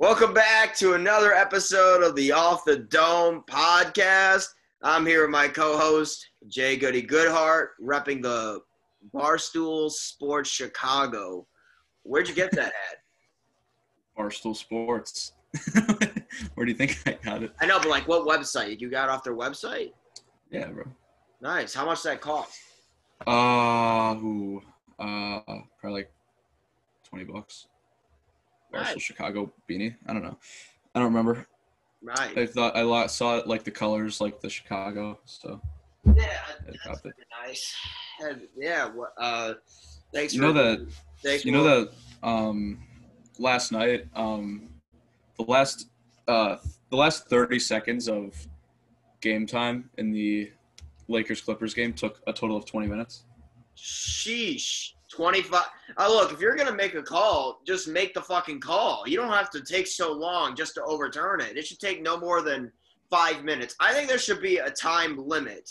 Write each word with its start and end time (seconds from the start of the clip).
Welcome 0.00 0.32
back 0.32 0.76
to 0.76 0.92
another 0.92 1.34
episode 1.34 2.04
of 2.04 2.14
the 2.14 2.30
Off 2.30 2.64
the 2.64 2.76
Dome 2.76 3.42
podcast. 3.50 4.46
I'm 4.80 5.04
here 5.04 5.22
with 5.22 5.30
my 5.30 5.48
co-host 5.48 6.24
Jay 6.46 6.76
Goody 6.76 7.02
Goodhart, 7.02 7.70
repping 7.82 8.22
the 8.22 8.60
Barstool 9.12 9.90
Sports 9.90 10.50
Chicago. 10.50 11.48
Where'd 12.04 12.28
you 12.28 12.34
get 12.36 12.52
that 12.52 12.66
at? 12.68 13.02
Barstool 14.16 14.54
Sports. 14.54 15.32
Where 16.54 16.64
do 16.64 16.70
you 16.70 16.78
think 16.78 17.02
I 17.04 17.18
got 17.24 17.42
it? 17.42 17.50
I 17.60 17.66
know, 17.66 17.80
but 17.80 17.88
like, 17.88 18.06
what 18.06 18.24
website? 18.24 18.78
You 18.78 18.90
got 18.90 19.08
it 19.08 19.10
off 19.10 19.24
their 19.24 19.34
website? 19.34 19.94
Yeah, 20.52 20.68
bro. 20.68 20.84
Nice. 21.40 21.74
How 21.74 21.84
much 21.84 22.04
that 22.04 22.20
cost? 22.20 22.56
Uh, 23.26 24.14
ooh, 24.22 24.62
uh, 25.00 25.40
probably 25.80 26.02
like 26.02 26.12
twenty 27.02 27.24
bucks. 27.24 27.66
Nice. 28.72 29.00
Chicago 29.02 29.52
beanie. 29.68 29.94
I 30.06 30.12
don't 30.12 30.22
know. 30.22 30.36
I 30.94 30.98
don't 30.98 31.08
remember. 31.08 31.46
Right. 32.02 32.36
I 32.38 32.46
thought 32.46 32.76
I 32.76 33.06
saw 33.06 33.36
it 33.38 33.46
like 33.46 33.64
the 33.64 33.70
colors, 33.70 34.20
like 34.20 34.40
the 34.40 34.48
Chicago. 34.50 35.18
So 35.24 35.60
Yeah, 36.04 36.38
that's 36.66 36.82
copped 36.82 37.06
it. 37.06 37.14
pretty 37.14 37.30
nice. 37.46 37.74
And, 38.20 38.42
yeah. 38.56 38.90
Uh, 39.16 39.54
thanks. 40.12 40.34
You 40.34 40.40
for, 40.40 40.46
know 40.48 40.52
that- 40.52 40.86
Thanks 41.22 41.44
you 41.44 41.50
know 41.50 41.64
that 41.64 41.92
um, 42.22 42.78
last 43.40 43.72
night, 43.72 44.06
um, 44.14 44.68
the 45.36 45.42
last 45.44 45.88
uh, 46.28 46.58
the 46.90 46.96
last 46.96 47.28
thirty 47.28 47.58
seconds 47.58 48.08
of 48.08 48.36
game 49.20 49.44
time 49.44 49.90
in 49.98 50.12
the 50.12 50.52
Lakers 51.08 51.40
Clippers 51.40 51.74
game 51.74 51.92
took 51.92 52.20
a 52.28 52.32
total 52.32 52.56
of 52.56 52.66
twenty 52.66 52.86
minutes. 52.86 53.24
Sheesh. 53.76 54.92
25. 55.10 55.64
Oh, 55.96 56.14
look, 56.14 56.32
if 56.32 56.40
you're 56.40 56.54
going 56.56 56.68
to 56.68 56.74
make 56.74 56.94
a 56.94 57.02
call, 57.02 57.60
just 57.66 57.88
make 57.88 58.14
the 58.14 58.22
fucking 58.22 58.60
call. 58.60 59.04
You 59.06 59.16
don't 59.16 59.32
have 59.32 59.50
to 59.50 59.62
take 59.62 59.86
so 59.86 60.12
long 60.12 60.54
just 60.56 60.74
to 60.74 60.82
overturn 60.84 61.40
it. 61.40 61.56
It 61.56 61.66
should 61.66 61.80
take 61.80 62.02
no 62.02 62.18
more 62.18 62.42
than 62.42 62.72
five 63.10 63.44
minutes. 63.44 63.74
I 63.80 63.92
think 63.92 64.08
there 64.08 64.18
should 64.18 64.42
be 64.42 64.58
a 64.58 64.70
time 64.70 65.16
limit 65.16 65.70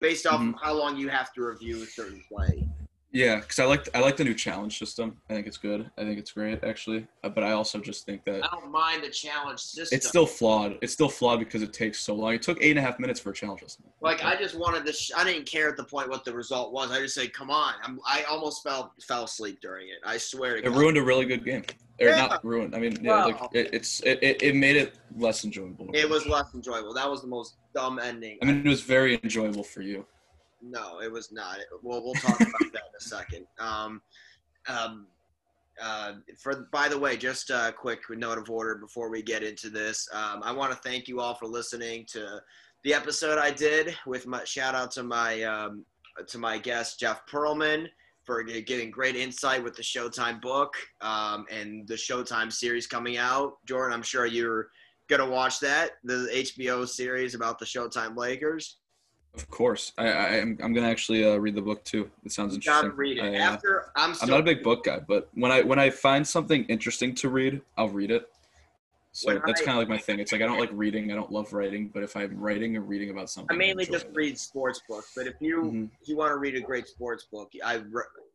based 0.00 0.26
off 0.26 0.40
Mhm. 0.40 0.54
how 0.62 0.72
long 0.74 0.96
you 0.96 1.08
have 1.08 1.32
to 1.34 1.42
review 1.42 1.82
a 1.82 1.86
certain 1.86 2.22
play. 2.28 2.67
Yeah, 3.10 3.36
because 3.36 3.58
I 3.58 3.64
like 3.64 3.88
I 3.94 4.00
like 4.00 4.18
the 4.18 4.24
new 4.24 4.34
challenge 4.34 4.78
system. 4.78 5.16
I 5.30 5.34
think 5.34 5.46
it's 5.46 5.56
good. 5.56 5.90
I 5.96 6.02
think 6.02 6.18
it's 6.18 6.30
great 6.32 6.62
actually. 6.62 7.06
Uh, 7.24 7.30
but 7.30 7.42
I 7.42 7.52
also 7.52 7.78
just 7.80 8.04
think 8.04 8.22
that 8.26 8.44
I 8.44 8.48
don't 8.60 8.70
mind 8.70 9.02
the 9.02 9.08
challenge 9.08 9.60
system. 9.60 9.96
it's 9.96 10.06
still 10.06 10.26
flawed. 10.26 10.76
It's 10.82 10.92
still 10.92 11.08
flawed 11.08 11.38
because 11.38 11.62
it 11.62 11.72
takes 11.72 12.00
so 12.00 12.14
long. 12.14 12.34
It 12.34 12.42
took 12.42 12.58
eight 12.62 12.70
and 12.70 12.78
a 12.78 12.82
half 12.82 12.98
minutes 12.98 13.18
for 13.18 13.30
a 13.30 13.32
challenge 13.34 13.62
system. 13.62 13.86
like 14.02 14.22
I 14.22 14.36
just 14.36 14.58
wanted 14.58 14.84
to. 14.84 14.92
Sh- 14.92 15.12
I 15.16 15.24
didn't 15.24 15.46
care 15.46 15.70
at 15.70 15.78
the 15.78 15.84
point 15.84 16.10
what 16.10 16.24
the 16.26 16.34
result 16.34 16.72
was. 16.72 16.90
I 16.90 16.98
just 17.00 17.14
said, 17.14 17.32
"Come 17.32 17.50
on!" 17.50 17.74
I'm, 17.82 17.98
I 18.06 18.24
almost 18.24 18.62
fell 18.62 18.92
fell 19.06 19.24
asleep 19.24 19.58
during 19.62 19.88
it. 19.88 19.98
I 20.04 20.18
swear 20.18 20.56
to 20.56 20.66
It 20.66 20.68
God. 20.70 20.76
ruined 20.76 20.98
a 20.98 21.02
really 21.02 21.24
good 21.24 21.44
game. 21.46 21.64
Or 22.00 22.08
Yeah. 22.08 22.26
not 22.26 22.44
ruined. 22.44 22.76
I 22.76 22.78
mean, 22.78 22.96
yeah, 23.02 23.24
like 23.24 23.40
it, 23.54 23.70
it's 23.72 24.00
it, 24.00 24.22
it, 24.22 24.42
it 24.42 24.54
made 24.54 24.76
it 24.76 24.96
less 25.16 25.44
enjoyable. 25.44 25.88
It 25.94 26.08
was 26.08 26.26
less 26.26 26.52
enjoyable. 26.54 26.92
That 26.94 27.10
was 27.10 27.22
the 27.22 27.26
most 27.26 27.56
dumb 27.74 27.98
ending. 27.98 28.38
I 28.42 28.44
mean, 28.44 28.58
it 28.64 28.68
was 28.68 28.82
very 28.82 29.18
enjoyable 29.24 29.64
for 29.64 29.80
you. 29.80 30.04
No, 30.62 31.00
it 31.00 31.10
was 31.10 31.30
not. 31.32 31.58
Well, 31.82 32.02
we'll 32.02 32.14
talk 32.14 32.40
about 32.40 32.72
that 32.72 32.82
in 32.88 32.96
a 32.96 33.00
second. 33.00 33.46
Um, 33.58 34.02
um, 34.68 35.06
uh, 35.80 36.14
for 36.36 36.66
by 36.72 36.88
the 36.88 36.98
way, 36.98 37.16
just 37.16 37.50
a 37.50 37.72
quick 37.76 38.00
note 38.10 38.38
of 38.38 38.50
order 38.50 38.74
before 38.74 39.10
we 39.10 39.22
get 39.22 39.42
into 39.42 39.70
this. 39.70 40.08
Um, 40.12 40.42
I 40.42 40.52
want 40.52 40.72
to 40.72 40.78
thank 40.78 41.08
you 41.08 41.20
all 41.20 41.34
for 41.34 41.46
listening 41.46 42.04
to 42.12 42.40
the 42.84 42.94
episode 42.94 43.38
I 43.38 43.50
did 43.50 43.96
with 44.06 44.26
my 44.26 44.44
shout 44.44 44.74
out 44.74 44.90
to 44.92 45.02
my 45.02 45.42
um, 45.42 45.84
to 46.26 46.38
my 46.38 46.58
guest 46.58 46.98
Jeff 47.00 47.26
Pearlman 47.26 47.86
for 48.24 48.42
giving 48.42 48.90
great 48.90 49.16
insight 49.16 49.62
with 49.64 49.74
the 49.74 49.82
Showtime 49.82 50.40
book 50.40 50.74
um, 51.00 51.46
and 51.50 51.88
the 51.88 51.94
Showtime 51.94 52.52
series 52.52 52.86
coming 52.86 53.16
out. 53.16 53.54
Jordan, 53.64 53.94
I'm 53.94 54.02
sure 54.02 54.26
you're 54.26 54.68
gonna 55.08 55.28
watch 55.28 55.60
that 55.60 55.92
the 56.04 56.28
HBO 56.34 56.86
series 56.86 57.34
about 57.34 57.58
the 57.58 57.64
Showtime 57.64 58.16
Lakers. 58.16 58.78
Of 59.38 59.48
course, 59.50 59.92
I, 59.96 60.08
I 60.08 60.26
I'm 60.40 60.58
I'm 60.62 60.72
gonna 60.74 60.88
actually 60.88 61.24
uh, 61.24 61.36
read 61.36 61.54
the 61.54 61.62
book 61.62 61.84
too. 61.84 62.10
It 62.24 62.32
sounds 62.32 62.52
You 62.52 62.56
interesting. 62.56 62.88
gotta 62.88 62.94
read 62.96 63.18
it. 63.18 63.22
I, 63.22 63.36
uh, 63.36 63.52
After 63.54 63.92
I'm 63.94 64.14
I'm 64.20 64.28
not 64.28 64.40
a 64.40 64.42
big 64.42 64.64
book 64.64 64.84
guy, 64.84 64.98
but 64.98 65.28
when 65.34 65.52
I 65.52 65.62
when 65.62 65.78
I 65.78 65.90
find 65.90 66.26
something 66.26 66.64
interesting 66.64 67.14
to 67.16 67.28
read, 67.28 67.60
I'll 67.76 67.88
read 67.88 68.10
it. 68.10 68.28
So 69.12 69.32
When 69.32 69.40
that's 69.46 69.62
kind 69.62 69.76
of 69.76 69.78
like 69.82 69.88
my 69.88 69.98
thing. 69.98 70.18
It's 70.18 70.32
like 70.32 70.42
I 70.42 70.46
don't 70.46 70.58
like 70.58 70.70
reading. 70.72 71.10
I 71.12 71.14
don't 71.14 71.30
love 71.32 71.52
writing, 71.52 71.88
but 71.94 72.02
if 72.02 72.16
I'm 72.16 72.36
writing 72.38 72.76
or 72.76 72.80
reading 72.82 73.10
about 73.10 73.30
something, 73.30 73.54
I 73.54 73.58
mainly 73.58 73.84
enjoy 73.84 73.92
just 73.94 74.06
it. 74.06 74.12
read 74.14 74.38
sports 74.38 74.82
books, 74.88 75.12
but 75.16 75.26
if 75.28 75.34
you 75.40 75.62
Mhm. 75.62 75.90
if 76.02 76.08
you 76.08 76.16
want 76.16 76.32
to 76.32 76.36
read 76.36 76.56
a 76.56 76.60
great 76.60 76.88
sports 76.88 77.24
book, 77.30 77.50
I 77.64 77.80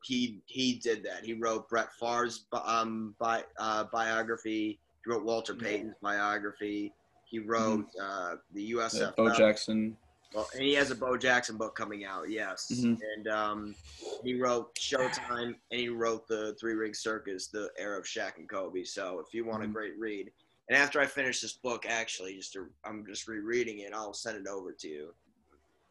he 0.04 0.42
he 0.46 0.76
did 0.76 1.04
that. 1.04 1.26
He 1.26 1.34
wrote 1.34 1.68
Brett 1.70 1.90
Favre's 2.00 2.46
um 2.66 3.14
bi- 3.20 3.44
uh, 3.60 3.86
biography. 3.92 4.80
He 5.04 5.12
wrote 5.12 5.26
Walter 5.26 5.54
Payton's 5.54 5.96
biography. 6.02 6.94
He 7.26 7.40
wrote 7.40 7.88
uh, 8.02 8.36
the 8.54 8.64
Yeah, 8.64 8.76
USFL. 8.78 9.16
Bo 9.18 9.34
Jackson. 9.34 9.98
Well, 10.34 10.50
and 10.54 10.64
he 10.64 10.74
has 10.74 10.90
a 10.90 10.96
Bo 10.96 11.16
Jackson 11.16 11.58
book 11.58 11.76
coming 11.76 12.06
out. 12.06 12.30
Yes, 12.30 12.70
Mhm. 12.72 13.00
and 13.16 13.28
um, 13.28 13.76
he 14.24 14.40
wrote 14.40 14.74
Showtime, 14.76 15.56
and 15.70 15.80
he 15.80 15.90
wrote 15.90 16.28
the 16.28 16.56
Three 16.60 16.74
Ring 16.74 16.94
Circus, 16.94 17.48
the 17.48 17.72
era 17.78 18.00
of 18.00 18.06
Shaq 18.06 18.38
and 18.38 18.50
Kobe. 18.50 18.84
So 18.84 19.20
if 19.20 19.34
you 19.34 19.46
want 19.46 19.64
a 19.64 19.68
Mhm. 19.68 19.74
great 19.74 19.98
read, 20.00 20.34
and 20.70 20.78
after 20.78 21.00
I 21.00 21.06
finish 21.06 21.40
this 21.42 21.54
book, 21.54 21.86
actually, 21.86 22.36
just 22.36 22.54
to, 22.54 22.74
I'm 22.84 23.06
just 23.06 23.28
rereading 23.28 23.80
it. 23.80 23.94
I'll 23.94 24.14
send 24.14 24.38
it 24.38 24.48
over 24.48 24.72
to 24.74 24.88
you 24.88 25.16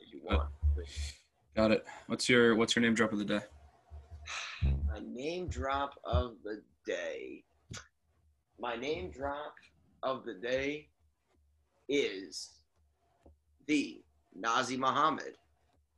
if 0.00 0.12
you 0.12 0.20
want. 0.22 0.50
Got 1.54 1.70
it. 1.70 1.86
What's 2.06 2.28
your 2.28 2.56
What's 2.56 2.74
your 2.74 2.82
name 2.82 2.94
drop 2.94 3.12
of 3.12 3.18
the 3.18 3.24
day? 3.24 3.40
My 4.86 4.98
name 5.00 5.48
drop 5.48 5.94
of 6.04 6.42
the 6.42 6.64
day. 6.84 7.44
My 8.58 8.74
name 8.76 9.10
drop 9.10 9.54
of 10.02 10.24
the 10.24 10.34
day 10.34 10.88
is 11.88 12.62
the 13.66 14.02
Nazr 14.40 14.78
Mohammed, 14.78 15.36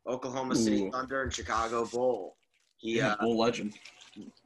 Oklahoma 0.07 0.55
City 0.57 0.83
Ooh. 0.87 0.91
Thunder 0.91 1.23
and 1.23 1.33
Chicago 1.33 1.87
Bull. 1.87 2.37
He 2.77 2.99
Yeah, 2.99 3.13
uh, 3.13 3.17
Bull 3.21 3.39
legend. 3.39 3.75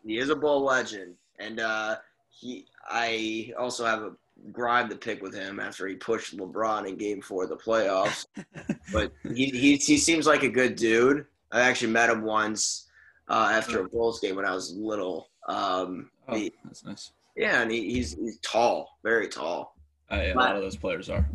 he 0.04 0.18
is 0.18 0.28
a 0.30 0.36
Bull 0.36 0.62
legend, 0.64 1.14
and 1.38 1.60
uh, 1.60 1.96
he 2.30 2.66
I 2.88 3.52
also 3.58 3.84
have 3.84 4.02
a 4.02 4.12
grime 4.52 4.88
to 4.88 4.96
pick 4.96 5.20
with 5.22 5.34
him 5.34 5.58
after 5.58 5.86
he 5.88 5.96
pushed 5.96 6.36
LeBron 6.36 6.88
in 6.88 6.96
Game 6.96 7.20
Four 7.20 7.44
of 7.44 7.48
the 7.50 7.56
playoffs. 7.56 8.26
but 8.92 9.12
he, 9.34 9.46
he 9.46 9.76
he 9.76 9.96
seems 9.98 10.26
like 10.26 10.42
a 10.42 10.48
good 10.48 10.76
dude. 10.76 11.26
I 11.50 11.60
actually 11.62 11.90
met 11.92 12.10
him 12.10 12.22
once 12.22 12.88
uh, 13.28 13.50
after 13.52 13.80
a 13.80 13.88
Bulls 13.88 14.20
game 14.20 14.36
when 14.36 14.44
I 14.44 14.54
was 14.54 14.72
little. 14.74 15.30
Um, 15.48 16.10
Oh, 16.30 16.36
he- 16.36 16.52
that's 16.64 16.84
nice. 16.84 17.12
yeah, 17.36 17.62
and 17.62 17.70
he, 17.70 17.90
he's 17.90 18.14
he's 18.14 18.38
tall, 18.40 18.98
very 19.02 19.28
tall. 19.28 19.74
Uh, 20.12 20.16
yeah, 20.16 20.34
a 20.34 20.36
lot 20.36 20.54
of 20.56 20.60
those 20.62 20.76
players 20.76 21.08
are. 21.08 21.26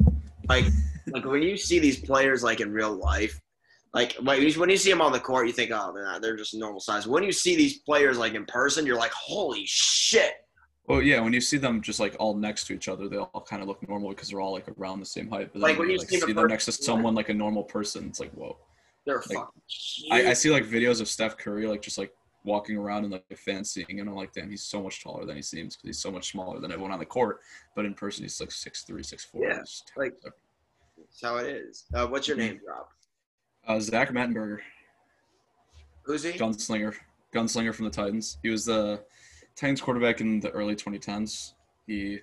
Like 0.48 0.66
like 1.14 1.26
when 1.26 1.42
you 1.44 1.56
see 1.56 1.80
these 1.80 2.00
players 2.00 2.44
like 2.44 2.60
in 2.60 2.72
real 2.72 2.92
life, 2.94 3.40
like 3.94 4.16
when 4.24 4.42
you 4.42 4.78
see 4.78 4.90
them 4.90 5.02
on 5.02 5.12
the 5.12 5.20
court, 5.20 5.46
you 5.46 5.54
think, 5.54 5.72
oh, 5.72 5.92
they're 5.94 6.04
not, 6.04 6.22
they're 6.22 6.36
just 6.36 6.56
normal 6.56 6.80
size. 6.80 7.08
When 7.08 7.24
you 7.24 7.32
see 7.32 7.56
these 7.56 7.80
players 7.80 8.18
like 8.18 8.34
in 8.34 8.46
person, 8.46 8.86
you're 8.86 8.98
like, 8.98 9.12
holy 9.12 9.64
shit. 9.66 10.34
Well, 10.88 11.02
yeah, 11.02 11.22
when 11.22 11.32
you 11.32 11.40
see 11.40 11.58
them 11.58 11.82
just 11.82 12.00
like 12.00 12.16
all 12.20 12.36
next 12.36 12.66
to 12.68 12.74
each 12.74 12.90
other, 12.90 13.08
they 13.08 13.18
all 13.18 13.46
kind 13.48 13.62
of 13.62 13.68
look 13.68 13.88
normal 13.88 14.10
because 14.10 14.30
they're 14.30 14.42
all 14.42 14.52
like 14.52 14.68
around 14.78 15.00
the 15.00 15.06
same 15.06 15.30
height. 15.30 15.52
But 15.54 15.62
Like, 15.62 15.80
when 15.80 15.90
you 15.90 16.00
see 16.00 16.18
them 16.20 16.28
see 16.28 16.34
them 16.34 16.48
next 16.48 16.66
to 16.66 16.72
someone 16.72 17.16
like 17.16 17.30
a 17.30 17.34
normal 17.34 17.64
person, 17.64 18.08
it's 18.08 18.20
like 18.20 18.32
whoa. 18.32 18.58
They're 19.06 19.18
Like, 19.30 19.38
fucking. 19.38 19.62
I, 20.12 20.30
I 20.32 20.34
see 20.34 20.50
like 20.50 20.66
videos 20.66 21.00
of 21.00 21.08
Steph 21.08 21.38
Curry 21.38 21.68
like 21.68 21.82
just 21.82 21.98
like 21.98 22.12
walking 22.44 22.78
around 22.78 23.06
and 23.06 23.14
like 23.14 23.24
seeing 23.64 23.98
him. 23.98 24.08
I'm 24.10 24.16
like, 24.16 24.34
damn, 24.34 24.50
he's 24.50 24.64
so 24.64 24.82
much 24.82 25.02
taller 25.04 25.26
than 25.26 25.36
he 25.36 25.42
seems 25.42 25.76
because 25.76 25.88
he's 25.88 26.00
so 26.00 26.12
much 26.12 26.32
smaller 26.32 26.60
than 26.60 26.72
everyone 26.72 26.92
on 26.92 27.00
the 27.00 27.06
court. 27.06 27.40
But 27.76 27.86
in 27.86 27.94
person, 27.94 28.24
he's 28.24 28.40
like 28.40 28.52
six 28.52 28.84
three, 28.84 29.04
six 29.04 29.24
four. 29.24 29.46
Yeah, 29.48 29.60
like- 29.96 30.14
That's 31.14 31.22
how 31.22 31.38
it 31.38 31.48
is. 31.48 31.86
Uh, 31.94 32.08
what's 32.08 32.28
your 32.28 32.38
name 32.38 32.60
drop? 32.66 32.90
uh, 33.68 33.80
Zach 33.80 34.10
Mettenberger, 34.10 34.60
Who's 36.04 36.24
he? 36.24 36.32
gunslinger, 36.34 36.96
gunslinger 37.34 37.74
from 37.74 37.86
the 37.86 37.92
Titans. 37.92 38.38
He 38.44 38.50
was 38.50 38.66
the 38.66 39.04
Titans 39.56 39.80
quarterback 39.82 40.22
in 40.22 40.40
the 40.40 40.50
early 40.52 40.76
2010s. 40.76 41.54
He 41.88 42.20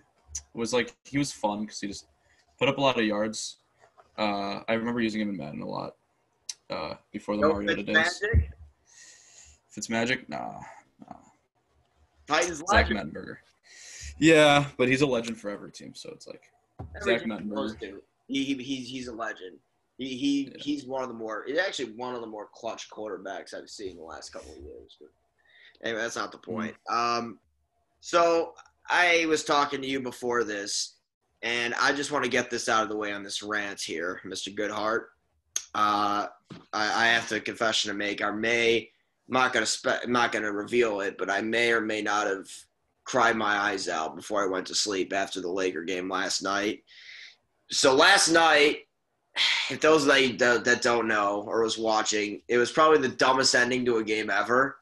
was 0.55 0.73
like 0.73 0.95
he 1.05 1.19
was 1.19 1.33
fun 1.33 1.63
because 1.63 1.81
he 1.81 1.87
just 1.87 2.07
put 2.59 2.69
up 2.69 2.79
a 2.79 2.81
lot 2.81 2.99
of 2.99 3.05
yards. 3.05 3.59
Uh, 4.19 4.61
I 4.69 4.75
remember 4.75 5.01
using 5.01 5.21
him 5.21 5.31
in 5.31 5.37
Madden 5.37 5.63
a 5.63 5.67
lot 5.69 5.95
uh, 6.69 6.95
before 7.13 7.37
the 7.37 7.43
No 7.43 7.55
Mariota 7.55 7.83
days. 7.85 8.21
Fitzmagic? 8.23 8.49
Fitzmagic, 9.77 10.29
nah, 10.29 10.61
nah. 11.09 11.17
Titans 12.27 12.63
Zach. 12.71 12.89
Mettenberger. 12.89 13.37
Yeah, 14.19 14.67
but 14.77 14.89
he's 14.89 15.01
a 15.01 15.07
legend 15.07 15.39
for 15.39 15.49
every 15.49 15.71
team, 15.73 15.95
so 15.95 16.11
it's 16.13 16.27
like 16.27 16.51
Every 17.01 17.19
Zach 17.19 17.27
Mettenberger. 17.27 18.01
To. 18.31 18.39
He, 18.39 18.45
he, 18.45 18.55
he's, 18.63 18.89
he's 18.89 19.09
a 19.09 19.13
legend. 19.15 19.59
He, 19.99 20.17
he 20.17 20.43
Yeah. 20.45 20.63
he's 20.63 20.87
one 20.87 21.03
of 21.03 21.09
the 21.09 21.15
more 21.15 21.45
he's 21.47 21.59
actually 21.59 21.93
one 21.93 22.15
of 22.15 22.21
the 22.23 22.27
more 22.27 22.49
clutch 22.55 22.89
quarterbacks 22.91 23.53
I've 23.55 23.69
seen 23.69 23.91
in 23.91 23.97
the 23.99 24.03
last 24.03 24.33
couple 24.33 24.51
of 24.53 24.59
years. 24.59 24.97
But 25.01 25.11
anyway, 25.87 26.01
that's 26.03 26.17
not 26.17 26.33
the 26.33 26.39
Mm-hmm. 26.39 26.53
point. 26.53 26.77
Um, 26.89 27.39
so 28.01 28.55
I 28.89 29.27
was 29.29 29.45
talking 29.45 29.83
to 29.83 29.87
you 29.87 30.01
before 30.01 30.43
this, 30.43 30.95
and 31.43 31.75
I 31.75 31.93
just 31.93 32.11
want 32.13 32.25
to 32.25 32.31
get 32.31 32.51
this 32.51 32.69
out 32.69 32.83
of 32.83 32.89
the 32.89 32.97
way 32.97 33.13
on 33.13 33.23
this 33.23 33.43
rant 33.43 33.81
here, 33.81 34.21
Mr. 34.25 34.55
Goodhart. 34.55 35.05
Uh, 35.75 36.27
I, 36.73 37.05
I 37.05 37.07
have 37.09 37.31
a 37.33 37.39
confession 37.41 37.91
to 37.91 37.97
make. 37.97 38.23
I 38.23 38.31
may 38.31 38.91
I'm 39.29 39.35
not 39.35 39.53
gonna 39.53 39.67
spe- 39.67 40.03
I'm 40.03 40.13
not 40.13 40.33
gonna 40.33 40.51
reveal 40.51 41.01
it, 41.03 41.17
but 41.19 41.31
I 41.31 41.41
may 41.43 41.73
or 41.73 41.81
may 41.81 42.01
not 42.03 42.27
have 42.27 42.49
cried 43.05 43.37
my 43.37 43.55
eyes 43.57 43.89
out 43.89 44.17
before 44.17 44.43
I 44.43 44.47
went 44.49 44.67
to 44.69 44.75
sleep 44.75 45.13
after 45.13 45.41
the 45.41 45.51
Laker 45.51 45.85
game 45.85 46.09
last 46.09 46.43
night. 46.43 46.83
So 47.71 47.95
last 47.95 48.29
night, 48.29 48.79
if 49.71 49.81
those 49.81 50.07
that, 50.07 50.63
that 50.65 50.83
don't 50.83 51.09
know 51.09 51.45
or 51.47 51.63
was 51.63 51.79
watching, 51.79 52.43
it 52.49 52.59
was 52.59 52.73
probably 52.73 52.99
the 52.99 53.17
dumbest 53.17 53.55
ending 53.55 53.85
to 53.85 53.99
a 53.99 54.05
game 54.05 54.31
ever. 54.31 54.77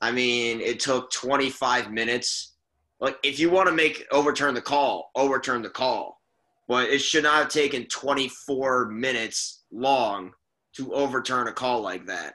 I 0.00 0.10
mean, 0.10 0.60
it 0.60 0.80
took 0.80 1.12
25 1.12 1.92
minutes. 1.92 2.54
Like, 3.00 3.16
if 3.22 3.38
you 3.38 3.50
want 3.50 3.68
to 3.68 3.74
make 3.74 4.04
overturn 4.10 4.54
the 4.54 4.60
call, 4.60 5.10
overturn 5.14 5.62
the 5.62 5.70
call. 5.70 6.20
But 6.68 6.88
it 6.88 7.00
should 7.00 7.24
not 7.24 7.36
have 7.36 7.48
taken 7.48 7.86
24 7.86 8.86
minutes 8.86 9.62
long 9.70 10.32
to 10.74 10.92
overturn 10.94 11.48
a 11.48 11.52
call 11.52 11.82
like 11.82 12.06
that. 12.06 12.34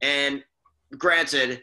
And 0.00 0.42
granted, 0.96 1.62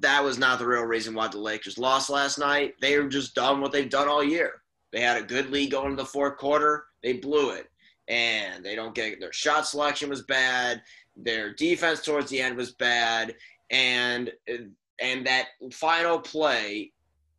that 0.00 0.22
was 0.22 0.38
not 0.38 0.58
the 0.58 0.66
real 0.66 0.84
reason 0.84 1.14
why 1.14 1.28
the 1.28 1.38
Lakers 1.38 1.78
lost 1.78 2.08
last 2.08 2.38
night. 2.38 2.74
They 2.80 2.98
were 2.98 3.08
just 3.08 3.34
done 3.34 3.60
what 3.60 3.72
they've 3.72 3.90
done 3.90 4.08
all 4.08 4.22
year. 4.22 4.61
They 4.92 5.00
had 5.00 5.16
a 5.16 5.26
good 5.26 5.50
lead 5.50 5.70
going 5.70 5.92
into 5.92 6.02
the 6.02 6.06
fourth 6.06 6.36
quarter. 6.36 6.84
They 7.02 7.14
blew 7.14 7.50
it. 7.50 7.70
And 8.08 8.64
they 8.64 8.74
don't 8.74 8.94
get 8.94 9.20
their 9.20 9.32
shot 9.32 9.66
selection 9.66 10.10
was 10.10 10.22
bad. 10.22 10.82
Their 11.16 11.54
defense 11.54 12.02
towards 12.02 12.30
the 12.30 12.40
end 12.40 12.56
was 12.56 12.72
bad. 12.72 13.34
And 13.70 14.30
and 14.98 15.26
that 15.26 15.48
final 15.72 16.18
play, 16.18 16.92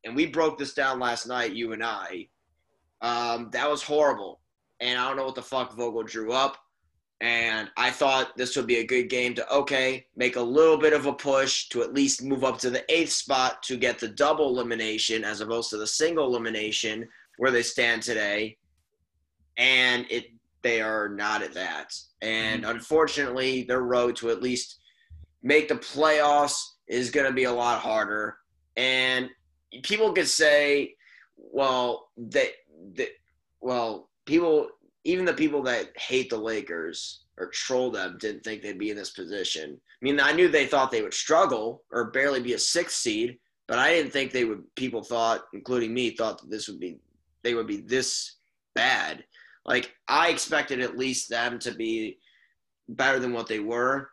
and 0.03 0.15
we 0.15 0.25
broke 0.25 0.57
this 0.57 0.73
down 0.73 0.99
last 0.99 1.27
night, 1.27 1.53
you 1.53 1.73
and 1.73 1.83
I, 1.83 2.27
um, 3.01 3.49
that 3.51 3.69
was 3.69 3.83
horrible. 3.83 4.39
And 4.79 4.99
I 4.99 5.07
don't 5.07 5.17
know 5.17 5.25
what 5.25 5.35
the 5.35 5.41
fuck 5.41 5.75
Vogel 5.75 6.03
drew 6.03 6.33
up. 6.33 6.57
And 7.21 7.69
I 7.77 7.89
thought 7.89 8.35
this 8.35 8.57
would 8.57 8.67
be 8.67 8.79
a 8.79 8.85
good 8.85 9.03
game 9.03 9.33
to, 9.35 9.49
okay, 9.49 10.05
make 10.17 10.35
a 10.35 10.41
little 10.41 10.77
bit 10.77 10.91
of 10.91 11.05
a 11.05 11.13
push 11.13 11.69
to 11.69 11.81
at 11.81 11.93
least 11.93 12.21
move 12.21 12.43
up 12.43 12.57
to 12.59 12.69
the 12.69 12.83
eighth 12.93 13.11
spot 13.13 13.63
to 13.63 13.77
get 13.77 13.97
the 13.97 14.09
double 14.09 14.49
elimination 14.49 15.23
as 15.23 15.39
opposed 15.39 15.69
to 15.69 15.77
the 15.77 15.87
single 15.87 16.27
elimination 16.27 17.07
where 17.37 17.51
they 17.51 17.63
stand 17.63 18.01
today. 18.01 18.57
And 19.57 20.05
it 20.09 20.25
they 20.63 20.81
are 20.81 21.09
not 21.09 21.43
at 21.43 21.53
that. 21.53 21.93
And 22.21 22.63
mm-hmm. 22.63 22.71
unfortunately, 22.71 23.63
their 23.63 23.81
road 23.81 24.15
to 24.17 24.29
at 24.29 24.41
least 24.41 24.79
make 25.43 25.67
the 25.67 25.75
playoffs 25.75 26.57
is 26.87 27.11
going 27.11 27.27
to 27.27 27.33
be 27.33 27.43
a 27.43 27.51
lot 27.51 27.81
harder. 27.81 28.37
And 28.77 29.29
people 29.83 30.13
could 30.13 30.27
say, 30.27 30.95
well, 31.37 32.09
that, 32.17 32.51
that 32.95 33.09
well, 33.61 34.09
people 34.25 34.69
even 35.03 35.25
the 35.25 35.33
people 35.33 35.61
that 35.63 35.89
hate 35.97 36.29
the 36.29 36.37
Lakers 36.37 37.23
or 37.37 37.47
troll 37.47 37.91
them 37.91 38.17
didn't 38.19 38.43
think 38.43 38.61
they'd 38.61 38.79
be 38.79 38.91
in 38.91 38.95
this 38.95 39.11
position. 39.11 39.71
I 39.73 39.99
mean, 40.01 40.19
I 40.19 40.31
knew 40.31 40.47
they 40.47 40.65
thought 40.65 40.91
they 40.91 41.01
would 41.01 41.13
struggle 41.13 41.83
or 41.91 42.11
barely 42.11 42.41
be 42.41 42.53
a 42.53 42.59
sixth 42.59 42.97
seed, 42.97 43.37
but 43.67 43.79
I 43.79 43.89
didn't 43.89 44.11
think 44.13 44.31
they 44.31 44.45
would. 44.45 44.63
People 44.75 45.03
thought, 45.03 45.41
including 45.53 45.93
me, 45.93 46.11
thought 46.11 46.41
that 46.41 46.49
this 46.49 46.67
would 46.67 46.79
be 46.79 46.99
they 47.43 47.53
would 47.53 47.67
be 47.67 47.81
this 47.81 48.37
bad. 48.75 49.23
Like 49.65 49.93
I 50.07 50.29
expected 50.29 50.81
at 50.81 50.97
least 50.97 51.29
them 51.29 51.59
to 51.59 51.71
be 51.71 52.19
better 52.89 53.19
than 53.19 53.33
what 53.33 53.47
they 53.47 53.59
were. 53.59 54.09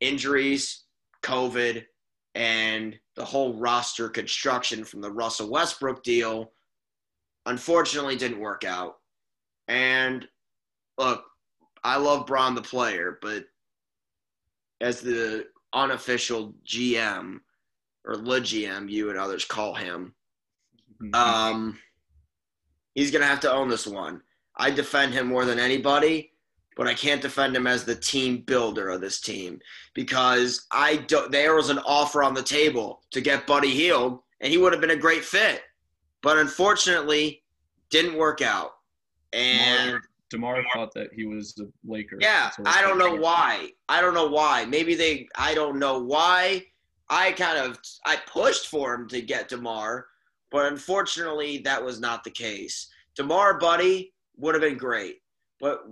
Injuries, 0.00 0.84
COVID, 1.22 1.84
and 2.34 2.98
the 3.16 3.24
whole 3.24 3.54
roster 3.54 4.08
construction 4.08 4.84
from 4.84 5.00
the 5.00 5.10
Russell 5.10 5.50
Westbrook 5.50 6.02
deal 6.02 6.52
unfortunately 7.46 8.16
didn't 8.16 8.40
work 8.40 8.64
out. 8.64 8.96
And 9.66 10.26
look, 10.98 11.24
I 11.82 11.96
love 11.96 12.26
Bron 12.26 12.54
the 12.54 12.62
player, 12.62 13.18
but 13.22 13.44
as 14.80 15.00
the 15.00 15.46
unofficial 15.72 16.54
GM 16.66 17.38
or 18.04 18.16
le 18.16 18.40
GM, 18.40 18.90
you 18.90 19.10
and 19.10 19.18
others 19.18 19.44
call 19.44 19.74
him, 19.74 20.14
mm-hmm. 21.02 21.14
um, 21.14 21.78
he's 22.94 23.10
gonna 23.10 23.26
have 23.26 23.40
to 23.40 23.52
own 23.52 23.68
this 23.68 23.86
one. 23.86 24.22
I 24.56 24.70
defend 24.70 25.14
him 25.14 25.26
more 25.28 25.44
than 25.44 25.58
anybody, 25.58 26.32
but 26.76 26.86
I 26.86 26.94
can't 26.94 27.22
defend 27.22 27.56
him 27.56 27.66
as 27.66 27.84
the 27.84 27.94
team 27.94 28.38
builder 28.38 28.88
of 28.88 29.00
this 29.00 29.20
team 29.20 29.60
because 29.94 30.66
I 30.72 30.96
don't. 30.96 31.30
There 31.30 31.54
was 31.54 31.70
an 31.70 31.78
offer 31.80 32.22
on 32.22 32.34
the 32.34 32.42
table 32.42 33.02
to 33.10 33.20
get 33.20 33.46
Buddy 33.46 33.70
Hield, 33.70 34.20
and 34.40 34.50
he 34.50 34.58
would 34.58 34.72
have 34.72 34.80
been 34.80 34.90
a 34.90 34.96
great 34.96 35.24
fit, 35.24 35.62
but 36.22 36.38
unfortunately, 36.38 37.42
didn't 37.90 38.16
work 38.16 38.42
out. 38.42 38.72
And 39.32 40.00
Demar 40.30 40.62
thought 40.74 40.92
that 40.94 41.12
he 41.12 41.24
was 41.24 41.58
a 41.58 41.64
Laker. 41.86 42.18
Yeah, 42.20 42.50
I 42.66 42.82
don't 42.82 42.98
know 42.98 43.14
why. 43.14 43.70
I 43.88 44.00
don't 44.00 44.14
know 44.14 44.28
why. 44.28 44.64
Maybe 44.64 44.94
they. 44.94 45.28
I 45.36 45.54
don't 45.54 45.78
know 45.78 45.98
why. 45.98 46.64
I 47.10 47.32
kind 47.32 47.58
of 47.58 47.78
I 48.04 48.16
pushed 48.26 48.68
for 48.68 48.94
him 48.94 49.08
to 49.08 49.22
get 49.22 49.48
Demar, 49.48 50.07
but 50.50 50.66
unfortunately 50.66 51.58
that 51.58 51.82
was 51.82 52.00
not 52.00 52.24
the 52.24 52.30
case. 52.30 52.88
Demar, 53.16 53.58
buddy, 53.58 54.12
would 54.36 54.54
have 54.54 54.62
been 54.62 54.78
great, 54.78 55.16
but 55.60 55.84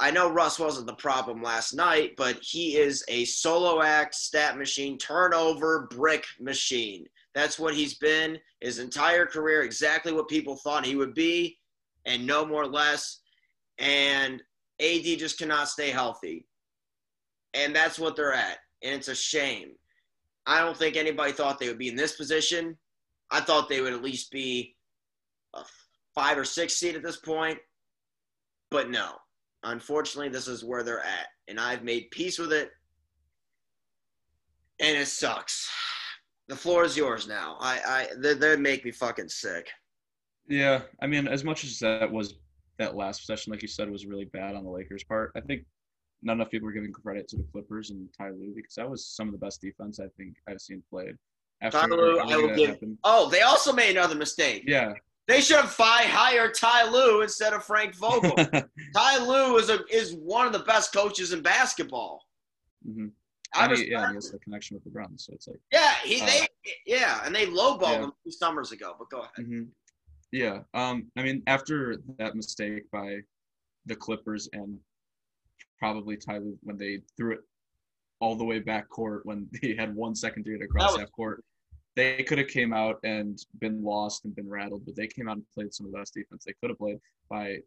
I 0.00 0.10
know 0.12 0.30
Russ 0.30 0.58
wasn't 0.58 0.86
the 0.86 0.94
problem 0.94 1.42
last 1.42 1.74
night, 1.74 2.14
but 2.16 2.38
he 2.40 2.76
is 2.76 3.04
a 3.08 3.24
solo 3.24 3.82
act, 3.82 4.14
stat 4.14 4.56
machine, 4.56 4.96
turnover 4.96 5.88
brick 5.90 6.24
machine. 6.38 7.06
That's 7.34 7.58
what 7.58 7.74
he's 7.74 7.94
been 7.94 8.38
his 8.60 8.78
entire 8.78 9.26
career. 9.26 9.62
Exactly 9.62 10.12
what 10.12 10.28
people 10.28 10.56
thought 10.56 10.86
he 10.86 10.94
would 10.94 11.14
be 11.14 11.58
and 12.06 12.26
no 12.26 12.46
more 12.46 12.66
less. 12.66 13.20
And 13.78 14.42
AD 14.80 15.04
just 15.18 15.38
cannot 15.38 15.68
stay 15.68 15.90
healthy. 15.90 16.46
And 17.54 17.74
that's 17.74 17.98
what 17.98 18.14
they're 18.14 18.34
at. 18.34 18.58
And 18.82 18.94
it's 18.94 19.08
a 19.08 19.14
shame. 19.14 19.72
I 20.46 20.60
don't 20.60 20.76
think 20.76 20.96
anybody 20.96 21.32
thought 21.32 21.58
they 21.58 21.68
would 21.68 21.78
be 21.78 21.88
in 21.88 21.96
this 21.96 22.16
position. 22.16 22.76
I 23.30 23.40
thought 23.40 23.68
they 23.68 23.80
would 23.80 23.92
at 23.92 24.02
least 24.02 24.30
be 24.30 24.76
a 25.54 25.62
five 26.14 26.38
or 26.38 26.44
six 26.44 26.74
seed 26.74 26.96
at 26.96 27.02
this 27.02 27.16
point. 27.16 27.58
But 28.70 28.90
no. 28.90 29.12
Unfortunately, 29.64 30.28
this 30.28 30.48
is 30.48 30.64
where 30.64 30.82
they're 30.82 31.00
at. 31.00 31.26
And 31.48 31.58
I've 31.58 31.82
made 31.82 32.10
peace 32.10 32.38
with 32.38 32.52
it. 32.52 32.70
And 34.80 34.96
it 34.96 35.08
sucks. 35.08 35.68
The 36.48 36.56
floor 36.56 36.84
is 36.84 36.96
yours 36.96 37.26
now. 37.26 37.56
I, 37.60 37.80
I, 37.86 38.06
they, 38.18 38.34
they 38.34 38.56
make 38.56 38.84
me 38.84 38.90
fucking 38.90 39.28
sick. 39.28 39.68
Yeah, 40.48 40.82
I 41.02 41.06
mean, 41.06 41.28
as 41.28 41.44
much 41.44 41.64
as 41.64 41.78
that 41.80 42.10
was 42.10 42.34
that 42.78 42.96
last 42.96 43.20
possession, 43.20 43.50
like 43.50 43.60
you 43.60 43.68
said, 43.68 43.90
was 43.90 44.06
really 44.06 44.24
bad 44.26 44.54
on 44.54 44.64
the 44.64 44.70
Lakers' 44.70 45.04
part. 45.04 45.32
I 45.36 45.40
think 45.40 45.64
not 46.22 46.34
enough 46.34 46.50
people 46.50 46.68
are 46.68 46.72
giving 46.72 46.92
credit 46.92 47.28
to 47.28 47.36
the 47.36 47.44
Clippers 47.52 47.90
and 47.90 48.08
Ty 48.16 48.30
Lue 48.30 48.52
because 48.54 48.74
that 48.74 48.88
was 48.88 49.06
some 49.06 49.28
of 49.28 49.32
the 49.32 49.38
best 49.38 49.60
defense 49.60 50.00
I 50.00 50.06
think 50.16 50.36
I've 50.48 50.60
seen 50.60 50.82
played. 50.90 51.16
After 51.60 51.78
Ty 51.78 51.86
Lue, 51.86 52.18
I 52.20 52.36
will 52.36 52.54
give. 52.54 52.70
Happened. 52.70 52.98
Oh, 53.04 53.28
they 53.28 53.42
also 53.42 53.72
made 53.72 53.90
another 53.96 54.14
mistake. 54.14 54.64
Yeah. 54.66 54.92
They 55.26 55.40
should 55.40 55.56
have 55.56 55.74
hired 55.76 56.54
Ty 56.54 56.90
Lue 56.90 57.20
instead 57.22 57.52
of 57.52 57.62
Frank 57.64 57.94
Vogel. 57.96 58.34
Ty 58.96 59.24
Lue 59.24 59.58
is 59.58 59.68
a 59.68 59.80
is 59.90 60.14
one 60.14 60.46
of 60.46 60.52
the 60.52 60.60
best 60.60 60.92
coaches 60.92 61.32
in 61.32 61.42
basketball. 61.42 62.24
Mm-hmm. 62.88 63.08
I 63.54 63.66
was, 63.66 63.80
he, 63.80 63.90
yeah, 63.90 64.08
he 64.08 64.14
has 64.14 64.32
a 64.32 64.38
connection 64.38 64.76
with 64.76 64.84
the 64.84 64.90
Browns, 64.90 65.26
so 65.26 65.32
it's 65.34 65.48
like 65.48 65.58
yeah, 65.72 65.94
he 66.04 66.22
uh, 66.22 66.26
they 66.26 66.48
yeah, 66.86 67.20
and 67.24 67.34
they 67.34 67.46
lowballed 67.46 67.92
yeah. 67.92 68.04
him 68.04 68.12
two 68.24 68.30
summers 68.30 68.72
ago. 68.72 68.94
But 68.98 69.10
go 69.10 69.20
ahead. 69.20 69.32
Mm-hmm. 69.38 69.62
Yeah. 70.32 70.60
Um, 70.74 71.10
I 71.16 71.22
mean, 71.22 71.42
after 71.46 71.96
that 72.18 72.34
mistake 72.34 72.90
by 72.90 73.18
the 73.86 73.96
Clippers 73.96 74.48
and 74.52 74.78
probably 75.78 76.16
Tyler 76.16 76.52
when 76.62 76.76
they 76.76 77.00
threw 77.16 77.32
it 77.32 77.40
all 78.20 78.34
the 78.34 78.44
way 78.44 78.58
back 78.58 78.88
court 78.88 79.24
when 79.24 79.46
they 79.62 79.74
had 79.74 79.94
one 79.94 80.14
second 80.14 80.44
to 80.44 80.52
get 80.52 80.62
across 80.62 80.94
that, 80.94 81.00
half 81.00 81.12
court, 81.12 81.44
they 81.96 82.22
could 82.22 82.38
have 82.38 82.48
came 82.48 82.72
out 82.72 82.98
and 83.02 83.38
been 83.58 83.82
lost 83.82 84.24
and 84.24 84.34
been 84.36 84.48
rattled, 84.48 84.84
but 84.84 84.94
they 84.94 85.06
came 85.06 85.28
out 85.28 85.36
and 85.36 85.44
played 85.52 85.74
some 85.74 85.86
of 85.86 85.92
the 85.92 85.98
best 85.98 86.14
defense 86.14 86.44
they 86.44 86.54
could 86.60 86.70
have 86.70 86.78
played 86.78 86.98
by 87.28 87.58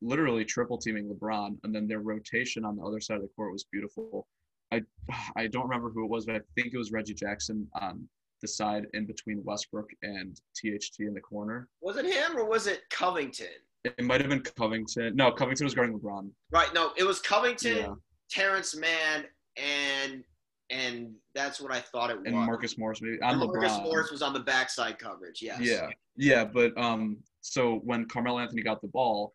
literally 0.00 0.44
triple 0.44 0.78
teaming 0.78 1.08
LeBron, 1.08 1.56
and 1.64 1.74
then 1.74 1.88
their 1.88 2.00
rotation 2.00 2.64
on 2.64 2.76
the 2.76 2.82
other 2.82 3.00
side 3.00 3.16
of 3.16 3.22
the 3.22 3.28
court 3.28 3.52
was 3.52 3.64
beautiful. 3.64 4.26
I 4.72 4.82
I 5.36 5.46
don't 5.46 5.64
remember 5.64 5.90
who 5.90 6.04
it 6.04 6.10
was, 6.10 6.26
but 6.26 6.36
I 6.36 6.40
think 6.54 6.72
it 6.72 6.78
was 6.78 6.92
Reggie 6.92 7.14
Jackson 7.14 7.66
on 7.80 8.08
the 8.40 8.48
side 8.48 8.86
in 8.94 9.04
between 9.04 9.42
Westbrook 9.42 9.90
and 10.02 10.40
THT 10.54 11.00
in 11.00 11.14
the 11.14 11.20
corner. 11.20 11.68
Was 11.80 11.96
it 11.96 12.04
him 12.04 12.36
or 12.36 12.44
was 12.44 12.66
it 12.66 12.82
Covington? 12.90 13.46
It 13.84 14.04
might 14.04 14.20
have 14.20 14.30
been 14.30 14.42
Covington. 14.42 15.16
No, 15.16 15.32
Covington 15.32 15.64
was 15.64 15.74
guarding 15.74 15.98
LeBron. 15.98 16.30
Right. 16.52 16.72
No, 16.74 16.92
it 16.96 17.04
was 17.04 17.20
Covington, 17.20 17.76
yeah. 17.76 17.94
Terrence 18.30 18.76
Mann, 18.76 19.24
and 19.58 20.24
and 20.70 21.14
that's 21.34 21.60
what 21.60 21.72
I 21.72 21.80
thought 21.80 22.10
it 22.10 22.18
was. 22.18 22.26
And 22.26 22.36
Marcus 22.36 22.76
Morris 22.76 23.00
maybe 23.00 23.20
on 23.22 23.30
and 23.30 23.40
Marcus 23.40 23.78
Morris 23.78 24.10
was 24.10 24.20
on 24.22 24.32
the 24.32 24.40
backside 24.40 24.98
coverage. 24.98 25.40
Yes. 25.40 25.60
Yeah. 25.60 25.88
Yeah, 26.16 26.44
but 26.44 26.76
um, 26.76 27.18
so 27.40 27.76
when 27.84 28.06
Carmelo 28.06 28.40
Anthony 28.40 28.62
got 28.62 28.82
the 28.82 28.88
ball, 28.88 29.34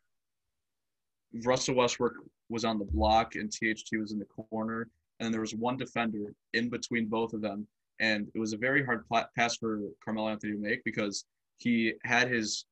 Russell 1.46 1.76
Westbrook 1.76 2.14
was 2.50 2.66
on 2.66 2.78
the 2.78 2.86
block 2.86 3.36
and 3.36 3.50
THT 3.50 3.98
was 3.98 4.12
in 4.12 4.20
the 4.20 4.26
corner, 4.26 4.90
and 5.20 5.34
there 5.34 5.42
was 5.42 5.56
one 5.56 5.78
defender 5.78 6.34
in 6.54 6.70
between 6.70 7.08
both 7.08 7.34
of 7.34 7.42
them 7.42 7.68
and 8.00 8.28
it 8.34 8.40
was 8.40 8.54
a 8.54 8.58
very 8.58 8.84
hard 8.84 9.06
pass 9.36 9.58
for 9.58 9.80
Carmelo 10.04 10.30
Anthony 10.30 10.54
to 10.54 10.60
make 10.60 10.84
because 10.84 11.26
he 11.58 11.94
had 12.04 12.30
his 12.30 12.66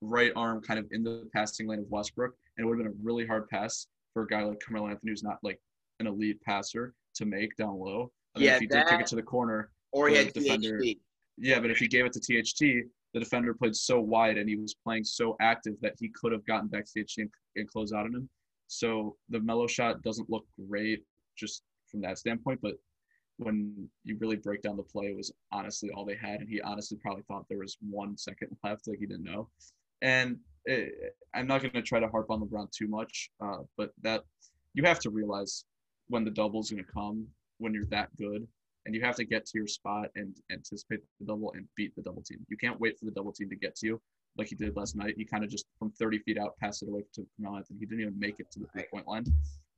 right 0.00 0.32
arm 0.36 0.60
kind 0.60 0.78
of 0.78 0.86
in 0.90 1.02
the 1.02 1.28
passing 1.32 1.66
lane 1.66 1.78
of 1.78 1.90
Westbrook, 1.90 2.34
and 2.56 2.64
it 2.64 2.68
would 2.68 2.78
have 2.78 2.86
been 2.86 2.92
a 2.92 3.02
really 3.04 3.26
hard 3.26 3.48
pass 3.48 3.86
for 4.12 4.22
a 4.22 4.26
guy 4.26 4.42
like 4.42 4.60
Carmelo 4.60 4.88
Anthony 4.88 5.12
who's 5.12 5.22
not 5.22 5.38
like 5.42 5.60
an 6.00 6.06
elite 6.06 6.40
passer 6.42 6.94
to 7.14 7.24
make 7.24 7.56
down 7.56 7.78
low. 7.78 8.10
And 8.34 8.44
yeah, 8.44 8.54
if 8.54 8.60
he 8.60 8.66
that, 8.68 8.86
did 8.86 8.90
take 8.90 9.00
it 9.00 9.06
to 9.08 9.16
the 9.16 9.22
corner, 9.22 9.70
or 9.92 10.08
he 10.08 10.16
had 10.16 10.32
defender. 10.32 10.80
Yeah, 11.38 11.60
but 11.60 11.70
if 11.70 11.78
he 11.78 11.88
gave 11.88 12.06
it 12.06 12.12
to 12.14 12.20
THT, 12.20 12.86
the 13.12 13.20
defender 13.20 13.54
played 13.54 13.76
so 13.76 14.00
wide 14.00 14.38
and 14.38 14.48
he 14.48 14.56
was 14.56 14.74
playing 14.74 15.04
so 15.04 15.36
active 15.40 15.74
that 15.82 15.94
he 15.98 16.10
could 16.10 16.32
have 16.32 16.44
gotten 16.46 16.68
back 16.68 16.84
to 16.84 17.02
THT 17.02 17.18
and, 17.18 17.30
and 17.56 17.68
closed 17.68 17.94
out 17.94 18.06
on 18.06 18.14
him. 18.14 18.28
So 18.68 19.16
the 19.28 19.40
Melo 19.40 19.66
shot 19.66 20.02
doesn't 20.02 20.30
look 20.30 20.44
great 20.68 21.02
just 21.36 21.62
from 21.90 22.00
that 22.02 22.18
standpoint, 22.18 22.60
but 22.62 22.74
when 23.38 23.88
you 24.04 24.16
really 24.18 24.36
break 24.36 24.62
down 24.62 24.76
the 24.76 24.82
play, 24.82 25.06
it 25.06 25.16
was 25.16 25.32
honestly 25.52 25.90
all 25.90 26.04
they 26.04 26.16
had, 26.16 26.40
and 26.40 26.48
he 26.48 26.60
honestly 26.62 26.98
probably 27.00 27.22
thought 27.28 27.44
there 27.48 27.58
was 27.58 27.76
one 27.80 28.16
second 28.16 28.48
left, 28.64 28.88
like 28.88 28.98
he 28.98 29.06
didn't 29.06 29.24
know. 29.24 29.48
And 30.02 30.38
it, 30.64 31.14
I'm 31.34 31.46
not 31.46 31.60
going 31.60 31.72
to 31.72 31.82
try 31.82 32.00
to 32.00 32.08
harp 32.08 32.30
on 32.30 32.40
LeBron 32.40 32.70
too 32.70 32.88
much, 32.88 33.30
uh, 33.42 33.58
but 33.76 33.92
that 34.02 34.24
you 34.74 34.82
have 34.84 35.00
to 35.00 35.10
realize 35.10 35.64
when 36.08 36.24
the 36.24 36.30
double 36.30 36.60
is 36.60 36.70
going 36.70 36.84
to 36.84 36.92
come 36.92 37.26
when 37.58 37.74
you're 37.74 37.86
that 37.86 38.14
good, 38.16 38.46
and 38.84 38.94
you 38.94 39.02
have 39.02 39.16
to 39.16 39.24
get 39.24 39.44
to 39.46 39.58
your 39.58 39.66
spot 39.66 40.08
and 40.14 40.36
anticipate 40.50 41.00
the 41.18 41.26
double 41.26 41.52
and 41.54 41.66
beat 41.76 41.94
the 41.96 42.02
double 42.02 42.22
team. 42.22 42.38
You 42.48 42.56
can't 42.56 42.78
wait 42.78 42.98
for 42.98 43.04
the 43.04 43.10
double 43.10 43.32
team 43.32 43.48
to 43.50 43.56
get 43.56 43.74
to 43.76 43.86
you 43.86 44.00
like 44.38 44.48
he 44.48 44.54
did 44.54 44.76
last 44.76 44.96
night. 44.96 45.14
He 45.16 45.24
kind 45.24 45.42
of 45.44 45.50
just 45.50 45.66
from 45.78 45.90
30 45.90 46.18
feet 46.20 46.38
out 46.38 46.56
passed 46.58 46.82
it 46.82 46.88
away 46.88 47.02
to 47.14 47.26
Carmelo 47.36 47.58
Anthony. 47.58 47.80
He 47.80 47.86
didn't 47.86 48.02
even 48.02 48.18
make 48.18 48.36
it 48.38 48.50
to 48.52 48.60
the 48.60 48.66
three 48.66 48.84
point 48.92 49.08
line. 49.08 49.24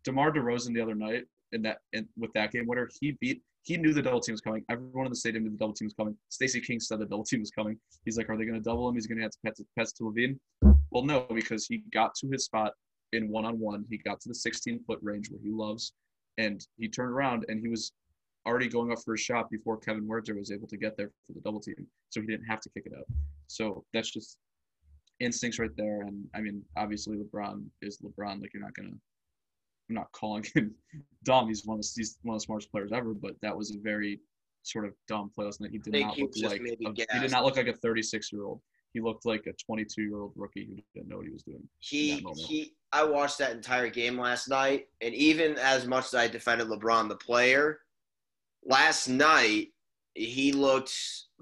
DeMar 0.05 0.33
DeRozan 0.33 0.75
the 0.75 0.81
other 0.81 0.95
night 0.95 1.25
in 1.53 1.63
that 1.63 1.79
in, 1.93 2.07
with 2.17 2.33
that 2.35 2.53
game 2.53 2.67
winner, 2.67 2.89
he 3.01 3.13
beat 3.21 3.43
he 3.63 3.77
knew 3.77 3.93
the 3.93 4.03
double 4.03 4.21
team 4.21 4.33
was 4.33 4.41
coming. 4.41 4.65
Everyone 4.71 5.07
in 5.07 5.11
the 5.11 5.17
stadium 5.17 5.45
knew 5.45 5.51
the 5.51 5.59
double 5.59 5.75
team 5.75 5.87
was 5.87 5.95
coming. 5.95 6.17
Stacey 6.31 6.61
King 6.61 6.81
said 6.81 7.01
the 7.01 7.05
double 7.05 7.25
team 7.25 7.41
was 7.41 7.51
coming. 7.51 7.79
He's 8.05 8.17
like, 8.17 8.31
are 8.31 8.37
they 8.37 8.47
going 8.47 8.59
to 8.59 8.65
double 8.65 8.89
him? 8.89 8.95
He's 8.95 9.07
going 9.07 9.19
to 9.19 9.25
have 9.25 9.33
to 9.33 9.39
pass, 9.45 9.61
pass 9.77 9.93
to 9.95 10.05
LaVine. 10.05 10.39
Well, 10.91 11.05
no, 11.05 11.27
because 11.35 11.67
he 11.67 11.83
got 11.93 12.15
to 12.17 12.29
his 12.29 12.47
spot 12.47 12.73
in 13.13 13.29
one 13.29 13.45
on 13.45 13.59
one. 13.59 13.85
He 13.91 13.99
got 13.99 14.21
to 14.23 14.29
the 14.31 14.35
16 14.35 14.85
foot 14.87 14.99
range 15.03 15.31
where 15.31 15.41
he 15.43 15.51
loves, 15.51 15.93
and 16.39 16.67
he 16.79 16.89
turned 16.89 17.11
around 17.13 17.45
and 17.49 17.61
he 17.61 17.69
was 17.69 17.93
already 18.47 18.69
going 18.69 18.91
up 18.91 18.99
for 19.05 19.15
a 19.15 19.19
shot 19.19 19.51
before 19.51 19.77
Kevin 19.77 20.07
Huerter 20.07 20.35
was 20.37 20.51
able 20.51 20.69
to 20.69 20.79
get 20.79 20.97
there 20.97 21.11
for 21.27 21.35
the 21.35 21.41
double 21.41 21.61
team. 21.61 21.87
So 22.09 22.21
he 22.21 22.27
didn't 22.27 22.47
have 22.47 22.61
to 22.61 22.71
kick 22.71 22.85
it 22.87 22.93
out. 22.97 23.05
So 23.49 23.85
that's 23.93 24.11
just 24.11 24.39
instincts 25.21 25.59
right 25.59 25.77
there. 25.77 26.01
And 26.03 26.25
I 26.35 26.41
mean, 26.41 26.63
obviously 26.77 27.19
LeBron 27.19 27.65
is 27.83 27.99
LeBron. 27.99 28.41
Like 28.41 28.55
you're 28.55 28.63
not 28.63 28.75
gonna 28.75 28.95
I'm 29.89 29.95
not 29.95 30.11
calling 30.13 30.45
him 30.55 30.75
dumb. 31.25 31.49
He's 31.49 31.67
one 31.67 31.79
of 31.79 31.83
the, 31.83 31.93
he's 31.97 32.19
one 32.23 32.37
of 32.37 32.41
the 32.41 32.45
smartest 32.45 32.71
players 32.71 32.93
ever, 32.93 33.13
but 33.15 33.33
that 33.43 33.57
was 33.57 33.75
a 33.75 33.79
very 33.83 34.21
sort 34.63 34.87
of 34.87 34.93
dumb 35.09 35.31
play 35.35 35.51
night. 35.61 35.71
He 35.71 35.79
did 35.79 35.95
not 35.95 36.19
look 36.19 36.31
like 36.43 36.61
a, 36.61 37.15
he 37.15 37.21
did 37.21 37.31
not 37.31 37.45
look 37.45 37.57
like 37.57 37.69
a 37.69 37.73
36 37.73 38.33
year 38.33 38.45
old. 38.45 38.61
He 38.93 39.01
looked 39.01 39.27
like 39.27 39.47
a 39.47 39.53
22 39.65 40.03
year 40.03 40.21
old 40.21 40.33
rookie 40.37 40.67
who 40.67 40.77
didn't 40.95 41.09
know 41.09 41.19
what 41.19 41.27
he 41.27 41.33
was 41.33 41.43
doing. 41.43 41.69
He 41.79 42.25
he. 42.37 42.75
I 42.93 43.05
watched 43.05 43.39
that 43.39 43.53
entire 43.53 43.91
game 43.91 44.19
last 44.19 44.49
night, 44.49 44.87
and 45.03 45.15
even 45.15 45.59
as 45.59 45.87
much 45.87 46.07
as 46.07 46.15
I 46.15 46.27
defended 46.27 46.69
LeBron 46.69 47.09
the 47.09 47.17
player, 47.17 47.81
last 48.65 49.09
night 49.09 49.69
he 50.15 50.53
looked 50.53 50.95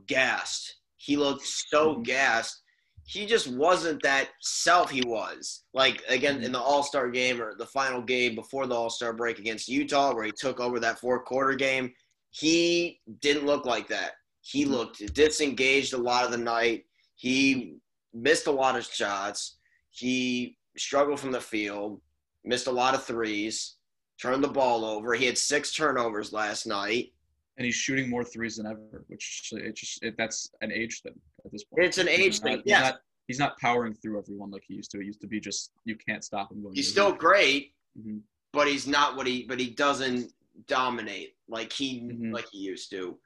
gassed. 0.07 0.77
He 0.97 1.17
looked 1.17 1.47
so 1.47 1.95
mm-hmm. 1.95 2.03
gassed 2.03 2.63
he 3.07 3.25
just 3.25 3.47
wasn't 3.47 4.03
that 4.03 4.31
self 4.41 4.91
he 4.91 5.01
was. 5.03 5.63
Like 5.73 6.03
again 6.09 6.43
in 6.43 6.53
the 6.53 6.61
All 6.61 6.83
Star 6.83 7.09
game 7.09 7.41
or 7.41 7.55
the 7.55 7.67
final 7.67 8.03
game 8.03 8.35
before 8.35 8.67
the 8.67 8.75
All 8.75 8.91
Star 8.91 9.13
break 9.13 9.39
against 9.39 9.69
Utah, 9.69 10.13
where 10.15 10.25
he 10.25 10.33
took 10.37 10.61
over 10.61 10.81
that 10.81 10.99
fourth 10.99 11.25
quarter 11.25 11.55
game, 11.55 11.93
he 12.31 13.01
didn't 13.21 13.47
look 13.47 13.65
like 13.65 13.89
that. 13.89 14.13
He 14.41 14.65
mm-hmm. 14.65 14.73
looked 14.73 15.15
disengaged 15.15 15.95
a 15.95 15.99
lot 15.99 16.25
of 16.25 16.33
the 16.33 16.39
night. 16.39 16.85
He 17.17 17.77
missed 18.15 18.47
a 18.47 18.53
lot 18.53 18.77
of 18.77 18.85
shots. 18.85 19.57
He 19.91 20.57
struggled 20.77 21.19
from 21.19 21.33
the 21.33 21.41
field, 21.41 22.01
missed 22.45 22.67
a 22.67 22.73
lot 22.73 22.95
of 22.95 23.03
threes, 23.05 23.77
turned 24.21 24.45
the 24.45 24.49
ball 24.49 24.85
over. 24.85 25.15
He 25.15 25.27
had 25.27 25.37
six 25.37 25.75
turnovers 25.75 26.33
last 26.33 26.67
night 26.67 27.13
and 27.57 27.65
he's 27.65 27.75
shooting 27.75 28.09
more 28.09 28.25
threes 28.25 28.57
than 28.57 28.67
ever, 28.67 29.05
which 29.09 29.53
it 29.53 29.77
just 29.77 30.03
it, 30.03 30.15
that's 30.19 30.51
an 30.61 30.71
age 30.73 31.01
thing 31.03 31.15
at 31.45 31.53
this 31.53 31.65
point. 31.65 31.85
It's 31.85 31.99
an 31.99 32.09
age 32.09 32.41
thing. 32.41 32.63
Yeah, 32.65 32.77
he's 32.77 32.85
not, 32.85 33.01
he's 33.29 33.39
not 33.39 33.59
powering 33.59 33.95
through 33.95 34.19
everyone 34.19 34.51
like 34.51 34.65
he 34.67 34.75
used 34.75 34.91
to. 34.93 35.01
It 35.01 35.07
used 35.07 35.21
to 35.23 35.27
be 35.27 35.41
just 35.41 35.73
you 35.85 35.97
can't 35.97 36.23
stop 36.23 36.53
him 36.53 36.63
going. 36.63 36.75
He's 36.75 36.91
still 36.91 37.13
great, 37.13 37.73
mm-hmm. 37.99 38.19
but 38.53 38.69
he's 38.69 38.87
not 38.87 39.17
what 39.17 39.27
he. 39.27 39.45
But 39.45 39.59
he 39.59 39.71
doesn't 39.71 40.33
dominate 40.67 41.35
like 41.49 41.73
he 41.73 42.01
mm-hmm. 42.01 42.33
like 42.33 42.47
he 42.51 42.59
used 42.59 42.91
to. 42.91 43.19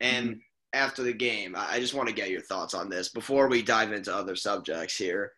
And 0.00 0.28
mm-hmm. 0.28 0.38
After 0.72 1.02
the 1.02 1.12
game, 1.12 1.54
I 1.56 1.80
just 1.80 1.94
want 1.94 2.08
to 2.08 2.14
get 2.14 2.30
your 2.30 2.42
thoughts 2.42 2.74
on 2.74 2.88
this 2.88 3.08
before 3.08 3.48
we 3.48 3.62
dive 3.62 3.92
into 3.92 4.14
other 4.14 4.36
subjects 4.36 4.96
here. 4.96 5.32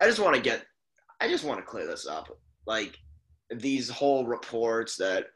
I 0.00 0.06
just 0.06 0.18
want 0.18 0.34
to 0.34 0.42
get. 0.42 0.64
I 1.20 1.28
just 1.28 1.44
want 1.44 1.58
to 1.58 1.66
clear 1.66 1.86
this 1.86 2.06
up. 2.06 2.28
Like 2.66 2.98
these 3.50 3.88
whole 3.88 4.26
reports 4.26 4.96
that 4.96 5.26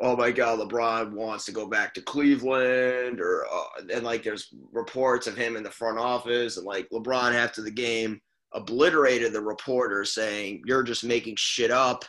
oh 0.00 0.16
my 0.16 0.30
god 0.30 0.58
lebron 0.58 1.12
wants 1.12 1.44
to 1.44 1.52
go 1.52 1.66
back 1.66 1.92
to 1.94 2.02
cleveland 2.02 3.20
or 3.20 3.44
uh, 3.52 3.82
and 3.92 4.04
like 4.04 4.22
there's 4.22 4.54
reports 4.72 5.26
of 5.26 5.36
him 5.36 5.56
in 5.56 5.62
the 5.62 5.70
front 5.70 5.98
office 5.98 6.58
and 6.58 6.66
like 6.66 6.88
lebron 6.92 7.34
after 7.34 7.62
the 7.62 7.70
game 7.70 8.20
obliterated 8.52 9.32
the 9.32 9.40
reporter 9.40 10.04
saying 10.04 10.62
you're 10.64 10.82
just 10.82 11.02
making 11.02 11.34
shit 11.36 11.70
up 11.70 12.04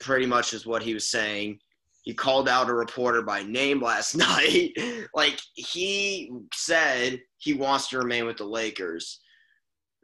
pretty 0.00 0.26
much 0.26 0.52
is 0.52 0.66
what 0.66 0.82
he 0.82 0.94
was 0.94 1.10
saying 1.10 1.58
he 2.02 2.12
called 2.12 2.48
out 2.48 2.68
a 2.68 2.74
reporter 2.74 3.22
by 3.22 3.42
name 3.42 3.80
last 3.80 4.14
night 4.16 4.72
like 5.14 5.38
he 5.54 6.30
said 6.52 7.20
he 7.38 7.54
wants 7.54 7.88
to 7.88 7.98
remain 7.98 8.26
with 8.26 8.36
the 8.36 8.44
lakers 8.44 9.20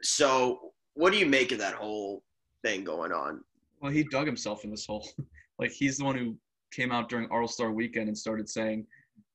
so 0.02 0.58
what 0.94 1.12
do 1.12 1.18
you 1.18 1.26
make 1.26 1.52
of 1.52 1.58
that 1.58 1.74
whole 1.74 2.22
thing 2.64 2.84
going 2.84 3.12
on 3.12 3.40
well 3.80 3.92
he 3.92 4.04
dug 4.04 4.26
himself 4.26 4.64
in 4.64 4.70
this 4.70 4.86
hole 4.86 5.06
like 5.58 5.72
he's 5.72 5.98
the 5.98 6.04
one 6.04 6.16
who 6.16 6.36
came 6.72 6.92
out 6.92 7.08
during 7.08 7.28
All 7.30 7.48
Star 7.48 7.70
weekend 7.70 8.08
and 8.08 8.16
started 8.16 8.48
saying 8.48 8.86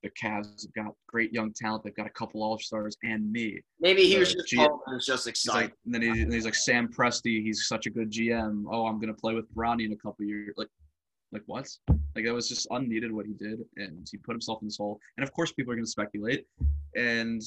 the 0.01 0.09
Cavs 0.21 0.63
have 0.63 0.73
got 0.73 0.93
great 1.07 1.31
young 1.33 1.53
talent. 1.53 1.83
They've 1.83 1.95
got 1.95 2.07
a 2.07 2.11
couple 2.11 2.43
All 2.43 2.59
Stars 2.59 2.97
and 3.03 3.31
me. 3.31 3.61
Maybe 3.79 4.05
he 4.05 4.17
was 4.17 4.33
just 4.33 4.49
G- 4.49 4.57
was 4.57 5.05
just 5.05 5.27
excited. 5.27 5.61
Like, 5.61 5.73
and 5.85 5.93
then 5.93 6.01
he, 6.01 6.09
and 6.09 6.33
he's 6.33 6.45
like 6.45 6.55
Sam 6.55 6.89
Presti. 6.89 7.41
He's 7.41 7.67
such 7.67 7.85
a 7.87 7.89
good 7.89 8.11
GM. 8.11 8.65
Oh, 8.69 8.85
I'm 8.85 8.99
gonna 8.99 9.13
play 9.13 9.33
with 9.33 9.53
Bronny 9.55 9.85
in 9.85 9.93
a 9.93 9.97
couple 9.97 10.25
years. 10.25 10.53
Like, 10.57 10.67
like 11.33 11.43
what? 11.47 11.67
Like 12.15 12.25
that 12.25 12.33
was 12.33 12.47
just 12.47 12.67
unneeded 12.71 13.11
what 13.11 13.25
he 13.25 13.33
did, 13.33 13.59
and 13.75 14.07
he 14.09 14.17
put 14.17 14.33
himself 14.33 14.61
in 14.61 14.67
this 14.67 14.77
hole. 14.77 14.99
And 15.17 15.23
of 15.23 15.33
course, 15.33 15.51
people 15.51 15.73
are 15.73 15.75
gonna 15.75 15.87
speculate. 15.87 16.45
And 16.95 17.41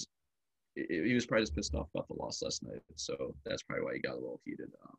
he 0.74 1.14
was 1.14 1.24
probably 1.24 1.44
just 1.44 1.54
pissed 1.54 1.74
off 1.74 1.88
about 1.94 2.06
the 2.08 2.14
loss 2.14 2.42
last 2.42 2.62
night. 2.62 2.82
So 2.96 3.34
that's 3.44 3.62
probably 3.62 3.84
why 3.84 3.94
he 3.94 4.00
got 4.00 4.12
a 4.12 4.20
little 4.20 4.40
heated. 4.44 4.70
Um, 4.84 4.96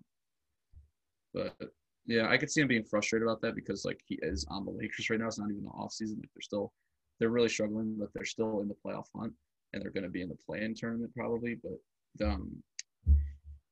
but 1.34 1.72
yeah, 2.08 2.28
I 2.30 2.38
could 2.38 2.50
see 2.50 2.62
him 2.62 2.68
being 2.68 2.84
frustrated 2.84 3.28
about 3.28 3.42
that 3.42 3.54
because 3.54 3.86
like 3.86 4.00
he 4.06 4.18
is 4.22 4.46
on 4.50 4.66
the 4.66 4.72
Lakers 4.72 5.10
right 5.10 5.20
now. 5.20 5.28
It's 5.28 5.38
not 5.38 5.52
even 5.52 5.64
the 5.64 5.70
off 5.70 5.92
season. 5.92 6.18
Like 6.20 6.30
they're 6.34 6.42
still 6.42 6.74
they're 7.20 7.30
really 7.30 7.50
struggling, 7.50 7.96
but 8.00 8.10
they're 8.14 8.26
still 8.26 8.62
in 8.62 8.68
the 8.68 8.76
playoff 8.76 9.08
hunt 9.16 9.34
and 9.74 9.84
they're 9.84 9.92
gonna 9.92 10.10
be 10.10 10.22
in 10.22 10.30
the 10.30 10.38
play-in 10.46 10.74
tournament 10.74 11.14
probably. 11.16 11.56
But 11.62 12.26
um 12.26 12.52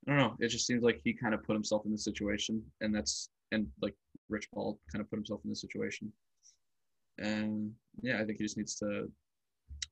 I 0.08 0.12
don't 0.12 0.18
know. 0.18 0.36
It 0.40 0.50
just 0.50 0.68
seems 0.68 0.84
like 0.84 1.02
he 1.04 1.14
kind 1.14 1.34
of 1.34 1.44
put 1.44 1.54
himself 1.54 1.86
in 1.86 1.92
the 1.92 1.98
situation 1.98 2.62
and 2.82 2.94
that's 2.94 3.30
and 3.52 3.68
like 3.82 3.96
Rich 4.30 4.50
Paul 4.54 4.80
kind 4.92 5.02
of 5.02 5.10
put 5.10 5.18
himself 5.18 5.42
in 5.44 5.50
this 5.50 5.62
situation. 5.62 6.12
And 7.18 7.72
yeah, 8.02 8.20
I 8.20 8.26
think 8.26 8.38
he 8.38 8.46
just 8.46 8.58
needs 8.58 8.76
to 8.76 9.10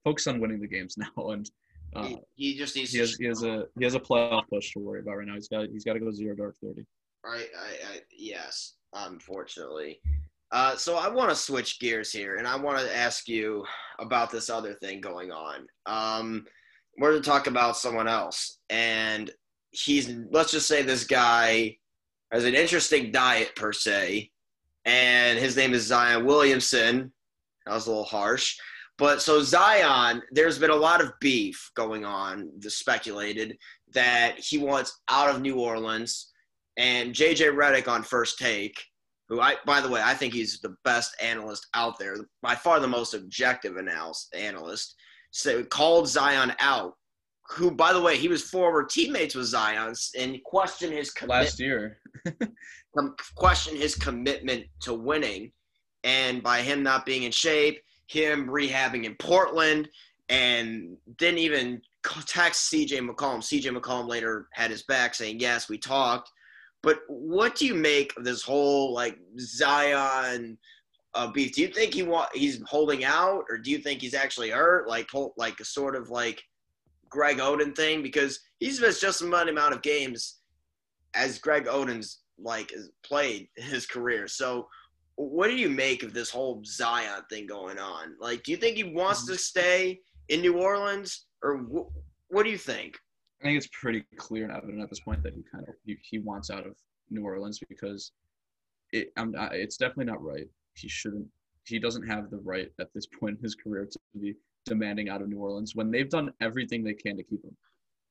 focus 0.03 0.27
on 0.27 0.39
winning 0.39 0.59
the 0.59 0.67
games 0.67 0.97
now 1.17 1.29
and 1.29 1.49
uh, 1.95 2.07
he, 2.07 2.17
he, 2.35 2.57
just 2.57 2.75
needs 2.75 2.91
he 2.91 2.99
has, 2.99 3.15
he 3.15 3.25
has 3.25 3.43
a 3.43 3.65
he 3.77 3.83
has 3.83 3.95
a 3.95 3.99
playoff 3.99 4.47
push 4.49 4.71
to 4.71 4.79
worry 4.79 5.01
about 5.01 5.17
right 5.17 5.27
now. 5.27 5.35
He's 5.35 5.47
got 5.47 5.67
he's 5.69 5.83
got 5.83 5.93
to 5.93 5.99
go 5.99 6.11
zero 6.11 6.35
dark 6.35 6.55
thirty. 6.61 6.85
Right. 7.23 7.47
I, 7.57 7.95
I 7.95 7.99
yes, 8.11 8.73
unfortunately. 8.93 9.99
Uh, 10.51 10.75
so 10.75 10.97
I 10.97 11.07
want 11.07 11.29
to 11.29 11.35
switch 11.35 11.79
gears 11.79 12.11
here, 12.11 12.37
and 12.37 12.47
I 12.47 12.55
want 12.55 12.79
to 12.79 12.95
ask 12.95 13.27
you 13.27 13.65
about 13.99 14.31
this 14.31 14.49
other 14.49 14.73
thing 14.75 15.01
going 15.01 15.31
on. 15.31 15.67
Um, 15.85 16.45
we're 16.97 17.11
going 17.11 17.23
to 17.23 17.29
talk 17.29 17.47
about 17.47 17.77
someone 17.77 18.07
else, 18.07 18.59
and 18.69 19.31
he's 19.71 20.13
let's 20.31 20.51
just 20.51 20.67
say 20.67 20.83
this 20.83 21.05
guy 21.05 21.77
has 22.33 22.45
an 22.45 22.55
interesting 22.55 23.11
diet 23.11 23.55
per 23.55 23.71
se, 23.71 24.29
and 24.85 25.37
his 25.37 25.55
name 25.55 25.73
is 25.73 25.83
Zion 25.83 26.25
Williamson. 26.25 27.13
That 27.65 27.75
was 27.75 27.85
a 27.85 27.91
little 27.91 28.03
harsh. 28.03 28.57
But 28.97 29.21
so 29.21 29.41
Zion, 29.41 30.21
there's 30.31 30.59
been 30.59 30.71
a 30.71 30.75
lot 30.75 31.01
of 31.01 31.13
beef 31.21 31.71
going 31.75 32.05
on, 32.05 32.49
the 32.59 32.69
speculated 32.69 33.57
that 33.93 34.39
he 34.39 34.57
wants 34.57 35.01
out 35.09 35.29
of 35.29 35.41
New 35.41 35.59
Orleans 35.59 36.31
and 36.77 37.13
JJ 37.13 37.55
Redick 37.55 37.87
on 37.87 38.01
first 38.03 38.39
take, 38.39 38.83
who 39.29 39.39
I 39.39 39.55
by 39.65 39.79
the 39.79 39.89
way 39.89 40.01
I 40.03 40.15
think 40.15 40.33
he's 40.33 40.59
the 40.59 40.75
best 40.83 41.15
analyst 41.21 41.67
out 41.75 41.99
there, 41.99 42.15
by 42.41 42.55
far 42.55 42.79
the 42.79 42.87
most 42.87 43.13
objective 43.13 43.77
analyst 43.77 44.33
analyst. 44.35 44.95
So 45.31 45.63
called 45.63 46.07
Zion 46.07 46.53
out, 46.59 46.93
who 47.53 47.71
by 47.71 47.93
the 47.93 48.01
way 48.01 48.17
he 48.17 48.27
was 48.27 48.43
former 48.43 48.83
teammates 48.83 49.35
with 49.35 49.45
Zion 49.45 49.93
and 50.17 50.43
questioned 50.43 50.93
his 50.93 51.11
commitment, 51.11 51.45
last 51.45 51.59
year, 51.59 51.99
questioned 53.35 53.77
his 53.77 53.95
commitment 53.95 54.65
to 54.81 54.93
winning, 54.93 55.51
and 56.03 56.41
by 56.41 56.61
him 56.61 56.83
not 56.83 57.05
being 57.05 57.23
in 57.23 57.31
shape, 57.31 57.81
him 58.07 58.47
rehabbing 58.47 59.05
in 59.05 59.15
Portland, 59.15 59.87
and 60.29 60.97
didn't 61.17 61.39
even 61.39 61.81
text 62.25 62.71
CJ 62.71 63.07
McCollum. 63.07 63.39
CJ 63.39 63.77
McCollum 63.77 64.07
later 64.07 64.47
had 64.53 64.71
his 64.71 64.83
back 64.83 65.13
saying, 65.13 65.39
Yes, 65.39 65.69
we 65.69 65.77
talked. 65.77 66.31
But 66.81 66.99
what 67.07 67.55
do 67.55 67.65
you 67.65 67.75
make 67.75 68.15
of 68.17 68.25
this 68.25 68.41
whole 68.41 68.93
like 68.93 69.17
Zion 69.39 70.57
uh, 71.15 71.27
beef. 71.27 71.53
Do 71.53 71.61
you 71.61 71.67
think 71.67 71.93
he 71.93 72.03
want 72.03 72.29
he's 72.33 72.61
holding 72.65 73.03
out, 73.05 73.45
or 73.49 73.57
do 73.57 73.71
you 73.71 73.77
think 73.77 74.01
he's 74.01 74.13
actually 74.13 74.49
hurt? 74.49 74.87
Like 74.87 75.09
like 75.37 75.59
a 75.59 75.65
sort 75.65 75.95
of 75.95 76.09
like 76.09 76.43
Greg 77.13 77.37
Oden 77.37 77.75
thing 77.75 78.01
because 78.01 78.39
he's 78.59 78.81
missed 78.81 78.99
just 78.99 79.23
much 79.23 79.47
amount 79.47 79.75
of 79.75 79.83
games 79.83 80.39
as 81.13 81.37
Greg 81.37 81.67
Oden's 81.67 82.21
like 82.39 82.73
played 83.05 83.47
his 83.55 83.85
career. 83.85 84.27
So 84.27 84.67
what 85.15 85.47
do 85.47 85.53
you 85.53 85.69
make 85.69 86.01
of 86.01 86.11
this 86.11 86.31
whole 86.31 86.63
Zion 86.65 87.21
thing 87.29 87.45
going 87.45 87.77
on? 87.77 88.15
Like, 88.19 88.41
do 88.41 88.51
you 88.51 88.57
think 88.57 88.77
he 88.77 88.83
wants 88.83 89.27
to 89.27 89.33
mm-hmm. 89.33 89.37
stay 89.37 89.99
in 90.29 90.41
New 90.41 90.57
Orleans, 90.57 91.27
or 91.43 91.59
wh- 91.59 92.33
what 92.33 92.43
do 92.43 92.49
you 92.49 92.57
think? 92.57 92.97
I 93.41 93.45
think 93.45 93.57
it's 93.57 93.69
pretty 93.79 94.03
clear 94.17 94.45
and 94.45 94.57
evident 94.57 94.81
at 94.81 94.89
this 94.89 95.01
point 95.01 95.21
that 95.21 95.35
he 95.35 95.43
kind 95.53 95.67
of 95.67 95.75
he, 95.85 95.97
he 96.01 96.17
wants 96.17 96.49
out 96.49 96.65
of 96.65 96.75
New 97.11 97.23
Orleans 97.23 97.59
because 97.69 98.11
it 98.91 99.09
I'm, 99.17 99.35
it's 99.51 99.77
definitely 99.77 100.05
not 100.05 100.23
right. 100.23 100.47
He 100.73 100.89
shouldn't. 100.89 101.27
He 101.65 101.77
doesn't 101.77 102.07
have 102.07 102.31
the 102.31 102.37
right 102.37 102.71
at 102.79 102.87
this 102.95 103.05
point 103.05 103.37
in 103.37 103.43
his 103.43 103.53
career 103.53 103.85
to 103.85 103.99
be 104.19 104.33
demanding 104.65 105.09
out 105.09 105.21
of 105.21 105.29
New 105.29 105.39
Orleans 105.39 105.75
when 105.75 105.91
they've 105.91 106.09
done 106.09 106.31
everything 106.41 106.83
they 106.83 106.93
can 106.93 107.17
to 107.17 107.23
keep 107.23 107.43
him. 107.43 107.55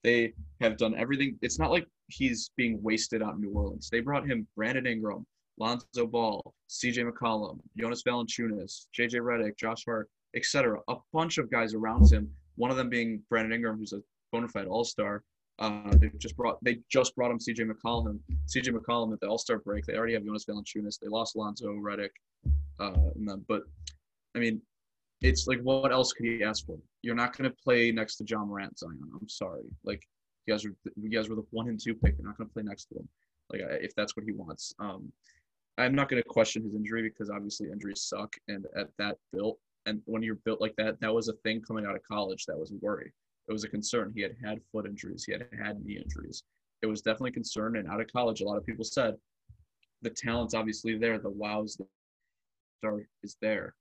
They 0.02 0.32
have 0.60 0.76
done 0.76 0.94
everything. 0.96 1.38
It's 1.42 1.58
not 1.58 1.70
like 1.70 1.86
he's 2.08 2.50
being 2.56 2.82
wasted 2.82 3.22
out 3.22 3.38
New 3.38 3.52
Orleans. 3.52 3.88
They 3.90 4.00
brought 4.00 4.26
him 4.26 4.46
Brandon 4.56 4.86
Ingram, 4.86 5.24
Lonzo 5.58 6.06
Ball, 6.06 6.54
C.J. 6.66 7.04
McCollum, 7.04 7.60
Jonas 7.78 8.02
Valanciunas, 8.02 8.86
J.J. 8.92 9.18
Redick, 9.18 9.56
Josh 9.56 9.84
Hart, 9.84 10.08
etc. 10.34 10.80
A 10.88 10.96
bunch 11.12 11.38
of 11.38 11.50
guys 11.50 11.74
around 11.74 12.10
him. 12.10 12.28
One 12.56 12.70
of 12.70 12.76
them 12.76 12.88
being 12.88 13.22
Brandon 13.30 13.52
Ingram, 13.52 13.78
who's 13.78 13.92
a 13.92 14.02
bona 14.32 14.48
fide 14.48 14.66
All 14.66 14.84
Star. 14.84 15.22
Uh, 15.58 15.94
they 15.96 16.10
just 16.18 16.36
brought 16.36 16.58
they 16.64 16.78
just 16.90 17.14
brought 17.14 17.30
him 17.30 17.38
C.J. 17.38 17.64
McCollum. 17.64 18.18
C.J. 18.46 18.72
McCollum 18.72 19.12
at 19.12 19.20
the 19.20 19.28
All 19.28 19.38
Star 19.38 19.58
break. 19.58 19.86
They 19.86 19.94
already 19.94 20.14
have 20.14 20.24
Jonas 20.24 20.46
Valanciunas. 20.46 20.98
They 20.98 21.08
lost 21.08 21.36
Lonzo 21.36 21.68
Redick, 21.74 22.10
uh, 22.80 22.92
but 23.46 23.62
I 24.34 24.38
mean, 24.38 24.60
it's 25.22 25.46
like 25.46 25.60
what 25.60 25.92
else 25.92 26.12
could 26.12 26.26
he 26.26 26.42
ask 26.42 26.66
for? 26.66 26.76
You're 27.02 27.14
not 27.14 27.36
going 27.36 27.50
to 27.50 27.56
play 27.56 27.92
next 27.92 28.16
to 28.16 28.24
Ja 28.28 28.44
Morant, 28.44 28.78
Zion. 28.78 28.98
I'm 29.20 29.28
sorry. 29.28 29.62
Like 29.84 30.06
you 30.46 30.54
guys 30.54 30.64
are 30.64 30.74
you 30.96 31.08
guys 31.08 31.28
were 31.28 31.36
the 31.36 31.46
one 31.50 31.68
and 31.68 31.80
two 31.80 31.94
pick. 31.94 32.16
You're 32.18 32.26
not 32.26 32.36
going 32.36 32.48
to 32.48 32.52
play 32.52 32.62
next 32.62 32.86
to 32.86 32.96
him. 32.96 33.08
Like 33.50 33.60
if 33.82 33.94
that's 33.94 34.16
what 34.16 34.24
he 34.24 34.32
wants. 34.32 34.74
Um, 34.78 35.12
I'm 35.78 35.94
not 35.94 36.08
going 36.08 36.22
to 36.22 36.28
question 36.28 36.62
his 36.62 36.74
injury 36.74 37.02
because 37.02 37.30
obviously 37.30 37.70
injuries 37.70 38.02
suck, 38.02 38.34
and 38.48 38.66
at 38.76 38.88
that 38.98 39.16
built 39.32 39.58
and 39.86 40.00
when 40.04 40.22
you're 40.22 40.36
built 40.36 40.60
like 40.60 40.76
that, 40.76 41.00
that 41.00 41.12
was 41.12 41.28
a 41.28 41.34
thing 41.44 41.60
coming 41.60 41.86
out 41.86 41.96
of 41.96 42.02
college. 42.02 42.46
That 42.46 42.58
was 42.58 42.70
a 42.70 42.76
worry. 42.80 43.12
It 43.48 43.52
was 43.52 43.64
a 43.64 43.68
concern. 43.68 44.12
He 44.14 44.22
had 44.22 44.36
had 44.42 44.60
foot 44.70 44.86
injuries. 44.86 45.24
He 45.24 45.32
had 45.32 45.46
had 45.60 45.84
knee 45.84 45.98
injuries. 45.98 46.44
It 46.82 46.86
was 46.86 47.02
definitely 47.02 47.30
a 47.30 47.34
concern. 47.34 47.76
And 47.76 47.88
out 47.88 48.00
of 48.00 48.06
college, 48.12 48.40
a 48.40 48.44
lot 48.44 48.56
of 48.56 48.66
people 48.66 48.84
said 48.84 49.16
the 50.02 50.10
talent's 50.10 50.54
obviously 50.54 50.96
there. 50.96 51.18
The 51.18 51.30
wows 51.30 51.78
is 53.22 53.36
there, 53.40 53.74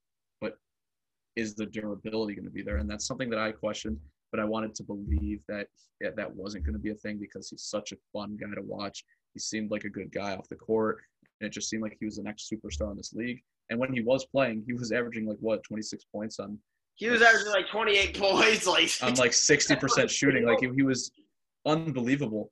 is 1.35 1.55
the 1.55 1.65
durability 1.65 2.35
going 2.35 2.45
to 2.45 2.51
be 2.51 2.61
there? 2.61 2.77
And 2.77 2.89
that's 2.89 3.07
something 3.07 3.29
that 3.29 3.39
I 3.39 3.51
questioned. 3.51 3.97
But 4.31 4.39
I 4.39 4.45
wanted 4.45 4.73
to 4.75 4.83
believe 4.83 5.41
that 5.49 5.67
yeah, 5.99 6.09
that 6.15 6.33
wasn't 6.33 6.65
going 6.65 6.73
to 6.73 6.79
be 6.79 6.91
a 6.91 6.95
thing 6.95 7.17
because 7.19 7.49
he's 7.49 7.63
such 7.63 7.91
a 7.91 7.97
fun 8.13 8.37
guy 8.39 8.55
to 8.55 8.61
watch. 8.61 9.03
He 9.33 9.39
seemed 9.39 9.71
like 9.71 9.83
a 9.83 9.89
good 9.89 10.11
guy 10.11 10.35
off 10.35 10.47
the 10.49 10.55
court, 10.55 10.99
and 11.39 11.47
it 11.47 11.53
just 11.53 11.69
seemed 11.69 11.83
like 11.83 11.97
he 11.99 12.05
was 12.05 12.15
the 12.15 12.23
next 12.23 12.51
superstar 12.51 12.91
in 12.91 12.97
this 12.97 13.13
league. 13.13 13.41
And 13.69 13.79
when 13.79 13.93
he 13.93 14.01
was 14.01 14.25
playing, 14.25 14.63
he 14.65 14.73
was 14.73 14.91
averaging 14.91 15.27
like 15.27 15.37
what 15.39 15.63
26 15.63 16.05
points 16.13 16.39
on. 16.39 16.57
He 16.95 17.09
was 17.09 17.21
averaging 17.21 17.51
like 17.51 17.69
28 17.69 18.19
points, 18.19 18.67
like 18.67 18.91
on 19.01 19.15
like 19.15 19.31
60% 19.31 20.09
shooting. 20.09 20.45
Like 20.45 20.59
he, 20.59 20.69
he 20.75 20.83
was 20.83 21.11
unbelievable, 21.65 22.51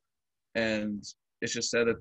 and 0.56 1.04
it's 1.42 1.54
just 1.54 1.72
said 1.72 1.88
that 1.88 1.98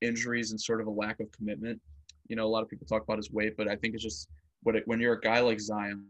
injuries 0.00 0.50
and 0.50 0.60
sort 0.60 0.80
of 0.80 0.86
a 0.86 0.90
lack 0.90 1.20
of 1.20 1.30
commitment. 1.32 1.80
You 2.28 2.36
know, 2.36 2.46
a 2.46 2.48
lot 2.48 2.62
of 2.62 2.68
people 2.68 2.86
talk 2.86 3.02
about 3.02 3.18
his 3.18 3.30
weight, 3.30 3.56
but 3.56 3.68
I 3.68 3.76
think 3.76 3.94
it's 3.94 4.02
just 4.02 4.28
it, 4.66 4.82
when 4.86 5.00
you're 5.00 5.14
a 5.14 5.20
guy 5.20 5.40
like 5.40 5.60
Zion, 5.60 6.04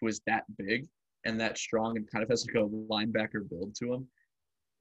who 0.00 0.06
is 0.06 0.20
that 0.26 0.44
big 0.56 0.86
and 1.24 1.38
that 1.40 1.58
strong 1.58 1.96
and 1.96 2.10
kind 2.10 2.22
of 2.22 2.30
has 2.30 2.46
like 2.46 2.56
a 2.56 2.68
linebacker 2.68 3.48
build 3.48 3.74
to 3.76 3.92
him, 3.92 4.06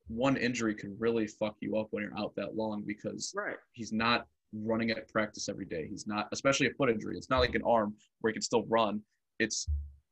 one 0.08 0.38
injury 0.38 0.74
can 0.74 0.96
really 1.00 1.28
fuck 1.28 1.56
you 1.60 1.78
up 1.78 1.88
when 1.92 2.04
you're 2.04 2.18
out 2.18 2.34
that 2.36 2.56
long 2.56 2.84
because 2.86 3.32
right. 3.36 3.58
he's 3.74 3.92
not 3.92 4.26
running 4.54 4.90
at 4.92 5.08
practice 5.10 5.50
every 5.50 5.66
day. 5.66 5.88
He's 5.88 6.08
not, 6.08 6.28
especially 6.32 6.68
a 6.68 6.72
foot 6.72 6.90
injury. 6.90 7.16
It's 7.18 7.30
not 7.30 7.40
like 7.40 7.56
an 7.56 7.62
arm 7.66 7.94
where 8.22 8.32
he 8.32 8.34
can 8.34 8.42
still 8.42 8.66
run. 8.68 9.02
It's 9.40 9.68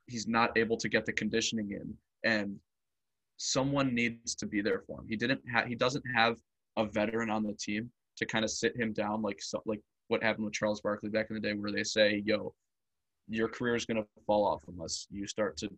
he's 0.08 0.28
not 0.28 0.58
able 0.58 0.78
to 0.78 0.90
get 0.90 1.06
the 1.06 1.14
conditioning 1.14 1.72
in, 1.72 1.94
and 2.24 2.58
someone 3.38 3.94
needs 3.94 4.36
to 4.36 4.46
be 4.46 4.62
there 4.62 4.82
for 4.88 5.00
him. 5.00 5.08
He 5.08 5.16
didn't 5.16 5.42
have, 5.52 5.66
he 5.68 5.76
doesn't 5.76 6.04
have 6.16 6.38
a 6.78 6.86
veteran 6.86 7.30
on 7.30 7.44
the 7.44 7.54
team 7.54 7.90
to 8.18 8.26
kind 8.26 8.46
of 8.46 8.52
sit 8.52 8.76
him 8.76 8.94
down 8.94 9.22
like 9.22 9.42
so, 9.42 9.62
like 9.66 9.82
what 10.08 10.24
happened 10.24 10.46
with 10.46 10.54
Charles 10.54 10.82
Barkley 10.82 11.10
back 11.10 11.28
in 11.30 11.36
the 11.36 11.42
day, 11.42 11.54
where 11.54 11.72
they 11.72 11.84
say, 11.84 12.24
"Yo, 12.26 12.54
your 13.30 13.48
career 13.48 13.76
is 13.76 13.86
going 13.86 14.02
to 14.02 14.08
fall 14.26 14.46
off 14.46 14.64
unless 14.68 15.08
you 15.10 15.28
start 15.28 15.58
to 15.58 15.70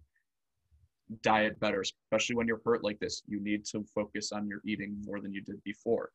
diet 1.23 1.59
better, 1.59 1.81
especially 1.81 2.35
when 2.35 2.47
you're 2.47 2.61
hurt 2.65 2.83
like 2.83 2.99
this. 2.99 3.23
You 3.27 3.39
need 3.39 3.65
to 3.65 3.83
focus 3.95 4.31
on 4.31 4.47
your 4.47 4.61
eating 4.65 5.01
more 5.05 5.19
than 5.19 5.33
you 5.33 5.41
did 5.41 5.61
before." 5.63 6.11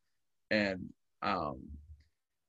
And 0.51 0.87
um, 1.21 1.59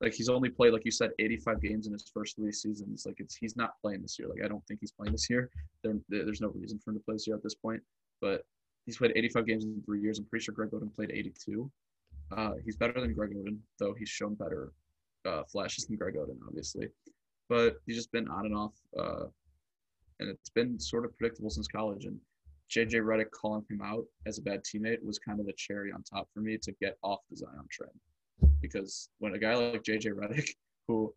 like 0.00 0.14
he's 0.14 0.28
only 0.28 0.50
played 0.50 0.72
like 0.72 0.84
you 0.84 0.90
said 0.90 1.10
85 1.18 1.62
games 1.62 1.86
in 1.86 1.92
his 1.92 2.10
first 2.12 2.36
three 2.36 2.52
seasons. 2.52 3.04
Like 3.06 3.16
it's 3.18 3.34
he's 3.34 3.56
not 3.56 3.72
playing 3.80 4.02
this 4.02 4.18
year. 4.18 4.28
Like 4.28 4.44
i 4.44 4.48
don't 4.48 4.64
think 4.66 4.80
he's 4.80 4.92
playing 4.92 5.12
this 5.12 5.28
year. 5.30 5.50
There, 5.82 5.94
there's 6.08 6.40
no 6.40 6.48
reason 6.48 6.78
for 6.78 6.90
him 6.90 6.98
to 6.98 7.04
play 7.04 7.14
this 7.14 7.26
year 7.26 7.36
at 7.36 7.42
this 7.42 7.54
point. 7.54 7.82
But 8.20 8.42
he's 8.84 8.98
played 8.98 9.12
85 9.16 9.46
games 9.46 9.64
in 9.64 9.82
three 9.84 10.00
years. 10.00 10.18
I'm 10.18 10.26
pretty 10.26 10.44
sure 10.44 10.54
greg 10.54 10.70
oden 10.70 10.94
played 10.94 11.10
82 11.12 11.70
uh, 12.36 12.52
he's 12.64 12.76
better 12.76 13.00
than 13.00 13.12
greg 13.12 13.34
oden 13.34 13.58
though 13.78 13.94
he's 13.94 14.08
shown 14.08 14.34
better 14.34 14.72
uh, 15.26 15.42
flashes 15.44 15.86
than 15.86 15.96
greg 15.96 16.14
oden 16.14 16.38
obviously 16.46 16.88
but 17.48 17.76
he's 17.86 17.96
just 17.96 18.12
been 18.12 18.28
on 18.28 18.46
and 18.46 18.56
off 18.56 18.74
uh, 18.98 19.24
and 20.20 20.28
it's 20.28 20.50
been 20.50 20.78
sort 20.78 21.04
of 21.04 21.16
predictable 21.16 21.50
since 21.50 21.68
college 21.68 22.04
and 22.04 22.18
jj 22.70 22.94
Redick 22.94 23.30
calling 23.30 23.64
him 23.70 23.80
out 23.82 24.04
as 24.26 24.38
a 24.38 24.42
bad 24.42 24.62
teammate 24.64 25.02
was 25.02 25.18
kind 25.18 25.40
of 25.40 25.46
the 25.46 25.52
cherry 25.56 25.92
on 25.92 26.02
top 26.02 26.28
for 26.32 26.40
me 26.40 26.58
to 26.58 26.72
get 26.80 26.96
off 27.02 27.20
the 27.30 27.36
zion 27.36 27.66
train 27.70 27.90
because 28.60 29.10
when 29.18 29.34
a 29.34 29.38
guy 29.38 29.54
like 29.54 29.82
JJ 29.82 30.12
Redick, 30.12 30.50
who 30.88 31.14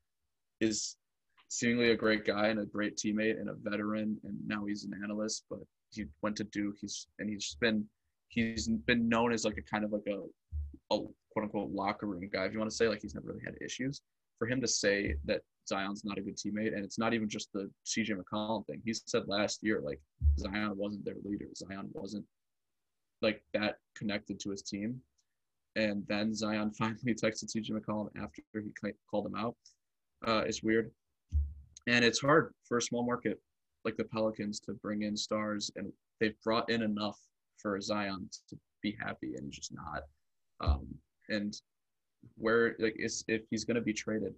is 0.60 0.96
seemingly 1.50 1.92
a 1.92 1.96
great 1.96 2.26
guy 2.26 2.48
and 2.48 2.60
a 2.60 2.66
great 2.66 2.98
teammate 2.98 3.40
and 3.40 3.50
a 3.50 3.54
veteran, 3.54 4.18
and 4.24 4.38
now 4.46 4.66
he's 4.66 4.84
an 4.84 4.94
analyst, 5.04 5.46
but 5.50 5.60
he 5.92 6.06
went 6.22 6.36
to 6.38 6.44
Duke. 6.46 6.76
He's 6.80 7.08
and 7.20 7.30
he's 7.30 7.56
been 7.60 7.86
he's 8.30 8.68
been 8.68 9.10
known 9.10 9.34
as 9.34 9.46
like 9.46 9.58
a 9.58 9.62
kind 9.62 9.84
of 9.84 9.92
like 9.92 10.08
a, 10.08 10.20
a 10.94 11.00
quote 11.32 11.44
unquote 11.44 11.72
locker 11.72 12.06
room 12.06 12.30
guy. 12.32 12.46
If 12.46 12.54
you 12.54 12.60
want 12.60 12.70
to 12.72 12.78
say 12.78 12.88
like 12.88 13.02
he's 13.02 13.16
never 13.16 13.28
really 13.28 13.44
had 13.44 13.56
issues, 13.62 14.02
for 14.40 14.48
him 14.48 14.60
to 14.62 14.68
say 14.68 15.16
that 15.26 15.42
Zion's 15.68 16.04
not 16.04 16.18
a 16.18 16.22
good 16.22 16.38
teammate, 16.38 16.74
and 16.74 16.84
it's 16.84 16.98
not 16.98 17.14
even 17.14 17.30
just 17.30 17.54
the 17.54 17.70
CJ 17.86 18.18
McCollum 18.18 18.66
thing. 18.66 18.82
He 18.84 18.94
said 18.94 19.28
last 19.28 19.60
year 19.62 19.82
like 19.84 20.00
Zion 20.40 20.76
wasn't 20.76 21.06
their 21.06 21.18
leader. 21.24 21.46
Zion 21.56 21.90
wasn't 21.94 22.26
like 23.22 23.44
that 23.54 23.78
connected 23.96 24.40
to 24.40 24.50
his 24.50 24.64
team 24.64 25.02
and 25.76 26.06
then 26.08 26.34
Zion 26.34 26.72
finally 26.78 27.16
texted 27.16 27.56
CJ 27.56 27.72
McCollum 27.72 28.10
after 28.22 28.42
he 28.54 28.92
called 29.10 29.26
him 29.26 29.36
out. 29.36 29.56
Uh, 30.26 30.44
it's 30.46 30.64
weird, 30.64 30.92
and 31.88 32.04
it's 32.04 32.20
hard 32.20 32.54
for 32.64 32.78
a 32.78 32.82
small 32.82 33.06
market 33.06 33.40
like 33.86 33.96
the 33.96 34.04
Pelicans 34.04 34.60
to 34.60 34.74
bring 34.74 35.04
in 35.04 35.16
stars, 35.16 35.72
and 35.78 35.92
they've 36.20 36.40
brought 36.44 36.70
in 36.70 36.82
enough 36.82 37.18
for 37.58 37.80
Zion 37.80 38.30
to 38.50 38.58
be 38.82 38.98
happy, 39.00 39.36
and 39.36 39.52
just 39.52 39.74
not. 39.74 40.04
Um, 40.60 40.88
and 41.30 41.54
where 42.38 42.76
like 42.80 42.96
is 42.98 43.24
if 43.28 43.42
he's 43.50 43.66
going 43.66 43.76
to 43.76 43.82
be 43.82 43.94
traded, 43.94 44.34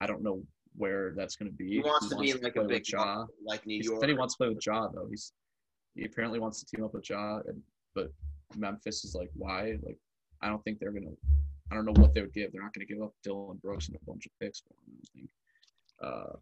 I 0.00 0.06
don't 0.06 0.22
know 0.22 0.42
where 0.76 1.12
that's 1.16 1.36
going 1.36 1.50
to 1.50 1.56
be. 1.56 1.68
He 1.68 1.80
wants, 1.80 2.08
he 2.08 2.14
wants 2.14 2.32
to 2.32 2.38
be 2.38 2.44
like 2.44 2.56
a 2.56 2.64
big 2.64 2.84
jaw, 2.84 3.26
like 3.46 3.66
New 3.66 3.76
York. 3.76 3.96
He 3.96 4.00
said 4.00 4.08
he 4.08 4.14
wants 4.14 4.34
to 4.34 4.38
play 4.38 4.48
with 4.48 4.64
Ja 4.64 4.88
though. 4.88 5.06
He's 5.08 5.32
he 5.94 6.04
apparently 6.04 6.38
wants 6.38 6.60
to 6.60 6.66
team 6.66 6.84
up 6.84 6.94
with 6.94 7.08
Ja, 7.08 7.40
and, 7.46 7.60
but 7.94 8.08
Memphis 8.56 9.04
is 9.04 9.14
like 9.14 9.30
why 9.34 9.76
like 9.82 9.98
I 10.42 10.48
don't 10.48 10.62
think 10.64 10.78
they're 10.78 10.92
gonna. 10.92 11.14
I 11.70 11.74
don't 11.74 11.86
know 11.86 12.02
what 12.02 12.14
they 12.14 12.20
would 12.20 12.34
give. 12.34 12.52
They're 12.52 12.62
not 12.62 12.74
going 12.74 12.86
to 12.86 12.92
give 12.92 13.02
up 13.02 13.14
Dillon 13.24 13.58
Brooks 13.62 13.88
and 13.88 13.96
a 13.96 14.04
bunch 14.04 14.26
of 14.26 14.32
picks 14.38 14.60
for 14.60 14.74
him. 14.74 14.98
I 15.00 15.08
think 15.14 15.30
uh, 16.02 16.36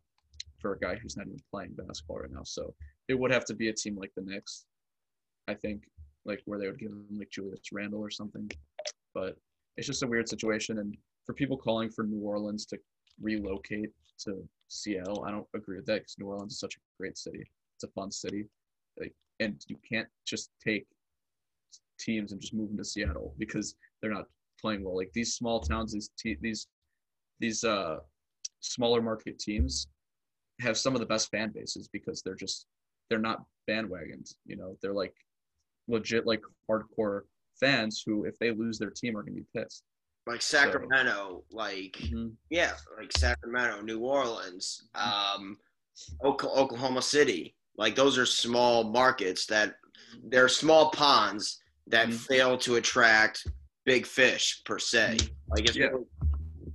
for 0.60 0.72
a 0.72 0.78
guy 0.78 0.96
who's 0.96 1.16
not 1.16 1.26
even 1.26 1.38
playing 1.52 1.76
basketball 1.76 2.18
right 2.18 2.32
now. 2.32 2.42
So 2.42 2.74
it 3.08 3.18
would 3.18 3.30
have 3.30 3.44
to 3.46 3.54
be 3.54 3.68
a 3.68 3.72
team 3.72 3.96
like 3.96 4.10
the 4.16 4.22
Knicks. 4.22 4.66
I 5.46 5.54
think 5.54 5.84
like 6.24 6.40
where 6.44 6.58
they 6.58 6.66
would 6.66 6.78
give 6.78 6.90
him 6.90 7.06
like 7.16 7.30
Julius 7.30 7.60
Randle 7.72 8.00
or 8.00 8.10
something. 8.10 8.50
But 9.14 9.36
it's 9.80 9.86
just 9.86 10.02
a 10.02 10.06
weird 10.06 10.28
situation. 10.28 10.78
And 10.78 10.94
for 11.24 11.32
people 11.32 11.56
calling 11.56 11.88
for 11.88 12.04
New 12.04 12.20
Orleans 12.20 12.66
to 12.66 12.78
relocate 13.18 13.88
to 14.24 14.46
Seattle, 14.68 15.24
I 15.26 15.30
don't 15.30 15.46
agree 15.54 15.76
with 15.76 15.86
that 15.86 16.00
because 16.00 16.16
New 16.18 16.26
Orleans 16.26 16.52
is 16.52 16.58
such 16.58 16.76
a 16.76 16.80
great 16.98 17.16
city. 17.16 17.50
It's 17.76 17.84
a 17.84 17.88
fun 17.88 18.12
city, 18.12 18.44
like, 18.98 19.14
and 19.40 19.64
you 19.68 19.78
can't 19.90 20.06
just 20.26 20.50
take 20.62 20.86
teams 21.98 22.32
and 22.32 22.42
just 22.42 22.52
move 22.52 22.68
them 22.68 22.76
to 22.76 22.84
Seattle 22.84 23.34
because 23.38 23.74
they're 24.02 24.12
not 24.12 24.26
playing 24.60 24.84
well. 24.84 24.94
Like 24.94 25.12
these 25.14 25.32
small 25.32 25.60
towns, 25.60 25.94
these 25.94 26.10
te- 26.18 26.36
these 26.42 26.66
these 27.38 27.64
uh, 27.64 28.00
smaller 28.60 29.00
market 29.00 29.38
teams 29.38 29.86
have 30.60 30.76
some 30.76 30.94
of 30.94 31.00
the 31.00 31.06
best 31.06 31.30
fan 31.30 31.52
bases 31.54 31.88
because 31.88 32.20
they're 32.20 32.34
just 32.34 32.66
they're 33.08 33.18
not 33.18 33.44
bandwagons. 33.66 34.34
You 34.44 34.56
know, 34.56 34.76
they're 34.82 34.92
like 34.92 35.14
legit 35.88 36.26
like 36.26 36.42
hardcore 36.68 37.22
fans 37.60 38.02
who, 38.04 38.24
if 38.24 38.38
they 38.38 38.50
lose 38.50 38.78
their 38.78 38.90
team, 38.90 39.16
are 39.16 39.22
gonna 39.22 39.36
be 39.36 39.46
pissed. 39.54 39.84
like 40.26 40.42
Sacramento, 40.42 41.42
like 41.50 41.92
Mhm. 41.94 42.36
yeah, 42.50 42.76
like 42.98 43.10
Sacramento, 43.16 43.80
New 43.80 44.00
Orleans, 44.00 44.88
um, 44.94 45.58
Oklahoma 46.22 47.02
City. 47.02 47.56
Like 47.76 47.94
those 47.96 48.18
are 48.18 48.26
small 48.26 48.84
markets 48.84 49.46
that 49.46 49.76
they're 50.24 50.48
small 50.48 50.90
ponds 50.90 51.60
that 51.86 52.08
Mhm. 52.08 52.14
fail 52.26 52.58
to 52.58 52.76
attract 52.76 53.46
big 53.84 54.06
fish 54.06 54.62
per 54.64 54.78
se. 54.78 55.16
Like 55.48 55.66
it's 55.68 55.76
Yeah. 55.76 55.86
really- 55.86 56.06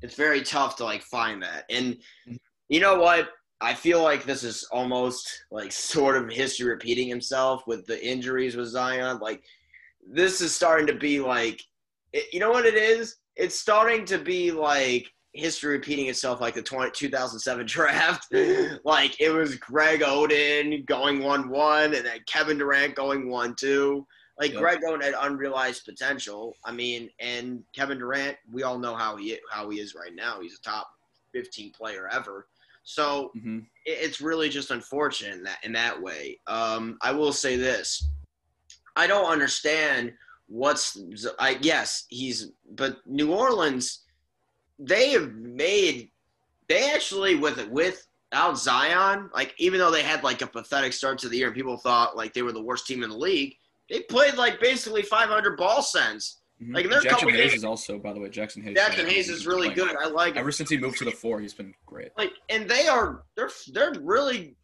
it's 0.02 0.16
very 0.16 0.42
tough 0.42 0.76
to 0.78 0.84
like 0.84 1.04
find 1.04 1.42
that. 1.44 1.66
And 1.70 2.02
Mhm. 2.28 2.40
you 2.68 2.80
know 2.80 2.96
what? 2.96 3.30
I 3.62 3.74
feel 3.74 4.02
like 4.02 4.26
this 4.26 4.44
is 4.44 4.64
almost 4.66 5.46
like 5.52 5.72
sort 5.72 6.18
of 6.18 6.30
history 6.30 6.68
repeating 6.68 7.08
himself 7.08 7.66
with 7.68 7.86
the 7.86 8.04
injuries 8.06 8.56
with 8.58 8.68
Zion. 8.68 9.20
Like 9.20 9.46
this 10.06 10.42
is 10.42 10.56
starting 10.56 10.88
to 10.88 10.94
be 10.96 11.20
like, 11.20 11.62
it, 12.14 12.26
you 12.34 12.40
know 12.40 12.52
what 12.52 12.66
it 12.66 12.76
is? 12.76 13.18
It's 13.36 13.60
starting 13.60 14.06
to 14.06 14.18
be 14.18 14.52
like 14.52 15.06
history 15.34 15.74
repeating 15.74 16.08
itself, 16.08 16.40
like 16.40 16.54
the 16.54 16.62
20, 16.62 16.92
2007 16.92 17.66
draft. 17.68 18.28
like 18.86 19.20
it 19.20 19.30
was 19.32 19.56
Greg 19.56 20.02
Oden 20.02 20.86
going 20.86 21.22
one 21.22 21.50
one, 21.50 21.94
and 21.94 22.06
then 22.06 22.20
Kevin 22.28 22.58
Durant 22.58 22.96
going 22.96 23.30
one 23.30 23.56
two. 23.60 24.06
Like 24.40 24.52
Yep. 24.52 24.60
Greg 24.62 24.80
Oden 24.88 25.04
had 25.04 25.14
unrealized 25.20 25.86
potential. 25.86 26.54
I 26.66 26.72
mean, 26.72 27.10
and 27.20 27.64
Kevin 27.74 27.98
Durant, 28.00 28.38
we 28.52 28.64
all 28.64 28.78
know 28.80 28.96
how 28.96 29.16
he 29.18 29.38
how 29.52 29.70
he 29.70 29.80
is 29.80 29.96
right 29.96 30.14
now. 30.14 30.40
He's 30.42 30.58
a 30.60 30.62
top 30.62 30.88
15 31.34 31.72
player 31.72 32.08
ever. 32.12 32.48
So 32.84 33.32
hmm 33.34 33.60
it- 33.86 34.00
it's 34.02 34.22
really 34.22 34.50
just 34.50 34.72
unfortunate 34.72 35.34
in 35.36 35.44
that 35.44 35.58
in 35.64 35.72
that 35.74 36.02
way. 36.02 36.40
Um, 36.48 36.98
I 37.02 37.12
will 37.12 37.34
say 37.34 37.56
this: 37.56 38.08
I 38.96 39.08
don't 39.08 39.32
understand 39.32 40.14
what's 40.48 40.98
I 41.40 41.58
yes 41.62 42.06
he's 42.10 42.52
but 42.72 42.98
New 43.08 43.34
Orleans 43.34 44.02
they 44.78 45.12
have 45.12 45.34
made 45.34 46.12
they 46.68 46.92
actually 46.92 47.36
with 47.36 47.68
without 47.70 48.58
Zion 48.58 49.30
like 49.34 49.56
even 49.58 49.80
though 49.80 49.92
they 49.92 50.04
had 50.04 50.24
like 50.24 50.42
a 50.42 50.48
pathetic 50.48 50.94
start 50.94 51.18
to 51.20 51.30
the 51.30 51.38
year 51.38 51.48
and 51.48 51.56
people 51.56 51.78
thought 51.78 52.16
like 52.16 52.34
they 52.34 52.44
were 52.44 52.52
the 52.52 52.62
worst 52.62 52.86
team 52.86 53.02
in 53.04 53.10
the 53.10 53.18
league 53.18 53.56
they 53.90 54.02
played 54.02 54.36
like 54.36 54.60
basically 54.60 55.02
500 55.02 55.58
ball 55.58 55.82
cents. 55.82 56.42
Mm-hmm. 56.62 56.74
Like, 56.74 56.90
there's 56.90 57.04
a 57.04 57.08
Jaxson 57.08 57.12
couple 57.12 57.30
Hayes 57.32 57.40
games- 57.40 57.54
is 57.56 57.66
also, 57.66 58.00
by 58.00 58.14
the 58.14 58.20
way, 58.20 58.30
Jaxson 58.30 58.64
Hayes. 58.64 58.78
Jaxson 58.78 59.08
Hayes 59.08 59.30
is 59.30 59.46
really 59.46 59.70
good. 59.70 59.96
I 59.98 60.08
like 60.08 60.38
Ever 60.38 60.52
since 60.52 60.70
he 60.70 60.78
moved 60.78 60.98
to 61.00 61.06
the 61.06 61.12
four, 61.12 61.40
he's 61.40 61.54
been 61.54 61.74
great. 61.86 62.12
like 62.18 62.32
and 62.50 62.70
they 62.70 62.88
are 62.88 63.24
they're 63.36 63.52
they're 63.74 63.94
really 64.00 64.56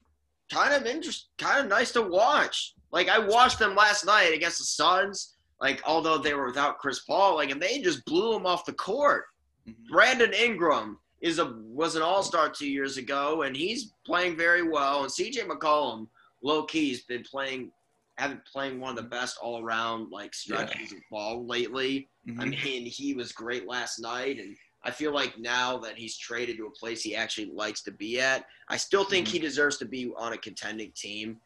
kind 0.52 0.74
of 0.74 0.86
interest 0.86 1.30
kind 1.38 1.60
of 1.60 1.68
nice 1.68 1.92
to 1.92 2.02
watch 2.02 2.74
like 2.92 3.08
i 3.10 3.18
watched 3.18 3.60
them 3.60 3.76
last 3.76 4.06
night 4.06 4.34
against 4.34 4.58
the 4.60 4.66
suns 4.66 5.36
like 5.62 5.82
although 5.86 6.18
they 6.18 6.34
were 6.34 6.46
without 6.46 6.78
chris 6.80 7.00
paul 7.02 7.36
like 7.36 7.50
and 7.52 7.62
they 7.62 7.80
just 7.80 8.04
blew 8.06 8.34
them 8.34 8.46
off 8.46 8.66
the 8.66 8.74
court 8.74 9.26
Mhm. 9.68 9.76
brandon 9.92 10.34
ingram 10.34 10.98
is 11.22 11.38
a 11.38 11.54
was 11.80 11.96
an 11.96 12.02
all-star 12.02 12.50
two 12.50 12.68
years 12.70 12.98
ago 12.98 13.44
and 13.44 13.56
he's 13.56 13.94
playing 14.06 14.36
very 14.36 14.64
well 14.68 15.04
and 15.04 15.12
cj 15.12 15.38
mccollum 15.48 16.08
low-key 16.42 16.90
has 16.90 17.02
been 17.02 17.24
playing 17.24 17.72
having 18.18 18.42
playing 18.52 18.80
one 18.80 18.90
of 18.90 18.96
the 19.04 19.10
best 19.10 19.38
all-around 19.42 20.12
like 20.12 20.34
stretches 20.34 20.92
of 20.94 20.98
ball 21.12 21.46
lately 21.46 22.08
I 22.28 22.32
Mhm. 22.46 22.64
mean, 22.64 22.86
he 22.86 23.14
was 23.16 23.32
great 23.32 23.66
last 23.68 24.00
night, 24.00 24.38
and 24.40 24.56
I 24.84 24.92
feel 24.92 25.14
like 25.14 25.38
now 25.38 25.78
that 25.80 25.98
he's 25.98 26.18
traded 26.18 26.58
to 26.58 26.66
a 26.66 26.72
place 26.72 27.02
he 27.04 27.16
actually 27.16 27.52
likes 27.54 27.82
to 27.84 27.92
be 27.92 28.20
at, 28.20 28.46
I 28.68 28.78
still 28.78 29.04
think 29.04 29.28
he 29.28 29.38
deserves 29.40 29.78
to 29.78 29.86
be 29.86 30.12
on 30.18 30.34
a 30.34 30.38
contending 30.38 30.92
team. 30.96 31.40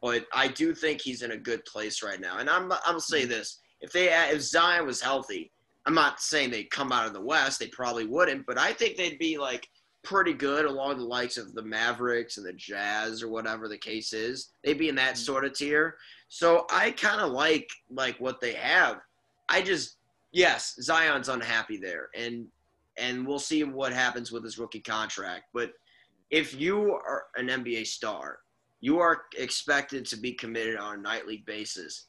But 0.00 0.26
I 0.32 0.48
do 0.48 0.74
think 0.74 1.00
he's 1.00 1.22
in 1.22 1.32
a 1.32 1.36
good 1.36 1.64
place 1.64 2.02
right 2.02 2.20
now. 2.20 2.38
And 2.38 2.48
I'm 2.50 2.70
I'm 2.70 2.78
gonna 2.86 3.00
say 3.00 3.24
this: 3.24 3.58
if 3.80 3.92
they 3.92 4.08
if 4.30 4.40
Zion 4.42 4.86
was 4.86 5.00
healthy, 5.00 5.50
I'm 5.86 5.94
not 5.94 6.20
saying 6.20 6.50
they'd 6.50 6.70
come 6.70 6.92
out 6.92 7.06
of 7.06 7.12
the 7.12 7.20
West. 7.20 7.58
They 7.58 7.68
probably 7.68 8.06
wouldn't, 8.06 8.46
but 8.46 8.58
I 8.58 8.72
think 8.72 8.96
they'd 8.96 9.18
be 9.18 9.38
like 9.38 9.68
pretty 10.02 10.34
good 10.34 10.66
along 10.66 10.98
the 10.98 11.04
likes 11.04 11.36
of 11.36 11.52
the 11.54 11.62
Mavericks 11.62 12.36
and 12.36 12.46
the 12.46 12.52
Jazz 12.52 13.22
or 13.22 13.28
whatever 13.28 13.66
the 13.66 13.78
case 13.78 14.12
is. 14.12 14.50
They'd 14.62 14.78
be 14.78 14.88
in 14.88 14.94
that 14.96 15.14
Mhm. 15.14 15.24
sort 15.24 15.44
of 15.44 15.52
tier. 15.54 15.98
So 16.28 16.66
I 16.70 16.92
kind 16.92 17.20
of 17.20 17.32
like 17.32 17.68
like 17.90 18.16
what 18.18 18.40
they 18.40 18.52
have. 18.52 19.00
I 19.48 19.62
just 19.62 19.96
yes, 20.32 20.76
Zion's 20.80 21.28
unhappy 21.28 21.78
there, 21.78 22.10
and 22.14 22.46
and 22.98 23.26
we'll 23.26 23.38
see 23.38 23.64
what 23.64 23.92
happens 23.92 24.32
with 24.32 24.44
his 24.44 24.58
rookie 24.58 24.80
contract. 24.80 25.44
But 25.52 25.72
if 26.30 26.58
you 26.58 26.92
are 26.92 27.26
an 27.36 27.48
NBA 27.48 27.86
star, 27.86 28.38
you 28.80 28.98
are 28.98 29.22
expected 29.36 30.04
to 30.06 30.16
be 30.16 30.32
committed 30.32 30.76
on 30.76 30.98
a 30.98 31.02
nightly 31.02 31.38
basis, 31.46 32.06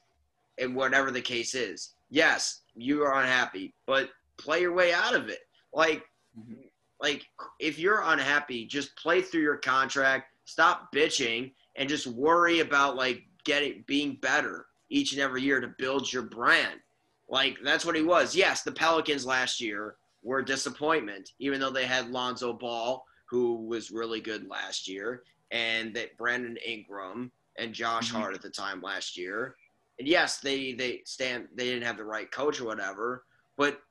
and 0.58 0.76
whatever 0.76 1.12
the 1.12 1.22
case 1.22 1.56
is. 1.56 1.94
Yes, 2.10 2.62
you 2.76 3.04
are 3.04 3.22
unhappy, 3.22 3.74
but 3.86 4.10
play 4.38 4.62
your 4.62 4.74
way 4.74 4.94
out 4.94 5.16
of 5.16 5.30
it. 5.30 5.42
Like 5.74 6.04
Mhm. 6.38 6.70
like 7.00 7.28
if 7.60 7.78
you're 7.78 8.02
unhappy, 8.02 8.66
just 8.66 8.96
play 8.96 9.22
through 9.22 9.42
your 9.42 9.58
contract, 9.58 10.34
stop 10.46 10.92
bitching, 10.94 11.54
and 11.76 11.88
just 11.88 12.08
worry 12.08 12.60
about 12.60 12.96
like 12.96 13.24
getting 13.44 13.84
being 13.88 14.16
better 14.16 14.68
each 14.90 15.12
and 15.12 15.22
every 15.22 15.42
year 15.42 15.60
to 15.60 15.68
build 15.68 16.12
your 16.12 16.24
brand. 16.24 16.82
Like 17.28 17.58
that's 17.62 17.86
what 17.86 17.96
he 17.96 18.02
was. 18.02 18.36
Yes, 18.36 18.64
the 18.64 18.72
Pelicans 18.72 19.26
last 19.26 19.60
year 19.62 19.98
were 20.28 20.40
a 20.40 20.46
disappointment, 20.46 21.32
even 21.40 21.58
though 21.60 21.70
they 21.72 21.86
had 21.86 22.10
Lonzo 22.12 22.52
Ball, 22.52 23.04
who 23.30 23.66
was 23.66 23.92
really 23.92 24.20
good 24.20 24.48
last 24.50 24.86
year, 24.88 25.24
and 25.52 25.94
that 25.96 26.18
Brandon 26.18 26.58
Ingram 26.66 27.32
and 27.58 27.74
Josh 27.74 28.12
Mhm. 28.12 28.16
Hart 28.20 28.36
at 28.36 28.42
the 28.42 28.50
time 28.50 28.82
last 28.82 29.16
year. 29.18 29.56
And 30.00 30.08
yes, 30.08 30.40
they 30.42 30.74
they 30.74 31.02
stand 31.06 31.48
they 31.56 31.64
didn't 31.66 31.84
have 31.88 31.96
the 31.98 32.04
right 32.04 32.30
coach 32.30 32.60
or 32.60 32.66
whatever, 32.66 33.24
but 33.56 33.82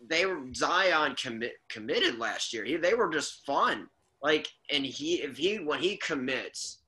they 0.00 0.24
were 0.24 0.42
Zion 0.54 1.14
commit 1.14 1.56
committed 1.68 2.18
last 2.18 2.52
year. 2.54 2.64
He, 2.64 2.76
they 2.76 2.94
were 2.94 3.10
just 3.10 3.44
fun. 3.44 3.88
Like, 4.22 4.48
and 4.70 4.84
he 4.84 5.22
if 5.22 5.36
he 5.36 5.58
when 5.58 5.80
he 5.80 5.98
commits, 5.98 6.78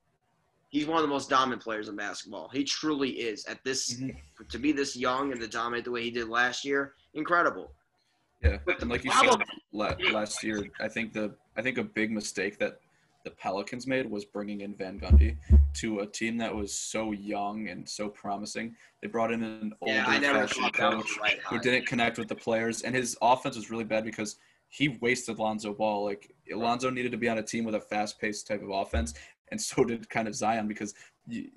he's 0.70 0.86
one 0.86 0.96
of 0.96 1.02
the 1.02 1.08
most 1.08 1.28
dominant 1.28 1.62
players 1.62 1.88
in 1.88 1.96
basketball. 1.96 2.48
He 2.48 2.64
truly 2.64 3.10
is 3.10 3.44
at 3.44 3.62
this 3.64 3.94
Mhm. 4.00 4.16
to 4.48 4.58
be 4.58 4.72
this 4.72 4.96
young 4.96 5.30
and 5.32 5.40
to 5.42 5.46
dominate 5.46 5.84
the 5.84 5.90
way 5.90 6.02
he 6.04 6.10
did 6.10 6.28
last 6.28 6.64
year. 6.64 6.94
Incredible. 7.12 7.74
Yeah, 8.42 8.58
But 8.64 8.80
and 8.80 8.90
like 8.90 9.04
you 9.04 9.10
problem- 9.10 9.42
said 9.72 10.12
last 10.12 10.42
year, 10.44 10.68
I 10.80 10.88
think 10.88 11.12
the 11.12 11.34
I 11.56 11.62
think 11.62 11.78
a 11.78 11.84
big 11.84 12.10
mistake 12.12 12.58
that 12.58 12.80
the 13.24 13.30
Pelicans 13.32 13.86
made 13.86 14.08
was 14.08 14.24
bringing 14.24 14.60
in 14.60 14.76
Van 14.76 14.98
Gundy 14.98 15.36
to 15.74 16.00
a 16.00 16.06
team 16.06 16.36
that 16.38 16.54
was 16.54 16.72
so 16.72 17.10
young 17.12 17.68
and 17.68 17.86
so 17.88 18.08
promising. 18.08 18.76
They 19.02 19.08
brought 19.08 19.32
in 19.32 19.42
an 19.42 19.72
older, 19.80 19.92
Yeah, 19.94 20.04
I 20.06 20.18
never 20.18 20.46
flashy 20.46 20.60
thought 20.60 20.76
that 20.76 20.96
was 20.96 21.04
coach 21.06 21.18
right 21.20 21.38
who 21.48 21.58
didn't 21.58 21.86
connect 21.86 22.16
with 22.18 22.28
the 22.28 22.36
players, 22.36 22.82
and 22.82 22.94
his 22.94 23.16
offense 23.20 23.56
was 23.56 23.70
really 23.70 23.84
bad 23.84 24.04
because 24.04 24.36
he 24.68 24.96
wasted 25.00 25.38
Lonzo 25.38 25.74
Ball. 25.74 26.04
Like 26.04 26.32
Lonzo 26.52 26.90
needed 26.90 27.10
to 27.12 27.18
be 27.18 27.28
on 27.28 27.38
a 27.38 27.42
team 27.42 27.64
with 27.64 27.74
a 27.74 27.80
fast-paced 27.80 28.46
type 28.46 28.62
of 28.62 28.70
offense, 28.70 29.14
and 29.50 29.60
so 29.60 29.84
did 29.84 30.08
kind 30.08 30.28
of 30.28 30.34
Zion 30.34 30.68
because 30.68 30.94
you, 31.26 31.50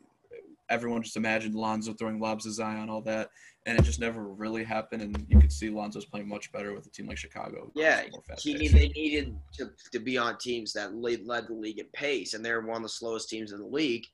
everyone 0.72 1.04
just 1.04 1.18
imagined 1.18 1.54
Lonzo 1.54 1.94
throwing 1.94 2.20
lobs 2.20 2.46
to 2.46 2.52
Zion, 2.52 2.90
all 2.90 3.02
that, 3.02 3.30
and 3.66 3.78
it 3.78 3.84
just 3.84 4.00
never 4.00 4.24
really 4.24 4.64
happened. 4.64 5.02
And 5.02 5.26
you 5.30 5.40
could 5.40 5.52
see 5.52 5.70
Lonzo's 5.70 6.06
playing 6.06 6.28
much 6.28 6.52
better 6.52 6.74
with 6.74 6.88
a 6.88 6.90
team 6.90 7.08
like 7.08 7.18
Chicago. 7.18 7.72
Yeah, 7.76 8.04
he, 8.40 8.70
they 8.70 8.88
needed 8.90 9.36
to, 9.58 9.72
to 9.92 10.00
be 10.00 10.18
on 10.18 10.38
teams 10.38 10.74
that 10.74 10.96
led, 10.96 11.28
led 11.28 11.48
the 11.48 11.54
league 11.54 11.80
in 11.80 11.88
pace, 11.94 12.34
and 12.34 12.44
they're 12.44 12.62
one 12.62 12.78
of 12.78 12.84
the 12.84 12.90
slowest 12.90 13.30
teams 13.30 13.52
in 13.52 13.60
the 13.60 13.66
league. 13.66 14.06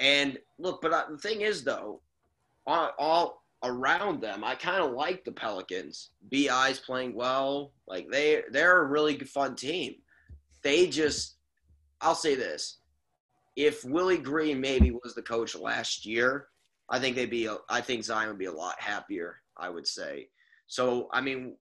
And 0.00 0.38
look, 0.58 0.82
but 0.82 0.92
uh, 0.92 1.04
the 1.10 1.18
thing 1.18 1.42
is, 1.42 1.62
though, 1.62 2.00
all, 2.66 2.90
all 2.98 3.42
around 3.62 4.20
them, 4.20 4.42
I 4.42 4.56
kind 4.56 4.82
of 4.82 4.92
like 4.92 5.24
the 5.24 5.32
Pelicans. 5.32 6.10
Bi's 6.28 6.80
playing 6.80 7.14
well. 7.14 7.72
Like 7.86 8.10
they, 8.10 8.42
they're 8.50 8.82
a 8.82 8.86
really 8.86 9.18
fun 9.20 9.54
team. 9.54 9.94
They 10.62 10.88
just, 10.88 11.36
I'll 12.00 12.14
say 12.14 12.34
this: 12.34 12.79
if 13.66 13.84
Willie 13.84 14.18
Green 14.18 14.60
maybe 14.60 14.90
was 14.90 15.14
the 15.14 15.22
coach 15.22 15.54
last 15.54 16.06
year, 16.06 16.46
I 16.88 16.98
think 16.98 17.14
they'd 17.16 17.30
be. 17.30 17.48
I 17.68 17.80
think 17.80 18.04
Zion 18.04 18.28
would 18.28 18.38
be 18.38 18.46
a 18.46 18.52
lot 18.52 18.80
happier. 18.80 19.40
I 19.56 19.68
would 19.68 19.86
say. 19.86 20.28
So 20.66 21.08
I 21.12 21.20
mean, 21.20 21.56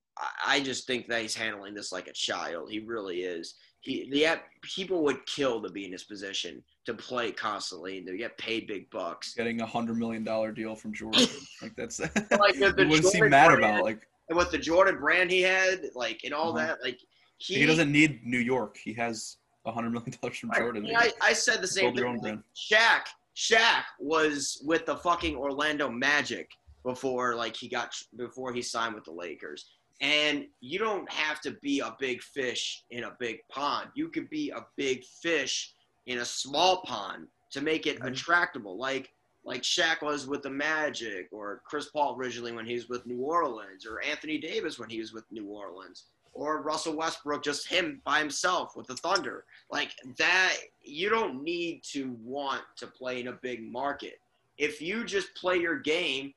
I- 0.45 0.62
just 0.62 0.88
think 0.88 1.07
that 1.07 1.21
he's 1.21 1.35
handling 1.35 1.73
this 1.73 1.91
like 1.91 2.07
a 2.07 2.13
child. 2.13 2.71
He 2.71 2.79
really 2.79 3.21
is. 3.21 3.55
He, 3.81 4.09
the 4.12 4.39
people 4.62 5.03
would 5.05 5.25
kill 5.25 5.62
to 5.62 5.69
be 5.69 5.85
in 5.85 5.91
his 5.93 6.03
position 6.03 6.62
to 6.85 6.93
play 6.93 7.31
constantly 7.31 7.97
and 7.97 8.07
to 8.07 8.17
get 8.17 8.38
paid 8.38 8.67
big 8.67 8.89
bucks. 8.89 9.33
getting 9.35 9.62
a 9.62 9.65
hundred 9.65 9.97
million 9.97 10.23
dollar 10.23 10.51
deal 10.51 10.75
from 10.75 10.93
Jordan. 10.93 11.27
like 11.62 11.75
that's 11.77 11.99
Like 11.99 12.13
the, 12.59 12.73
wouldn't 12.77 13.05
seem 13.05 13.29
mad 13.29 13.47
brand, 13.47 13.59
about. 13.63 13.83
Like 13.83 14.01
and 14.29 14.38
with 14.38 14.51
the 14.51 14.57
Jordan 14.57 14.97
brand 14.99 15.31
he 15.31 15.41
had, 15.41 15.79
like 15.95 16.21
and 16.25 16.33
all 16.33 16.55
Uh-huh. 16.57 16.67
that, 16.67 16.83
like 16.83 16.99
he, 17.38 17.55
he 17.55 17.65
doesn't 17.65 17.91
need 17.91 18.19
New 18.25 18.39
York. 18.39 18.75
He 18.83 18.93
has 18.95 19.38
hundred 19.65 19.91
million 19.91 20.13
dollars 20.21 20.37
from 20.37 20.51
Jordan. 20.55 20.85
I, 20.85 20.87
mean, 20.87 20.95
I, 20.95 21.11
I 21.21 21.33
said 21.33 21.61
the 21.61 21.67
same 21.67 21.93
your 21.95 22.05
thing. 22.05 22.05
own 22.15 22.19
brand. 22.19 22.43
Shaq, 22.55 23.01
Shaq 23.35 23.83
was 23.99 24.61
with 24.65 24.85
the 24.85 24.95
fucking 24.97 25.35
Orlando 25.35 25.89
Magic 25.89 26.49
before 26.83 27.35
like 27.35 27.55
he 27.55 27.67
got 27.67 27.93
before 28.15 28.53
he 28.53 28.61
signed 28.61 28.95
with 28.95 29.03
the 29.03 29.11
Lakers. 29.11 29.69
And 30.01 30.45
you 30.61 30.79
don't 30.79 31.11
have 31.11 31.41
to 31.41 31.51
be 31.61 31.81
a 31.81 31.93
big 31.99 32.21
fish 32.21 32.83
in 32.89 33.03
a 33.03 33.11
big 33.19 33.39
pond. 33.49 33.89
You 33.95 34.07
could 34.07 34.29
be 34.29 34.49
a 34.49 34.65
big 34.77 35.03
fish 35.03 35.73
in 36.05 36.19
a 36.19 36.25
small 36.25 36.81
pond 36.83 37.27
to 37.51 37.61
make 37.61 37.85
it 37.85 37.99
Mhm. 37.99 38.07
attractable. 38.07 38.77
Like 38.77 39.11
like 39.45 39.61
Shaq 39.63 40.01
was 40.01 40.27
with 40.27 40.43
the 40.43 40.49
Magic, 40.49 41.29
or 41.31 41.61
Chris 41.65 41.87
Paul 41.89 42.15
originally 42.17 42.51
when 42.51 42.65
he 42.65 42.73
was 42.75 42.89
with 42.89 43.05
New 43.05 43.19
Orleans, 43.21 43.85
or 43.85 44.01
Anthony 44.01 44.37
Davis 44.37 44.77
when 44.77 44.89
he 44.89 44.99
was 44.99 45.13
with 45.13 45.23
New 45.31 45.47
Orleans, 45.47 46.05
or 46.39 46.62
Russell 46.62 46.95
Westbrook, 46.95 47.43
just 47.43 47.67
him 47.67 48.02
by 48.06 48.19
himself 48.19 48.78
with 48.78 48.88
the 48.88 48.95
Thunder. 48.95 49.43
Like 49.69 49.91
that, 50.17 50.56
you 50.82 51.10
don't 51.10 51.43
need 51.43 51.84
to 51.91 52.15
want 52.23 52.62
to 52.78 52.88
play 52.88 53.19
in 53.19 53.28
a 53.28 53.34
big 53.34 53.69
market. 53.69 54.21
If 54.58 54.82
you 54.82 55.04
just 55.04 55.36
play 55.36 55.58
your 55.58 55.78
game, 55.80 56.34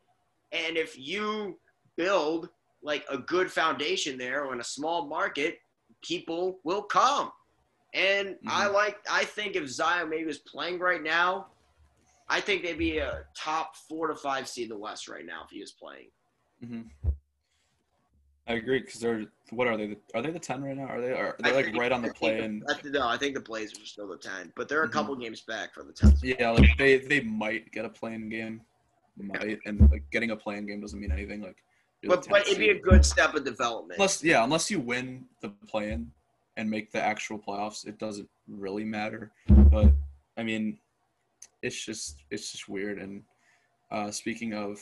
and 0.51 0.77
if 0.77 0.99
you 0.99 1.57
build 1.97 2.49
like 2.83 3.05
a 3.09 3.17
good 3.17 3.51
foundation 3.51 4.19
there 4.19 4.45
or 4.45 4.53
in 4.53 4.61
a 4.61 4.65
small 4.65 5.07
market, 5.07 5.61
people 6.03 6.59
will 6.65 6.83
come. 6.83 7.31
And 7.95 8.31
mm-hmm. 8.31 8.49
I 8.51 8.67
like, 8.67 8.99
I 9.09 9.25
think 9.25 9.55
if 9.55 9.69
Zion 9.69 10.11
maybe 10.11 10.25
was 10.25 10.39
playing 10.39 10.81
right 10.81 11.03
now, 11.03 11.47
I 12.29 12.41
think 12.41 12.65
they'd 12.65 12.77
be 12.77 12.99
a 12.99 13.25
top 13.37 13.77
four 13.77 14.09
to 14.09 14.17
five 14.17 14.49
seed 14.49 14.65
in 14.65 14.71
the 14.71 14.79
West 14.79 15.07
right 15.07 15.25
now 15.25 15.43
if 15.45 15.51
he 15.51 15.61
was 15.61 15.71
playing. 15.71 16.09
Mm-hmm. 16.65 17.11
I 18.49 18.55
agree 18.55 18.81
because 18.81 19.01
they're 19.01 19.27
what 19.51 19.69
are 19.69 19.77
they? 19.77 19.97
Are 20.15 20.23
they 20.23 20.31
the 20.31 20.39
ten 20.39 20.65
right 20.65 20.77
now? 20.77 20.87
Are 20.87 21.01
they? 21.01 21.13
Are 21.13 21.37
they 21.39 21.53
like 21.53 21.77
right 21.77 21.93
on 21.93 22.03
the 22.03 22.13
play? 22.13 22.41
And 22.41 22.65
no, 22.87 23.07
I 23.07 23.17
think 23.17 23.35
the 23.35 23.41
Blazers 23.41 23.81
are 23.81 23.87
still 23.87 24.09
the 24.09 24.17
ten, 24.17 24.53
but 24.57 24.69
they're 24.69 24.83
a 24.83 24.87
mm-hmm. 24.87 24.93
couple 24.93 25.15
games 25.17 25.43
back 25.43 25.75
from 25.75 25.87
the 25.87 25.93
ten. 25.93 26.15
Yeah, 26.23 26.51
like 26.51 26.77
they 26.79 26.99
they 26.99 27.21
might 27.21 27.71
get 27.71 27.85
a 27.85 27.89
play-in 27.89 28.29
game, 28.29 28.63
might, 29.17 29.59
and 29.67 29.91
like 29.91 30.05
getting 30.11 30.31
a 30.31 30.37
play-in 30.37 30.67
game 30.67 30.81
doesn't 30.81 30.99
mean 30.99 31.13
anything. 31.13 31.43
Like, 31.43 31.57
but 32.05 32.27
but 32.29 32.47
it'd 32.47 32.59
be 32.59 32.71
a 32.71 32.81
good 32.81 33.05
step 33.05 33.35
of 33.35 33.45
development. 33.45 33.99
Unless 33.99 34.25
yeah, 34.25 34.43
unless 34.43 34.71
you 34.71 34.81
win 34.81 35.27
the 35.41 35.51
play-in 35.69 36.11
and 36.57 36.69
make 36.69 36.91
the 36.91 37.01
actual 37.01 37.39
playoffs, 37.39 37.87
it 37.87 37.99
doesn't 37.99 38.29
really 38.49 38.85
matter. 38.85 39.31
But 39.49 39.93
I 40.37 40.43
mean, 40.43 40.79
it's 41.63 41.85
just 41.85 42.25
it's 42.31 42.51
just 42.51 42.69
weird. 42.69 42.99
And 42.99 43.23
uh, 43.91 44.11
speaking 44.11 44.55
of 44.55 44.81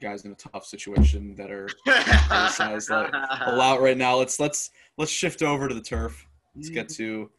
guys 0.00 0.24
in 0.24 0.32
a 0.32 0.34
tough 0.34 0.66
situation 0.66 1.34
that 1.36 1.50
are 1.50 1.68
criticized 1.86 2.90
like, 2.90 3.12
a 3.46 3.54
lot 3.54 3.80
right 3.80 3.96
now, 3.96 4.16
let's 4.16 4.40
let's 4.40 4.70
let's 4.98 5.10
shift 5.10 5.42
over 5.42 5.68
to 5.68 5.74
the 5.74 5.80
turf. 5.80 6.26
Let's 6.54 6.70
get 6.70 6.88
to 6.90 7.30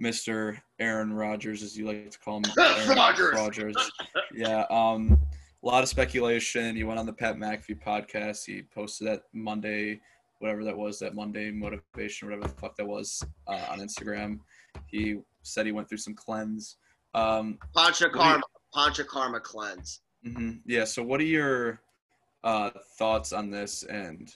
Mr. 0.00 0.58
Aaron 0.78 1.12
Rodgers, 1.12 1.62
as 1.62 1.76
you 1.76 1.86
like 1.86 2.10
to 2.10 2.18
call 2.18 2.38
him. 2.38 2.44
Rodgers. 2.96 3.34
Rodgers. 3.34 3.90
Yeah. 4.34 4.64
Um, 4.70 5.18
a 5.62 5.66
lot 5.66 5.82
of 5.82 5.88
speculation. 5.88 6.76
He 6.76 6.84
went 6.84 6.98
on 6.98 7.06
the 7.06 7.12
Pat 7.12 7.36
McAfee 7.36 7.82
podcast. 7.82 8.44
He 8.44 8.62
posted 8.62 9.08
that 9.08 9.22
Monday, 9.32 10.00
whatever 10.38 10.64
that 10.64 10.76
was, 10.76 10.98
that 10.98 11.14
Monday 11.14 11.50
motivation, 11.50 12.28
whatever 12.28 12.46
the 12.46 12.60
fuck 12.60 12.76
that 12.76 12.86
was, 12.86 13.24
uh, 13.48 13.66
on 13.70 13.80
Instagram. 13.80 14.38
He 14.86 15.16
said 15.42 15.66
he 15.66 15.72
went 15.72 15.88
through 15.88 15.98
some 15.98 16.14
cleanse. 16.14 16.76
Um, 17.14 17.58
Panchakarma, 17.74 18.42
Panchakarma 18.74 19.42
cleanse. 19.42 20.02
Mm-hmm. 20.26 20.50
Yeah. 20.66 20.84
So, 20.84 21.02
what 21.02 21.20
are 21.20 21.24
your 21.24 21.80
uh, 22.46 22.70
thoughts 22.96 23.32
on 23.32 23.50
this, 23.50 23.82
and 23.82 24.32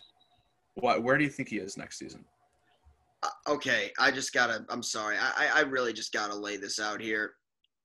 what, 0.74 1.02
where 1.02 1.16
do 1.16 1.24
you 1.24 1.30
think 1.30 1.48
he 1.48 1.58
is 1.58 1.76
next 1.76 1.98
season? 1.98 2.24
Uh, 3.22 3.52
okay, 3.52 3.92
I 3.98 4.10
just 4.10 4.34
gotta. 4.34 4.66
I'm 4.68 4.82
sorry. 4.82 5.16
I, 5.18 5.48
I 5.54 5.60
really 5.60 5.92
just 5.92 6.12
gotta 6.12 6.34
lay 6.34 6.56
this 6.56 6.80
out 6.80 7.00
here. 7.00 7.34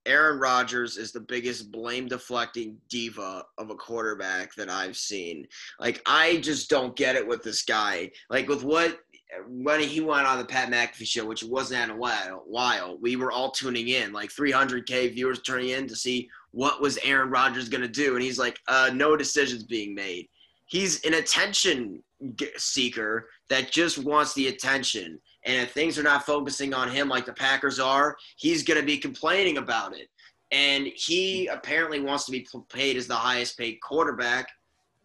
Aaron 0.07 0.39
Rodgers 0.39 0.97
is 0.97 1.11
the 1.11 1.19
biggest 1.19 1.71
blame 1.71 2.07
deflecting 2.07 2.77
diva 2.89 3.43
of 3.57 3.69
a 3.69 3.75
quarterback 3.75 4.53
that 4.55 4.69
I've 4.69 4.97
seen. 4.97 5.47
Like 5.79 6.01
I 6.05 6.37
just 6.37 6.69
don't 6.69 6.95
get 6.95 7.15
it 7.15 7.27
with 7.27 7.43
this 7.43 7.63
guy. 7.63 8.11
Like 8.29 8.47
with 8.47 8.63
what 8.63 8.99
when 9.47 9.79
he 9.79 10.01
went 10.01 10.27
on 10.27 10.37
the 10.37 10.45
Pat 10.45 10.69
McAfee 10.69 11.07
show, 11.07 11.25
which 11.25 11.43
wasn't 11.43 11.83
in 11.83 11.89
a 11.89 11.95
while, 11.95 12.43
while 12.45 12.97
we 12.99 13.15
were 13.15 13.31
all 13.31 13.51
tuning 13.51 13.89
in, 13.89 14.13
like 14.13 14.29
300k 14.29 15.13
viewers 15.13 15.41
turning 15.41 15.69
in 15.69 15.87
to 15.87 15.95
see 15.95 16.29
what 16.51 16.81
was 16.81 16.97
Aaron 17.03 17.29
Rodgers 17.29 17.69
going 17.69 17.81
to 17.81 17.87
do, 17.87 18.15
and 18.15 18.23
he's 18.23 18.39
like, 18.39 18.59
uh, 18.67 18.89
no 18.93 19.15
decisions 19.15 19.63
being 19.63 19.93
made. 19.93 20.27
He's 20.67 21.03
an 21.05 21.15
attention 21.15 22.01
seeker 22.57 23.27
that 23.49 23.71
just 23.71 23.97
wants 23.97 24.33
the 24.33 24.47
attention, 24.47 25.19
and 25.45 25.61
if 25.61 25.71
things 25.71 25.99
are 25.99 26.03
not 26.03 26.25
focusing 26.25 26.73
on 26.73 26.89
him 26.89 27.07
like 27.07 27.25
the 27.25 27.33
Packers 27.33 27.79
are, 27.79 28.15
he's 28.37 28.63
going 28.63 28.79
to 28.79 28.85
be 28.85 28.97
complaining 28.97 29.57
about 29.57 29.95
it. 29.95 30.07
And 30.51 30.87
he 30.95 31.47
apparently 31.47 31.99
wants 31.99 32.25
to 32.25 32.31
be 32.31 32.47
paid 32.71 32.97
as 32.97 33.07
the 33.07 33.15
highest 33.15 33.57
paid 33.57 33.79
quarterback 33.81 34.47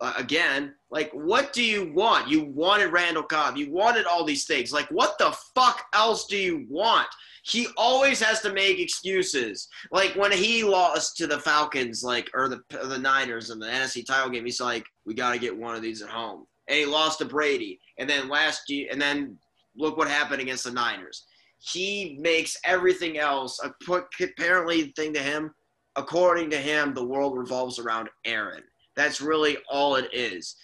uh, 0.01 0.15
again, 0.17 0.75
like, 0.91 1.11
what 1.13 1.53
do 1.53 1.63
you 1.63 1.93
want? 1.93 2.29
You 2.29 2.45
wanted 2.45 2.93
Randall 2.93 3.23
Cobb. 3.23 3.57
You 3.57 3.71
wanted 3.71 4.07
all 4.07 4.25
these 4.25 4.47
things. 4.47 4.73
Like, 4.73 4.89
what 4.91 5.19
the 5.19 5.37
fuck 5.55 5.85
else 5.93 6.27
do 6.27 6.37
you 6.37 6.67
want? 6.69 7.09
He 7.43 7.69
always 7.77 8.21
has 8.21 8.41
to 8.43 8.53
make 8.53 8.79
excuses. 8.79 9.69
Like 9.91 10.15
when 10.15 10.33
he 10.33 10.63
lost 10.63 11.17
to 11.19 11.27
the 11.27 11.39
Falcons, 11.39 12.03
like 12.03 12.31
or 12.35 12.49
the 12.49 12.61
the 12.71 12.99
Niners 12.99 13.51
in 13.51 13.59
the 13.59 13.67
NFC 13.67 14.05
title 14.05 14.31
game, 14.31 14.45
he's 14.45 14.61
like, 14.61 14.85
"We 15.07 15.15
got 15.15 15.33
to 15.33 15.39
get 15.39 15.57
one 15.57 15.75
of 15.75 15.83
these 15.83 16.03
at 16.03 16.11
home." 16.11 16.47
And 16.69 16.79
he 16.79 16.85
lost 16.85 17.19
to 17.19 17.25
Brady. 17.25 17.81
And 17.99 18.09
then 18.09 18.29
last 18.29 18.69
year, 18.69 18.89
and 18.93 19.01
then 19.01 19.39
look 19.75 19.97
what 19.97 20.09
happened 20.09 20.43
against 20.43 20.65
the 20.65 20.71
Niners. 20.71 21.27
He 21.59 22.19
makes 22.21 22.57
everything 22.65 23.19
else 23.19 23.59
a 23.63 23.73
put 23.85 24.05
apparently 24.21 24.93
thing 24.97 25.13
to 25.15 25.23
him. 25.23 25.55
According 25.97 26.51
to 26.51 26.57
him, 26.59 26.95
the 26.95 27.05
world 27.05 27.37
revolves 27.37 27.79
around 27.79 28.09
Aaron. 28.25 28.63
That's 28.97 29.21
really 29.21 29.59
all 29.71 29.97
it 29.97 30.09
is. 30.13 30.57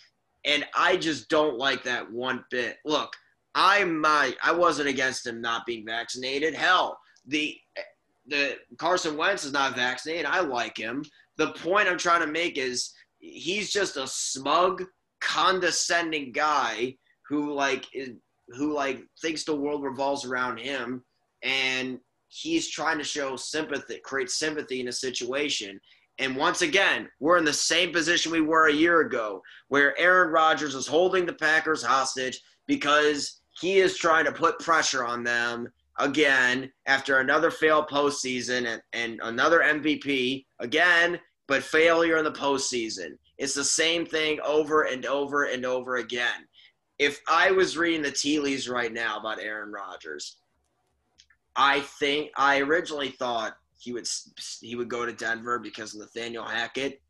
And 0.45 0.65
I 0.75 0.97
just 0.97 1.29
don't 1.29 1.59
like 1.59 1.83
that 1.85 2.11
one 2.11 2.45
bit. 2.51 2.77
Look, 2.85 3.11
I 3.55 3.85
might 3.85 4.37
I 4.43 4.53
wasn't 4.53 4.89
against 4.89 5.27
him 5.27 5.41
not 5.41 5.67
being 5.67 5.85
vaccinated. 5.85 6.55
Hell, 6.55 6.99
the 7.27 7.57
the 8.27 8.57
Carson 8.79 9.17
Wentz 9.17 9.45
is 9.45 9.53
not 9.53 9.77
vaccinated. 9.77 10.27
I 10.27 10.41
like 10.41 10.77
him. 10.77 11.05
The 11.37 11.53
point 11.53 11.89
I'm 11.89 11.99
trying 11.99 12.21
to 12.21 12.27
make 12.27 12.59
is 12.59 12.93
he's 13.19 13.73
just 13.73 13.97
a 13.97 14.07
smug, 14.07 14.85
condescending 15.21 16.33
guy 16.33 16.97
who 17.29 17.53
like 17.53 17.87
is 17.95 18.11
who 18.49 18.73
like 18.73 19.03
thinks 19.21 19.45
the 19.45 19.57
world 19.57 19.83
revolves 19.83 20.25
around 20.25 20.59
him 20.59 21.03
and 21.43 21.99
he's 22.29 22.69
trying 22.69 22.99
to 22.99 23.05
show 23.05 23.37
sympathy, 23.37 23.99
create 24.05 24.31
sympathy 24.31 24.81
in 24.81 24.89
a 24.89 24.93
situation. 24.93 25.81
And 26.19 26.37
once 26.37 26.63
again, 26.63 27.09
we're 27.21 27.37
in 27.37 27.45
the 27.45 27.53
same 27.53 27.93
position 27.93 28.33
we 28.33 28.41
were 28.41 28.69
a 28.69 28.73
year 28.73 29.01
ago, 29.01 29.43
where 29.69 29.99
Aaron 29.99 30.33
Rodgers 30.33 30.75
is 30.75 30.87
holding 30.87 31.27
the 31.27 31.35
Packers 31.35 31.83
hostage 31.83 32.41
because 32.67 33.41
he 33.61 33.79
is 33.79 33.99
trying 33.99 34.25
to 34.25 34.33
put 34.33 34.59
pressure 34.59 35.05
on 35.05 35.23
them 35.23 35.69
again 35.99 36.71
after 36.87 37.19
another 37.19 37.51
failed 37.51 37.89
postseason 37.89 38.67
and, 38.67 38.83
and 38.93 39.21
another 39.23 39.61
MVP 39.61 40.45
again, 40.61 41.19
but 41.47 41.63
failure 41.63 42.17
in 42.17 42.25
the 42.25 42.33
postseason. 42.33 43.17
It's 43.39 43.55
the 43.55 43.65
same 43.65 44.07
thing 44.07 44.41
over 44.41 44.83
and 44.83 45.05
over 45.05 45.45
and 45.45 45.67
over 45.67 45.97
again. 45.97 46.47
If 46.99 47.21
I 47.29 47.51
was 47.51 47.77
reading 47.77 48.03
the 48.03 48.11
tea 48.11 48.41
leaves 48.41 48.69
right 48.69 48.93
now 48.93 49.19
about 49.19 49.41
Aaron 49.41 49.71
Rodgers, 49.71 50.39
I 51.55 51.81
think 51.81 52.31
I 52.37 52.61
originally 52.61 53.11
thought 53.11 53.55
he 53.79 53.93
would 53.93 54.09
he 54.61 54.77
would 54.77 54.89
go 54.89 55.05
to 55.07 55.13
Denver 55.13 55.59
because 55.59 55.95
of 55.95 56.01
Nathaniel 56.01 56.45
Hackett. 56.45 57.01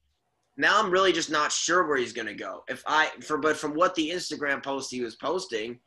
Now 0.57 0.81
I'm 0.83 0.91
really 0.91 1.13
just 1.13 1.31
not 1.31 1.53
sure 1.53 1.87
where 1.87 1.99
he's 1.99 2.13
going 2.13 2.27
to 2.27 2.35
go. 2.35 2.65
If 2.69 2.83
I 2.87 3.11
for 3.23 3.39
but 3.39 3.57
from 3.57 3.75
what 3.75 3.95
the 3.95 4.11
Instagram 4.11 4.63
post 4.63 4.91
he 4.91 5.01
was 5.01 5.17
posting, 5.17 5.79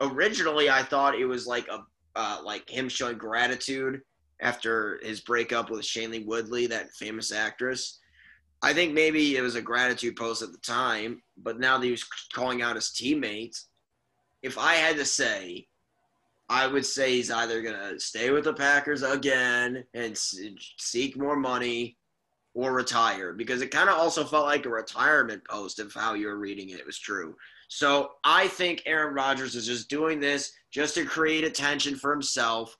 originally 0.00 0.70
I 0.70 0.82
thought 0.82 1.18
it 1.18 1.26
was 1.26 1.46
like 1.46 1.68
a 1.68 1.84
uh, 2.14 2.40
like 2.44 2.68
him 2.68 2.88
showing 2.88 3.16
gratitude 3.16 4.02
after 4.40 5.00
his 5.02 5.20
breakup 5.20 5.70
with 5.70 5.82
Shailene 5.82 6.26
Woodley, 6.26 6.66
that 6.66 6.92
famous 6.92 7.32
actress. 7.32 8.00
I 8.60 8.72
think 8.72 8.92
maybe 8.92 9.36
it 9.36 9.40
was 9.40 9.54
a 9.54 9.62
gratitude 9.62 10.16
post 10.16 10.42
at 10.42 10.52
the 10.52 10.58
time, 10.58 11.22
but 11.36 11.58
now 11.58 11.78
that 11.78 11.84
he 11.84 11.90
was 11.90 12.04
calling 12.32 12.62
out 12.62 12.76
his 12.76 12.92
teammates, 12.92 13.68
if 14.42 14.58
I 14.58 14.74
had 14.74 14.96
to 14.96 15.04
say 15.04 15.66
I 16.52 16.66
would 16.66 16.84
say 16.84 17.12
he's 17.12 17.30
either 17.30 17.62
going 17.62 17.78
to 17.78 17.98
stay 17.98 18.30
with 18.30 18.44
the 18.44 18.52
Packers 18.52 19.02
again 19.02 19.84
and 19.94 20.14
seek 20.16 21.16
more 21.16 21.34
money 21.34 21.96
or 22.52 22.74
retire 22.74 23.32
because 23.32 23.62
it 23.62 23.70
kind 23.70 23.88
of 23.88 23.96
also 23.96 24.22
felt 24.22 24.44
like 24.44 24.66
a 24.66 24.68
retirement 24.68 25.42
post 25.48 25.78
of 25.78 25.94
how 25.94 26.12
you 26.12 26.26
were 26.26 26.36
reading 26.36 26.68
it. 26.68 26.78
It 26.78 26.84
was 26.84 26.98
true. 26.98 27.34
So 27.68 28.10
I 28.22 28.48
think 28.48 28.82
Aaron 28.84 29.14
Rodgers 29.14 29.54
is 29.54 29.64
just 29.64 29.88
doing 29.88 30.20
this 30.20 30.52
just 30.70 30.94
to 30.96 31.06
create 31.06 31.44
attention 31.44 31.96
for 31.96 32.12
himself. 32.12 32.76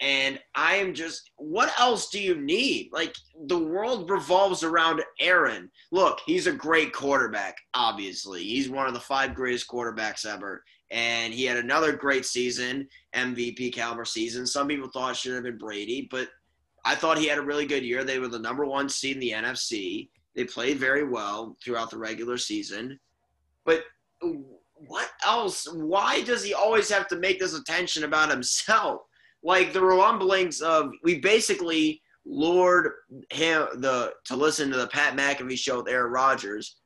And 0.00 0.38
I 0.54 0.74
am 0.74 0.92
just, 0.92 1.30
what 1.36 1.72
else 1.80 2.10
do 2.10 2.20
you 2.20 2.34
need? 2.34 2.90
Like, 2.92 3.14
the 3.46 3.58
world 3.58 4.10
revolves 4.10 4.62
around 4.62 5.02
Aaron. 5.18 5.70
Look, 5.92 6.20
he's 6.26 6.46
a 6.46 6.52
great 6.52 6.92
quarterback, 6.92 7.56
obviously. 7.72 8.42
He's 8.42 8.68
one 8.68 8.86
of 8.86 8.92
the 8.92 9.00
five 9.00 9.34
greatest 9.34 9.66
quarterbacks 9.66 10.26
ever 10.26 10.62
and 10.94 11.34
he 11.34 11.44
had 11.44 11.56
another 11.56 11.92
great 11.92 12.24
season, 12.24 12.88
MVP 13.16 13.74
caliber 13.74 14.04
season. 14.04 14.46
Some 14.46 14.68
people 14.68 14.88
thought 14.88 15.10
it 15.10 15.16
should 15.16 15.34
have 15.34 15.42
been 15.42 15.58
Brady, 15.58 16.06
but 16.08 16.28
I 16.84 16.94
thought 16.94 17.18
he 17.18 17.26
had 17.26 17.38
a 17.38 17.42
really 17.42 17.66
good 17.66 17.82
year. 17.82 18.04
They 18.04 18.20
were 18.20 18.28
the 18.28 18.38
number 18.38 18.64
one 18.64 18.88
seed 18.88 19.16
in 19.16 19.20
the 19.20 19.32
NFC. 19.32 20.08
They 20.36 20.44
played 20.44 20.78
very 20.78 21.02
well 21.02 21.56
throughout 21.62 21.90
the 21.90 21.98
regular 21.98 22.38
season. 22.38 23.00
But 23.64 23.82
what 24.20 25.10
else? 25.26 25.66
Why 25.72 26.22
does 26.22 26.44
he 26.44 26.54
always 26.54 26.88
have 26.90 27.08
to 27.08 27.16
make 27.16 27.40
this 27.40 27.58
attention 27.58 28.04
about 28.04 28.30
himself? 28.30 29.02
Like 29.42 29.72
the 29.72 29.82
rumblings 29.82 30.60
of 30.60 30.92
we 31.02 31.18
basically 31.18 32.02
lured 32.24 32.92
him 33.30 33.66
the 33.80 34.14
to 34.26 34.36
listen 34.36 34.70
to 34.70 34.76
the 34.76 34.86
Pat 34.86 35.16
McAfee 35.16 35.58
show 35.58 35.78
with 35.78 35.88
Aaron 35.88 36.12
Rodgers 36.12 36.76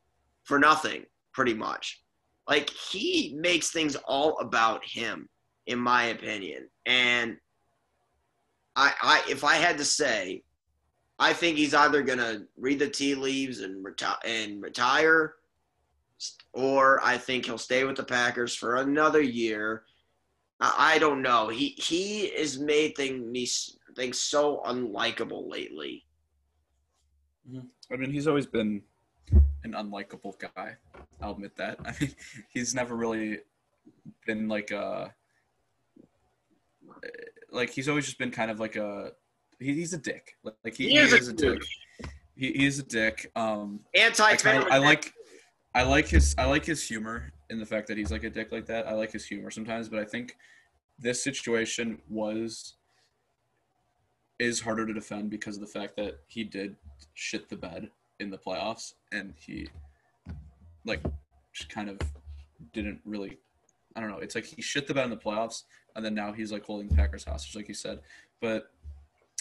for 0.45 0.59
nothing, 0.59 1.05
pretty 1.35 1.55
much. 1.55 2.01
Like 2.49 2.71
he 2.71 3.35
makes 3.39 3.71
things 3.71 3.95
all 4.07 4.39
about 4.39 4.83
him, 4.85 5.29
in 5.67 5.79
my 5.79 6.05
opinion. 6.05 6.69
And 6.87 7.37
I, 8.75 8.93
I 9.03 9.23
if 9.29 9.45
I 9.45 9.57
had 9.57 9.77
to 9.79 9.85
say, 9.85 10.43
I 11.19 11.35
think 11.35 11.59
he's 11.59 11.75
either 11.75 12.03
gonna 12.03 12.45
read 12.57 12.79
the 12.79 12.89
tea 12.89 13.15
leaves 13.15 13.61
and 13.61 13.85
retire 13.85 14.17
and 14.25 14.63
retire, 14.63 15.35
or 16.55 17.05
I 17.05 17.19
think 17.19 17.45
he'll 17.45 17.59
stay 17.59 17.85
with 17.85 17.97
the 17.97 18.05
Packers 18.05 18.55
for 18.55 18.77
another 18.77 19.21
year. 19.21 19.85
I, 20.59 20.95
I 20.95 20.99
don't 20.99 21.21
know. 21.21 21.49
He 21.49 21.75
he 21.77 22.31
has 22.39 22.59
made 22.59 22.97
things 22.97 23.77
things 23.95 24.21
so 24.21 24.63
unlikable 24.67 25.51
lately. 25.51 26.07
Mm-hmm. 27.51 27.67
I 27.93 27.97
mean, 27.97 28.11
he's 28.11 28.27
always 28.27 28.47
been 28.47 28.83
an 29.65 29.73
unlikable 29.73 30.35
guy. 30.39 30.77
I'll 31.21 31.33
admit 31.33 31.57
that. 31.57 31.79
I 31.85 31.95
mean, 32.01 32.15
he's 32.49 32.75
never 32.75 32.97
really 32.97 33.39
been 34.27 34.49
like 34.49 34.71
a 34.71 35.15
like 37.51 37.71
he's 37.71 37.89
always 37.89 38.05
just 38.05 38.19
been 38.19 38.31
kind 38.31 38.51
of 38.51 38.61
like 38.61 38.77
a 38.77 39.13
he, 39.59 39.75
he's 39.75 39.93
a 39.93 39.99
dick. 39.99 40.37
Like 40.43 40.75
he, 40.75 40.85
He 40.85 40.91
he 40.91 40.99
is 40.99 41.13
is, 41.13 41.29
a 41.29 41.33
a 41.33 41.35
dick. 41.35 41.63
He, 42.37 42.53
he 42.53 42.67
is 42.67 42.79
a 42.79 42.85
dick. 42.85 43.31
Um, 43.35 43.81
Anti 43.95 44.25
I, 44.25 44.67
I 44.71 44.79
like 44.79 45.13
I 45.75 45.83
like 45.83 46.09
his 46.09 46.35
I 46.39 46.47
like 46.47 46.65
his 46.65 46.87
humor 46.87 47.33
in 47.51 47.59
the 47.59 47.67
fact 47.67 47.89
that 47.89 47.97
he's 47.97 48.11
like 48.11 48.25
a 48.25 48.31
dick 48.31 48.53
like 48.53 48.67
that. 48.67 48.87
I 48.87 48.93
like 48.93 49.13
his 49.13 49.27
humor 49.27 49.51
sometimes, 49.51 49.89
but 49.89 49.99
I 49.99 50.05
think 50.05 50.37
this 50.99 51.23
situation 51.23 52.01
was 52.09 52.75
is 54.39 54.61
harder 54.61 54.87
to 54.87 54.95
defend 54.95 55.31
because 55.31 55.57
of 55.57 55.61
the 55.61 55.67
fact 55.67 55.97
that 55.97 56.21
he 56.29 56.45
did 56.45 56.77
shit 57.15 57.49
the 57.49 57.57
bed 57.57 57.91
in 58.21 58.31
the 58.31 58.39
playoffs 58.39 58.95
and 59.13 59.35
he 59.37 59.69
like 60.85 61.01
just 61.53 61.69
kind 61.69 61.89
of 61.89 61.99
didn't 62.73 63.01
really 63.05 63.39
I 63.97 64.01
don't 64.01 64.11
know. 64.11 64.19
It's 64.19 64.35
like 64.35 64.45
he 64.45 64.63
shit 64.63 64.87
the 64.87 64.95
bed 64.95 65.05
in 65.05 65.11
the 65.11 65.17
playoffs 65.17 65.65
and 65.97 66.05
then 66.05 66.15
now 66.15 66.33
he's 66.33 66.53
like 66.53 66.65
holding 66.65 66.89
Packers 66.89 67.25
hostage, 67.25 67.57
like 67.57 67.67
you 67.67 67.75
said. 67.75 68.01
But 68.41 68.71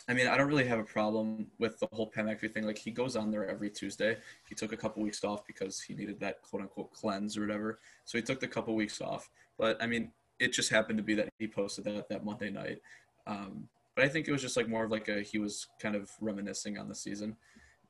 I 0.10 0.14
mean, 0.14 0.28
I 0.28 0.38
don't 0.38 0.48
really 0.48 0.66
have 0.66 0.80
a 0.80 0.84
problem 0.84 1.48
with 1.60 1.80
the 1.80 1.88
whole 1.92 2.08
Pat 2.08 2.26
McAfee 2.26 2.54
thing. 2.54 2.66
Like 2.66 2.78
he 2.78 2.92
goes 2.92 3.16
on 3.16 3.30
there 3.30 3.48
every 3.48 3.70
Tuesday. 3.70 4.18
He 4.48 4.56
took 4.56 4.72
a 4.72 4.78
couple 4.78 5.04
weeks 5.04 5.24
off 5.24 5.46
because 5.46 5.82
he 5.82 5.94
needed 5.94 6.20
that 6.22 6.42
quote 6.42 6.62
unquote 6.62 6.94
cleanse 6.94 7.38
or 7.38 7.42
whatever. 7.42 7.80
So 8.06 8.18
he 8.18 8.22
took 8.24 8.40
the 8.40 8.48
couple 8.48 8.74
weeks 8.74 9.02
off. 9.02 9.30
But 9.58 9.82
I 9.82 9.88
mean, 9.88 10.12
it 10.40 10.54
just 10.54 10.70
happened 10.70 10.98
to 10.98 11.04
be 11.04 11.14
that 11.16 11.30
he 11.40 11.48
posted 11.48 11.86
that 11.86 12.08
that 12.10 12.24
Monday 12.24 12.50
night. 12.50 12.82
Um, 13.26 13.68
but 13.96 14.06
I 14.06 14.10
think 14.10 14.28
it 14.28 14.32
was 14.32 14.42
just 14.42 14.56
like 14.56 14.70
more 14.70 14.86
of 14.86 14.92
like 14.92 15.10
a 15.10 15.22
he 15.22 15.40
was 15.40 15.68
kind 15.82 15.96
of 15.96 16.10
reminiscing 16.22 16.78
on 16.78 16.88
the 16.88 16.96
season, 16.96 17.36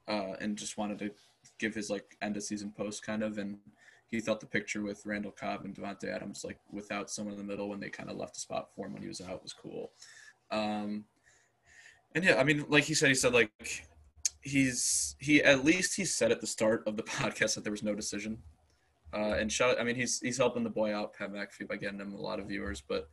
uh, 0.07 0.33
and 0.39 0.57
just 0.57 0.77
wanted 0.77 0.99
to 0.99 1.11
give 1.59 1.73
his 1.73 1.89
like 1.89 2.17
end 2.21 2.37
of 2.37 2.43
season 2.43 2.71
post 2.75 3.05
kind 3.05 3.23
of. 3.23 3.37
And 3.37 3.57
he 4.07 4.19
thought 4.19 4.39
the 4.39 4.45
picture 4.45 4.81
with 4.81 5.05
Randall 5.05 5.31
Cobb 5.31 5.65
and 5.65 5.75
Davante 5.75 6.05
Adams 6.05 6.43
like 6.45 6.59
without 6.71 7.09
someone 7.09 7.33
in 7.33 7.39
the 7.39 7.43
middle 7.45 7.69
when 7.69 7.79
they 7.79 7.89
kind 7.89 8.09
of 8.09 8.17
left 8.17 8.37
a 8.37 8.39
spot 8.39 8.69
for 8.75 8.87
him 8.87 8.93
when 8.93 9.01
he 9.01 9.07
was 9.07 9.21
out 9.21 9.43
was 9.43 9.53
cool. 9.53 9.91
Um, 10.51 11.05
and 12.15 12.23
yeah, 12.23 12.39
I 12.39 12.43
mean, 12.43 12.65
like 12.69 12.85
he 12.85 12.93
said, 12.93 13.09
he 13.09 13.15
said 13.15 13.33
like 13.33 13.51
he's 14.41 15.15
he 15.19 15.43
at 15.43 15.65
least 15.65 15.95
he 15.95 16.05
said 16.05 16.31
at 16.31 16.41
the 16.41 16.47
start 16.47 16.83
of 16.87 16.95
the 16.97 17.03
podcast 17.03 17.55
that 17.55 17.63
there 17.63 17.71
was 17.71 17.83
no 17.83 17.95
decision. 17.95 18.37
Uh, 19.13 19.35
and 19.39 19.51
shout, 19.51 19.79
I 19.79 19.83
mean, 19.83 19.95
he's 19.95 20.19
he's 20.19 20.37
helping 20.37 20.63
the 20.63 20.69
boy 20.69 20.93
out, 20.93 21.13
Pat 21.13 21.31
McAfee, 21.31 21.67
by 21.67 21.77
getting 21.77 21.99
him 21.99 22.13
a 22.13 22.21
lot 22.21 22.39
of 22.39 22.47
viewers. 22.47 22.81
But 22.85 23.09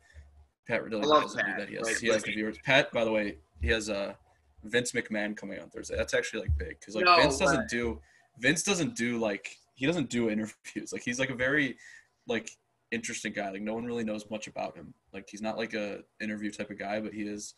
Pat 0.67 0.83
really 0.83 1.01
I 1.01 1.05
love 1.05 1.23
doesn't 1.23 1.39
do 1.39 1.45
Pat. 1.45 1.59
that. 1.59 1.69
He 1.69 1.75
has 1.75 1.99
he 1.99 2.07
has 2.07 2.23
the 2.23 2.31
viewers. 2.31 2.57
Pat, 2.63 2.91
by 2.91 3.03
the 3.03 3.11
way, 3.11 3.37
he 3.61 3.67
has 3.67 3.89
uh, 3.89 4.13
Vince 4.65 4.91
McMahon 4.91 5.35
coming 5.35 5.59
on 5.59 5.69
Thursday. 5.69 5.95
That's 5.95 6.13
actually 6.13 6.41
like 6.41 6.57
big 6.57 6.79
because 6.79 6.95
like 6.95 7.05
No 7.05 7.15
Vince 7.17 7.37
doesn't 7.37 7.69
do 7.69 7.99
Vince 8.39 8.63
doesn't 8.63 8.95
do 8.95 9.17
like 9.17 9.55
he 9.75 9.85
doesn't 9.85 10.09
do 10.09 10.29
interviews. 10.31 10.91
Like 10.91 11.03
he's 11.03 11.19
like 11.19 11.29
a 11.29 11.35
very 11.35 11.77
like 12.27 12.49
interesting 12.91 13.33
guy. 13.33 13.51
Like 13.51 13.61
no 13.61 13.73
one 13.73 13.85
really 13.85 14.03
knows 14.03 14.29
much 14.29 14.47
about 14.47 14.75
him. 14.75 14.93
Like 15.13 15.27
he's 15.29 15.41
not 15.41 15.57
like 15.57 15.73
a 15.73 15.99
interview 16.21 16.51
type 16.51 16.69
of 16.69 16.79
guy, 16.79 16.99
but 16.99 17.13
he 17.13 17.23
is 17.23 17.55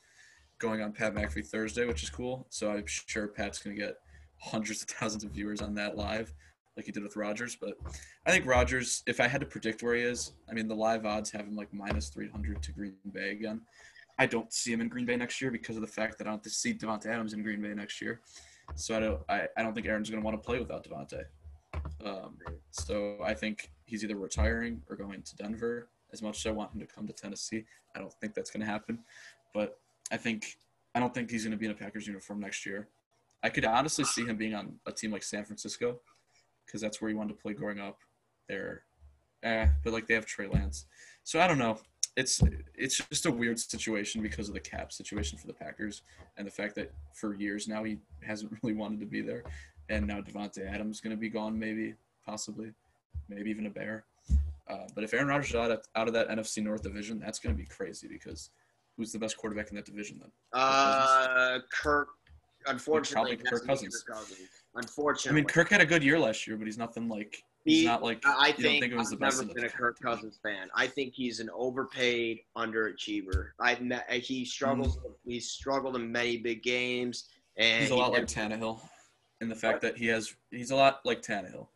going 0.59 0.81
on 0.81 0.91
Pat 0.91 1.13
McAfee 1.13 1.47
Thursday, 1.47 1.85
which 1.85 2.03
is 2.03 2.09
cool. 2.09 2.47
So 2.49 2.71
I'm 2.71 2.85
sure 2.85 3.27
Pat's 3.27 3.59
gonna 3.59 3.75
get 3.75 3.95
hundreds 4.39 4.81
of 4.81 4.87
thousands 4.99 5.23
of 5.23 5.31
viewers 5.31 5.61
on 5.61 5.73
that 5.75 5.95
live, 5.95 6.33
like 6.75 6.85
he 6.85 6.91
did 6.91 7.03
with 7.03 7.15
Rodgers. 7.15 7.55
But 7.55 7.75
I 8.25 8.31
think 8.31 8.45
Rodgers, 8.45 9.03
if 9.07 9.19
I 9.19 9.27
had 9.27 9.41
to 9.41 9.47
predict 9.47 9.83
where 9.83 9.95
he 9.95 10.01
is, 10.01 10.33
I 10.49 10.53
mean 10.53 10.67
the 10.67 10.75
live 10.75 11.05
odds 11.05 11.31
have 11.31 11.41
him 11.41 11.55
like 11.55 11.73
minus 11.73 12.09
three 12.09 12.29
hundred 12.29 12.61
to 12.63 12.71
Green 12.71 12.95
Bay 13.13 13.31
again. 13.31 13.61
I 14.19 14.25
don't 14.25 14.51
see 14.51 14.73
him 14.73 14.81
in 14.81 14.89
Green 14.89 15.05
Bay 15.05 15.15
next 15.15 15.41
year 15.41 15.51
because 15.51 15.75
of 15.75 15.81
the 15.81 15.87
fact 15.87 16.17
that 16.17 16.27
I 16.27 16.31
don't 16.31 16.45
see 16.45 16.73
Davante 16.73 17.05
Adams 17.05 17.33
in 17.33 17.43
Green 17.43 17.61
Bay 17.61 17.73
next 17.73 18.01
year. 18.01 18.21
So 18.75 18.95
I 18.95 18.99
don't 18.99 19.21
I, 19.29 19.47
I 19.57 19.63
don't 19.63 19.73
think 19.73 19.87
Aaron's 19.87 20.09
gonna 20.09 20.23
want 20.23 20.41
to 20.41 20.45
play 20.45 20.59
without 20.59 20.83
Davante. 20.83 21.25
Um, 22.03 22.37
so 22.71 23.17
I 23.23 23.33
think 23.33 23.71
he's 23.85 24.03
either 24.03 24.15
retiring 24.15 24.81
or 24.89 24.95
going 24.95 25.21
to 25.21 25.35
Denver. 25.35 25.89
As 26.13 26.21
much 26.21 26.37
as 26.37 26.45
I 26.45 26.51
want 26.51 26.73
him 26.73 26.79
to 26.79 26.85
come 26.85 27.05
to 27.07 27.13
Tennessee, 27.13 27.65
I 27.95 27.99
don't 27.99 28.13
think 28.13 28.33
that's 28.33 28.49
going 28.49 28.61
to 28.61 28.71
happen. 28.71 28.99
But 29.53 29.79
I 30.11 30.17
think 30.17 30.57
I 30.95 30.99
don't 30.99 31.13
think 31.13 31.29
he's 31.29 31.43
going 31.43 31.51
to 31.51 31.57
be 31.57 31.65
in 31.65 31.71
a 31.71 31.75
Packers 31.75 32.07
uniform 32.07 32.39
next 32.39 32.65
year. 32.65 32.87
I 33.43 33.49
could 33.49 33.65
honestly 33.65 34.03
see 34.03 34.25
him 34.25 34.37
being 34.37 34.55
on 34.55 34.79
a 34.85 34.91
team 34.91 35.11
like 35.11 35.23
San 35.23 35.43
Francisco 35.43 35.99
because 36.65 36.81
that's 36.81 37.01
where 37.01 37.09
he 37.09 37.15
wanted 37.15 37.33
to 37.33 37.41
play 37.41 37.53
growing 37.53 37.79
up. 37.79 37.99
There, 38.47 38.83
eh, 39.43 39.67
but 39.83 39.91
like 39.91 40.07
they 40.07 40.13
have 40.13 40.25
Trey 40.25 40.47
Lance, 40.47 40.85
so 41.23 41.41
I 41.41 41.47
don't 41.47 41.57
know. 41.57 41.79
It's 42.17 42.41
it's 42.73 42.97
just 43.09 43.27
a 43.27 43.31
weird 43.31 43.59
situation 43.59 44.21
because 44.23 44.47
of 44.49 44.55
the 44.55 44.59
cap 44.59 44.91
situation 44.91 45.37
for 45.37 45.45
the 45.45 45.53
Packers 45.53 46.01
and 46.35 46.47
the 46.47 46.51
fact 46.51 46.73
that 46.75 46.91
for 47.13 47.35
years 47.35 47.67
now 47.67 47.83
he 47.83 47.99
hasn't 48.25 48.51
really 48.63 48.75
wanted 48.75 48.99
to 48.99 49.05
be 49.05 49.21
there, 49.21 49.43
and 49.89 50.05
now 50.07 50.19
Davante 50.21 50.67
Adams 50.67 50.97
is 50.97 51.01
going 51.01 51.15
to 51.15 51.19
be 51.19 51.29
gone, 51.29 51.57
maybe, 51.57 51.93
possibly, 52.25 52.71
maybe 53.29 53.51
even 53.51 53.67
a 53.67 53.69
Bear. 53.69 54.03
Uh, 54.67 54.87
but 54.95 55.03
if 55.03 55.13
Aaron 55.13 55.27
Rodgers 55.27 55.49
is 55.49 55.55
out, 55.55 55.71
of- 55.71 55.85
out 55.95 56.07
of 56.07 56.13
that 56.13 56.27
NFC 56.27 56.61
North 56.61 56.83
division, 56.83 57.19
that's 57.19 57.39
going 57.39 57.55
to 57.55 57.61
be 57.61 57.67
crazy 57.67 58.07
because 58.07 58.49
who's 58.97 59.13
the 59.13 59.19
best 59.19 59.37
quarterback 59.37 59.69
in 59.69 59.75
that 59.75 59.85
division 59.85 60.19
then? 60.19 60.31
Uh, 60.51 61.59
Kirk. 61.71 62.09
Unfortunately, 62.65 63.37
Probably 63.37 63.49
Kirk 63.49 63.65
Cousins. 63.65 64.03
Kirk 64.05 64.17
Cousins. 64.17 64.39
I 65.31 65.35
mean, 65.35 65.45
Kirk 65.45 65.69
had 65.69 65.79
a 65.81 65.85
good 65.85 66.03
year 66.03 66.19
last 66.19 66.45
year, 66.47 66.57
but 66.57 66.65
he's 66.65 66.77
nothing 66.77 67.07
like 67.07 67.41
he's 67.67 67.85
not 67.85 68.01
like 68.03 68.23
I 68.25 68.51
think, 68.51 68.83
think 68.83 68.93
I've 68.95 69.19
never 69.19 69.43
been 69.45 69.65
a 69.65 69.69
Kirk. 69.69 69.99
Cousins 69.99 70.39
fan. 70.41 70.69
I 70.75 70.87
think 70.87 71.13
he's 71.13 71.39
an 71.39 71.49
overpaid 71.53 72.39
underachiever. 72.55 73.49
I 73.59 73.77
ne- 73.79 74.19
he 74.19 74.45
struggles. 74.45 74.97
He's 75.25 75.49
struggled 75.49 75.95
in 75.95 76.11
many 76.11 76.37
big 76.37 76.63
games, 76.63 77.25
and 77.57 77.81
He's 77.83 77.91
a 77.91 77.95
he 77.95 77.99
lot 77.99 78.11
like 78.13 78.21
never- 78.35 78.55
Tannehill, 78.55 78.79
in 79.41 79.49
the 79.49 79.55
fact 79.55 79.81
that 79.81 79.97
he 79.97 80.07
has 80.07 80.33
he's 80.51 80.71
a 80.71 80.75
lot 80.75 81.01
like 81.05 81.21
Tannehill. 81.21 81.67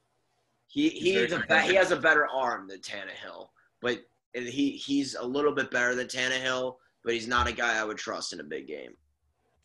He 0.68 0.90
He's 0.90 1.32
he's 1.32 1.34
a 1.34 1.62
he 1.62 1.76
has 1.76 1.92
a 1.92 1.98
better 1.98 2.28
arm 2.28 2.68
than 2.68 2.80
Tannehill, 2.80 3.50
but 3.82 4.00
he 4.34 4.72
he's 4.72 5.16
a 5.16 5.24
little 5.26 5.52
bit 5.54 5.70
better 5.72 5.94
than 5.96 6.08
Tannehill, 6.08 6.78
but 7.04 7.14
he's 7.14 7.28
not 7.28 7.48
a 7.48 7.52
guy 7.52 7.80
I 7.80 7.84
would 7.84 7.98
trust 7.98 8.32
in 8.34 8.40
a 8.40 8.44
big 8.44 8.68
game. 8.68 8.94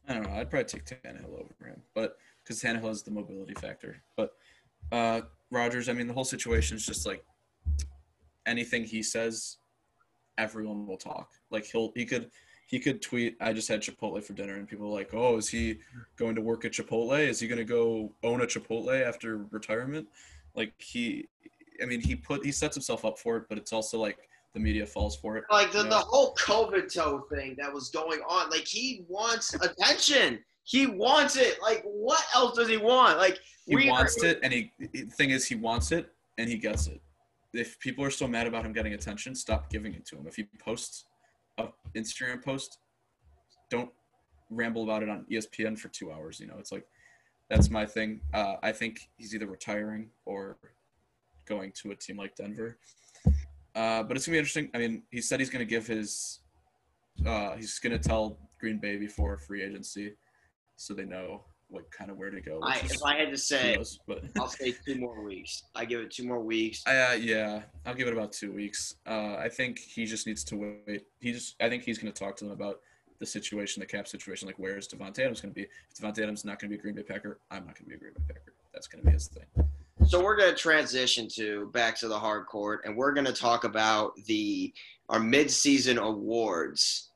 I 0.09 0.15
don't 0.15 0.23
know. 0.25 0.31
I'd 0.31 0.51
probably 0.51 0.65
take 0.65 0.85
Tannehill 0.85 1.33
over 1.35 1.69
him, 1.69 1.81
but 1.95 2.17
because 2.43 2.61
Tannehill 2.63 2.89
has 2.89 3.03
the 3.03 3.11
mobility 3.11 3.55
factor. 3.55 4.03
But 4.17 4.33
uh, 4.93 5.23
Rodgers, 5.51 5.89
I 5.89 5.93
mean, 5.93 6.07
the 6.07 6.15
whole 6.15 6.25
situation 6.25 6.77
is 6.77 6.87
just 6.87 7.07
like 7.07 7.25
anything 8.47 8.85
he 8.85 9.03
says, 9.03 9.59
everyone 10.39 10.87
will 10.87 10.97
talk. 10.97 11.31
Like 11.51 11.65
he'll 11.65 11.93
he 11.95 12.05
could 12.05 12.31
he 12.67 12.81
could 12.81 13.01
tweet, 13.01 13.37
"I 13.41 13.53
just 13.53 13.69
had 13.69 13.81
Chipotle 13.81 14.23
for 14.23 14.33
dinner," 14.33 14.55
and 14.55 14.69
people 14.69 14.87
are 14.87 14.95
like, 14.95 15.15
"Oh, 15.15 15.37
is 15.37 15.49
he 15.49 15.79
going 16.17 16.35
to 16.35 16.41
work 16.41 16.65
at 16.65 16.73
Chipotle? 16.73 17.19
Is 17.19 17.39
he 17.41 17.49
going 17.49 17.59
to 17.59 17.65
go 17.65 18.13
own 18.23 18.43
a 18.43 18.47
Chipotle 18.47 19.07
after 19.07 19.47
retirement?" 19.51 20.09
Like 20.55 20.73
he, 20.79 21.29
I 21.83 21.87
mean, 21.87 22.01
he 22.01 22.17
put 22.17 22.45
he 22.45 22.53
sets 22.53 22.75
himself 22.75 23.05
up 23.05 23.19
for 23.19 23.37
it, 23.37 23.45
but 23.49 23.59
it's 23.59 23.73
also 23.73 23.99
like 23.99 24.19
the 24.53 24.61
media 24.61 24.87
falls 24.87 25.17
for 25.17 25.37
it. 25.37 25.45
Like 25.51 25.71
the, 25.71 25.85
you 25.85 25.91
the 25.91 25.97
whole 25.97 26.35
COVID 26.35 26.93
toe 26.93 27.27
thing 27.33 27.55
that 27.59 27.73
was 27.73 27.91
going 27.91 28.21
on, 28.29 28.51
like 28.51 28.67
he 28.67 29.05
wants 29.09 29.55
attention. 29.55 30.41
He 30.67 30.89
wants 30.89 31.37
it. 31.37 31.63
Like 31.63 31.83
what 31.85 32.23
else 32.35 32.59
does 32.59 32.69
he 32.69 32.77
want? 32.77 33.19
Like 33.19 33.39
he 33.67 33.89
wants 33.89 34.23
are, 34.23 34.27
it 34.27 34.41
and 34.43 34.53
he 34.53 34.73
the 34.79 35.05
thing 35.05 35.31
is 35.31 35.47
he 35.47 35.55
wants 35.55 35.93
it 35.93 36.13
and 36.39 36.49
he 36.51 36.59
gets 36.59 36.89
it. 36.89 37.01
If 37.55 37.79
people 37.79 38.05
are 38.05 38.11
so 38.11 38.27
mad 38.27 38.49
about 38.49 38.67
him 38.67 38.73
getting 38.73 38.93
attention 38.93 39.37
stop 39.37 39.71
giving 39.71 39.95
it 39.95 40.05
to 40.07 40.17
him. 40.17 40.27
If 40.27 40.35
he 40.35 40.49
posts 40.59 41.05
a 41.59 41.69
instagram 41.95 42.45
post 42.45 42.79
don't 43.71 43.91
ramble 44.51 44.83
about 44.83 45.03
it 45.03 45.09
on 45.09 45.25
espn 45.31 45.79
for 45.79 45.89
two 45.89 46.11
hours 46.13 46.41
you 46.41 46.49
know? 46.49 46.57
It's 46.59 46.73
like 46.73 46.87
that's 47.49 47.71
my 47.71 47.87
thing. 47.87 48.21
Uh, 48.35 48.57
i 48.65 48.73
think 48.73 49.09
he's 49.17 49.37
either 49.37 49.47
retiring 49.47 50.11
or 50.25 50.59
going 51.47 51.71
to 51.77 51.93
a 51.93 51.95
team 51.95 52.17
like 52.17 52.35
denver. 52.35 52.77
Uh, 53.77 54.03
but 54.03 54.17
it's 54.17 54.27
gonna 54.27 54.35
be 54.35 54.39
interesting. 54.39 54.69
I 54.75 54.79
mean 54.79 55.05
he 55.13 55.21
said 55.21 55.39
he's 55.39 55.51
gonna 55.51 55.65
give 55.65 55.87
his 55.87 56.41
uh, 57.25 57.55
he's 57.55 57.79
gonna 57.79 58.01
tell 58.01 58.37
green 58.59 58.79
bay 58.79 58.97
before 58.97 59.37
free 59.37 59.63
agency 59.63 60.17
so 60.77 60.95
they 60.95 61.05
know 61.05 61.43
what 61.69 61.91
kind 61.91 62.11
of 62.11 62.17
where 62.17 62.31
to 62.31 62.41
go 62.41 62.61
I, 62.63 62.77
if 62.77 63.03
I 63.05 63.17
had 63.17 63.31
to 63.31 63.37
say, 63.39 63.73
kudos, 63.73 63.99
but 64.07 64.23
I'll 64.41 64.49
say 64.49 64.75
two 64.87 64.97
more 64.97 65.23
weeks. 65.23 65.65
I 65.75 65.85
give 65.85 66.01
it 66.01 66.11
two 66.11 66.25
more 66.25 66.41
weeks. 66.41 66.87
uh, 66.87 67.17
yeah, 67.21 67.63
I'll 67.85 67.95
give 67.95 68.07
it 68.07 68.13
about 68.13 68.33
two 68.33 68.53
weeks. 68.53 68.97
Uh, 69.07 69.37
I 69.37 69.49
think 69.49 69.79
he 69.79 70.05
just 70.05 70.27
needs 70.27 70.45
to 70.45 70.57
wait. 70.87 71.07
He 71.21 71.33
just, 71.33 71.57
I 71.61 71.69
think 71.69 71.83
he's 71.83 71.99
going 71.99 72.13
to 72.13 72.19
talk 72.19 72.37
to 72.37 72.45
them 72.45 72.53
about 72.53 72.81
the 73.19 73.27
situation, 73.27 73.81
the 73.81 73.87
cap 73.87 74.07
situation, 74.07 74.47
like 74.47 74.59
where 74.59 74.77
is 74.77 74.87
Davante 74.89 75.21
Adams 75.21 75.41
going 75.41 75.53
to 75.53 75.61
be? 75.61 75.63
If 75.63 75.99
Davante 76.01 76.23
Adams 76.23 76.41
is 76.41 76.45
not 76.45 76.61
going 76.61 76.71
to 76.71 76.77
be 76.77 76.79
a 76.79 76.83
Green 76.83 76.95
Bay 76.95 77.03
Packer, 77.03 77.41
I'm 77.51 77.67
not 77.67 77.79
going 77.79 77.85
to 77.85 77.91
be 77.91 77.95
a 77.95 77.99
Green 77.99 78.13
Bay 78.13 78.23
Packer. 78.29 78.53
That's 78.73 78.87
going 78.87 79.03
to 79.03 79.07
be 79.07 79.15
his 79.15 79.29
thing. 79.29 79.67
So 80.07 80.23
we're 80.23 80.37
going 80.37 80.55
to 80.55 80.57
transition 80.57 81.27
to 81.35 81.71
back 81.73 81.99
to 82.01 82.09
the 82.09 82.19
hard 82.19 82.47
court, 82.47 82.83
and 82.85 82.97
we're 82.97 83.13
going 83.13 83.27
to 83.27 83.33
talk 83.33 83.65
about 83.65 84.13
the 84.27 84.73
our 85.09 85.19
midseason 85.19 85.97
awards. 85.97 87.11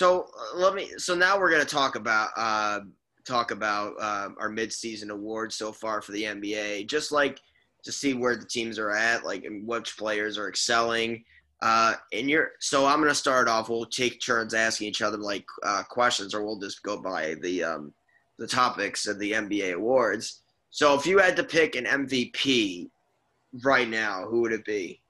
So 0.00 0.30
uh, 0.34 0.56
let 0.56 0.74
me. 0.74 0.92
So 0.96 1.14
now 1.14 1.38
we're 1.38 1.50
going 1.50 1.60
to 1.60 1.68
talk 1.68 1.94
about 1.94 2.30
uh, 2.34 2.80
talk 3.26 3.50
about 3.50 3.92
uh, 4.00 4.30
our 4.38 4.48
midseason 4.48 5.10
awards 5.10 5.56
so 5.56 5.72
far 5.72 6.00
for 6.00 6.12
the 6.12 6.22
NBA, 6.22 6.86
just 6.86 7.12
like 7.12 7.38
to 7.84 7.92
see 7.92 8.14
where 8.14 8.34
the 8.34 8.46
teams 8.46 8.78
are 8.78 8.92
at, 8.92 9.26
like 9.26 9.44
which 9.62 9.98
players 9.98 10.38
are 10.38 10.48
excelling. 10.48 11.22
Uh, 11.60 11.96
and 12.14 12.30
you're 12.30 12.52
so 12.60 12.86
I'm 12.86 12.98
gonna 13.00 13.14
start 13.14 13.46
off. 13.46 13.68
We'll 13.68 13.84
take 13.84 14.22
turns 14.22 14.54
asking 14.54 14.88
each 14.88 15.02
other 15.02 15.18
like 15.18 15.44
uh, 15.62 15.82
questions, 15.82 16.34
or 16.34 16.46
we'll 16.46 16.58
just 16.58 16.82
go 16.82 16.96
by 16.98 17.34
the 17.42 17.62
um, 17.62 17.92
the 18.38 18.46
topics 18.46 19.06
of 19.06 19.18
the 19.18 19.32
NBA 19.32 19.74
awards. 19.74 20.40
So 20.70 20.94
if 20.94 21.04
you 21.04 21.18
had 21.18 21.36
to 21.36 21.44
pick 21.44 21.76
an 21.76 21.84
MVP 21.84 22.88
right 23.62 23.86
now, 23.86 24.24
who 24.26 24.40
would 24.40 24.52
it 24.52 24.64
be? 24.64 25.02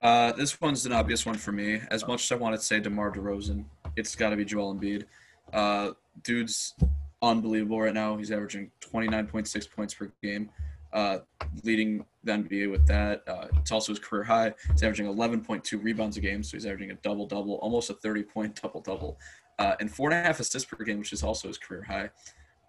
Uh, 0.00 0.32
this 0.32 0.58
one's 0.58 0.86
an 0.86 0.92
obvious 0.92 1.26
one 1.26 1.36
for 1.36 1.52
me. 1.52 1.82
As 1.90 2.06
much 2.06 2.24
as 2.24 2.32
I 2.32 2.36
want 2.36 2.56
to 2.56 2.62
say 2.62 2.80
DeMar 2.80 3.12
DeRozan, 3.12 3.66
it's 3.96 4.14
got 4.14 4.30
to 4.30 4.36
be 4.36 4.44
Joel 4.44 4.74
Embiid. 4.74 5.04
Uh, 5.52 5.90
dude's 6.22 6.74
unbelievable 7.22 7.80
right 7.80 7.94
now. 7.94 8.16
He's 8.16 8.30
averaging 8.30 8.70
29.6 8.80 9.70
points 9.70 9.94
per 9.94 10.12
game, 10.22 10.50
uh, 10.92 11.18
leading 11.64 12.04
the 12.24 12.32
NBA 12.32 12.70
with 12.70 12.86
that. 12.86 13.22
Uh, 13.28 13.48
it's 13.58 13.72
also 13.72 13.92
his 13.92 13.98
career 13.98 14.24
high. 14.24 14.54
He's 14.72 14.82
averaging 14.82 15.06
11.2 15.06 15.82
rebounds 15.82 16.16
a 16.16 16.20
game, 16.20 16.42
so 16.42 16.56
he's 16.56 16.66
averaging 16.66 16.90
a 16.90 16.94
double 16.96 17.26
double, 17.26 17.54
almost 17.56 17.90
a 17.90 17.94
30 17.94 18.22
point 18.24 18.60
double 18.60 18.80
double, 18.80 19.18
uh, 19.58 19.76
and 19.80 19.90
four 19.90 20.10
and 20.10 20.18
a 20.18 20.22
half 20.22 20.40
assists 20.40 20.68
per 20.68 20.82
game, 20.84 20.98
which 20.98 21.12
is 21.12 21.22
also 21.22 21.48
his 21.48 21.58
career 21.58 21.82
high. 21.82 22.10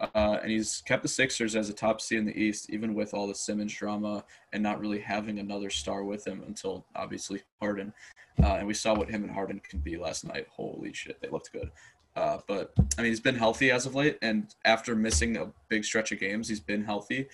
Uh, 0.02 0.39
and 0.41 0.52
he's 0.52 0.82
kept 0.86 1.04
the 1.04 1.10
Sixers 1.10 1.56
as 1.56 1.70
a 1.70 1.74
top 1.74 2.02
seed 2.02 2.20
in 2.20 2.26
the 2.26 2.38
East, 2.38 2.72
even 2.72 2.95
with 2.95 3.14
all 3.14 3.28
the 3.28 3.36
Simmons 3.36 3.74
drama 3.74 4.24
and 4.52 4.64
not 4.64 4.80
really 4.80 4.99
having 4.99 5.38
another 5.38 5.70
star 5.70 6.04
with 6.04 6.26
him 6.26 6.43
until 6.47 6.86
obviously 6.95 7.41
Harden. 7.62 7.93
Uh, 8.41 8.56
and 8.56 8.68
we 8.68 8.74
saw 8.74 8.95
what 8.95 9.10
him 9.10 9.24
and 9.24 9.32
Harden 9.32 9.60
can 9.60 9.80
be 9.80 9.97
last 9.97 10.26
night. 10.26 10.47
Holy 10.49 10.91
shit, 10.91 11.22
they 11.22 11.30
looked 11.30 11.52
good. 11.52 11.70
Uh, 12.16 12.39
but 12.47 12.74
I 12.97 13.04
mean, 13.04 13.12
he's 13.12 13.20
been 13.20 13.36
healthy 13.36 13.72
as 13.72 13.86
of 13.86 13.95
late, 13.95 14.18
and 14.22 14.54
after 14.66 14.95
missing 14.95 15.38
a 15.38 15.52
big 15.70 15.86
stretch 15.86 16.12
of 16.12 16.20
games, 16.20 16.49
he's 16.49 16.60
been 16.60 16.84
healthy. 16.84 17.28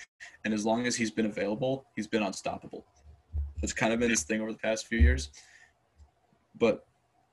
And 0.43 0.53
as 0.53 0.65
long 0.65 0.86
as 0.86 0.95
he's 0.95 1.09
been 1.09 1.26
available, 1.26 1.86
he's 1.95 2.05
been 2.05 2.22
unstoppable. 2.22 2.86
It's 3.63 3.74
kind 3.74 3.93
of 3.93 3.99
been 3.99 4.09
his 4.09 4.24
thing 4.24 4.41
over 4.41 4.51
the 4.51 4.59
past 4.59 4.88
few 4.88 4.99
years. 4.99 5.30
But 6.59 6.86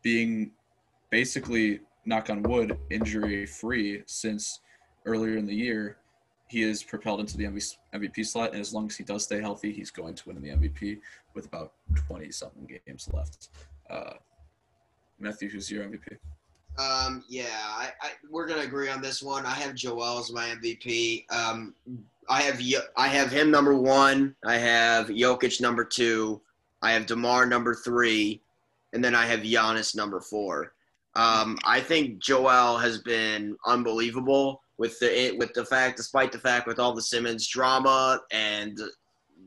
being 0.03 0.53
basically, 1.11 1.81
knock 2.07 2.31
on 2.31 2.43
wood, 2.43 2.79
injury 2.91 3.47
free 3.47 4.03
since 4.07 4.61
earlier 5.07 5.37
in 5.37 5.47
the 5.47 5.55
year, 5.55 5.97
he 6.49 6.63
is 6.63 6.83
propelled 6.83 7.21
into 7.21 7.37
the 7.37 7.45
MVP 7.45 8.27
slot. 8.27 8.53
And 8.53 8.61
as 8.61 8.73
long 8.73 8.87
as 8.87 8.97
he 8.97 9.05
does 9.05 9.25
stay 9.25 9.41
healthy, 9.41 9.73
he's 9.73 9.91
going 9.91 10.15
to 10.15 10.29
win 10.29 10.41
the 10.41 10.51
MVP 10.51 11.01
with 11.35 11.47
about 11.47 11.73
20 11.95 12.31
something 12.31 12.69
games 12.87 13.09
left. 13.13 13.49
Uh, 13.91 14.15
Matthew, 15.19 15.49
who's 15.49 15.71
your 15.71 15.85
MVP? 15.85 16.19
Um, 16.77 17.25
yeah, 17.29 17.45
I, 17.69 17.91
I, 18.03 18.11
we're 18.31 18.47
gonna 18.49 18.63
agree 18.63 18.89
on 18.89 19.01
this 19.01 19.23
one. 19.23 19.47
I 19.47 19.53
have 19.53 19.77
Joel 19.77 20.19
as 20.19 20.33
my 20.33 20.47
MVP. 20.47 21.25
Um, 21.31 21.73
I 22.29 22.43
have 22.43 22.61
I 22.97 23.07
have 23.07 23.31
him 23.31 23.51
number 23.51 23.77
one. 23.77 24.35
I 24.45 24.57
have 24.57 25.07
Jokic 25.07 25.61
number 25.61 25.85
two. 25.85 26.41
I 26.83 26.91
have 26.91 27.07
Demar 27.07 27.47
number 27.47 27.77
three, 27.77 28.43
and 28.93 29.05
then 29.05 29.15
I 29.15 29.25
have 29.25 29.41
Giannis 29.41 29.95
number 29.95 30.21
four. 30.21 30.73
Um, 31.15 31.59
I 31.65 31.81
think 31.81 32.19
Joel 32.19 32.77
has 32.79 32.99
been 32.99 33.57
unbelievable 33.67 34.61
with 34.79 34.99
the 34.99 35.35
with 35.39 35.53
the 35.55 35.65
fact, 35.65 35.97
despite 35.97 36.33
the 36.33 36.39
fact 36.39 36.67
with 36.67 36.79
all 36.79 36.95
the 36.95 37.03
Simmons 37.03 37.47
drama 37.49 38.21
and 38.33 38.79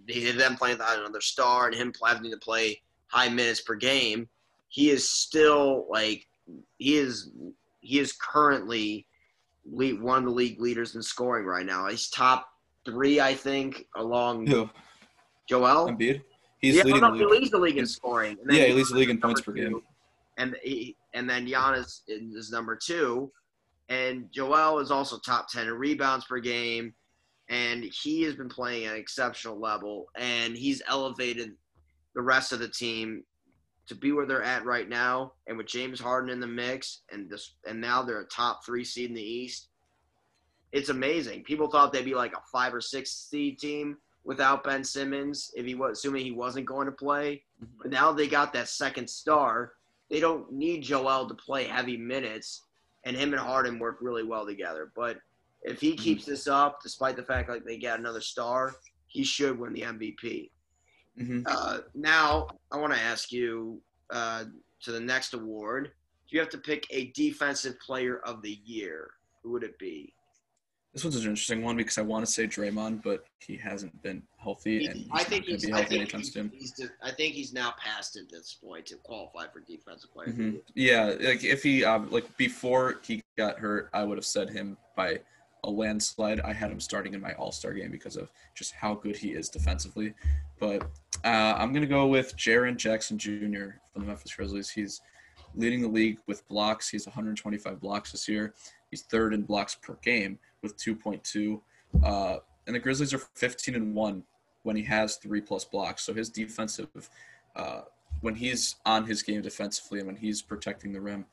them 0.07 0.55
playing 0.55 0.77
without 0.77 0.99
another 0.99 1.21
star 1.21 1.67
and 1.67 1.75
him 1.75 1.93
having 2.05 2.31
to 2.31 2.37
play 2.37 2.81
high 3.07 3.29
minutes 3.29 3.61
per 3.61 3.75
game, 3.75 4.27
he 4.69 4.89
is 4.89 5.07
still 5.07 5.85
like 5.89 6.27
he 6.77 6.97
is 6.97 7.31
he 7.81 7.99
is 7.99 8.13
currently 8.13 9.05
lead, 9.65 10.01
one 10.01 10.19
of 10.19 10.25
the 10.25 10.31
league 10.31 10.61
leaders 10.61 10.95
in 10.95 11.01
scoring 11.01 11.45
right 11.45 11.65
now. 11.65 11.87
He's 11.87 12.09
top 12.09 12.47
three, 12.85 13.19
I 13.19 13.33
think, 13.33 13.85
along 13.95 14.47
Who? 14.47 14.69
Joel 15.47 15.89
Embiid. 15.89 16.21
He's 16.59 16.75
yeah, 16.75 16.83
leading 16.83 17.01
no, 17.01 17.11
the 17.11 17.17
he 17.17 17.25
league. 17.25 17.39
leads 17.41 17.51
the 17.51 17.57
league 17.59 17.77
in 17.77 17.85
scoring. 17.85 18.37
And 18.41 18.49
then 18.49 18.57
Yeah, 18.57 18.65
he 18.67 18.73
leads 18.73 18.89
the 18.89 18.97
league 18.97 19.09
in 19.09 19.19
points 19.21 19.41
number 19.41 19.59
per 19.59 19.69
game. 19.69 19.81
And 20.37 20.55
he, 20.63 20.95
and 21.13 21.29
then 21.29 21.47
Giannis 21.47 22.01
is 22.07 22.51
number 22.51 22.75
two, 22.75 23.31
and 23.89 24.31
Joel 24.31 24.79
is 24.79 24.91
also 24.91 25.17
top 25.19 25.49
ten 25.49 25.67
in 25.67 25.73
rebounds 25.73 26.25
per 26.25 26.39
game, 26.39 26.93
and 27.49 27.83
he 27.83 28.23
has 28.23 28.35
been 28.35 28.49
playing 28.49 28.85
at 28.85 28.93
an 28.93 28.99
exceptional 28.99 29.59
level, 29.59 30.07
and 30.17 30.55
he's 30.55 30.81
elevated 30.87 31.53
the 32.15 32.21
rest 32.21 32.51
of 32.51 32.59
the 32.59 32.67
team 32.67 33.23
to 33.87 33.95
be 33.95 34.11
where 34.11 34.25
they're 34.25 34.43
at 34.43 34.65
right 34.65 34.89
now, 34.89 35.31
and 35.47 35.57
with 35.57 35.67
James 35.67 35.99
Harden 35.99 36.29
in 36.29 36.39
the 36.41 36.47
mix, 36.47 37.03
and 37.11 37.29
this, 37.29 37.55
and 37.65 37.79
now 37.79 38.03
they're 38.03 38.19
a 38.19 38.25
top 38.25 38.65
three 38.65 38.83
seed 38.83 39.09
in 39.09 39.15
the 39.15 39.21
East. 39.21 39.69
It's 40.73 40.89
amazing. 40.89 41.43
People 41.43 41.69
thought 41.69 41.93
they'd 41.93 42.03
be 42.03 42.13
like 42.13 42.33
a 42.33 42.41
five 42.51 42.73
or 42.73 42.81
six 42.81 43.29
seed 43.29 43.57
team 43.57 43.97
without 44.25 44.65
Ben 44.65 44.83
Simmons, 44.83 45.51
if 45.55 45.65
he 45.65 45.73
was 45.73 45.99
assuming 45.99 46.25
he 46.25 46.33
wasn't 46.33 46.65
going 46.65 46.85
to 46.85 46.91
play. 46.91 47.41
Mm-hmm. 47.63 47.73
But 47.81 47.91
now 47.91 48.11
they 48.11 48.27
got 48.27 48.51
that 48.51 48.67
second 48.67 49.09
star. 49.09 49.71
They 50.09 50.19
don't 50.19 50.51
need 50.51 50.83
Joel 50.83 51.29
to 51.29 51.33
play 51.35 51.63
heavy 51.63 51.95
minutes, 51.95 52.65
and 53.07 53.15
him 53.15 53.33
and 53.33 53.41
Harden 53.41 53.79
work 53.79 53.99
really 54.01 54.23
well 54.23 54.45
together. 54.45 54.91
But 54.93 55.17
if 55.61 55.79
he 55.79 55.95
keeps 55.95 56.25
this 56.25 56.45
up, 56.45 56.79
despite 56.83 57.15
the 57.15 57.23
fact 57.23 57.49
like 57.49 57.63
they 57.63 57.77
got 57.77 57.99
another 57.99 58.19
star, 58.19 58.75
he 59.07 59.23
should 59.23 59.57
win 59.57 59.73
the 59.73 59.81
MVP. 59.81 60.51
hmm 61.17 61.41
Uh, 61.45 61.79
now, 61.95 62.49
I 62.69 62.77
want 62.77 62.93
to 62.93 62.99
ask 62.99 63.31
you 63.31 63.81
uh, 64.11 64.43
to 64.81 64.91
the 64.91 64.99
next 64.99 65.33
award. 65.33 65.91
If 66.25 66.33
you 66.33 66.39
have 66.41 66.49
to 66.49 66.57
pick 66.57 66.85
a 66.91 67.11
defensive 67.15 67.79
player 67.79 68.19
of 68.25 68.41
the 68.41 68.59
year, 68.65 69.11
who 69.41 69.51
would 69.51 69.63
it 69.63 69.79
be? 69.79 70.13
This 70.97 71.03
one's 71.03 71.17
an 71.17 71.29
interesting 71.29 71.61
one 71.61 71.77
because 71.77 71.99
I 71.99 72.01
want 72.01 72.25
to 72.25 72.31
say 72.31 72.47
Draymond, 72.47 73.03
but 73.03 73.23
he 73.37 73.55
hasn't 73.55 74.01
been 74.01 74.23
healthy, 74.37 74.87
and 74.87 74.95
he's 74.95 75.07
I 75.11 75.23
think 75.23 75.45
he's. 75.45 75.63
be 75.63 75.71
I 75.71 75.75
healthy 75.75 75.89
think 75.89 76.01
anytime 76.01 76.21
he's, 76.21 76.33
soon. 76.33 76.51
he's 76.51 76.71
just, 76.71 76.91
I 77.03 77.11
think 77.11 77.35
he's 77.35 77.53
now 77.53 77.75
past 77.77 78.17
at 78.17 78.27
this 78.31 78.55
point 78.55 78.87
to 78.87 78.95
qualify 78.95 79.45
for 79.53 79.59
defensive 79.59 80.11
player. 80.11 80.29
of 80.29 80.37
the 80.37 80.43
hmm. 80.43 80.57
Yeah, 80.73 81.13
like 81.19 81.43
if 81.43 81.61
he 81.61 81.85
um, 81.85 82.09
like 82.09 82.35
before 82.37 82.99
he 83.03 83.21
got 83.37 83.59
hurt, 83.59 83.91
I 83.93 84.05
would 84.05 84.17
have 84.17 84.25
said 84.25 84.49
him 84.49 84.75
by 84.95 85.19
a 85.63 85.69
landslide. 85.69 86.39
I 86.39 86.51
had 86.51 86.71
him 86.71 86.79
starting 86.79 87.13
in 87.13 87.21
my 87.21 87.33
All 87.33 87.51
Star 87.51 87.73
game 87.73 87.91
because 87.91 88.15
of 88.15 88.31
just 88.55 88.73
how 88.73 88.95
good 88.95 89.17
he 89.17 89.33
is 89.33 89.49
defensively. 89.49 90.15
But 90.59 90.81
uh, 91.23 91.53
I'm 91.57 91.73
gonna 91.73 91.85
go 91.85 92.07
with 92.07 92.35
Jaren 92.35 92.75
Jackson 92.75 93.19
Jr. 93.19 93.77
from 93.93 94.01
the 94.01 94.07
Memphis 94.07 94.33
Grizzlies. 94.33 94.71
He's 94.71 94.99
leading 95.53 95.83
the 95.83 95.87
league 95.87 96.17
with 96.25 96.47
blocks. 96.47 96.89
He's 96.89 97.05
125 97.05 97.79
blocks 97.79 98.11
this 98.11 98.27
year. 98.27 98.55
He's 98.91 99.03
third 99.03 99.33
in 99.33 99.43
blocks 99.43 99.75
per 99.75 99.97
game 100.01 100.39
with 100.61 100.77
2.2. 100.77 101.61
Uh, 102.03 102.39
and 102.65 102.75
the 102.75 102.79
Grizzlies 102.79 103.13
are 103.13 103.19
15 103.35 103.75
and 103.75 103.93
one 103.93 104.23
when 104.63 104.75
he 104.75 104.83
has 104.83 105.15
three 105.15 105.41
plus 105.41 105.65
blocks. 105.65 106.03
So 106.03 106.13
his 106.13 106.29
defensive, 106.29 107.09
uh, 107.55 107.81
when 108.21 108.35
he's 108.35 108.75
on 108.85 109.05
his 109.05 109.23
game 109.23 109.41
defensively 109.41 109.99
and 109.99 110.07
when 110.07 110.15
he's 110.15 110.41
protecting 110.41 110.91
the 110.91 111.01
rim, 111.01 111.25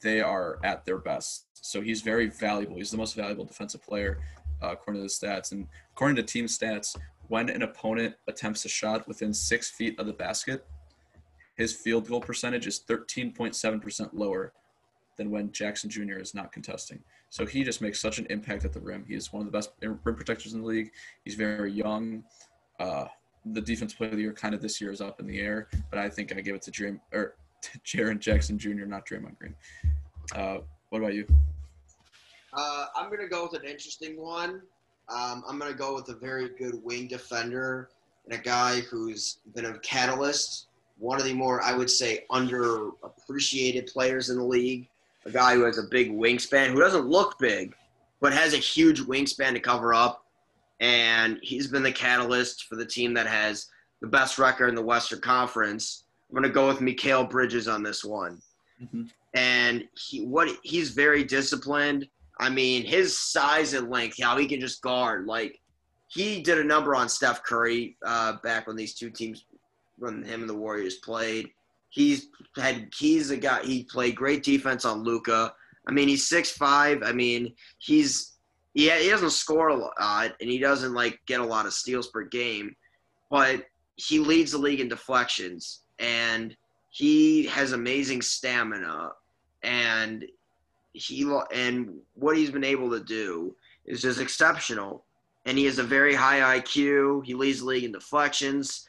they 0.00 0.20
are 0.20 0.58
at 0.62 0.84
their 0.84 0.98
best. 0.98 1.46
So 1.54 1.80
he's 1.80 2.02
very 2.02 2.26
valuable. 2.26 2.76
He's 2.76 2.90
the 2.90 2.96
most 2.96 3.14
valuable 3.14 3.44
defensive 3.44 3.82
player 3.82 4.18
uh, 4.62 4.72
according 4.72 5.02
to 5.02 5.08
the 5.08 5.26
stats. 5.26 5.52
And 5.52 5.66
according 5.92 6.16
to 6.16 6.22
team 6.22 6.46
stats, 6.46 6.96
when 7.28 7.48
an 7.48 7.62
opponent 7.62 8.14
attempts 8.28 8.64
a 8.64 8.68
shot 8.68 9.08
within 9.08 9.32
six 9.32 9.70
feet 9.70 9.98
of 9.98 10.06
the 10.06 10.12
basket, 10.12 10.66
his 11.56 11.72
field 11.72 12.08
goal 12.08 12.20
percentage 12.20 12.66
is 12.66 12.80
13.7% 12.86 14.10
lower 14.12 14.52
than 15.16 15.30
when 15.30 15.52
Jackson 15.52 15.90
Jr. 15.90 16.18
is 16.18 16.34
not 16.34 16.52
contesting. 16.52 17.00
So 17.30 17.46
he 17.46 17.64
just 17.64 17.80
makes 17.80 18.00
such 18.00 18.18
an 18.18 18.26
impact 18.30 18.64
at 18.64 18.72
the 18.72 18.80
rim. 18.80 19.04
He's 19.06 19.32
one 19.32 19.40
of 19.40 19.46
the 19.46 19.52
best 19.52 19.70
rim 19.80 19.98
protectors 20.16 20.52
in 20.54 20.60
the 20.60 20.66
league. 20.66 20.92
He's 21.24 21.34
very 21.34 21.72
young. 21.72 22.24
Uh, 22.78 23.06
the 23.46 23.60
defense 23.60 23.92
player 23.92 24.10
of 24.10 24.16
the 24.16 24.22
year 24.22 24.32
kind 24.32 24.54
of 24.54 24.62
this 24.62 24.80
year 24.80 24.90
is 24.90 25.00
up 25.00 25.20
in 25.20 25.26
the 25.26 25.40
air, 25.40 25.68
but 25.90 25.98
I 25.98 26.08
think 26.08 26.32
I 26.32 26.40
give 26.40 26.54
it 26.54 26.62
to 26.62 26.70
Dream 26.70 27.00
or 27.12 27.34
to 27.62 27.78
Jaren 27.80 28.18
Jackson 28.18 28.58
Jr., 28.58 28.84
not 28.84 29.06
Draymond 29.06 29.38
Green. 29.38 29.54
Uh, 30.34 30.58
what 30.90 31.00
about 31.00 31.14
you? 31.14 31.26
Uh, 32.52 32.86
I'm 32.94 33.10
gonna 33.10 33.28
go 33.28 33.48
with 33.50 33.60
an 33.60 33.68
interesting 33.68 34.20
one. 34.20 34.62
Um, 35.08 35.42
I'm 35.48 35.58
gonna 35.58 35.74
go 35.74 35.94
with 35.94 36.08
a 36.08 36.14
very 36.14 36.50
good 36.50 36.82
wing 36.84 37.08
defender 37.08 37.90
and 38.26 38.38
a 38.38 38.42
guy 38.42 38.80
who's 38.80 39.38
been 39.54 39.66
a 39.66 39.78
catalyst. 39.80 40.68
One 40.98 41.18
of 41.18 41.26
the 41.26 41.34
more, 41.34 41.62
I 41.62 41.76
would 41.76 41.90
say, 41.90 42.24
underappreciated 42.30 43.92
players 43.92 44.30
in 44.30 44.36
the 44.36 44.44
league. 44.44 44.88
A 45.26 45.30
guy 45.30 45.54
who 45.54 45.64
has 45.64 45.78
a 45.78 45.84
big 45.90 46.12
wingspan, 46.12 46.68
who 46.68 46.80
doesn't 46.80 47.06
look 47.06 47.38
big, 47.38 47.74
but 48.20 48.32
has 48.32 48.54
a 48.54 48.58
huge 48.58 49.00
wingspan 49.00 49.52
to 49.52 49.60
cover 49.60 49.94
up. 49.94 50.24
And 50.80 51.38
he's 51.42 51.66
been 51.66 51.82
the 51.82 51.92
catalyst 51.92 52.64
for 52.64 52.76
the 52.76 52.84
team 52.84 53.14
that 53.14 53.26
has 53.26 53.66
the 54.00 54.06
best 54.06 54.38
record 54.38 54.68
in 54.68 54.74
the 54.74 54.82
Western 54.82 55.20
Conference. 55.20 56.04
I'm 56.28 56.34
gonna 56.34 56.50
go 56.50 56.66
with 56.66 56.78
Mikal 56.78 57.28
Bridges 57.28 57.68
on 57.68 57.82
this 57.82 58.04
one. 58.04 58.42
Mhm. 58.82 59.10
And 59.34 59.88
he 59.94 60.24
what 60.26 60.48
he's 60.62 60.90
very 60.90 61.24
disciplined. 61.24 62.08
I 62.40 62.50
mean, 62.50 62.84
his 62.84 63.16
size 63.16 63.72
and 63.74 63.90
length, 63.90 64.20
how 64.20 64.36
he 64.36 64.46
can 64.46 64.60
just 64.60 64.82
guard. 64.82 65.26
Like 65.26 65.60
he 66.08 66.42
did 66.42 66.58
a 66.58 66.64
number 66.64 66.94
on 66.94 67.08
Steph 67.08 67.42
Curry 67.44 67.96
uh, 68.04 68.34
back 68.42 68.66
when 68.66 68.76
these 68.76 68.94
two 68.94 69.10
teams, 69.10 69.46
when 69.96 70.22
him 70.22 70.40
and 70.40 70.50
the 70.50 70.54
Warriors 70.54 70.96
played. 70.96 71.50
He's 71.94 72.26
had 72.56 72.88
he's 72.92 73.30
a 73.30 73.36
guy. 73.36 73.62
He 73.62 73.84
played 73.84 74.16
great 74.16 74.42
defense 74.42 74.84
on 74.84 75.04
Luka. 75.04 75.54
I 75.86 75.92
mean, 75.92 76.08
he's 76.08 76.28
six 76.28 76.50
five. 76.50 77.04
I 77.04 77.12
mean, 77.12 77.54
he's 77.78 78.32
yeah, 78.74 78.98
he 78.98 79.08
doesn't 79.08 79.30
score 79.30 79.68
a 79.68 79.76
lot, 79.76 80.32
and 80.40 80.50
he 80.50 80.58
doesn't 80.58 80.92
like 80.92 81.20
get 81.26 81.38
a 81.38 81.44
lot 81.44 81.66
of 81.66 81.72
steals 81.72 82.08
per 82.08 82.24
game, 82.24 82.74
but 83.30 83.66
he 83.94 84.18
leads 84.18 84.50
the 84.50 84.58
league 84.58 84.80
in 84.80 84.88
deflections, 84.88 85.82
and 86.00 86.56
he 86.90 87.46
has 87.46 87.70
amazing 87.70 88.22
stamina, 88.22 89.12
and 89.62 90.24
he 90.94 91.32
and 91.52 91.94
what 92.14 92.36
he's 92.36 92.50
been 92.50 92.64
able 92.64 92.90
to 92.90 93.04
do 93.04 93.54
is 93.86 94.02
just 94.02 94.20
exceptional. 94.20 95.04
And 95.46 95.56
he 95.56 95.66
has 95.66 95.78
a 95.78 95.84
very 95.84 96.14
high 96.14 96.58
IQ. 96.58 97.24
He 97.24 97.34
leads 97.34 97.60
the 97.60 97.66
league 97.66 97.84
in 97.84 97.92
deflections, 97.92 98.88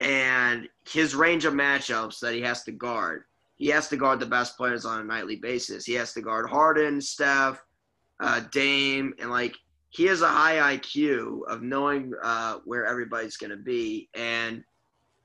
and 0.00 0.68
his 0.88 1.14
range 1.14 1.44
of 1.44 1.54
matchups 1.54 2.20
that 2.20 2.34
he 2.34 2.40
has 2.42 2.62
to 2.64 2.72
guard. 2.72 3.24
He 3.56 3.68
has 3.68 3.88
to 3.88 3.96
guard 3.96 4.20
the 4.20 4.26
best 4.26 4.56
players 4.56 4.84
on 4.84 5.00
a 5.00 5.04
nightly 5.04 5.36
basis. 5.36 5.84
He 5.84 5.94
has 5.94 6.12
to 6.14 6.22
guard 6.22 6.48
Harden, 6.48 7.00
Steph, 7.00 7.62
uh, 8.20 8.40
Dame, 8.52 9.14
and 9.18 9.30
like 9.30 9.54
he 9.90 10.04
has 10.06 10.22
a 10.22 10.28
high 10.28 10.76
IQ 10.76 11.42
of 11.48 11.62
knowing 11.62 12.12
uh, 12.22 12.58
where 12.64 12.86
everybody's 12.86 13.36
going 13.36 13.50
to 13.50 13.56
be. 13.56 14.08
And 14.14 14.64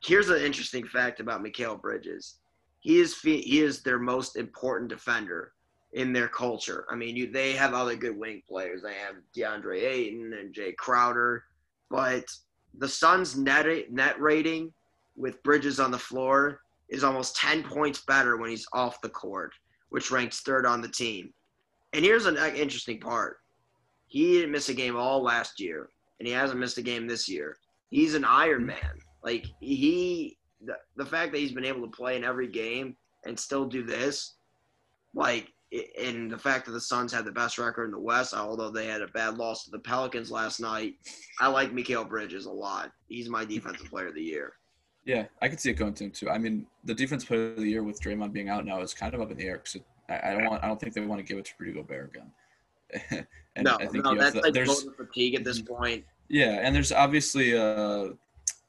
here's 0.04 0.30
an 0.30 0.42
interesting 0.42 0.86
fact 0.86 1.20
about 1.20 1.44
Mikal 1.44 1.82
Bridges: 1.82 2.36
he 2.80 3.00
is 3.00 3.20
he 3.20 3.62
is 3.62 3.82
their 3.82 4.00
most 4.00 4.38
important 4.38 4.90
defender 4.90 5.54
in 5.94 6.14
their 6.14 6.28
culture. 6.28 6.86
I 6.90 6.96
mean, 6.96 7.16
you, 7.16 7.32
they 7.32 7.54
have 7.54 7.74
other 7.74 7.96
good 7.96 8.16
wing 8.16 8.44
players. 8.48 8.84
They 8.84 8.94
have 8.94 9.16
DeAndre 9.36 9.82
Ayton 9.82 10.34
and 10.40 10.54
Jae 10.54 10.76
Crowder, 10.76 11.44
but 11.90 12.26
the 12.78 12.88
Suns' 12.88 13.38
net 13.38 13.92
net 13.92 14.20
rating 14.20 14.74
with 15.16 15.42
Bridges 15.44 15.80
on 15.80 15.92
the 15.92 15.98
floor 15.98 16.62
is 16.90 17.04
almost 17.04 17.36
10 17.36 17.64
points 17.64 18.02
better 18.02 18.38
when 18.38 18.50
he's 18.50 18.66
off 18.74 19.02
the 19.02 19.10
court, 19.10 19.54
which 19.90 20.12
ranks 20.12 20.42
third 20.42 20.66
on 20.66 20.82
the 20.82 20.88
team. 20.88 21.34
And 21.94 22.04
here's 22.04 22.26
an 22.26 22.38
interesting 22.56 23.00
part. 23.00 23.38
He 24.08 24.34
didn't 24.34 24.52
miss 24.52 24.70
a 24.70 24.74
game 24.74 24.96
all 24.96 25.22
last 25.22 25.60
year, 25.60 25.90
and 26.20 26.28
he 26.28 26.34
hasn't 26.34 26.60
missed 26.60 26.78
a 26.78 26.82
game 26.82 27.08
this 27.08 27.28
year. 27.28 27.58
He's 27.90 28.16
an 28.16 28.26
Iron 28.26 28.66
Man. 28.66 29.00
Like 29.24 29.46
he 29.60 30.38
the, 30.66 30.76
the 30.96 31.06
fact 31.06 31.32
that 31.32 31.40
he's 31.40 31.52
been 31.52 31.66
able 31.66 31.82
to 31.82 31.96
play 31.96 32.16
in 32.16 32.24
every 32.24 32.48
game 32.48 32.96
and 33.26 33.40
still 33.40 33.66
do 33.66 33.84
this, 33.84 34.36
like 35.14 35.52
and 35.72 36.32
the 36.32 36.38
fact 36.38 36.66
that 36.66 36.72
the 36.72 36.82
Suns 36.82 37.14
had 37.14 37.26
the 37.26 37.32
best 37.32 37.58
record 37.58 37.86
in 37.86 37.92
the 37.92 38.00
West, 38.00 38.34
although 38.34 38.72
they 38.72 38.88
had 38.88 39.02
a 39.02 39.08
bad 39.08 39.38
loss 39.38 39.66
to 39.66 39.72
the 39.72 39.80
Pelicans 39.80 40.32
last 40.32 40.60
night, 40.60 40.96
I 41.40 41.48
like 41.48 41.74
Mikal 41.74 42.08
Bridges 42.08 42.46
a 42.46 42.52
lot. 42.52 42.92
He's 43.08 43.30
my 43.30 43.46
defensive 43.46 43.90
player 43.90 44.08
of 44.08 44.16
the 44.16 44.24
year. 44.24 44.54
Yeah, 45.06 45.26
I 45.42 45.48
could 45.48 45.60
see 45.60 45.70
it 45.70 45.76
going 45.76 45.94
to 45.94 46.06
him 46.06 46.12
too. 46.12 46.30
I 46.30 46.38
mean, 46.38 46.66
the 46.84 46.94
defense 46.94 47.24
player 47.24 47.52
of 47.52 47.58
the 47.58 47.70
year 47.70 47.84
with 47.84 48.02
Draymond 48.02 48.34
being 48.34 48.50
out 48.50 48.66
now 48.66 48.82
is 48.82 48.94
kind 48.94 49.14
of 49.14 49.22
up 49.22 49.32
in 49.32 49.38
the 49.38 49.46
air 49.46 49.62
because 49.64 49.82
I, 50.10 50.32
I, 50.32 50.34
don't 50.34 50.46
want. 50.46 50.64
I 50.64 50.68
don't 50.68 50.80
think 50.80 50.94
they 50.94 51.02
want 51.02 51.20
to 51.20 51.26
give 51.26 51.38
it 51.38 51.46
to 51.46 51.52
Rudy 51.58 51.74
Gobert 51.74 52.16
again. 52.16 53.28
and 53.56 53.66
no, 53.66 53.76
I 53.76 53.86
think 53.86 54.04
no, 54.04 54.16
that's 54.16 54.36
like 54.36 54.54
there's 54.54 54.86
fatigue 54.98 55.36
at 55.36 55.44
this 55.44 55.62
point. 55.62 56.04
Yeah, 56.28 56.60
and 56.62 56.76
there's 56.76 56.92
obviously 56.92 57.58
uh, 57.58 58.10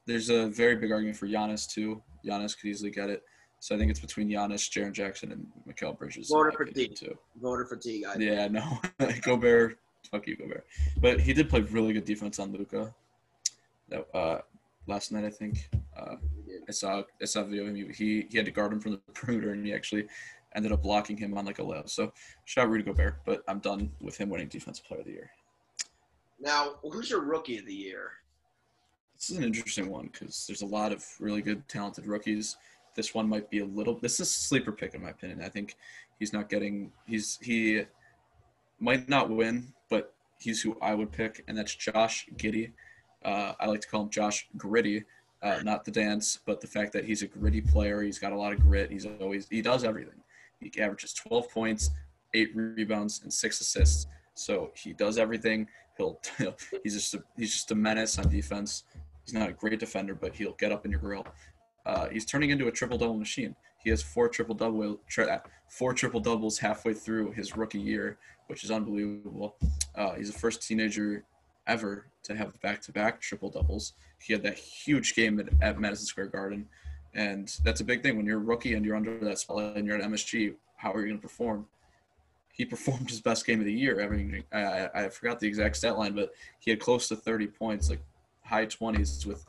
there's 0.05 0.29
a 0.29 0.47
very 0.47 0.75
big 0.75 0.91
argument 0.91 1.17
for 1.17 1.27
Giannis 1.27 1.67
too. 1.67 2.01
Giannis 2.25 2.59
could 2.59 2.69
easily 2.69 2.91
get 2.91 3.09
it. 3.09 3.23
So 3.61 3.75
I 3.75 3.77
think 3.77 3.91
it's 3.91 3.99
between 3.99 4.27
Giannis, 4.27 4.67
Jaren 4.71 4.91
Jackson, 4.91 5.31
and 5.31 5.45
Mikal 5.69 5.95
Bridges. 5.95 6.29
Voter 6.29 6.51
fatigue. 6.51 6.95
Too. 6.95 7.15
Voter 7.39 7.63
fatigue. 7.63 8.05
I 8.09 8.15
yeah, 8.17 8.47
no. 8.47 8.79
Gobert, 9.21 9.77
fuck 10.09 10.25
you, 10.25 10.35
Gobert. 10.35 10.65
But 10.97 11.21
he 11.21 11.31
did 11.31 11.47
play 11.47 11.61
really 11.61 11.93
good 11.93 12.03
defense 12.03 12.39
on 12.39 12.51
Luka. 12.51 12.91
That 13.89 14.07
uh, 14.15 14.39
last 14.87 15.11
night 15.11 15.25
I 15.25 15.29
think. 15.29 15.69
Uh, 15.95 16.15
I 16.67 16.71
saw 16.71 17.03
I 17.21 17.25
saw 17.25 17.41
a 17.41 17.43
video 17.43 17.67
of 17.67 17.75
him. 17.75 17.93
He 17.93 18.25
he 18.31 18.37
had 18.37 18.47
to 18.47 18.51
guard 18.51 18.73
him 18.73 18.79
from 18.79 18.93
the 18.93 18.97
perimeter, 19.13 19.51
and 19.51 19.63
he 19.63 19.75
actually 19.75 20.07
ended 20.55 20.71
up 20.71 20.81
blocking 20.81 21.15
him 21.15 21.37
on 21.37 21.45
like 21.45 21.59
a 21.59 21.61
layup. 21.61 21.87
So 21.87 22.11
shout 22.45 22.65
out 22.65 22.71
Rudy 22.71 22.83
Gobert, 22.83 23.17
but 23.25 23.43
I'm 23.47 23.59
done 23.59 23.91
with 24.01 24.17
him 24.17 24.29
winning 24.29 24.47
Defensive 24.47 24.85
Player 24.85 25.01
of 25.01 25.05
the 25.05 25.11
Year. 25.11 25.29
Now, 26.39 26.77
who's 26.81 27.11
your 27.11 27.21
Rookie 27.21 27.59
of 27.59 27.67
the 27.67 27.75
Year? 27.75 28.09
This 29.15 29.29
is 29.29 29.37
an 29.37 29.43
interesting 29.43 29.87
one 29.87 30.09
because 30.11 30.47
there's 30.47 30.63
a 30.63 30.65
lot 30.65 30.91
of 30.91 31.05
really 31.19 31.43
good, 31.43 31.67
talented 31.67 32.07
rookies 32.07 32.57
this 32.95 33.13
one 33.13 33.27
might 33.27 33.49
be 33.49 33.59
a 33.59 33.65
little. 33.65 33.97
This 33.97 34.19
is 34.19 34.21
a 34.21 34.25
sleeper 34.25 34.71
pick 34.71 34.93
in 34.93 35.01
my 35.01 35.09
opinion. 35.09 35.41
I 35.41 35.49
think 35.49 35.75
he's 36.19 36.33
not 36.33 36.49
getting. 36.49 36.91
He's 37.05 37.39
he 37.41 37.83
might 38.79 39.07
not 39.07 39.29
win, 39.29 39.73
but 39.89 40.13
he's 40.39 40.61
who 40.61 40.77
I 40.81 40.93
would 40.93 41.11
pick, 41.11 41.43
and 41.47 41.57
that's 41.57 41.75
Josh 41.75 42.27
Giddey. 42.35 42.71
Uh, 43.23 43.53
I 43.59 43.67
like 43.67 43.81
to 43.81 43.87
call 43.87 44.03
him 44.03 44.09
Josh 44.09 44.47
Gritty, 44.57 45.03
uh, 45.43 45.59
not 45.63 45.85
the 45.85 45.91
dance, 45.91 46.39
but 46.45 46.59
the 46.59 46.67
fact 46.67 46.91
that 46.93 47.05
he's 47.05 47.21
a 47.21 47.27
gritty 47.27 47.61
player. 47.61 48.01
He's 48.01 48.19
got 48.19 48.31
a 48.31 48.37
lot 48.37 48.53
of 48.53 48.59
grit. 48.59 48.91
He's 48.91 49.05
always 49.19 49.47
he 49.49 49.61
does 49.61 49.83
everything. 49.83 50.19
He 50.59 50.71
averages 50.79 51.13
12 51.13 51.49
points, 51.49 51.89
eight 52.33 52.51
rebounds, 52.55 53.21
and 53.23 53.33
six 53.33 53.59
assists. 53.61 54.07
So 54.33 54.71
he 54.75 54.93
does 54.93 55.17
everything. 55.17 55.67
He'll 55.97 56.19
he's 56.83 56.93
just 56.93 57.13
a, 57.13 57.23
he's 57.37 57.53
just 57.53 57.71
a 57.71 57.75
menace 57.75 58.17
on 58.19 58.29
defense. 58.29 58.83
He's 59.25 59.33
not 59.33 59.49
a 59.49 59.53
great 59.53 59.79
defender, 59.79 60.15
but 60.15 60.35
he'll 60.35 60.53
get 60.53 60.71
up 60.71 60.85
in 60.85 60.91
your 60.91 60.99
grill. 60.99 61.25
Uh, 61.85 62.07
he's 62.09 62.25
turning 62.25 62.49
into 62.49 62.67
a 62.67 62.71
triple 62.71 62.97
double 62.97 63.17
machine. 63.17 63.55
He 63.83 63.89
has 63.89 64.01
four 64.01 64.29
triple 64.29 64.55
double 64.55 64.99
tri- 65.07 65.39
four 65.67 65.93
triple 65.93 66.19
doubles 66.19 66.59
halfway 66.59 66.93
through 66.93 67.31
his 67.31 67.57
rookie 67.57 67.79
year, 67.79 68.17
which 68.47 68.63
is 68.63 68.71
unbelievable. 68.71 69.55
Uh, 69.95 70.13
he's 70.13 70.31
the 70.31 70.37
first 70.37 70.61
teenager 70.67 71.23
ever 71.67 72.07
to 72.23 72.35
have 72.35 72.59
back 72.61 72.81
to 72.81 72.91
back 72.91 73.19
triple 73.19 73.49
doubles. 73.49 73.93
He 74.19 74.33
had 74.33 74.43
that 74.43 74.57
huge 74.57 75.15
game 75.15 75.39
at, 75.39 75.49
at, 75.61 75.79
Madison 75.79 76.05
Square 76.05 76.27
Garden, 76.27 76.67
and 77.13 77.51
that's 77.63 77.81
a 77.81 77.83
big 77.83 78.03
thing 78.03 78.17
when 78.17 78.25
you're 78.25 78.37
a 78.37 78.43
rookie 78.43 78.75
and 78.75 78.85
you're 78.85 78.95
under 78.95 79.17
that 79.19 79.39
spotlight 79.39 79.77
and 79.77 79.87
you're 79.87 79.97
at 79.97 80.03
MSG. 80.03 80.53
How 80.77 80.91
are 80.91 81.01
you 81.01 81.07
going 81.07 81.17
to 81.17 81.21
perform? 81.21 81.65
He 82.51 82.65
performed 82.75 83.09
his 83.09 83.21
best 83.21 83.45
game 83.45 83.59
of 83.59 83.65
the 83.65 83.73
year. 83.73 84.03
I 84.03 84.09
mean, 84.09 84.43
I, 84.51 84.89
I 84.93 85.09
forgot 85.09 85.39
the 85.39 85.47
exact 85.47 85.77
stat 85.77 85.97
line, 85.97 86.13
but 86.13 86.31
he 86.59 86.69
had 86.69 86.79
close 86.79 87.07
to 87.07 87.15
30 87.15 87.47
points, 87.47 87.89
like 87.89 88.01
high 88.43 88.65
20s 88.65 89.25
with 89.25 89.45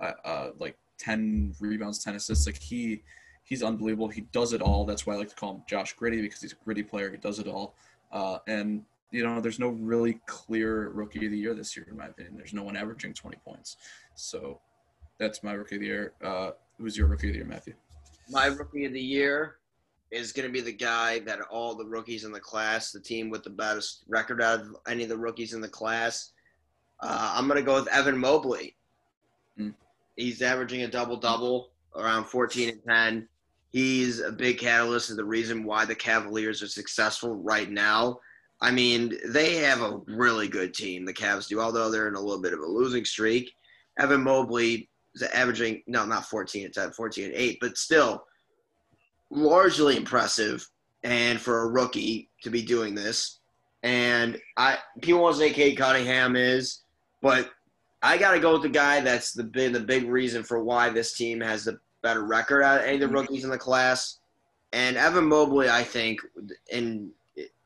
uh, 0.00 0.12
uh, 0.24 0.50
like 0.58 0.76
10 1.02 1.54
rebounds, 1.60 2.02
10 2.02 2.14
assists. 2.14 2.46
Like 2.46 2.58
he 2.58 3.02
he's 3.44 3.62
unbelievable. 3.62 4.08
He 4.08 4.22
does 4.32 4.52
it 4.52 4.62
all. 4.62 4.84
That's 4.84 5.06
why 5.06 5.14
I 5.14 5.16
like 5.16 5.28
to 5.30 5.34
call 5.34 5.56
him 5.56 5.62
Josh 5.68 5.94
Gritty 5.94 6.22
because 6.22 6.40
he's 6.40 6.52
a 6.52 6.64
gritty 6.64 6.82
player. 6.82 7.10
He 7.10 7.16
does 7.16 7.38
it 7.38 7.48
all. 7.48 7.74
Uh, 8.12 8.38
and 8.46 8.84
you 9.10 9.24
know, 9.24 9.40
there's 9.40 9.58
no 9.58 9.68
really 9.68 10.20
clear 10.26 10.88
rookie 10.90 11.26
of 11.26 11.32
the 11.32 11.38
year 11.38 11.54
this 11.54 11.76
year, 11.76 11.86
in 11.90 11.96
my 11.96 12.06
opinion. 12.06 12.36
There's 12.36 12.54
no 12.54 12.62
one 12.62 12.76
averaging 12.76 13.12
20 13.12 13.36
points. 13.44 13.76
So 14.14 14.60
that's 15.18 15.42
my 15.42 15.52
rookie 15.52 15.76
of 15.76 15.80
the 15.80 15.86
year. 15.86 16.12
Uh, 16.24 16.52
who's 16.78 16.96
your 16.96 17.08
rookie 17.08 17.28
of 17.28 17.34
the 17.34 17.38
year, 17.40 17.46
Matthew? 17.46 17.74
My 18.30 18.46
rookie 18.46 18.86
of 18.86 18.92
the 18.92 19.00
year 19.00 19.56
is 20.10 20.32
going 20.32 20.46
to 20.46 20.52
be 20.52 20.60
the 20.60 20.72
guy 20.72 21.18
that 21.20 21.40
all 21.50 21.74
the 21.74 21.84
rookies 21.84 22.24
in 22.24 22.32
the 22.32 22.40
class, 22.40 22.90
the 22.90 23.00
team 23.00 23.28
with 23.28 23.42
the 23.42 23.50
best 23.50 24.04
record 24.08 24.40
out 24.40 24.60
of 24.60 24.76
any 24.86 25.02
of 25.02 25.08
the 25.08 25.16
rookies 25.16 25.52
in 25.52 25.60
the 25.60 25.68
class. 25.68 26.32
Uh, 27.00 27.34
I'm 27.34 27.48
going 27.48 27.58
to 27.58 27.64
go 27.64 27.74
with 27.74 27.88
Evan 27.88 28.16
Mobley. 28.16 28.76
He's 30.16 30.42
averaging 30.42 30.82
a 30.82 30.88
double 30.88 31.16
double 31.16 31.70
around 31.96 32.24
14 32.24 32.70
and 32.70 32.84
10. 32.86 33.28
He's 33.70 34.20
a 34.20 34.30
big 34.30 34.58
catalyst 34.58 35.10
of 35.10 35.16
the 35.16 35.24
reason 35.24 35.64
why 35.64 35.84
the 35.84 35.94
Cavaliers 35.94 36.62
are 36.62 36.68
successful 36.68 37.36
right 37.36 37.70
now. 37.70 38.18
I 38.60 38.70
mean, 38.70 39.18
they 39.26 39.56
have 39.56 39.80
a 39.80 40.00
really 40.06 40.46
good 40.46 40.74
team, 40.74 41.04
the 41.04 41.12
Cavs 41.12 41.48
do, 41.48 41.60
although 41.60 41.90
they're 41.90 42.08
in 42.08 42.14
a 42.14 42.20
little 42.20 42.42
bit 42.42 42.52
of 42.52 42.60
a 42.60 42.66
losing 42.66 43.04
streak. 43.04 43.52
Evan 43.98 44.22
Mobley 44.22 44.88
is 45.14 45.22
averaging, 45.22 45.82
no, 45.86 46.04
not 46.04 46.26
14 46.26 46.66
and 46.66 46.74
10, 46.74 46.92
14 46.92 47.24
and 47.24 47.34
8, 47.34 47.58
but 47.60 47.76
still 47.76 48.24
largely 49.30 49.96
impressive. 49.96 50.66
And 51.02 51.40
for 51.40 51.62
a 51.62 51.68
rookie 51.68 52.30
to 52.42 52.50
be 52.50 52.62
doing 52.62 52.94
this, 52.94 53.40
and 53.82 54.38
I 54.56 54.78
people 55.00 55.22
want 55.22 55.34
to 55.34 55.40
say 55.40 55.50
Cade 55.52 55.76
Cunningham 55.76 56.36
is, 56.36 56.82
but 57.20 57.50
I 58.02 58.18
got 58.18 58.32
to 58.32 58.40
go 58.40 58.54
with 58.54 58.62
the 58.62 58.68
guy 58.68 59.00
that's 59.00 59.32
the 59.32 59.44
big, 59.44 59.72
the 59.72 59.80
big 59.80 60.08
reason 60.08 60.42
for 60.42 60.62
why 60.62 60.90
this 60.90 61.14
team 61.14 61.40
has 61.40 61.64
the 61.64 61.78
better 62.02 62.24
record 62.24 62.62
out 62.62 62.80
of 62.80 62.84
any 62.84 62.94
of 62.94 63.00
the 63.00 63.06
mm-hmm. 63.06 63.16
rookies 63.16 63.44
in 63.44 63.50
the 63.50 63.58
class. 63.58 64.18
And 64.72 64.96
Evan 64.96 65.26
Mobley, 65.26 65.68
I 65.68 65.82
think, 65.82 66.20
in 66.70 67.10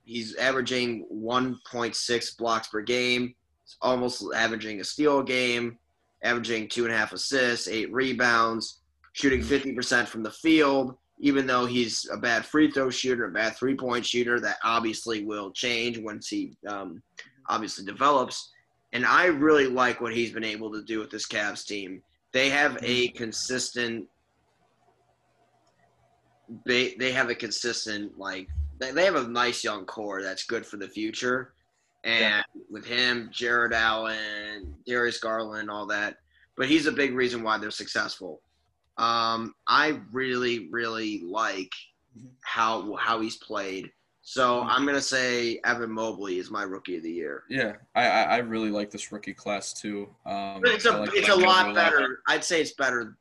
he's 0.05 0.37
averaging 0.37 1.07
1.6 1.13 2.39
blocks 2.39 2.69
per 2.69 2.81
game, 2.81 3.35
he's 3.65 3.77
almost 3.81 4.25
averaging 4.35 4.81
a 4.81 4.85
steal 4.85 5.21
a 5.21 5.25
game, 5.25 5.79
averaging 6.23 6.69
two 6.69 6.85
and 6.85 6.93
a 6.93 6.97
half 6.97 7.13
assists, 7.13 7.67
eight 7.69 7.93
rebounds, 7.93 8.81
shooting 9.13 9.41
50% 9.41 10.07
from 10.07 10.23
the 10.23 10.31
field. 10.31 10.97
Even 11.19 11.47
though 11.47 11.65
he's 11.65 12.07
a 12.13 12.17
bad 12.17 12.45
free 12.45 12.71
throw 12.71 12.91
shooter, 12.91 13.25
a 13.25 13.31
bad 13.31 13.57
three 13.57 13.75
point 13.75 14.05
shooter, 14.05 14.39
that 14.39 14.59
obviously 14.63 15.25
will 15.25 15.51
change 15.51 15.97
once 15.99 16.29
he 16.29 16.53
um, 16.69 17.03
obviously 17.49 17.87
develops 17.87 18.51
and 18.97 19.05
I 19.05 19.27
really 19.27 19.67
like 19.67 20.01
what 20.01 20.15
he's 20.15 20.33
been 20.33 20.43
able 20.43 20.73
to 20.73 20.83
do 20.83 21.01
with 21.01 21.11
this 21.11 21.27
Cavs 21.27 21.67
team. 21.67 22.03
They 22.33 22.49
have 22.49 22.79
a 22.83 23.09
consistent 23.09 24.07
they 26.65 26.95
they 26.95 27.13
have 27.13 27.29
a 27.29 27.35
consistent 27.35 28.19
like 28.19 28.49
they, 28.79 28.93
they 28.93 29.05
have 29.05 29.17
a 29.17 29.29
nice 29.29 29.63
young 29.63 29.85
core 29.85 30.23
that's 30.23 30.45
good 30.47 30.65
for 30.65 30.79
the 30.79 30.89
future. 30.89 31.53
And 32.05 32.21
Yeah. 32.21 32.43
with 32.71 32.87
him, 32.87 33.29
Jarrett 33.33 33.75
Allen, 33.75 34.75
Darius 34.87 35.19
Garland, 35.19 35.71
all 35.71 35.87
that, 35.89 36.17
but 36.57 36.67
he's 36.67 36.87
a 36.87 36.93
big 36.93 37.15
reason 37.15 37.43
why 37.43 37.59
they're 37.59 37.71
successful. 37.71 38.41
Um, 38.97 39.55
I 39.67 40.01
really, 40.11 40.69
really 40.71 41.21
like 41.23 41.73
Mhm. 42.19 42.31
how 42.41 42.95
how 42.97 43.21
he's 43.21 43.37
played. 43.37 43.93
So. 44.29 44.63
I'm 44.63 44.85
gonna 44.85 45.01
say 45.01 45.61
Evan 45.65 45.91
Mobley 45.91 46.39
is 46.39 46.51
my 46.51 46.65
rookie 46.65 46.97
of 46.97 47.05
the 47.05 47.13
year. 47.13 47.45
Yeah, 47.49 47.75
I 47.95 48.09
I, 48.09 48.23
I 48.23 48.37
really 48.39 48.71
like 48.71 48.91
this 48.91 49.13
rookie 49.13 49.33
class 49.33 49.73
too. 49.73 50.09
Um, 50.27 50.61
But 50.63 50.73
it's 50.73 50.85
a 50.85 50.91
like 50.91 51.11
it's 51.15 51.29
a 51.29 51.37
lot 51.37 51.75
better. 51.75 52.23
I'd 52.27 52.43
say 52.43 52.61
it's 52.61 52.73
better 52.73 53.17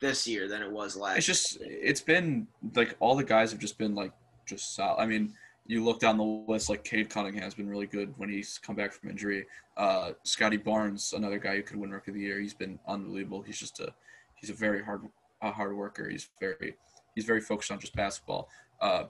this 0.00 0.26
year 0.26 0.46
than 0.46 0.62
it 0.62 0.70
was 0.70 0.96
last. 0.96 1.18
It's 1.18 1.26
just 1.26 1.58
it's 1.60 2.00
been 2.00 2.46
like 2.76 2.96
all 3.00 3.16
the 3.16 3.24
guys 3.24 3.50
have 3.50 3.60
just 3.60 3.78
been 3.78 3.96
like 3.96 4.12
just 4.46 4.76
solid. 4.76 5.00
I 5.00 5.06
mean, 5.06 5.34
you 5.66 5.82
look 5.84 5.98
down 5.98 6.18
the 6.18 6.44
list 6.52 6.70
like 6.70 6.84
Cade 6.84 7.10
Cunningham 7.10 7.42
has 7.42 7.54
been 7.54 7.68
really 7.68 7.86
good 7.86 8.14
when 8.16 8.28
he's 8.28 8.58
come 8.58 8.76
back 8.76 8.92
from 8.92 9.10
injury. 9.10 9.46
Uh, 9.76 10.12
Scottie 10.22 10.56
Barnes, 10.56 11.14
another 11.14 11.38
guy 11.38 11.56
who 11.56 11.62
could 11.62 11.76
win 11.76 11.90
Rookie 11.90 12.12
of 12.12 12.14
the 12.14 12.20
Year, 12.20 12.40
he's 12.40 12.54
been 12.54 12.78
unbelievable. 12.86 13.42
He's 13.42 13.58
just 13.58 13.80
a 13.80 13.92
he's 14.36 14.50
a 14.50 14.54
very 14.54 14.84
hard 14.84 15.02
a 15.40 15.50
hard 15.50 15.76
worker. 15.76 16.08
He's 16.08 16.28
very 16.38 16.76
he's 17.16 17.24
very 17.24 17.40
focused 17.40 17.72
on 17.72 17.80
just 17.80 17.96
basketball. 17.96 18.48
Uh, 18.80 19.04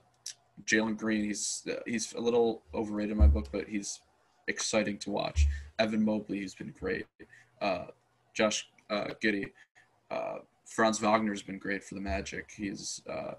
Jalen 0.67 0.97
Green, 0.97 1.25
he's 1.25 1.67
he's 1.87 2.13
a 2.15 2.21
little 2.21 2.63
overrated 2.75 3.13
in 3.13 3.19
my 3.19 3.27
book, 3.27 3.49
but 3.53 3.69
he's 3.69 4.01
exciting 4.49 4.99
to 4.99 5.11
watch. 5.11 5.47
Evan 5.79 6.05
Mobley, 6.05 6.41
he's 6.41 6.55
been 6.55 6.75
great. 6.79 7.07
Uh, 7.61 7.87
Josh 8.35 8.69
uh, 8.91 9.09
Giddey, 9.23 9.51
uh, 10.11 10.39
Franz 10.67 10.99
Wagner's 10.99 11.43
been 11.43 11.59
great 11.59 11.85
for 11.85 11.95
the 11.95 12.01
Magic. 12.01 12.51
He's 12.57 13.03
uh, 13.09 13.35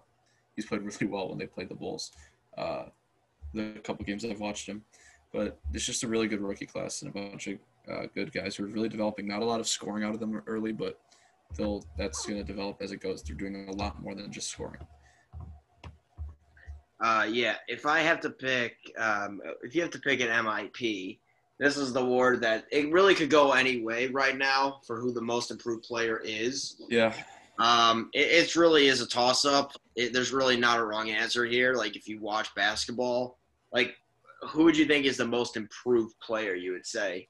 he's 0.56 0.66
played 0.66 0.82
really 0.82 1.08
well 1.08 1.30
when 1.30 1.38
they 1.38 1.46
played 1.46 1.70
the 1.70 1.76
Bulls. 1.76 2.12
Uh, 2.58 2.86
the 3.54 3.80
couple 3.84 4.06
games 4.06 4.26
I've 4.26 4.40
watched 4.40 4.68
him, 4.68 4.84
but 5.32 5.60
it's 5.74 5.86
just 5.86 6.04
a 6.04 6.08
really 6.08 6.28
good 6.28 6.42
rookie 6.42 6.66
class 6.66 7.02
and 7.02 7.10
a 7.10 7.14
bunch 7.14 7.48
of 7.48 7.60
uh, 7.92 8.08
good 8.16 8.32
guys 8.32 8.56
who 8.56 8.66
are 8.66 8.68
really 8.68 8.90
developing. 8.90 9.28
Not 9.28 9.42
a 9.42 9.46
lot 9.46 9.60
of 9.60 9.68
scoring 9.68 10.04
out 10.04 10.14
of 10.14 10.20
them 10.20 10.42
early, 10.48 10.72
but 10.72 11.00
they'll 11.56 11.84
that's 11.98 12.26
going 12.26 12.40
to 12.40 12.44
develop 12.44 12.82
as 12.82 12.92
it 12.92 13.02
goes. 13.02 13.22
They're 13.22 13.36
doing 13.36 13.68
a 13.70 13.74
lot 13.74 14.02
more 14.02 14.16
than 14.16 14.32
just 14.32 14.50
scoring. 14.50 14.80
Uh, 17.02 17.28
yeah, 17.30 17.56
if 17.68 17.86
I 17.86 18.00
have 18.00 18.20
to 18.22 18.30
pick, 18.30 18.76
um, 18.98 19.42
if 19.64 19.76
you 19.76 19.82
have 19.82 19.92
to 19.92 20.00
pick 20.00 20.22
an 20.22 20.28
MIP, 20.28 21.20
this 21.60 21.78
is 21.78 21.94
the 21.94 22.02
award 22.02 22.42
that 22.42 22.66
it 22.72 22.92
really 22.92 23.16
could 23.16 23.30
go 23.30 23.52
any 23.52 23.82
way 23.82 24.08
right 24.08 24.38
now 24.38 24.80
for 24.86 25.00
who 25.00 25.14
the 25.14 25.22
most 25.22 25.52
improved 25.52 25.84
player 25.84 26.22
is. 26.24 26.82
Yeah, 26.90 27.14
Um, 27.60 28.10
it, 28.14 28.28
it's 28.32 28.56
really 28.56 28.88
is 28.88 29.02
a 29.02 29.08
toss 29.08 29.46
up. 29.46 29.74
There's 29.96 30.32
really 30.32 30.58
not 30.58 30.80
a 30.80 30.84
wrong 30.84 31.10
answer 31.10 31.46
here. 31.46 31.74
Like 31.74 31.96
if 31.96 32.08
you 32.08 32.20
watch 32.22 32.54
basketball, 32.56 33.38
like 33.72 33.96
who 34.50 34.64
would 34.64 34.78
you 34.78 34.86
think 34.86 35.06
is 35.06 35.18
the 35.18 35.28
most 35.28 35.58
improved 35.58 36.16
player? 36.20 36.56
You 36.56 36.74
would 36.74 36.86
say. 36.86 37.28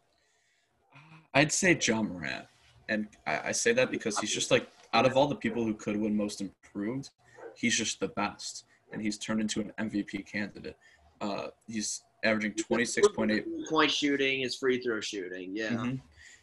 I'd 1.33 1.51
say 1.51 1.77
Ja 1.81 2.01
Morant, 2.01 2.45
and 2.89 3.07
I, 3.25 3.39
I 3.45 3.51
say 3.51 3.73
that 3.73 3.89
because 3.89 4.19
he's 4.19 4.33
just 4.33 4.51
like 4.51 4.67
out 4.93 5.05
of 5.05 5.17
all 5.17 5.27
the 5.27 5.35
people 5.35 5.63
who 5.63 5.73
could 5.73 5.97
win 5.97 6.15
Most 6.15 6.41
Improved, 6.41 7.09
he's 7.55 7.75
just 7.75 7.99
the 7.99 8.09
best, 8.09 8.65
and 8.93 9.01
he's 9.01 9.17
turned 9.17 9.41
into 9.41 9.59
an 9.59 9.73
MVP 9.79 10.25
candidate. 10.25 10.77
Uh, 11.19 11.47
he's 11.67 12.03
averaging 12.23 12.53
twenty 12.53 12.85
six 12.85 13.07
point 13.09 13.31
eight. 13.31 13.45
point 13.69 13.91
shooting, 13.91 14.41
his 14.41 14.55
free 14.55 14.81
throw 14.81 15.01
shooting. 15.01 15.55
Yeah. 15.55 15.71
Mhm. 15.71 16.01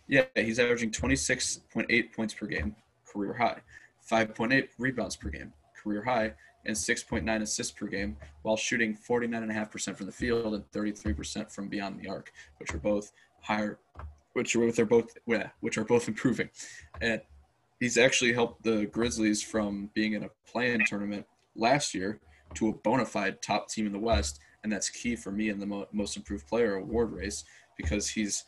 Yeah, 0.09 0.25
he's 0.35 0.59
averaging 0.59 0.91
twenty 0.91 1.17
six 1.17 1.61
point 1.73 1.87
eight 1.91 2.13
points 2.13 2.35
per 2.35 2.47
game, 2.47 2.75
career 3.07 3.33
high, 3.33 3.61
five 4.01 4.35
point 4.35 4.53
eight 4.53 4.71
rebounds 4.79 5.17
per 5.17 5.31
game, 5.31 5.53
career 5.81 6.03
high, 6.03 6.35
and 6.67 6.77
six 6.77 7.03
point 7.03 7.25
nine 7.25 7.43
assists 7.43 7.73
per 7.73 7.87
game, 7.87 8.17
while 8.43 8.57
shooting 8.57 8.95
forty 8.95 9.27
nine 9.27 9.43
and 9.43 9.51
a 9.51 9.55
half 9.55 9.71
percent 9.71 9.97
from 9.97 10.07
the 10.07 10.13
field 10.13 10.55
and 10.55 10.69
thirty 10.73 10.93
three 10.93 11.15
percent 11.15 11.51
from 11.51 11.69
beyond 11.69 12.01
the 12.01 12.09
arc, 12.09 12.33
which 12.59 12.75
are 12.75 12.79
both 12.79 13.13
higher 13.41 13.79
which 14.35 14.55
are 14.55 14.71
they're 14.73 14.85
both 14.85 15.17
yeah, 15.27 15.49
which 15.61 15.79
are 15.79 15.85
both 15.85 16.09
improving. 16.13 16.49
And 17.01 17.21
he's 17.79 17.99
actually 17.99 18.33
helped 18.33 18.63
the 18.63 18.87
Grizzlies 18.87 19.43
from 19.43 19.91
being 19.95 20.13
in 20.15 20.25
a 20.25 20.29
play-in 20.47 20.85
tournament 20.85 21.27
last 21.57 21.95
year 21.95 22.21
to 22.55 22.69
a 22.69 22.73
bona 22.73 23.05
fide 23.05 23.43
top 23.43 23.69
team 23.69 23.87
in 23.87 23.93
the 23.93 23.99
West, 23.99 24.41
and 24.63 24.73
that's 24.73 24.89
key 24.89 25.17
for 25.17 25.31
me 25.31 25.49
in 25.49 25.59
the 25.59 25.67
mo- 25.67 25.89
most 25.93 26.17
improved 26.17 26.47
player 26.47 26.77
award 26.77 27.13
race 27.13 27.45
because 27.77 28.09
he's 28.09 28.45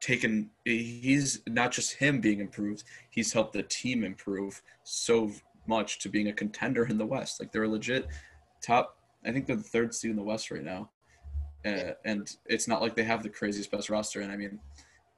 taken 0.00 0.50
he's 0.64 1.42
not 1.46 1.72
just 1.72 1.94
him 1.94 2.20
being 2.20 2.40
improved, 2.40 2.84
he's 3.10 3.32
helped 3.32 3.52
the 3.52 3.62
team 3.64 4.04
improve 4.04 4.62
so 4.82 5.30
much 5.66 5.98
to 5.98 6.08
being 6.08 6.28
a 6.28 6.32
contender 6.32 6.86
in 6.86 6.96
the 6.98 7.06
West. 7.06 7.40
Like 7.40 7.52
they're 7.52 7.68
legit 7.68 8.06
top 8.62 8.96
I 9.24 9.32
think 9.32 9.46
they're 9.46 9.56
the 9.56 9.62
third 9.62 9.94
seed 9.94 10.10
in 10.10 10.16
the 10.16 10.22
West 10.22 10.50
right 10.50 10.64
now. 10.64 10.90
Uh, 11.64 11.92
and 12.04 12.34
it's 12.46 12.66
not 12.66 12.80
like 12.80 12.94
they 12.94 13.04
have 13.04 13.22
the 13.22 13.28
craziest 13.28 13.70
best 13.70 13.90
roster. 13.90 14.20
And 14.20 14.32
I 14.32 14.36
mean, 14.36 14.58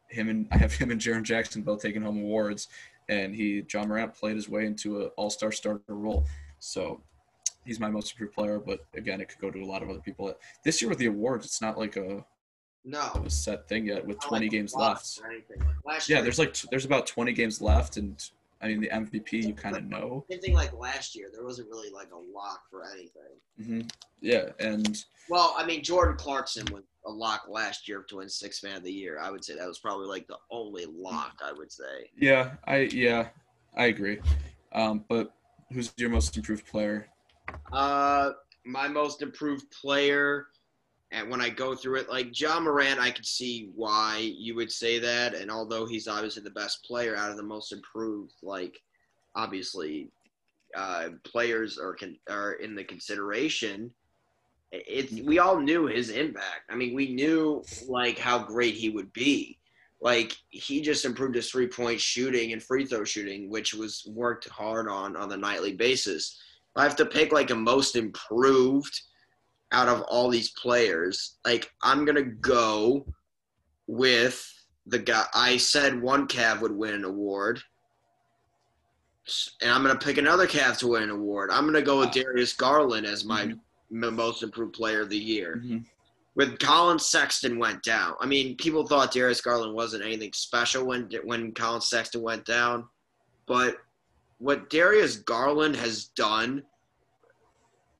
him 0.09 0.28
and 0.28 0.49
I 0.51 0.59
have 0.59 0.72
him 0.72 0.90
and 0.90 1.01
Jaren 1.01 1.22
Jackson 1.22 1.62
both 1.62 1.80
taking 1.80 2.03
home 2.03 2.18
awards, 2.18 2.68
and 3.09 3.34
he 3.34 3.64
Ja 3.72 3.84
Morant 3.84 4.14
played 4.14 4.36
his 4.36 4.49
way 4.49 4.66
into 4.66 5.03
an 5.03 5.11
All 5.16 5.30
Star 5.30 5.53
starter 5.53 5.82
role. 5.88 6.26
So 6.59 7.01
he's 7.64 7.80
my 7.80 7.90
most 7.90 8.12
improved 8.12 8.34
player. 8.34 8.58
But 8.58 8.84
again, 8.94 9.20
it 9.20 9.28
could 9.28 9.40
go 9.40 9.50
to 9.50 9.62
a 9.62 9.66
lot 9.66 9.82
of 9.82 9.90
other 9.90 10.00
people. 10.00 10.34
This 10.64 10.80
year 10.82 10.88
with 10.88 10.98
the 10.98 11.06
awards, 11.06 11.46
it's 11.46 11.60
not 11.60 11.78
like 11.78 11.96
a, 11.96 12.24
No. 12.84 13.22
a 13.24 13.30
set 13.30 13.68
thing 13.68 13.86
yet. 13.86 14.06
With 14.06 14.16
not 14.18 14.28
20 14.28 14.44
like 14.46 14.50
games 14.50 14.74
left. 14.74 15.20
Last 15.84 16.08
yeah, 16.08 16.20
there's 16.20 16.38
like 16.38 16.56
there's 16.70 16.84
about 16.84 17.06
20 17.06 17.32
games 17.32 17.60
left, 17.60 17.96
and 17.96 18.22
I 18.60 18.68
mean 18.68 18.80
the 18.80 18.88
MVP 18.88 19.32
you 19.46 19.54
kind 19.54 19.76
of 19.76 19.84
know. 19.84 20.24
Same 20.30 20.40
thing 20.40 20.54
like 20.54 20.72
last 20.72 21.14
year. 21.16 21.28
There 21.32 21.44
wasn't 21.44 21.68
really 21.68 21.90
like 21.90 22.10
a 22.12 22.16
lock 22.36 22.62
for 22.70 22.82
anything. 22.92 23.22
hmm 23.64 23.80
Yeah, 24.20 24.50
and 24.60 25.04
Well, 25.28 25.54
I 25.56 25.64
mean, 25.66 25.82
Jordan 25.82 26.16
Clarkson 26.16 26.64
was 26.72 26.82
a 27.04 27.10
lock 27.10 27.46
last 27.48 27.88
year 27.88 28.04
to 28.08 28.16
win 28.18 28.28
Sixth 28.28 28.62
Man 28.62 28.76
of 28.76 28.84
the 28.84 28.92
Year. 28.92 29.18
I 29.20 29.30
would 29.30 29.44
say 29.44 29.56
that 29.56 29.66
was 29.66 29.80
probably 29.80 30.06
like 30.06 30.28
the 30.28 30.38
only 30.50 30.86
lock. 30.86 31.40
I 31.44 31.52
would 31.52 31.72
say. 31.72 32.10
yeah, 32.16 32.52
I 32.66 32.76
yeah, 32.92 33.28
I 33.76 33.86
agree. 33.86 34.20
Um, 34.72 35.04
but 35.08 35.34
who's 35.72 35.92
your 35.96 36.10
most 36.10 36.36
improved 36.36 36.66
player? 36.66 37.08
Uh, 37.72 38.32
my 38.64 38.88
most 38.88 39.22
improved 39.22 39.70
player, 39.70 40.46
and 41.11 41.28
when 41.28 41.40
I 41.40 41.50
go 41.50 41.74
through 41.74 41.96
it, 41.96 42.09
like 42.09 42.38
Ja 42.38 42.59
Morant, 42.59 42.98
I 42.98 43.11
could 43.11 43.26
see 43.26 43.70
why 43.74 44.32
you 44.36 44.55
would 44.55 44.72
say 44.72 44.98
that. 44.98 45.34
And 45.34 45.50
although 45.50 45.86
he's 45.86 46.09
obviously 46.09 46.42
the 46.42 46.50
best 46.50 46.84
player 46.84 47.16
out 47.16 47.30
of 47.30 47.36
the 47.36 47.42
most 47.42 47.72
improved, 47.72 48.34
like 48.42 48.80
obviously, 49.34 50.09
uh, 50.74 51.11
players 51.24 51.78
are 51.78 51.94
con- 51.94 52.18
are 52.30 52.55
in 52.55 52.74
the 52.74 52.84
consideration. 52.84 53.90
It's 54.70 55.12
we 55.12 55.38
all 55.38 55.61
knew 55.61 55.86
his 55.86 56.09
impact. 56.09 56.62
I 56.70 56.76
mean, 56.76 56.94
we 56.94 57.12
knew 57.12 57.62
like 57.88 58.18
how 58.18 58.38
great 58.38 58.74
he 58.74 58.88
would 58.88 59.12
be. 59.12 59.59
Like 60.00 60.34
he 60.48 60.80
just 60.80 61.05
improved 61.05 61.34
his 61.34 61.50
three 61.50 61.68
point 61.68 62.00
shooting 62.00 62.53
and 62.53 62.62
free 62.62 62.86
throw 62.86 63.05
shooting, 63.05 63.50
which 63.50 63.74
was 63.74 64.05
worked 64.09 64.48
hard 64.48 64.88
on 64.88 65.14
on 65.14 65.28
the 65.28 65.36
nightly 65.36 65.74
basis. 65.74 66.40
I 66.76 66.84
have 66.84 66.96
to 66.96 67.06
pick 67.06 67.32
like 67.32 67.50
a 67.50 67.54
most 67.54 67.96
improved 67.96 69.00
out 69.72 69.88
of 69.88 70.02
all 70.02 70.28
these 70.28 70.50
players, 70.50 71.38
like 71.44 71.70
I'm 71.82 72.04
gonna 72.04 72.22
go 72.22 73.06
with 73.86 74.48
the 74.86 74.98
guy 74.98 75.24
I 75.34 75.56
said 75.56 76.00
one 76.00 76.26
Cav 76.26 76.60
would 76.60 76.72
win 76.72 76.94
an 76.94 77.04
award. 77.04 77.62
And 79.60 79.70
I'm 79.70 79.82
gonna 79.82 79.98
pick 79.98 80.18
another 80.18 80.46
Cav 80.46 80.78
to 80.78 80.88
win 80.88 81.04
an 81.04 81.10
award. 81.10 81.50
I'm 81.50 81.64
gonna 81.64 81.82
go 81.82 82.00
with 82.00 82.10
Darius 82.10 82.52
Garland 82.52 83.06
as 83.06 83.24
my 83.24 83.46
Mhm. 83.46 83.60
most 83.90 84.42
improved 84.42 84.74
player 84.74 85.02
of 85.02 85.10
the 85.10 85.18
year. 85.18 85.62
Mhm. 85.64 85.86
When 86.34 86.56
Collin 86.56 86.98
Sexton 86.98 87.58
went 87.58 87.82
down, 87.82 88.16
I 88.18 88.26
mean, 88.26 88.56
people 88.56 88.86
thought 88.86 89.12
Darius 89.12 89.42
Garland 89.42 89.74
wasn't 89.74 90.02
anything 90.02 90.32
special 90.32 90.86
when 90.86 91.08
when 91.24 91.52
Collin 91.52 91.82
Sexton 91.82 92.22
went 92.22 92.44
down, 92.46 92.88
but 93.46 93.76
what 94.43 94.68
Darius 94.70 95.18
Garland 95.18 95.76
has 95.76 96.07
done, 96.07 96.64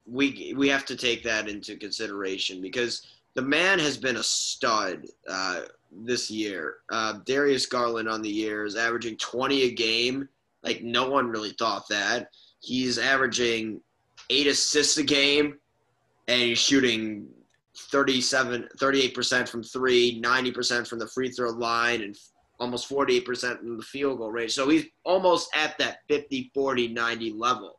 we 0.07 0.53
we 0.57 0.69
have 0.69 0.85
to 0.87 0.97
take 0.97 1.23
that 1.23 1.49
into 1.49 1.77
consideration 1.77 2.61
because 2.61 3.07
the 3.35 3.43
man 3.43 3.79
has 3.79 3.97
been 3.97 4.17
a 4.17 4.23
stud 4.25 5.07
uh, 5.29 5.61
this 5.93 6.33
year. 6.33 6.79
Uh, 6.91 7.21
Darius 7.25 7.67
Garland 7.67 8.09
on 8.09 8.23
the 8.23 8.29
year 8.29 8.65
is 8.65 8.75
averaging 8.75 9.17
20 9.19 9.63
a 9.63 9.71
game. 9.71 10.29
Like 10.65 10.83
no 10.83 11.09
one 11.09 11.29
really 11.29 11.53
thought 11.53 11.89
that. 11.91 12.31
He's 12.59 12.99
averaging 12.99 13.81
eight 14.29 14.49
assists 14.49 14.97
a 14.99 15.05
game, 15.05 15.59
and 16.27 16.41
he's 16.41 16.59
shooting 16.59 17.29
37, 17.77 18.69
38% 18.79 19.49
from 19.49 19.63
three, 19.63 20.21
90% 20.21 20.89
from 20.89 20.99
the 20.99 21.07
free 21.07 21.31
throw 21.31 21.51
line, 21.51 22.03
and 22.03 22.17
almost 22.63 22.89
48% 22.89 23.61
in 23.63 23.77
the 23.77 23.83
field 23.83 24.19
goal 24.19 24.31
range. 24.31 24.53
So 24.53 24.69
he's 24.69 24.87
almost 25.05 25.51
at 25.57 25.77
that 25.79 25.99
50, 26.09 26.53
40, 26.55 26.89
90 26.89 27.33
level. 27.33 27.77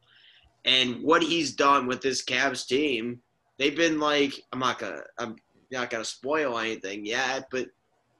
And 0.65 1.01
what 1.01 1.23
he's 1.23 1.53
done 1.53 1.87
with 1.87 2.01
this 2.01 2.23
Cavs 2.23 2.67
team, 2.67 3.21
they've 3.57 3.75
been 3.75 3.97
like, 3.97 4.33
I'm 4.51 4.59
not 4.59 4.79
gonna, 4.79 5.03
I'm 5.17 5.37
not 5.71 5.89
gonna 5.89 6.03
spoil 6.03 6.59
anything 6.59 7.05
yet, 7.05 7.47
but 7.49 7.67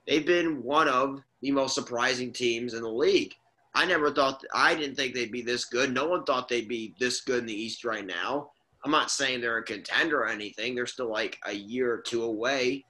they've 0.07 0.25
been 0.25 0.63
one 0.63 0.87
of 0.87 1.21
the 1.41 1.51
most 1.51 1.75
surprising 1.75 2.31
teams 2.31 2.73
in 2.73 2.81
the 2.81 2.89
league. 2.89 3.33
I 3.75 3.85
never 3.85 4.11
thought 4.11 4.41
I 4.53 4.73
didn't 4.73 4.95
think 4.95 5.13
they'd 5.13 5.33
be 5.33 5.41
this 5.41 5.65
good. 5.65 5.93
No 5.93 6.07
one 6.07 6.23
thought 6.23 6.47
they'd 6.47 6.69
be 6.69 6.93
this 6.97 7.21
good 7.21 7.39
in 7.39 7.45
the 7.45 7.53
East 7.53 7.83
right 7.83 8.05
now. 8.05 8.51
I'm 8.85 8.91
not 8.91 9.11
saying 9.11 9.41
they're 9.41 9.57
a 9.57 9.63
contender 9.63 10.21
or 10.21 10.29
anything. 10.29 10.75
They're 10.75 10.85
still 10.85 11.11
like 11.11 11.39
a 11.45 11.53
year 11.53 11.91
or 11.91 12.01
two 12.01 12.23
away, 12.23 12.85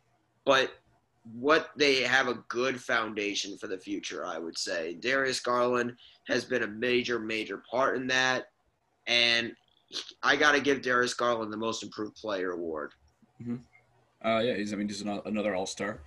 but 0.45 0.73
what 1.31 1.69
they 1.77 2.01
have 2.01 2.27
a 2.27 2.43
good 2.49 2.81
foundation 2.81 3.57
for 3.57 3.67
the 3.67 3.77
future, 3.77 4.25
I 4.25 4.39
would 4.39 4.57
say. 4.57 4.95
Darius 4.95 5.39
Garland 5.39 5.93
has 6.27 6.43
been 6.43 6.63
a 6.63 6.67
major, 6.67 7.19
major 7.19 7.63
part 7.69 7.95
in 7.95 8.07
that. 8.07 8.47
And 9.07 9.53
I 10.21 10.35
got 10.35 10.53
to 10.53 10.61
give 10.61 10.81
Darius 10.81 11.13
Garland 11.13 11.51
the 11.51 11.57
most 11.57 11.83
improved 11.83 12.15
player 12.15 12.51
award. 12.51 12.91
Mm-hmm. 13.41 13.55
Uh, 14.25 14.39
yeah, 14.39 14.55
he's, 14.55 14.73
I 14.73 14.75
mean, 14.77 14.87
he's 14.87 15.01
another 15.01 15.55
all 15.55 15.65
star. 15.65 16.01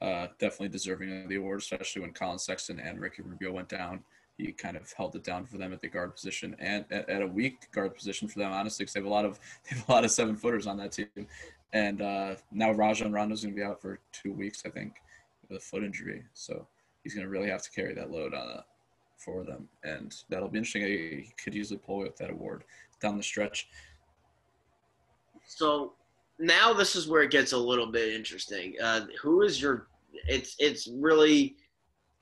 Uh, 0.00 0.26
definitely 0.38 0.68
deserving 0.68 1.22
of 1.22 1.28
the 1.28 1.36
award, 1.36 1.60
especially 1.60 2.02
when 2.02 2.12
Collin 2.12 2.38
Sexton 2.38 2.78
and 2.80 3.00
Ricky 3.00 3.22
Rubio 3.22 3.52
went 3.52 3.68
down. 3.68 4.04
He 4.36 4.52
kind 4.52 4.76
of 4.76 4.92
held 4.92 5.16
it 5.16 5.24
down 5.24 5.46
for 5.46 5.56
them 5.56 5.72
at 5.72 5.80
the 5.80 5.88
guard 5.88 6.14
position 6.14 6.54
and 6.58 6.84
at, 6.90 7.08
at 7.08 7.22
a 7.22 7.26
weak 7.26 7.72
guard 7.72 7.94
position 7.94 8.28
for 8.28 8.38
them, 8.38 8.52
honestly, 8.52 8.84
because 8.84 8.92
they 8.92 9.00
have 9.00 9.06
a 9.06 9.10
lot 9.10 9.24
of 9.24 9.40
they 9.70 9.76
have 9.76 9.88
a 9.88 9.92
lot 9.92 10.04
of 10.04 10.10
seven 10.10 10.36
footers 10.36 10.66
on 10.66 10.76
that 10.76 10.92
team. 10.92 11.08
And 11.76 12.00
uh, 12.00 12.36
now 12.50 12.72
Rajon 12.72 13.12
Rondo's 13.12 13.42
going 13.42 13.54
to 13.54 13.60
be 13.60 13.62
out 13.62 13.82
for 13.82 14.00
two 14.10 14.32
weeks, 14.32 14.62
I 14.64 14.70
think, 14.70 14.94
with 15.46 15.58
a 15.58 15.60
foot 15.60 15.84
injury. 15.84 16.22
So 16.32 16.66
he's 17.04 17.12
going 17.12 17.26
to 17.26 17.30
really 17.30 17.50
have 17.50 17.62
to 17.64 17.70
carry 17.70 17.92
that 17.92 18.10
load 18.10 18.32
on 18.32 18.48
uh, 18.48 18.62
for 19.18 19.44
them, 19.44 19.68
and 19.84 20.14
that'll 20.30 20.48
be 20.48 20.56
interesting. 20.56 20.84
He 20.84 21.34
could 21.42 21.54
easily 21.54 21.78
pull 21.84 21.98
with 21.98 22.16
that 22.16 22.30
award 22.30 22.64
down 23.02 23.18
the 23.18 23.22
stretch. 23.22 23.68
So 25.46 25.92
now 26.38 26.72
this 26.72 26.96
is 26.96 27.08
where 27.08 27.22
it 27.22 27.30
gets 27.30 27.52
a 27.52 27.58
little 27.58 27.92
bit 27.92 28.14
interesting. 28.14 28.74
Uh, 28.82 29.02
who 29.20 29.42
is 29.42 29.60
your? 29.60 29.88
It's 30.26 30.56
it's 30.58 30.88
really 30.88 31.56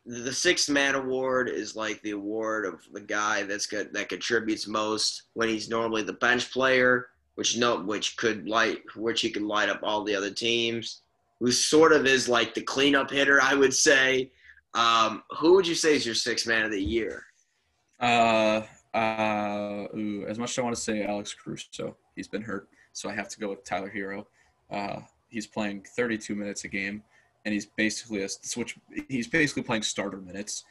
the 0.05 0.33
sixth 0.33 0.69
man 0.69 0.97
award 0.97 1.49
is 1.49 1.77
like 1.77 2.03
the 2.03 2.11
award 2.11 2.67
of 2.67 2.81
the 2.93 3.01
guy 3.01 3.45
that's 3.45 3.67
good 3.67 3.95
that 3.95 4.09
contributes 4.09 4.67
most 4.67 5.23
when 5.35 5.49
he's 5.49 5.69
normally 5.69 6.03
the 6.03 6.15
bench 6.15 6.53
player, 6.53 7.07
which 7.35 7.57
no 7.57 7.81
which 7.81 8.17
could 8.17 8.49
light 8.49 8.83
which 8.97 9.21
he 9.21 9.31
could 9.31 9.43
light 9.43 9.69
up 9.69 9.81
all 9.83 10.05
the 10.05 10.15
other 10.15 10.31
teams. 10.31 11.03
Who 11.41 11.51
sort 11.51 11.93
of 11.93 12.07
is 12.07 12.29
like 12.29 12.55
the 12.55 12.63
cleanup 12.63 13.11
hitter, 13.11 13.41
I 13.43 13.55
would 13.55 13.75
say. 13.75 14.31
Um, 14.75 15.23
who 15.39 15.55
would 15.55 15.67
you 15.67 15.75
say 15.75 15.95
is 15.95 16.07
your 16.07 16.15
sixth 16.15 16.47
man 16.47 16.65
of 16.65 16.71
the 16.71 16.83
year? 16.83 17.25
Uh, 18.01 18.63
uh, 18.95 19.87
ooh, 19.97 20.25
as 20.27 20.39
much 20.39 20.51
as 20.51 20.59
I 20.59 20.63
want 20.63 20.75
to 20.75 20.81
say 20.81 21.05
Alex 21.05 21.35
Caruso, 21.35 21.97
he's 22.17 22.29
been 22.29 22.43
hurt, 22.43 22.69
so 22.93 23.09
I 23.09 23.15
have 23.15 23.29
to 23.29 23.39
go 23.39 23.51
with 23.51 23.65
Tyler 23.65 23.91
Herro. 23.95 24.27
Uh, 24.71 25.01
he's 25.29 25.47
playing 25.47 25.85
32 25.97 26.35
minutes 26.35 26.65
a 26.65 26.69
game 26.69 27.03
and 27.45 27.53
he's 27.53 27.67
basically 27.67 28.23
a 28.23 28.29
switch. 28.29 28.77
He's 29.09 29.29
basically 29.29 29.63
playing 29.63 29.83
starter 29.83 30.19
minutes 30.19 30.65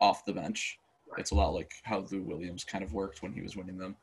off 0.00 0.24
the 0.24 0.32
bench. 0.32 0.78
It's 1.16 1.30
a 1.30 1.34
lot 1.34 1.54
like 1.54 1.72
how 1.84 2.04
Lou 2.10 2.22
Williams 2.22 2.64
kind 2.64 2.84
of 2.84 2.92
worked 2.92 3.22
when 3.22 3.32
he 3.32 3.40
was 3.40 3.56
winning 3.56 3.78
them. 3.78 3.96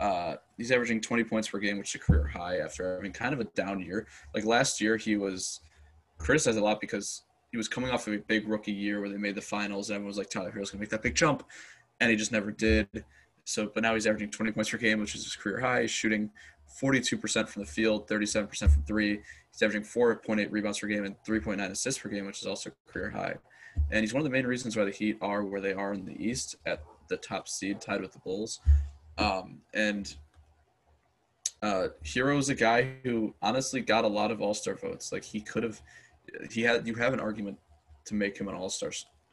Uh, 0.00 0.36
he's 0.56 0.70
averaging 0.70 1.00
20 1.00 1.24
points 1.24 1.48
per 1.48 1.58
game, 1.58 1.78
which 1.78 1.94
is 1.94 2.00
a 2.00 2.04
career 2.04 2.26
high 2.26 2.58
after 2.58 2.96
having 2.96 3.12
kind 3.12 3.34
of 3.34 3.40
a 3.40 3.44
down 3.44 3.80
year. 3.80 4.06
Like 4.34 4.44
last 4.44 4.80
year, 4.80 4.96
he 4.96 5.16
was 5.16 5.60
criticized 6.18 6.58
a 6.58 6.62
lot 6.62 6.80
because 6.80 7.22
he 7.50 7.56
was 7.56 7.68
coming 7.68 7.90
off 7.90 8.06
of 8.06 8.14
a 8.14 8.18
big 8.18 8.48
rookie 8.48 8.72
year 8.72 9.00
where 9.00 9.08
they 9.08 9.16
made 9.16 9.34
the 9.34 9.40
finals, 9.40 9.90
and 9.90 9.96
everyone 9.96 10.08
was 10.08 10.18
like, 10.18 10.30
Tyler 10.30 10.50
Herro's 10.50 10.70
gonna 10.70 10.80
make 10.80 10.90
that 10.90 11.02
big 11.02 11.14
jump, 11.14 11.44
and 12.00 12.10
he 12.10 12.16
just 12.16 12.32
never 12.32 12.50
did. 12.50 13.04
So, 13.44 13.70
but 13.74 13.82
now 13.82 13.94
he's 13.94 14.06
averaging 14.06 14.30
20 14.30 14.52
points 14.52 14.70
per 14.70 14.76
game, 14.76 15.00
which 15.00 15.14
is 15.14 15.24
his 15.24 15.34
career 15.34 15.58
high. 15.58 15.86
Shooting 15.86 16.30
42% 16.80 17.48
from 17.48 17.62
the 17.62 17.68
field, 17.68 18.06
37% 18.06 18.58
from 18.70 18.82
three. 18.82 19.20
He's 19.50 19.62
averaging 19.62 19.84
4.8 19.84 20.48
rebounds 20.50 20.78
per 20.78 20.86
game 20.86 21.04
and 21.04 21.16
3.9 21.26 21.70
assists 21.70 22.00
per 22.00 22.10
game, 22.10 22.26
which 22.26 22.40
is 22.40 22.46
also 22.46 22.70
career 22.86 23.10
high. 23.10 23.36
And 23.90 24.00
he's 24.00 24.12
one 24.12 24.20
of 24.20 24.24
the 24.24 24.30
main 24.30 24.46
reasons 24.46 24.76
why 24.76 24.84
the 24.84 24.90
Heat 24.90 25.16
are 25.20 25.44
where 25.44 25.60
they 25.60 25.72
are 25.72 25.94
in 25.94 26.04
the 26.04 26.22
East 26.22 26.56
at 26.66 26.82
the 27.08 27.16
top 27.16 27.48
seed, 27.48 27.80
tied 27.80 28.00
with 28.00 28.12
the 28.12 28.18
Bulls. 28.18 28.60
Um, 29.18 29.60
and 29.74 30.14
uh, 31.62 31.88
Herro 32.04 32.38
is 32.38 32.48
a 32.48 32.54
guy 32.54 32.94
who 33.02 33.34
honestly 33.42 33.80
got 33.80 34.04
a 34.04 34.08
lot 34.08 34.30
of 34.30 34.40
All 34.40 34.54
Star 34.54 34.74
votes. 34.74 35.12
Like 35.12 35.24
he 35.24 35.40
could 35.40 35.62
have, 35.62 35.82
he 36.50 36.62
had. 36.62 36.86
You 36.86 36.94
have 36.94 37.12
an 37.12 37.20
argument 37.20 37.58
to 38.06 38.14
make 38.14 38.38
him 38.38 38.48
an 38.48 38.54
All 38.54 38.70
Star, 38.70 38.90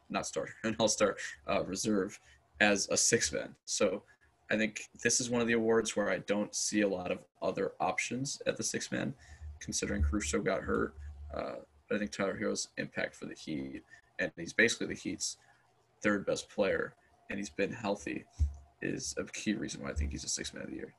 not 0.09 0.25
starter, 0.25 0.53
an 0.63 0.75
All 0.79 0.87
Star 0.87 1.15
uh, 1.47 1.63
reserve 1.63 2.19
as 2.59 2.89
a 2.89 2.97
six 2.97 3.31
man. 3.31 3.55
So 3.65 4.03
I 4.49 4.57
think 4.57 4.89
this 5.03 5.19
is 5.19 5.29
one 5.29 5.41
of 5.41 5.47
the 5.47 5.53
awards 5.53 5.95
where 5.95 6.09
I 6.09 6.19
don't 6.19 6.53
see 6.55 6.81
a 6.81 6.87
lot 6.87 7.11
of 7.11 7.19
other 7.41 7.73
options 7.79 8.41
at 8.47 8.57
the 8.57 8.63
six 8.63 8.91
man, 8.91 9.13
considering 9.59 10.01
Caruso 10.01 10.39
got 10.39 10.61
hurt. 10.61 10.95
Uh, 11.33 11.55
but 11.87 11.95
I 11.95 11.99
think 11.99 12.11
Tyler 12.11 12.37
Herro's 12.39 12.69
impact 12.77 13.15
for 13.15 13.25
the 13.25 13.35
Heat, 13.35 13.83
and 14.19 14.31
he's 14.35 14.53
basically 14.53 14.87
the 14.87 14.95
Heat's 14.95 15.37
third 16.01 16.25
best 16.25 16.49
player, 16.49 16.95
and 17.29 17.37
he's 17.37 17.49
been 17.49 17.71
healthy, 17.71 18.25
is 18.81 19.15
a 19.17 19.23
key 19.23 19.53
reason 19.53 19.81
why 19.81 19.89
I 19.89 19.93
think 19.93 20.11
he's 20.11 20.23
a 20.23 20.29
six 20.29 20.53
man 20.53 20.63
of 20.63 20.69
the 20.69 20.75
year. 20.75 20.93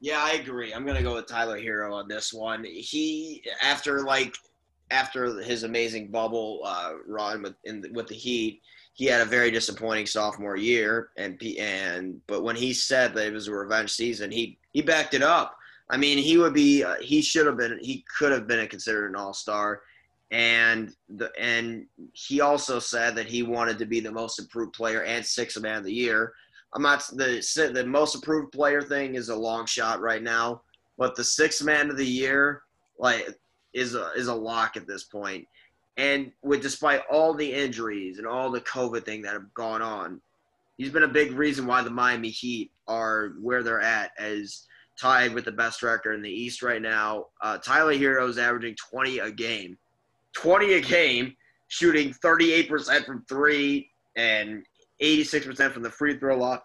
Yeah, 0.00 0.20
I 0.22 0.32
agree. 0.32 0.74
I'm 0.74 0.86
gonna 0.86 1.02
go 1.02 1.14
with 1.14 1.26
Tyler 1.26 1.58
Herro 1.58 1.94
on 1.94 2.08
this 2.08 2.32
one. 2.32 2.64
He 2.64 3.42
after 3.62 4.02
like 4.02 4.36
after 4.90 5.40
his 5.40 5.62
amazing 5.64 6.08
bubble 6.08 6.60
uh, 6.64 6.92
run 7.06 7.42
with 7.42 7.54
the, 7.64 7.90
with 7.92 8.06
the 8.06 8.14
Heat, 8.14 8.60
he 8.94 9.06
had 9.06 9.20
a 9.20 9.26
very 9.26 9.50
disappointing 9.50 10.06
sophomore 10.06 10.56
year, 10.56 11.10
and 11.16 11.40
and 11.58 12.20
but 12.26 12.42
when 12.42 12.56
he 12.56 12.72
said 12.72 13.14
that 13.14 13.26
it 13.26 13.32
was 13.32 13.48
a 13.48 13.52
revenge 13.52 13.90
season, 13.90 14.30
he 14.30 14.58
he 14.72 14.82
backed 14.82 15.14
it 15.14 15.22
up. 15.22 15.56
I 15.90 15.96
mean, 15.96 16.18
he 16.18 16.38
would 16.38 16.54
be 16.54 16.82
uh, 16.82 16.96
he 17.00 17.22
should 17.22 17.46
have 17.46 17.56
been 17.56 17.78
he 17.80 18.04
could 18.18 18.32
have 18.32 18.46
been 18.46 18.66
considered 18.68 19.08
an 19.08 19.16
all 19.16 19.34
star, 19.34 19.82
and 20.30 20.94
the 21.08 21.30
and 21.38 21.86
he 22.12 22.40
also 22.40 22.78
said 22.78 23.14
that 23.16 23.26
he 23.26 23.42
wanted 23.42 23.78
to 23.78 23.86
be 23.86 24.00
the 24.00 24.10
most 24.10 24.38
improved 24.38 24.72
player 24.72 25.02
and 25.04 25.24
sixth 25.24 25.60
man 25.60 25.78
of 25.78 25.84
the 25.84 25.92
year. 25.92 26.32
I'm 26.76 26.82
not 26.82 27.02
the 27.14 27.70
the 27.72 27.86
most 27.86 28.14
approved 28.14 28.52
player 28.52 28.82
thing 28.82 29.14
is 29.14 29.30
a 29.30 29.34
long 29.34 29.64
shot 29.64 30.02
right 30.02 30.22
now, 30.22 30.60
but 30.98 31.16
the 31.16 31.24
sixth 31.24 31.64
man 31.64 31.88
of 31.88 31.96
the 31.96 32.04
year 32.04 32.62
like 32.98 33.26
is 33.72 33.94
a 33.94 34.10
is 34.10 34.28
a 34.28 34.34
lock 34.34 34.76
at 34.76 34.86
this 34.86 35.04
point. 35.04 35.48
And 35.96 36.30
with 36.42 36.60
despite 36.60 37.00
all 37.10 37.32
the 37.32 37.50
injuries 37.50 38.18
and 38.18 38.26
all 38.26 38.50
the 38.50 38.60
COVID 38.60 39.06
thing 39.06 39.22
that 39.22 39.32
have 39.32 39.54
gone 39.54 39.80
on, 39.80 40.20
he's 40.76 40.90
been 40.90 41.04
a 41.04 41.08
big 41.08 41.32
reason 41.32 41.66
why 41.66 41.80
the 41.80 41.88
Miami 41.88 42.28
Heat 42.28 42.70
are 42.86 43.32
where 43.40 43.62
they're 43.62 43.80
at 43.80 44.10
as 44.18 44.66
tied 45.00 45.32
with 45.32 45.46
the 45.46 45.52
best 45.52 45.82
record 45.82 46.12
in 46.12 46.20
the 46.20 46.30
East 46.30 46.62
right 46.62 46.82
now. 46.82 47.28
Uh, 47.40 47.56
Tyler 47.56 47.94
Herro 47.94 48.28
is 48.28 48.36
averaging 48.36 48.76
20 48.90 49.20
a 49.20 49.30
game, 49.30 49.78
20 50.34 50.74
a 50.74 50.80
game, 50.82 51.34
shooting 51.68 52.14
38% 52.22 53.06
from 53.06 53.24
three 53.26 53.88
and 54.16 54.62
86% 55.02 55.72
from 55.72 55.82
the 55.82 55.90
free 55.90 56.18
throw 56.18 56.36
line. 56.36 56.58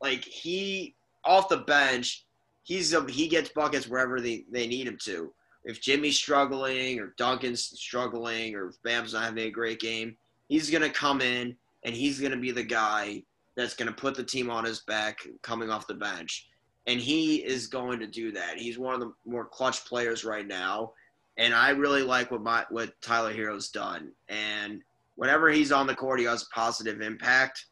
Like 0.00 0.24
he 0.24 0.94
off 1.24 1.48
the 1.48 1.58
bench, 1.58 2.24
he's 2.62 2.92
a, 2.94 3.04
he 3.10 3.28
gets 3.28 3.50
buckets 3.50 3.88
wherever 3.88 4.20
they, 4.20 4.44
they 4.50 4.66
need 4.66 4.86
him 4.86 4.98
to 5.04 5.32
if 5.64 5.80
Jimmy's 5.80 6.16
struggling 6.16 6.98
or 6.98 7.14
Duncan's 7.18 7.62
struggling 7.78 8.54
or 8.54 8.72
Bam's 8.84 9.12
not 9.12 9.24
having 9.24 9.46
a 9.46 9.50
great 9.50 9.80
game, 9.80 10.16
he's 10.48 10.70
to 10.82 10.90
come 10.90 11.20
in 11.20 11.56
and 11.84 11.94
he's 11.94 12.18
to 12.32 12.38
be 12.38 12.50
the 12.50 12.62
guy 12.62 13.22
that's 13.56 13.74
to 13.88 13.94
put 13.94 14.14
the 14.14 14.24
team 14.24 14.50
on 14.50 14.64
his 14.64 14.80
back 14.80 15.18
coming 15.42 15.70
off 15.70 15.86
the 15.86 15.94
bench. 15.94 16.46
And 16.86 16.98
he 16.98 17.36
is 17.36 17.66
going 17.66 18.00
to 18.00 18.06
do 18.06 18.32
that. 18.32 18.56
He's 18.56 18.78
one 18.78 18.94
of 18.94 19.00
the 19.00 19.12
more 19.26 19.44
clutch 19.44 19.84
players 19.84 20.24
right 20.24 20.46
now. 20.46 20.92
And 21.36 21.54
I 21.54 21.70
really 21.70 22.02
like 22.02 22.30
what 22.30 22.42
my, 22.42 22.64
what 22.70 23.00
Tyler 23.02 23.32
Herro's 23.32 23.68
done. 23.68 24.12
And 24.28 24.82
whenever 25.20 25.50
he's 25.50 25.70
on 25.70 25.86
the 25.86 25.94
court, 25.94 26.18
he 26.18 26.24
has 26.24 26.44
a 26.44 26.54
positive 26.54 27.02
impact. 27.02 27.66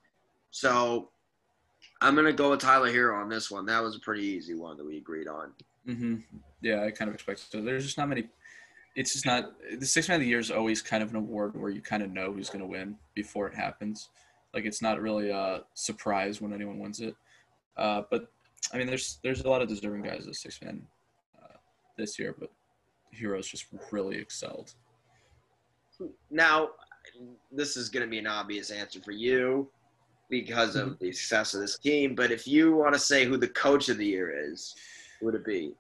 So 0.51 1.09
I'm 2.03 2.15
going 2.15 2.27
to 2.27 2.33
go 2.35 2.51
with 2.51 2.61
Tyler 2.61 2.93
Herro 2.93 3.23
on 3.23 3.31
this 3.31 3.51
one. 3.51 3.65
That 3.65 3.83
was 3.83 3.97
a 3.97 4.01
pretty 4.01 4.23
easy 4.23 4.55
one 4.55 4.77
that 4.77 4.85
we 4.85 4.99
agreed 4.99 5.29
on. 5.29 5.55
Mm-hmm. 5.89 6.17
Yeah, 6.61 6.85
I 6.85 6.91
kind 6.91 7.09
of 7.09 7.15
expect 7.15 7.51
so. 7.51 7.63
There's 7.63 7.87
just 7.87 7.97
not 7.97 8.11
many. 8.11 8.29
It's 8.97 9.15
just 9.15 9.25
not 9.25 9.55
the 9.79 9.87
six 9.87 10.09
man 10.09 10.17
of 10.17 10.21
the 10.21 10.27
year 10.29 10.41
is 10.41 10.51
always 10.51 10.83
kind 10.83 11.03
of 11.03 11.09
an 11.09 11.17
award 11.17 11.59
where 11.59 11.71
you 11.71 11.81
kind 11.81 12.03
of 12.03 12.11
know 12.11 12.31
who's 12.35 12.51
going 12.51 12.61
to 12.61 12.67
win 12.67 12.97
before 13.15 13.49
it 13.49 13.55
happens. 13.55 14.11
Like 14.53 14.67
it's 14.67 14.83
not 14.83 15.01
really 15.01 15.31
a 15.31 15.63
surprise 15.73 16.43
when 16.43 16.53
anyone 16.53 16.79
wins 16.79 17.01
it. 17.01 17.17
Uh, 17.79 18.03
but 18.11 18.31
I 18.75 18.77
mean, 18.77 18.87
there's 18.87 19.21
there's 19.23 19.41
a 19.41 19.49
lot 19.49 19.63
of 19.63 19.69
deserving 19.69 20.03
guys 20.03 20.27
as 20.29 20.43
six 20.43 20.61
man 20.61 20.83
uh, 21.43 21.57
this 21.97 22.19
year, 22.19 22.37
but 22.39 22.51
Herro's 23.19 23.49
just 23.49 23.65
really 23.91 24.19
excelled. 24.19 24.75
Now, 26.31 26.69
this 27.53 27.77
is 27.77 27.89
going 27.89 28.05
to 28.05 28.11
be 28.11 28.19
an 28.19 28.27
obvious 28.27 28.71
answer 28.71 29.01
for 29.01 29.13
you 29.13 29.69
because 30.31 30.77
of 30.77 30.91
mm-hmm. 30.91 31.05
the 31.05 31.13
success 31.13 31.55
of 31.55 31.61
this 31.61 31.79
team. 31.79 32.15
But 32.15 32.31
if 32.31 32.47
you 32.47 32.75
want 32.75 32.95
to 32.95 33.01
say 33.01 33.25
who 33.25 33.37
the 33.37 33.49
coach 33.49 33.89
of 33.89 33.99
the 33.99 34.07
year 34.07 34.33
is, 34.53 34.75
would 35.21 35.35
it 35.35 35.45
be? 35.45 35.73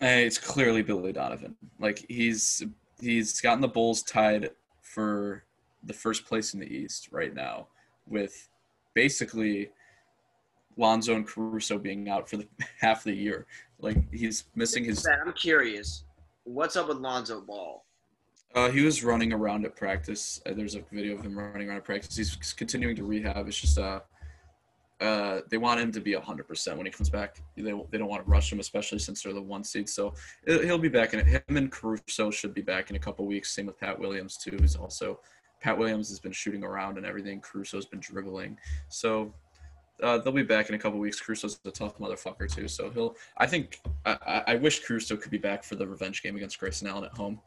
It's 0.00 0.38
clearly 0.38 0.82
Billy 0.82 1.12
Donovan. 1.12 1.56
Like 1.78 2.04
he's 2.08 2.62
he's 3.00 3.40
gotten 3.40 3.60
the 3.60 3.68
Bulls 3.68 4.02
tied 4.02 4.50
for 4.82 5.44
the 5.84 5.92
first 5.92 6.26
place 6.26 6.54
in 6.54 6.60
the 6.60 6.66
East 6.66 7.08
right 7.10 7.34
now, 7.34 7.68
with 8.06 8.48
basically 8.94 9.70
Lonzo 10.76 11.14
and 11.14 11.26
Caruso 11.26 11.78
being 11.78 12.08
out 12.08 12.28
for 12.28 12.36
the 12.38 12.48
half 12.80 12.98
of 12.98 13.04
the 13.04 13.16
year. 13.16 13.46
Like 13.78 14.12
he's 14.12 14.44
missing 14.54 14.84
his. 14.84 15.06
I'm 15.06 15.32
curious, 15.32 16.04
what's 16.44 16.76
up 16.76 16.88
with 16.88 16.98
Lonzo 16.98 17.40
Ball? 17.40 17.84
Uh, 18.54 18.70
he 18.70 18.82
was 18.82 19.02
running 19.02 19.32
around 19.32 19.64
at 19.64 19.74
practice. 19.74 20.40
Uh, 20.46 20.52
there's 20.54 20.76
a 20.76 20.82
video 20.92 21.16
of 21.16 21.22
him 21.22 21.36
running 21.36 21.68
around 21.68 21.78
at 21.78 21.84
practice. 21.84 22.16
He's 22.16 22.52
continuing 22.52 22.94
to 22.96 23.02
rehab. 23.02 23.48
It's 23.48 23.60
just 23.60 23.78
uh, 23.78 24.00
uh, 25.00 25.40
they 25.50 25.58
want 25.58 25.80
him 25.80 25.90
to 25.90 26.00
be 26.00 26.12
100% 26.12 26.76
when 26.76 26.86
he 26.86 26.92
comes 26.92 27.10
back. 27.10 27.42
They, 27.56 27.62
they 27.62 27.98
don't 27.98 28.08
want 28.08 28.24
to 28.24 28.30
rush 28.30 28.52
him, 28.52 28.60
especially 28.60 29.00
since 29.00 29.22
they're 29.22 29.32
the 29.32 29.42
one 29.42 29.64
seed. 29.64 29.88
So 29.88 30.14
he'll 30.46 30.78
be 30.78 30.88
back 30.88 31.14
in 31.14 31.20
it. 31.20 31.26
Him 31.26 31.56
and 31.56 31.70
Caruso 31.70 32.30
should 32.30 32.54
be 32.54 32.62
back 32.62 32.90
in 32.90 32.96
a 32.96 32.98
couple 32.98 33.26
weeks. 33.26 33.50
Same 33.50 33.66
with 33.66 33.78
Pat 33.78 33.98
Williams, 33.98 34.36
too, 34.36 34.56
who's 34.60 34.76
also 34.76 35.18
Pat 35.60 35.76
Williams 35.76 36.08
has 36.10 36.20
been 36.20 36.32
shooting 36.32 36.62
around 36.62 36.96
and 36.96 37.04
everything. 37.04 37.40
Caruso's 37.40 37.86
been 37.86 38.00
dribbling. 38.00 38.56
So 38.88 39.34
uh, 40.02 40.18
they'll 40.18 40.32
be 40.32 40.42
back 40.42 40.68
in 40.68 40.74
a 40.74 40.78
couple 40.78 40.98
weeks. 40.98 41.20
Caruso's 41.20 41.58
a 41.64 41.70
tough 41.70 41.98
motherfucker 41.98 42.52
too, 42.52 42.68
so 42.68 42.90
he'll. 42.90 43.16
I 43.38 43.46
think 43.46 43.80
I, 44.04 44.42
I 44.46 44.54
wish 44.56 44.84
Caruso 44.84 45.16
could 45.16 45.30
be 45.30 45.38
back 45.38 45.62
for 45.62 45.76
the 45.76 45.86
revenge 45.86 46.22
game 46.22 46.36
against 46.36 46.58
Grayson 46.58 46.88
Allen 46.88 47.04
at 47.04 47.12
home, 47.12 47.40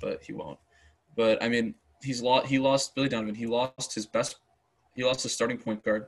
but 0.00 0.22
he 0.22 0.32
won't. 0.32 0.58
But 1.16 1.42
I 1.42 1.48
mean, 1.48 1.74
he's 2.02 2.22
lost. 2.22 2.46
He 2.46 2.58
lost 2.58 2.94
Billy 2.94 3.08
Donovan. 3.08 3.34
He 3.34 3.46
lost 3.46 3.94
his 3.94 4.06
best. 4.06 4.36
He 4.94 5.04
lost 5.04 5.22
his 5.22 5.34
starting 5.34 5.58
point 5.58 5.84
guard. 5.84 6.06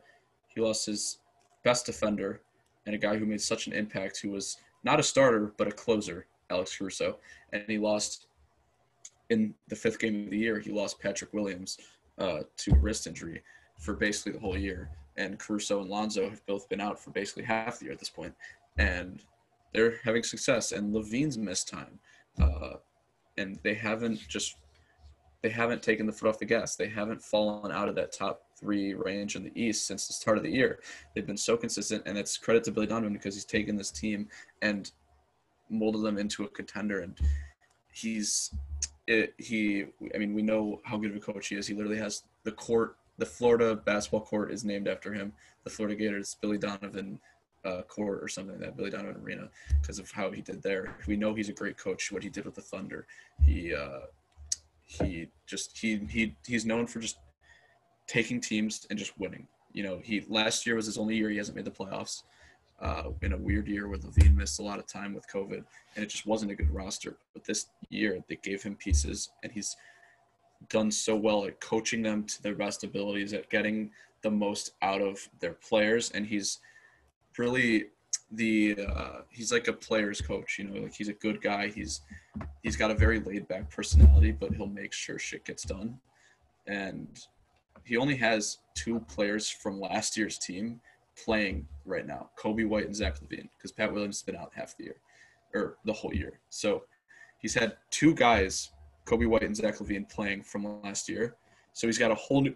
He 0.49 0.61
lost 0.61 0.87
his 0.87 1.19
best 1.65 1.87
defender, 1.87 2.43
and 2.87 2.95
a 2.95 2.99
guy 2.99 3.17
who 3.17 3.27
made 3.27 3.41
such 3.41 3.67
an 3.67 3.73
impact, 3.73 4.21
who 4.21 4.31
was 4.31 4.59
not 4.85 5.01
a 5.01 5.03
starter 5.03 5.53
but 5.57 5.69
a 5.69 5.73
closer, 5.73 6.27
Alex 6.51 6.77
Caruso, 6.77 7.19
and 7.53 7.65
he 7.67 7.79
lost 7.79 8.27
in 9.31 9.55
the 9.69 9.77
fifth 9.77 9.99
game 9.99 10.25
of 10.25 10.31
the 10.31 10.39
year. 10.39 10.61
He 10.61 10.71
lost 10.71 11.01
Patrick 11.01 11.33
Williams 11.33 11.79
uh, 12.19 12.41
to 12.59 12.73
a 12.73 12.79
wrist 12.79 13.07
injury 13.07 13.43
for 13.79 13.95
basically 13.95 14.33
the 14.33 14.39
whole 14.39 14.57
year 14.57 14.91
and 15.17 15.39
Caruso 15.39 15.81
and 15.81 15.91
Lonzo 15.91 16.29
have 16.29 16.45
both 16.47 16.69
been 16.69 16.81
out 16.81 16.99
for 16.99 17.11
basically 17.11 17.45
half 17.45 17.79
the 17.79 17.87
year 17.87 17.93
at 17.93 17.99
this 17.99 18.11
point, 18.11 18.35
and 18.79 19.23
they're 19.73 19.99
having 20.05 20.23
success. 20.23 20.73
And 20.73 20.95
LaVine's 20.95 21.39
missed 21.39 21.69
time, 21.69 21.99
uh, 22.41 22.75
and 23.39 23.59
they 23.63 23.75
haven't 23.75 24.21
just 24.29 24.57
they 25.43 25.51
haven't 25.51 25.83
taken 25.83 26.07
the 26.07 26.13
foot 26.13 26.29
off 26.29 26.39
the 26.39 26.45
gas. 26.45 26.77
They 26.77 26.89
haven't 26.89 27.23
fallen 27.23 27.71
out 27.71 27.89
of 27.89 27.95
that 27.97 28.13
top 28.13 28.43
three 28.59 28.95
range 28.95 29.37
in 29.37 29.45
the 29.45 29.53
East 29.55 29.87
since 29.87 30.07
the 30.07 30.13
start 30.13 30.39
of 30.39 30.43
the 30.43 30.51
year. 30.51 30.81
They've 31.15 31.27
been 31.27 31.37
so 31.37 31.57
consistent, 31.57 32.03
and 32.07 32.17
it's 32.19 32.37
credit 32.37 32.65
to 32.65 32.73
Billy 32.73 32.87
Donovan 32.87 33.13
because 33.13 33.35
he's 33.35 33.45
taken 33.45 33.77
this 33.77 33.91
team 33.91 34.29
and 34.63 34.91
molded 35.69 36.03
them 36.03 36.19
into 36.19 36.45
a 36.45 36.49
contender. 36.49 37.01
And 37.01 37.17
he's 37.93 38.53
it, 39.07 39.35
he. 39.39 39.87
I 40.15 40.19
mean, 40.19 40.35
we 40.35 40.43
know 40.43 40.81
how 40.85 40.97
good 40.97 41.11
of 41.11 41.17
a 41.17 41.21
coach 41.21 41.49
he 41.49 41.57
is. 41.57 41.67
He 41.67 41.75
literally 41.75 41.99
has 41.99 42.25
the 42.45 42.53
court 42.53 42.97
the 43.19 43.27
Florida 43.27 43.77
basketball 43.77 44.21
court 44.21 44.53
is 44.53 44.65
named 44.65 44.89
after 44.89 45.13
him. 45.13 45.33
The 45.65 45.71
Florida 45.71 45.97
Gators 45.97 46.37
Billy 46.41 46.59
Donovan 46.59 47.19
uh, 47.67 47.83
court 47.83 48.23
or 48.23 48.29
something 48.29 48.59
that 48.59 48.77
Billy 48.77 48.91
Donovan 48.91 49.21
Arena 49.23 49.49
because 49.81 49.99
of 49.99 50.11
how 50.11 50.31
he 50.31 50.41
did 50.41 50.63
there. 50.63 50.97
We 51.07 51.17
know 51.17 51.35
he's 51.35 51.49
a 51.49 51.53
great 51.53 51.77
coach. 51.77 52.13
What 52.13 52.23
he 52.23 52.29
did 52.29 52.45
with 52.45 52.55
the 52.55 52.63
Thunder, 52.63 53.07
he 53.45 53.75
uh, 53.75 54.01
he 54.85 55.29
just 55.47 55.77
he 55.77 56.01
he 56.09 56.35
he's 56.47 56.65
known 56.65 56.87
for 56.87 57.01
just 57.01 57.19
taking 58.07 58.41
teams 58.41 58.87
and 58.89 58.99
just 58.99 59.19
winning. 59.19 59.47
You 59.73 59.83
know, 59.83 60.01
he 60.03 60.25
last 60.29 60.67
year 60.67 60.77
was 60.77 60.87
his 60.87 60.97
only 60.97 61.17
year 61.17 61.29
he 61.29 61.37
hasn't 61.37 61.57
made 61.57 61.67
the 61.67 61.71
playoffs. 61.71 62.23
Uh, 62.79 63.05
in 63.23 63.33
a 63.33 63.37
weird 63.39 63.67
year 63.67 63.89
where 63.89 63.97
LaVine 63.97 64.37
missed 64.37 64.61
a 64.61 64.63
lot 64.63 64.79
of 64.79 64.87
time 64.87 65.15
with 65.15 65.27
COVID, 65.33 65.65
and 65.95 66.05
it 66.05 66.11
just 66.11 66.27
wasn't 66.27 66.51
a 66.51 66.55
good 66.55 66.69
roster. 66.69 67.17
But 67.33 67.43
this 67.43 67.69
year, 67.89 68.23
they 68.29 68.37
gave 68.37 68.63
him 68.63 68.77
pieces, 68.77 69.31
and 69.43 69.51
he's 69.51 69.75
done 70.69 70.91
so 70.91 71.17
well 71.17 71.47
at 71.47 71.59
coaching 71.59 72.03
them 72.03 72.25
to 72.25 72.43
their 72.43 72.55
best 72.55 72.85
abilities, 72.85 73.33
at 73.33 73.49
getting 73.49 73.91
the 74.21 74.31
most 74.31 74.73
out 74.83 75.01
of 75.01 75.27
their 75.41 75.55
players, 75.55 76.11
and 76.11 76.27
he's 76.27 76.59
really 77.39 77.87
the 78.33 78.77
uh, 78.89 79.21
he's 79.31 79.53
like 79.53 79.69
a 79.69 79.73
player's 79.73 80.21
coach. 80.21 80.59
You 80.59 80.65
know, 80.65 80.83
like 80.83 80.95
he's 80.95 81.09
a 81.09 81.15
good 81.15 81.41
guy. 81.41 81.69
He's 81.69 82.03
he's 82.63 82.77
got 82.77 82.91
a 82.91 82.95
very 82.95 83.21
laid 83.21 83.47
back 83.49 83.71
personality, 83.71 84.33
but 84.33 84.55
he'll 84.55 84.67
make 84.67 84.93
sure 84.93 85.19
shit 85.19 85.45
gets 85.45 85.63
done. 85.65 85.99
And 86.67 87.09
he 87.85 87.97
only 87.97 88.17
has 88.17 88.59
two 88.75 89.01
players 89.01 89.49
from 89.49 89.81
last 89.81 90.17
year's 90.17 90.39
team 90.39 90.81
playing 91.25 91.67
right 91.85 92.07
now: 92.07 92.31
Coby 92.39 92.67
White 92.67 92.87
and 92.87 92.97
Zach 92.97 93.21
LaVine 93.21 93.49
because 93.57 93.73
Pat 93.73 93.93
Williams 93.93 94.19
has 94.19 94.23
been 94.23 94.37
out 94.37 94.53
half 94.55 94.77
the 94.77 94.85
year 94.85 94.97
or 95.55 95.77
the 95.85 95.93
whole 95.93 96.13
year. 96.13 96.41
So 96.51 96.85
he's 97.39 97.55
had 97.55 97.77
two 97.91 98.15
guys 98.15 98.71
Coby 99.07 99.27
White 99.27 99.45
and 99.45 99.57
Zach 99.57 99.79
LaVine 99.79 100.11
playing 100.11 100.43
from 100.43 100.83
last 100.83 101.09
year. 101.09 101.37
So 101.73 101.87
he's 101.87 101.99
got 101.99 102.11
a 102.11 102.15
whole 102.15 102.43
new 102.43 102.55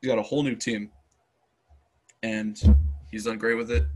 he's 0.00 0.08
got 0.08 0.18
a 0.18 0.22
whole 0.22 0.42
new 0.42 0.54
team, 0.54 0.90
and 2.22 2.60
he's 3.10 3.24
done 3.24 3.38
great 3.38 3.56
with 3.56 3.70
it. 3.70 3.86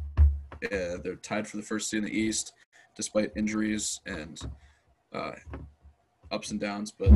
Yeah, 0.63 0.97
they're 1.03 1.17
tied 1.17 1.49
for 1.49 1.57
the 1.57 1.63
first 1.63 1.89
seed 1.89 1.99
in 1.99 2.05
the 2.05 2.19
East, 2.19 2.53
despite 2.97 3.33
injuries 3.37 4.01
and 4.07 4.41
uh, 5.13 5.33
ups 6.31 6.51
and 6.51 6.61
downs. 6.61 6.91
But 6.91 7.11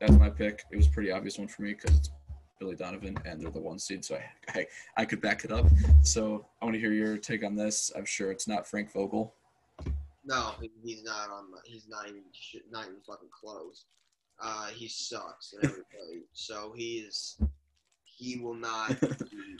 that's 0.00 0.12
my 0.12 0.30
pick. 0.30 0.64
It 0.70 0.76
was 0.76 0.86
a 0.86 0.90
pretty 0.90 1.10
obvious 1.10 1.38
one 1.38 1.48
for 1.48 1.62
me 1.62 1.74
because 1.74 1.96
it's 1.96 2.10
Billy 2.58 2.76
Donovan, 2.76 3.16
and 3.24 3.40
they're 3.40 3.50
the 3.50 3.60
one 3.60 3.78
seed, 3.78 4.04
so 4.04 4.16
I, 4.16 4.24
I, 4.60 4.66
I 4.96 5.04
could 5.04 5.20
back 5.20 5.44
it 5.44 5.52
up. 5.52 5.66
So 6.02 6.46
I 6.60 6.64
want 6.64 6.74
to 6.74 6.80
hear 6.80 6.92
your 6.92 7.16
take 7.18 7.44
on 7.44 7.56
this. 7.56 7.90
I'm 7.96 8.04
sure 8.04 8.30
it's 8.30 8.46
not 8.46 8.66
Frank 8.66 8.92
Vogel. 8.92 9.34
No, 10.24 10.52
he's 10.84 11.02
not 11.02 11.30
on. 11.30 11.46
He's 11.64 11.88
not 11.88 12.08
even 12.08 12.22
not 12.70 12.84
even 12.84 13.00
fucking 13.06 13.30
close. 13.32 13.86
Uh, 14.40 14.68
he 14.68 14.88
sucks 14.88 15.52
and 15.52 15.64
everybody. 15.64 16.24
so 16.32 16.72
he's 16.76 17.38
he 18.04 18.38
will 18.38 18.54
not. 18.54 19.00
Be, 19.00 19.58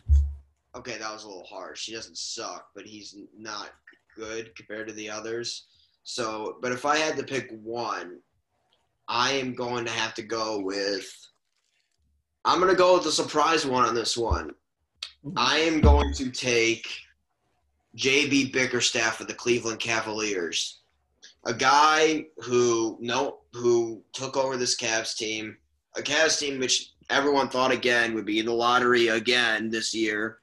okay, 0.77 0.99
that 0.99 1.13
was 1.13 1.25
a 1.25 1.29
little 1.29 1.45
harsh. 1.45 1.87
He 1.87 1.95
doesn't 1.95 2.19
suck, 2.19 2.67
but 2.75 2.87
he's 2.87 3.17
not 3.37 3.71
good 4.17 4.55
compared 4.57 4.89
to 4.89 4.95
the 4.95 5.11
others. 5.11 5.67
So, 6.05 6.59
but 6.61 6.73
if 6.73 6.85
I 6.85 6.97
had 6.97 7.17
to 7.17 7.23
pick 7.23 7.51
one, 7.63 8.19
I 9.09 9.33
am 9.33 9.55
going 9.55 9.85
to 9.85 9.91
have 9.91 10.15
to 10.15 10.23
go 10.23 10.61
with. 10.61 11.11
I'm 12.45 12.59
going 12.59 12.71
to 12.71 12.77
go 12.77 12.95
with 12.95 13.05
the 13.05 13.13
surprise 13.13 13.67
one 13.67 13.85
on 13.85 13.95
this 13.95 14.17
one. 14.17 14.51
Mm-hmm. 15.25 15.39
I 15.39 15.59
am 15.59 15.81
going 15.81 16.13
to 16.15 16.31
take 16.31 16.89
JB 17.97 18.53
Bickerstaff 18.53 19.21
of 19.21 19.29
the 19.29 19.35
Cleveland 19.35 19.79
Cavaliers 19.79 20.83
a 21.47 21.55
guy 21.55 22.27
who 22.39 22.97
no 23.01 23.39
who 23.53 24.03
took 24.13 24.37
over 24.37 24.57
this 24.57 24.77
Cavs 24.77 25.17
team, 25.17 25.57
a 25.97 26.01
Cavs 26.03 26.39
team 26.39 26.59
which 26.59 26.93
everyone 27.11 27.49
thought 27.49 27.73
again 27.73 28.15
would 28.15 28.25
be 28.25 28.39
in 28.39 28.47
the 28.47 28.53
lottery 28.53 29.09
again 29.09 29.71
this 29.71 29.95
year. 29.95 30.39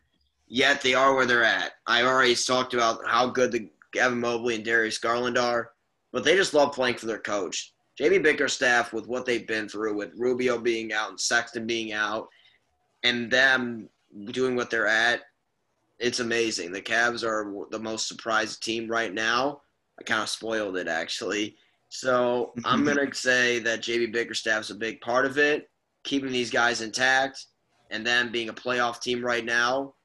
Yet 0.50 0.82
they 0.82 0.94
are 0.94 1.16
where 1.16 1.26
they're 1.26 1.44
at. 1.44 1.74
I 1.88 2.04
already 2.04 2.36
talked 2.36 2.74
about 2.74 3.08
how 3.08 3.28
good 3.28 3.52
the 3.52 3.70
Evan 3.98 4.20
Mobley 4.20 4.56
and 4.56 4.66
Darius 4.66 4.98
Garland 4.98 5.38
are, 5.38 5.72
but 6.12 6.24
they 6.24 6.36
just 6.36 6.54
love 6.54 6.74
playing 6.74 6.96
for 6.96 7.06
their 7.06 7.20
coach. 7.20 7.74
JB 8.00 8.24
Bickerstaff, 8.24 8.92
with 8.92 9.08
what 9.08 9.26
they've 9.26 9.48
been 9.48 9.70
through, 9.70 9.96
with 9.96 10.12
Rubio 10.18 10.58
being 10.58 10.92
out 10.92 11.10
and 11.10 11.20
Sexton 11.20 11.68
being 11.68 11.94
out, 11.94 12.28
and 13.04 13.30
them 13.30 13.90
doing 14.32 14.56
what 14.56 14.70
they're 14.70 14.88
at, 14.88 15.22
it's 16.00 16.20
amazing. 16.20 16.72
The 16.72 16.82
Cavs 16.82 17.24
are 17.24 17.54
the 17.70 17.80
most 17.80 18.08
surprised 18.08 18.64
team 18.64 18.90
right 18.90 19.14
now 19.14 19.62
I 20.00 20.04
kind 20.04 20.22
of 20.22 20.30
spoiled 20.30 20.78
it 20.78 20.88
actually. 20.88 21.58
So 21.90 22.54
I'm 22.64 22.86
gonna 22.86 23.14
say 23.14 23.60
that 23.60 23.82
JB 23.82 24.14
Bickerstaff's 24.14 24.70
a 24.70 24.76
big 24.76 25.02
part 25.02 25.26
of 25.26 25.38
it, 25.38 25.70
keeping 26.04 26.32
these 26.32 26.52
guys 26.52 26.82
intact, 26.82 27.46
and 27.92 28.06
them 28.06 28.32
being 28.32 28.50
a 28.50 28.54
playoff 28.54 29.02
team 29.02 29.24
right 29.24 29.46
now. 29.46 29.96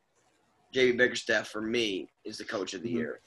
JB 0.74 0.98
Bickerstaff 0.98 1.48
for 1.48 1.60
me 1.60 2.08
is 2.24 2.38
the 2.38 2.44
coach 2.44 2.74
of 2.74 2.82
the 2.82 2.88
mm-hmm. 2.88 2.98
year. 2.98 3.20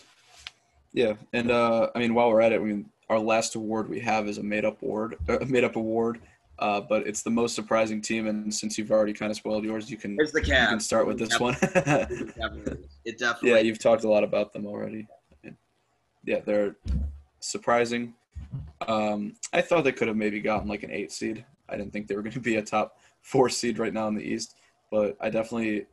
Yeah, 0.94 1.14
and 1.34 1.52
uh, 1.52 1.90
I 1.96 2.00
mean 2.00 2.14
while 2.14 2.30
we're 2.30 2.42
at 2.42 2.52
it, 2.52 2.62
I 2.62 2.64
mean 2.64 2.90
our 3.10 3.20
last 3.20 3.56
award 3.56 3.90
we 3.90 4.00
have 4.02 4.28
is 4.28 4.38
a 4.38 4.44
made 4.44 4.66
up 4.66 4.82
award, 4.82 5.16
a 5.28 5.46
made 5.46 5.64
up 5.64 5.76
award. 5.76 6.20
Uh, 6.60 6.82
but 6.82 7.06
it's 7.06 7.22
the 7.22 7.30
most 7.30 7.54
surprising 7.54 8.02
team, 8.02 8.26
and 8.26 8.52
since 8.52 8.80
you've 8.80 8.90
already 8.90 9.14
kind 9.14 9.30
of 9.30 9.38
spoiled 9.38 9.64
yours, 9.64 9.92
you 9.92 9.98
can 9.98 10.18
it's 10.20 10.32
the 10.32 10.42
Cavs. 10.42 10.62
you 10.64 10.68
can 10.70 10.80
start 10.80 11.06
with 11.06 11.20
this 11.20 11.40
one. 11.40 11.56
it 11.62 13.20
definitely. 13.20 13.52
Yeah, 13.52 13.60
you've 13.60 13.78
talked 13.78 14.04
a 14.06 14.10
lot 14.10 14.24
about 14.24 14.54
them 14.54 14.66
already 14.66 15.08
yeah, 16.28 16.42
they're 16.46 16.76
surprising. 17.40 18.14
Um, 18.88 19.34
I 19.54 19.62
thought 19.62 19.84
they 19.84 19.92
could 19.92 20.10
have 20.10 20.18
maybe 20.18 20.40
gotten 20.40 20.68
like 20.68 20.84
an 20.84 20.92
eight 20.92 21.12
seed. 21.12 21.44
I 21.70 21.78
didn't 21.78 21.94
think 21.94 22.08
they 22.08 22.16
were 22.16 22.22
going 22.22 22.34
to 22.34 22.40
be 22.40 22.58
a 22.58 22.62
top 22.62 23.00
four 23.22 23.50
seed 23.50 23.80
right 23.80 23.94
now 23.94 24.08
in 24.08 24.14
the 24.14 24.24
East, 24.24 24.56
but 24.92 25.18
I 25.20 25.30
definitely 25.30 25.88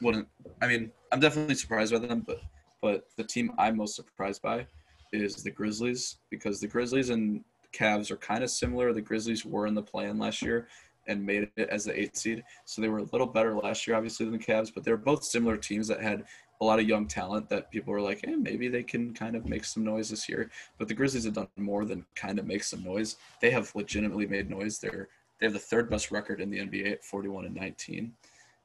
wouldn't. 0.00 0.28
I 0.60 0.66
mean, 0.66 0.90
I'm 1.10 1.20
definitely 1.20 1.54
surprised 1.54 1.92
by 1.92 1.98
them, 1.98 2.24
but 2.26 2.40
but 2.80 3.04
the 3.16 3.24
team 3.24 3.52
I'm 3.58 3.76
most 3.76 3.94
surprised 3.94 4.42
by 4.42 4.66
is 5.12 5.36
the 5.36 5.50
Grizzlies 5.50 6.16
because 6.30 6.60
the 6.60 6.66
Grizzlies 6.66 7.10
and 7.10 7.44
Cavs 7.72 8.10
are 8.10 8.16
kind 8.16 8.42
of 8.42 8.50
similar. 8.50 8.92
The 8.92 9.00
Grizzlies 9.00 9.44
were 9.44 9.66
in 9.66 9.74
the 9.74 9.82
play-in 9.82 10.18
last 10.18 10.42
year 10.42 10.68
and 11.06 11.24
made 11.24 11.50
it 11.56 11.68
as 11.68 11.84
the 11.84 11.98
eight 11.98 12.16
seed, 12.16 12.44
so 12.64 12.80
they 12.80 12.88
were 12.88 12.98
a 12.98 13.08
little 13.12 13.26
better 13.26 13.54
last 13.54 13.86
year, 13.86 13.96
obviously, 13.96 14.24
than 14.24 14.38
the 14.38 14.44
Cavs. 14.44 14.72
But 14.72 14.84
they're 14.84 14.96
both 14.96 15.24
similar 15.24 15.56
teams 15.56 15.88
that 15.88 16.00
had 16.00 16.24
a 16.60 16.64
lot 16.64 16.78
of 16.78 16.88
young 16.88 17.08
talent 17.08 17.48
that 17.48 17.70
people 17.72 17.92
were 17.92 18.00
like, 18.00 18.24
hey, 18.24 18.36
maybe 18.36 18.68
they 18.68 18.84
can 18.84 19.12
kind 19.12 19.34
of 19.34 19.46
make 19.46 19.64
some 19.64 19.84
noise 19.84 20.10
this 20.10 20.28
year. 20.28 20.48
But 20.78 20.86
the 20.86 20.94
Grizzlies 20.94 21.24
have 21.24 21.34
done 21.34 21.48
more 21.56 21.84
than 21.84 22.06
kind 22.14 22.38
of 22.38 22.46
make 22.46 22.62
some 22.62 22.84
noise. 22.84 23.16
They 23.40 23.50
have 23.50 23.74
legitimately 23.74 24.26
made 24.26 24.48
noise. 24.48 24.78
They're 24.78 25.08
they 25.40 25.46
have 25.46 25.54
the 25.54 25.58
third 25.58 25.90
best 25.90 26.12
record 26.12 26.40
in 26.40 26.50
the 26.50 26.58
NBA 26.58 26.92
at 26.92 27.04
41 27.04 27.46
and 27.46 27.56
19. 27.56 28.12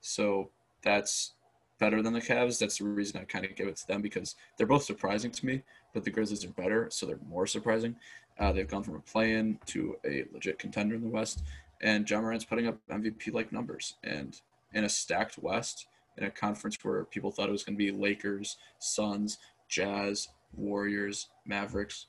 So 0.01 0.51
that's 0.87 1.33
better 1.79 2.01
than 2.01 2.13
the 2.13 2.21
Cavs. 2.21 2.59
That's 2.59 2.77
the 2.77 2.85
reason 2.85 3.19
I 3.19 3.25
kind 3.25 3.43
of 3.43 3.55
give 3.55 3.67
it 3.67 3.75
to 3.75 3.87
them 3.87 4.01
because 4.01 4.35
they're 4.55 4.65
both 4.65 4.83
surprising 4.83 5.31
to 5.31 5.45
me, 5.45 5.63
but 5.93 6.05
the 6.05 6.09
Grizzlies 6.09 6.45
are 6.45 6.49
better, 6.49 6.87
so 6.89 7.05
they're 7.05 7.19
more 7.29 7.45
surprising. 7.45 7.97
Uh, 8.39 8.53
they've 8.53 8.69
gone 8.69 8.83
from 8.83 8.95
a 8.95 8.99
play-in 8.99 9.59
to 9.65 9.97
a 10.05 10.23
legit 10.31 10.59
contender 10.59 10.95
in 10.95 11.01
the 11.01 11.09
West, 11.09 11.43
and 11.81 12.09
Ja 12.09 12.21
Morant's 12.21 12.45
putting 12.45 12.67
up 12.67 12.77
MVP-like 12.89 13.51
numbers. 13.51 13.95
And 14.03 14.39
in 14.73 14.85
a 14.85 14.89
stacked 14.89 15.37
West, 15.39 15.87
in 16.17 16.23
a 16.23 16.31
conference 16.31 16.77
where 16.83 17.03
people 17.03 17.31
thought 17.31 17.49
it 17.49 17.51
was 17.51 17.63
going 17.63 17.77
to 17.77 17.83
be 17.83 17.91
Lakers, 17.91 18.57
Suns, 18.79 19.37
Jazz, 19.67 20.29
Warriors, 20.55 21.27
Mavericks, 21.45 22.05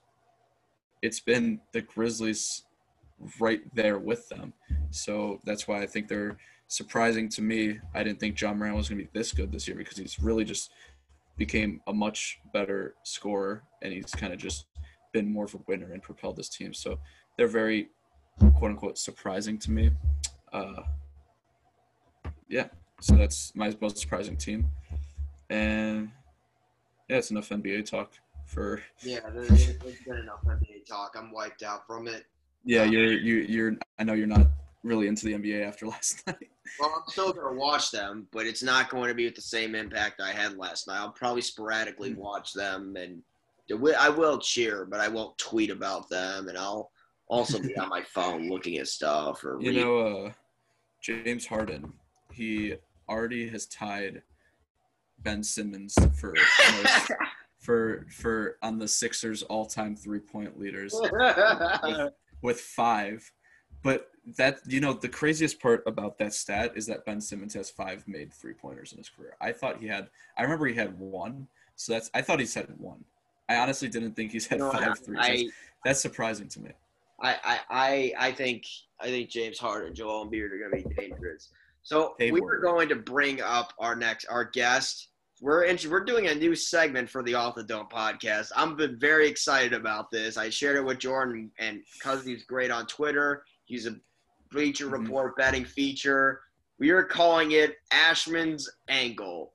it's 1.03 1.21
been 1.21 1.61
the 1.73 1.83
Grizzlies 1.83 2.63
right 3.41 3.63
there 3.75 3.99
with 3.99 4.29
them. 4.29 4.53
So 4.91 5.41
that's 5.45 5.67
why 5.67 5.83
I 5.83 5.87
think 5.87 6.07
they're 6.07 6.37
surprising 6.69 7.29
to 7.31 7.43
me. 7.43 7.79
I 7.95 8.03
didn't 8.03 8.21
think 8.21 8.41
Ja 8.41 8.55
Morant 8.55 8.77
was 8.77 8.89
going 8.89 8.99
to 8.99 9.05
be 9.05 9.11
this 9.13 9.33
good 9.33 9.51
this 9.51 9.67
year 9.67 9.77
because 9.77 9.97
he's 9.97 10.21
really 10.21 10.45
just 10.45 10.71
became 11.37 11.81
a 11.87 11.93
much 11.93 12.39
better 12.53 12.95
scorer 13.03 13.63
and 13.83 13.93
he's 13.93 14.11
kind 14.13 14.33
of 14.33 14.39
just 14.39 14.67
been 15.13 15.33
more 15.33 15.45
of 15.45 15.55
a 15.55 15.59
winner 15.67 15.93
and 15.93 16.03
propelled 16.03 16.37
this 16.37 16.49
team. 16.49 16.75
So 16.75 16.99
they're 17.37 17.49
very 17.49 17.89
quote 18.57 18.71
unquote 18.71 18.99
surprising 18.99 19.59
to 19.59 19.71
me. 19.71 19.91
Uh, 20.53 20.83
yeah, 22.49 22.69
so 23.01 23.17
that's 23.17 23.55
my 23.55 23.75
most 23.81 23.99
surprising 23.99 24.37
team. 24.37 24.67
And 25.51 26.11
yeah, 27.09 27.17
it's 27.17 27.31
enough 27.31 27.49
NBA 27.49 27.89
talk 27.91 28.13
for. 28.45 28.83
Yeah, 29.03 29.21
there's, 29.33 29.49
there's 29.49 30.03
been 30.07 30.19
enough 30.19 30.45
NBA 30.45 30.87
talk. 30.87 31.15
I'm 31.17 31.33
wiped 31.33 31.63
out 31.63 31.87
from 31.87 32.09
it. 32.09 32.25
Yeah, 32.65 32.85
you're 32.85 33.13
you 33.13 33.37
you're. 33.37 33.77
I 33.99 34.05
know 34.05 34.15
you're 34.15 34.27
not 34.27 34.47
really 34.89 35.07
into 35.07 35.27
the 35.27 35.35
NBA 35.35 35.67
after 35.67 35.87
last 35.95 36.27
night. 36.27 36.49
Well, 36.81 36.93
I'm 36.97 37.09
still 37.09 37.33
gonna 37.33 37.55
watch 37.57 37.91
them, 37.91 38.27
but 38.33 38.47
it's 38.47 38.63
not 38.63 38.91
going 38.91 39.09
to 39.09 39.15
be 39.15 39.25
with 39.27 39.35
the 39.35 39.41
same 39.41 39.75
impact 39.75 40.21
I 40.21 40.33
had 40.33 40.57
last 40.57 40.87
night. 40.89 40.99
I'll 40.99 41.13
probably 41.13 41.43
sporadically 41.43 42.13
Hmm. 42.13 42.19
watch 42.21 42.53
them, 42.53 42.97
and 42.97 43.23
I 43.99 44.09
will 44.09 44.39
cheer, 44.39 44.87
but 44.87 45.01
I 45.01 45.09
won't 45.09 45.37
tweet 45.39 45.71
about 45.71 46.09
them, 46.09 46.49
and 46.49 46.57
I'll 46.57 46.91
also 47.29 47.61
be 47.61 47.77
on 47.77 47.89
my 47.91 48.03
phone 48.15 48.49
looking 48.49 48.79
at 48.79 48.89
stuff 48.89 49.45
or 49.45 49.59
You 49.61 49.73
know, 49.73 49.99
uh, 49.99 50.33
James 51.03 51.47
Harden, 51.47 51.93
he 52.33 52.75
already 53.09 53.49
has 53.49 53.67
tied 53.67 54.23
Ben 55.21 55.43
Simmons 55.43 55.95
for 56.19 56.35
most, 56.73 57.11
for 57.59 58.07
for 58.11 58.57
on 58.63 58.79
the 58.79 58.89
Sixers 58.89 59.43
all-time 59.43 59.97
three-point 59.97 60.59
leaders 60.59 60.95
with, 60.95 62.13
with 62.43 62.61
five. 62.61 63.31
But 63.83 64.11
that 64.37 64.59
you 64.67 64.81
know 64.81 64.93
the 64.93 65.09
craziest 65.09 65.61
part 65.61 65.83
about 65.87 66.19
that 66.19 66.35
stat 66.35 66.73
is 66.75 66.87
that 66.87 67.05
Ben 67.05 67.21
Simmons 67.21 67.55
has 67.55 67.71
five 67.71 68.07
made 68.07 68.33
three-pointers 68.33 68.93
in 68.93 68.99
his 68.99 69.09
career. 69.09 69.37
I 69.41 69.53
thought 69.53 69.79
he 69.81 69.87
had. 69.87 70.09
I 70.37 70.43
remember 70.43 70.67
he 70.67 70.75
had 70.75 70.99
one. 70.99 71.49
So 71.77 71.93
that's. 71.93 72.11
I 72.15 72.23
thought 72.23 72.41
he 72.41 72.47
had 72.47 72.79
one. 72.79 73.05
I 73.49 73.57
honestly 73.57 73.89
didn't 73.89 74.13
think 74.15 74.33
he's 74.33 74.47
had 74.47 74.59
know, 74.59 74.71
five 74.71 74.99
threes. 74.99 75.19
I, 75.21 75.29
That's, 75.29 75.53
that's 75.85 76.01
surprising 76.01 76.49
to 76.49 76.61
me. 76.61 76.71
I, 77.21 77.61
I, 77.71 78.13
I, 78.19 78.33
think 78.33 78.65
I 79.01 79.07
think 79.07 79.29
James 79.29 79.59
Harden 79.59 79.89
and 79.89 79.97
Joel 79.97 80.27
Embiid 80.27 80.53
are 80.53 80.59
going 80.59 80.83
to 80.83 80.89
be 80.89 80.95
dangerous. 80.95 81.51
So 81.83 82.15
They 82.19 82.31
we 82.31 82.41
were. 82.41 82.47
were 82.47 82.59
going 82.61 82.89
to 82.91 82.97
bring 82.97 83.41
up 83.41 83.73
our 83.79 83.97
next 83.97 84.27
our 84.27 84.45
guest. 84.45 85.09
We're 85.41 85.65
in, 85.65 85.79
we're 85.89 86.05
doing 86.05 86.27
a 86.27 86.35
new 86.35 86.55
segment 86.55 87.09
for 87.09 87.23
the 87.23 87.35
Off 87.35 87.55
the 87.55 87.63
Dome 87.63 87.87
podcast. 87.91 88.51
I'm 88.57 88.77
been 88.77 88.99
very 88.99 89.29
excited 89.29 89.73
about 89.73 90.11
this. 90.11 90.37
I 90.37 90.51
shared 90.51 90.77
it 90.77 90.85
with 90.85 90.99
Jordan, 90.99 91.51
and 91.59 91.81
because 91.95 92.25
he's 92.25 92.45
great 92.45 92.73
on 92.73 92.87
Twitter, 92.87 93.45
he's 93.69 93.87
a 93.87 93.95
Bleacher 94.51 94.87
Mhm. 94.87 94.93
Report 95.03 95.37
betting 95.37 95.65
feature. 95.65 96.41
We 96.79 96.91
are 96.91 97.05
calling 97.05 97.53
it 97.53 97.77
Ashman's 97.93 98.69
Angle, 98.89 99.53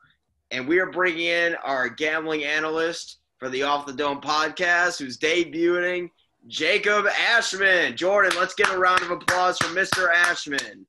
and 0.52 0.68
we 0.68 0.80
are 0.80 0.92
bringing 0.92 1.26
in 1.26 1.56
our 1.56 1.90
gambling 1.90 2.44
analyst 2.44 3.18
for 3.40 3.50
the 3.50 3.64
Off 3.64 3.86
the 3.88 3.94
Dome 3.94 4.22
podcast, 4.22 5.00
who's 5.00 5.18
debuting 5.18 6.10
Jacob 6.48 7.08
Ashman. 7.08 7.98
Jordan, 7.98 8.34
let's 8.38 8.54
get 8.54 8.70
a 8.70 8.78
round 8.78 9.02
of 9.02 9.10
applause 9.12 9.58
for 9.58 9.68
Mr. 9.70 10.14
Ashman. 10.14 10.86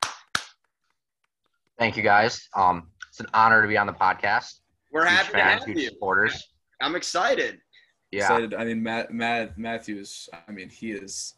Thank 1.79 1.97
you 1.97 2.03
guys. 2.03 2.49
Um, 2.55 2.91
it's 3.09 3.21
an 3.21 3.27
honor 3.35 3.63
to 3.63 3.69
be 3.69 3.77
on 3.79 3.87
the 3.87 3.93
podcast. 3.93 4.61
We're 4.93 5.07
Huge 5.07 5.17
happy 5.17 5.27
to 5.29 5.33
fans, 5.39 5.61
have 5.61 5.67
huge 5.69 5.79
you. 5.79 5.89
supporters. 5.89 6.49
I'm 6.81 6.95
excited. 6.95 7.61
Yeah, 8.11 8.23
excited. 8.25 8.55
I 8.55 8.65
mean, 8.65 8.83
Matt, 8.83 9.13
Matt 9.13 9.57
Matthews. 9.59 10.29
I 10.47 10.53
mean, 10.53 10.69
he 10.69 10.93
is 10.93 11.35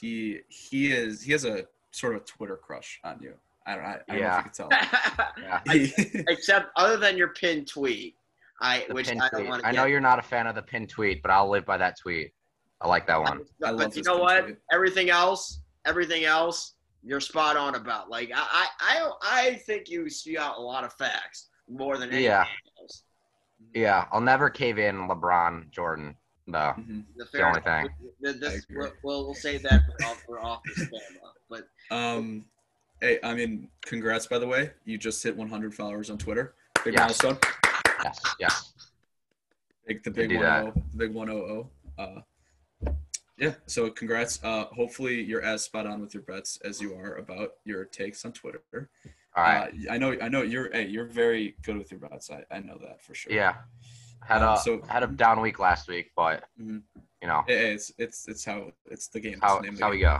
he 0.00 0.40
he 0.48 0.92
is 0.92 1.22
he 1.22 1.32
has 1.32 1.44
a 1.44 1.66
sort 1.90 2.14
of 2.16 2.22
a 2.22 2.24
Twitter 2.24 2.56
crush 2.56 3.00
on 3.04 3.18
you. 3.20 3.34
I 3.66 3.74
don't. 3.74 3.84
I, 3.84 3.98
I 4.08 4.16
don't 4.16 4.20
know 4.20 4.26
if 4.28 4.36
you 4.36 4.50
can 4.50 4.52
tell. 4.52 5.94
yeah. 6.16 6.22
Except 6.28 6.70
other 6.76 6.96
than 6.96 7.16
your 7.16 7.28
pinned 7.28 7.68
tweet, 7.68 8.14
I 8.60 8.84
The 8.88 8.94
which 8.94 9.10
I 9.10 9.28
don't 9.30 9.46
want 9.46 9.62
to. 9.62 9.68
I 9.68 9.72
know 9.72 9.84
you're 9.84 10.00
not 10.00 10.18
a 10.18 10.22
fan 10.22 10.46
of 10.46 10.54
the 10.54 10.62
pin 10.62 10.86
tweet, 10.86 11.22
but 11.22 11.30
I'll 11.30 11.48
live 11.50 11.66
by 11.66 11.76
that 11.76 11.98
tweet. 11.98 12.32
I 12.80 12.88
like 12.88 13.06
that 13.08 13.20
one. 13.20 13.40
I 13.40 13.42
But, 13.60 13.76
love 13.76 13.96
you 13.96 14.02
know 14.02 14.16
what? 14.18 14.44
tweet. 14.44 14.56
Everything 14.72 15.10
else, 15.10 15.60
everything 15.84 16.24
else, 16.24 16.74
you're 17.04 17.20
spot 17.20 17.56
on 17.58 17.74
about. 17.74 18.08
Like 18.08 18.30
I, 18.34 18.38
I, 18.40 18.66
I, 18.80 19.10
I 19.48 19.54
think 19.56 19.90
you 19.90 20.08
spew 20.08 20.38
out 20.38 20.56
a 20.56 20.60
lot 20.62 20.84
of 20.84 20.92
facts 20.94 21.48
more 21.68 21.98
than 21.98 22.08
anything 22.08 22.24
Yeah. 22.24 22.46
else. 22.80 23.02
Yeah, 23.74 24.06
I'll 24.10 24.22
never 24.22 24.48
cave 24.48 24.78
in 24.78 24.96
LeBron 25.06 25.70
Jordan 25.70 26.16
though. 26.52 26.74
Mhm. 26.78 27.04
The, 27.16 27.26
the 27.32 27.42
only 27.46 27.60
thing. 27.60 27.88
This, 28.20 28.36
this, 28.40 28.66
I 28.70 28.74
we'll, 28.78 28.92
we'll, 29.02 29.24
we'll 29.26 29.34
save 29.34 29.62
that 29.62 29.82
for 29.86 30.04
off, 30.06 30.22
for 30.26 30.40
off 30.40 30.60
this 30.64 30.88
camera. 30.88 31.32
But 31.48 31.68
Um, 31.90 32.44
hey, 33.00 33.18
I 33.22 33.34
mean, 33.34 33.68
congrats 33.82 34.26
by 34.26 34.38
the 34.38 34.46
way. 34.46 34.70
You 34.84 34.98
just 34.98 35.22
hit 35.22 35.36
100 35.36 35.74
followers 35.74 36.10
on 36.10 36.18
Twitter. 36.18 36.54
Big 36.84 36.94
Yes. 36.94 37.00
milestone. 37.22 37.38
Yes, 38.04 38.20
yes. 38.38 38.72
Big 39.86 40.02
the 40.04 40.10
big 40.10 40.28
do 40.30 40.36
one 40.36 40.44
that. 40.44 40.64
oh, 40.66 40.72
the 40.92 40.96
big 40.96 41.12
one 41.12 41.28
oh 41.30 41.68
oh. 41.98 42.02
Uh, 42.02 42.90
yeah. 43.36 43.54
So 43.66 43.90
congrats. 43.90 44.38
Uh, 44.42 44.64
hopefully 44.66 45.22
you're 45.22 45.42
as 45.42 45.64
spot 45.64 45.86
on 45.86 46.00
with 46.00 46.14
your 46.14 46.22
bets 46.22 46.58
as 46.64 46.80
you 46.80 46.94
are 46.94 47.16
about 47.16 47.54
your 47.64 47.84
takes 47.86 48.24
on 48.24 48.32
Twitter. 48.32 48.62
All 49.36 49.42
right. 49.44 49.72
Uh, 49.88 49.92
I 49.92 49.98
know. 49.98 50.16
I 50.20 50.28
know 50.28 50.42
you're. 50.42 50.70
Hey, 50.72 50.86
you're 50.86 51.06
very 51.06 51.54
good 51.62 51.76
with 51.76 51.90
your 51.90 52.00
bets. 52.00 52.30
I, 52.30 52.44
I 52.54 52.60
know 52.60 52.78
that 52.82 53.02
for 53.02 53.14
sure. 53.14 53.32
yeah. 53.32 53.54
Had 54.26 54.42
um, 54.42 54.54
a 54.54 54.58
so- 54.58 54.82
had 54.88 55.02
a 55.02 55.06
down 55.06 55.40
week 55.40 55.58
last 55.58 55.88
week, 55.88 56.10
but 56.16 56.44
Mhm. 56.60 56.82
you 57.22 57.28
know 57.28 57.42
Hey, 57.46 57.58
hey, 57.58 57.72
it's 57.74 57.92
it's 57.98 58.28
it's 58.28 58.44
how 58.44 58.70
it's 58.86 59.08
the 59.08 59.20
game. 59.20 59.34
It's 59.34 59.42
how 59.42 59.56
the 59.56 59.62
name 59.62 59.72
of 59.74 59.78
the 59.78 59.84
how 59.84 59.90
we 59.90 59.98
go. 60.00 60.18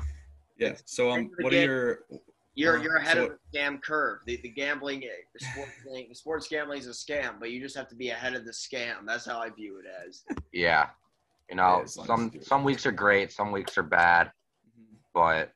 Yeah. 0.59 0.74
So 0.84 1.11
um, 1.11 1.30
what 1.40 1.53
are 1.53 1.57
your? 1.57 2.01
you're 2.55 2.78
Uh, 2.78 2.82
you're 2.82 2.96
ahead 2.96 3.16
so- 3.16 3.24
of 3.26 3.38
the 3.53 3.59
scam 3.59 3.80
curve. 3.82 4.20
The, 4.26 4.36
the 4.38 4.48
gambling, 4.48 5.01
the 5.01 5.44
sports, 5.44 5.72
thing- 5.84 6.09
the 6.09 6.14
sports 6.14 6.48
gambling 6.48 6.80
is 6.80 6.86
a 6.86 6.90
scam, 6.90 7.38
but 7.38 7.51
you 7.51 7.61
just 7.61 7.76
have 7.76 7.88
to 7.88 7.94
be 7.94 8.11
ahead 8.11 8.34
of 8.34 8.44
the 8.44 8.51
scam. 8.53 9.07
That's 9.07 9.24
how 9.24 9.38
I 9.40 9.51
view 9.51 9.78
it 9.78 9.86
as. 10.07 10.24
Yeah. 10.53 10.90
You 11.48 11.57
know, 11.57 11.82
as 11.82 11.96
long 11.96 12.05
as 12.05 12.07
some 12.09 12.24
you 12.24 12.30
do 12.30 12.38
it. 12.38 12.46
some 12.46 12.64
weeks 12.64 12.86
are 12.86 12.92
great, 12.92 13.32
some 13.32 13.51
weeks 13.53 13.76
are 13.78 13.82
bad, 13.82 14.32
Mhm. 14.78 14.96
but 15.14 15.53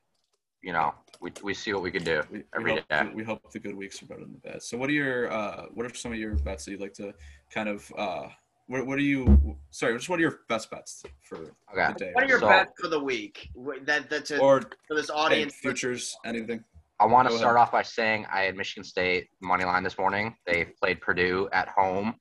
you 0.61 0.73
know, 0.73 0.93
we 1.21 1.31
we 1.43 1.53
see 1.53 1.73
what 1.73 1.81
we 1.83 1.91
can 1.91 2.03
do 2.03 2.21
We, 2.31 2.43
we, 2.63 2.71
hope, 2.71 2.87
day. 2.89 3.09
we 3.13 3.23
hope 3.23 3.51
the 3.51 3.59
good 3.59 3.75
weeks 3.75 4.01
are 4.01 4.05
better 4.05 4.21
than 4.21 4.33
the 4.33 4.39
bad. 4.49 4.61
So 4.63 4.77
what 4.77 4.89
are 4.89 4.93
your 4.93 5.31
uh 5.31 5.65
what 5.73 5.85
are 5.85 5.93
some 5.95 6.11
of 6.11 6.17
your 6.17 6.35
bets 6.35 6.65
that 6.65 6.71
you'd 6.71 6.81
like 6.81 6.93
to 6.95 7.13
kind 7.51 7.69
of 7.69 7.91
uh 7.97 8.27
what, 8.67 8.85
what 8.87 8.97
are 8.97 9.01
you 9.03 9.55
sorry 9.71 9.95
just 9.95 10.09
what 10.09 10.17
are 10.19 10.23
your 10.23 10.39
best 10.49 10.69
bets 10.71 11.03
for 11.21 11.37
Okay. 11.37 11.93
the 11.93 11.99
day 11.99 12.11
What 12.13 12.23
are 12.23 12.27
your 12.27 12.39
So- 12.39 12.47
bets 12.49 12.71
for 12.79 12.87
the 12.87 12.99
week? 12.99 13.49
That 13.83 14.09
that's 14.09 14.31
a, 14.31 14.39
or 14.39 14.61
for 14.87 14.95
this 14.95 15.07
hey, 15.09 15.15
audience. 15.15 15.53
futures 15.55 16.15
anything 16.25 16.63
I 16.99 17.05
want 17.05 17.27
to 17.27 17.33
Go 17.33 17.37
start 17.37 17.55
ahead. 17.57 17.63
off 17.67 17.71
by 17.73 17.81
saying 17.81 18.25
I 18.31 18.41
had 18.43 18.55
Michigan 18.55 18.83
State 18.85 19.27
money 19.41 19.65
line 19.65 19.83
this 19.83 19.97
morning. 19.97 20.33
They 20.47 20.63
played 20.81 21.01
Purdue 21.01 21.49
at 21.51 21.67
home, 21.67 22.15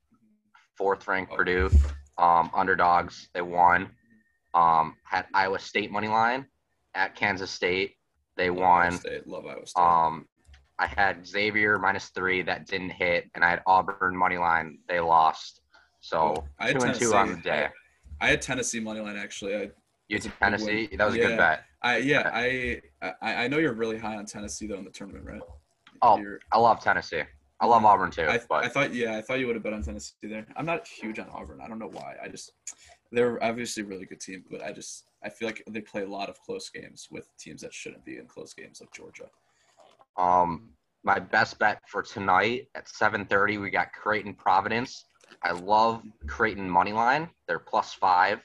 fourth 0.76 1.06
ranked 1.06 1.30
Oh. 1.32 1.36
Purdue, 1.36 1.70
um, 2.18 2.50
underdogs. 2.52 3.28
They 3.34 3.40
won. 3.42 3.90
Um, 4.52 4.96
had 5.04 5.26
Iowa 5.32 5.60
State 5.60 5.92
money 5.92 6.08
line 6.08 6.46
at 6.96 7.14
Kansas 7.14 7.52
State. 7.52 7.94
They 8.36 8.50
Love 8.50 8.58
Iowa 8.58 8.68
won. 8.90 8.92
State, 8.98 9.26
love 9.26 9.46
Iowa 9.46 9.66
State. 9.66 9.82
Um, 9.82 10.26
I 10.78 10.86
had 10.86 11.26
Xavier 11.26 11.78
minus 11.78 12.08
three 12.08 12.42
that 12.42 12.66
didn't 12.66 12.90
hit, 12.90 13.30
and 13.34 13.44
I 13.44 13.50
had 13.50 13.62
Auburn 13.66 14.16
money 14.16 14.38
line. 14.38 14.78
They 14.88 15.00
lost. 15.00 15.60
So 16.00 16.44
I 16.58 16.68
had 16.68 16.80
two 16.80 16.86
and 16.86 16.94
two 16.98 17.14
on 17.14 17.28
the 17.28 17.32
Tennessee. 17.34 17.48
day. 17.50 17.68
I 18.20 18.28
had 18.28 18.42
Tennessee 18.42 18.80
money 18.80 19.00
line 19.00 19.16
actually. 19.16 19.54
I 19.54 19.70
You 20.08 20.18
win. 20.22 20.32
Tennessee. 20.40 20.88
That 20.96 21.04
was 21.06 21.14
a 21.14 21.18
Yeah. 21.18 21.26
good 21.28 21.36
bet. 21.38 21.64
I 21.82 21.96
yeah 21.98 22.30
I 22.32 22.80
I 23.22 23.44
I 23.44 23.48
know 23.48 23.58
you're 23.58 23.72
really 23.74 23.98
high 23.98 24.16
on 24.16 24.26
Tennessee 24.26 24.66
though 24.66 24.78
in 24.78 24.84
the 24.84 24.90
tournament, 24.90 25.24
right? 25.26 25.40
Oh, 26.02 26.18
You're- 26.18 26.38
I 26.52 26.58
love 26.58 26.80
Tennessee. 26.82 27.22
I 27.60 27.66
love 27.66 27.84
Auburn 27.84 28.10
too. 28.10 28.22
I, 28.24 28.40
I 28.50 28.68
thought 28.68 28.92
yeah 28.92 29.16
I 29.16 29.22
thought 29.22 29.38
you 29.38 29.46
would 29.46 29.56
have 29.56 29.62
bet 29.62 29.72
on 29.72 29.82
Tennessee 29.82 30.14
there. 30.24 30.46
I'm 30.56 30.66
not 30.66 30.86
huge 30.86 31.18
on 31.18 31.28
Auburn. 31.30 31.60
I 31.62 31.68
don't 31.68 31.78
know 31.78 31.88
why. 31.90 32.16
I 32.22 32.28
just 32.28 32.52
they're 33.12 33.42
obviously 33.42 33.82
a 33.82 33.86
really 33.86 34.06
good 34.06 34.20
team, 34.20 34.44
but 34.50 34.62
I 34.62 34.72
just 34.72 35.04
I 35.24 35.30
feel 35.30 35.48
like 35.48 35.62
they 35.68 35.80
play 35.80 36.02
a 36.02 36.08
lot 36.08 36.28
of 36.28 36.40
close 36.40 36.68
games 36.68 37.08
with 37.10 37.26
teams 37.38 37.62
that 37.62 37.72
shouldn't 37.72 38.04
be 38.04 38.18
in 38.18 38.26
close 38.26 38.52
games 38.52 38.80
like 38.80 38.92
Georgia. 38.92 39.28
Um, 40.16 40.70
my 41.02 41.18
best 41.18 41.58
bet 41.58 41.80
for 41.88 42.02
tonight 42.02 42.68
at 42.74 42.88
7:30, 42.88 43.60
we 43.60 43.70
got 43.70 43.92
Creighton 43.92 44.34
Providence. 44.34 45.04
I 45.42 45.52
love 45.52 46.02
Creighton 46.26 46.68
money 46.68 46.92
line. 46.92 47.28
They're 47.46 47.58
plus 47.58 47.92
five. 47.94 48.40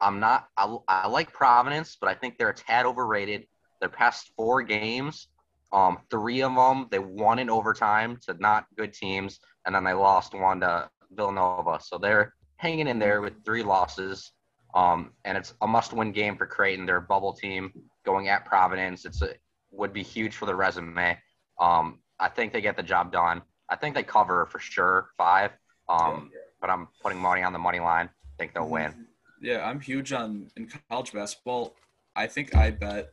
I'm 0.00 0.18
not. 0.20 0.48
I, 0.56 0.76
I 0.88 1.08
like 1.08 1.32
Providence, 1.32 1.96
but 2.00 2.08
I 2.08 2.14
think 2.14 2.36
they're 2.36 2.50
a 2.50 2.54
tad 2.54 2.86
overrated. 2.86 3.46
Their 3.80 3.88
past 3.88 4.32
four 4.36 4.62
games, 4.62 5.28
Um, 5.72 5.98
three 6.10 6.42
of 6.42 6.54
them 6.54 6.86
they 6.90 6.98
won 6.98 7.38
in 7.38 7.48
overtime 7.48 8.18
to 8.26 8.34
not 8.34 8.66
good 8.76 8.92
teams, 8.92 9.40
and 9.64 9.74
then 9.74 9.84
they 9.84 9.94
lost 9.94 10.34
one 10.34 10.60
to 10.60 10.90
Villanova. 11.10 11.80
So 11.80 11.98
they're 11.98 12.34
hanging 12.62 12.86
in 12.86 13.00
there 13.00 13.20
with 13.20 13.44
three 13.44 13.64
losses. 13.64 14.30
Um, 14.72 15.10
and 15.24 15.36
it's 15.36 15.52
a 15.60 15.66
must-win 15.66 16.12
game 16.12 16.36
for 16.36 16.46
Creighton. 16.46 16.86
Their 16.86 17.00
bubble 17.00 17.32
team 17.32 17.72
going 18.06 18.28
at 18.28 18.44
Providence. 18.44 19.04
It's 19.04 19.20
a, 19.20 19.30
would 19.72 19.92
be 19.92 20.04
huge 20.04 20.36
for 20.36 20.46
the 20.46 20.54
resume. 20.54 21.18
Um, 21.60 21.98
I 22.20 22.28
think 22.28 22.52
they 22.52 22.60
get 22.60 22.76
the 22.76 22.82
job 22.82 23.12
done. 23.12 23.42
I 23.68 23.74
think 23.76 23.96
they 23.96 24.04
cover 24.04 24.46
for 24.46 24.60
sure 24.60 25.08
five. 25.18 25.50
Um, 25.88 26.30
but 26.60 26.70
I'm 26.70 26.86
putting 27.02 27.18
money 27.18 27.42
on 27.42 27.52
the 27.52 27.58
money 27.58 27.80
line. 27.80 28.08
I 28.08 28.32
think 28.38 28.54
they'll 28.54 28.68
win. 28.68 29.06
Yeah, 29.40 29.68
I'm 29.68 29.80
huge 29.80 30.12
on 30.12 30.48
in 30.56 30.70
college 30.88 31.12
basketball. 31.12 31.74
I 32.14 32.28
think 32.28 32.54
I 32.54 32.70
bet 32.70 33.12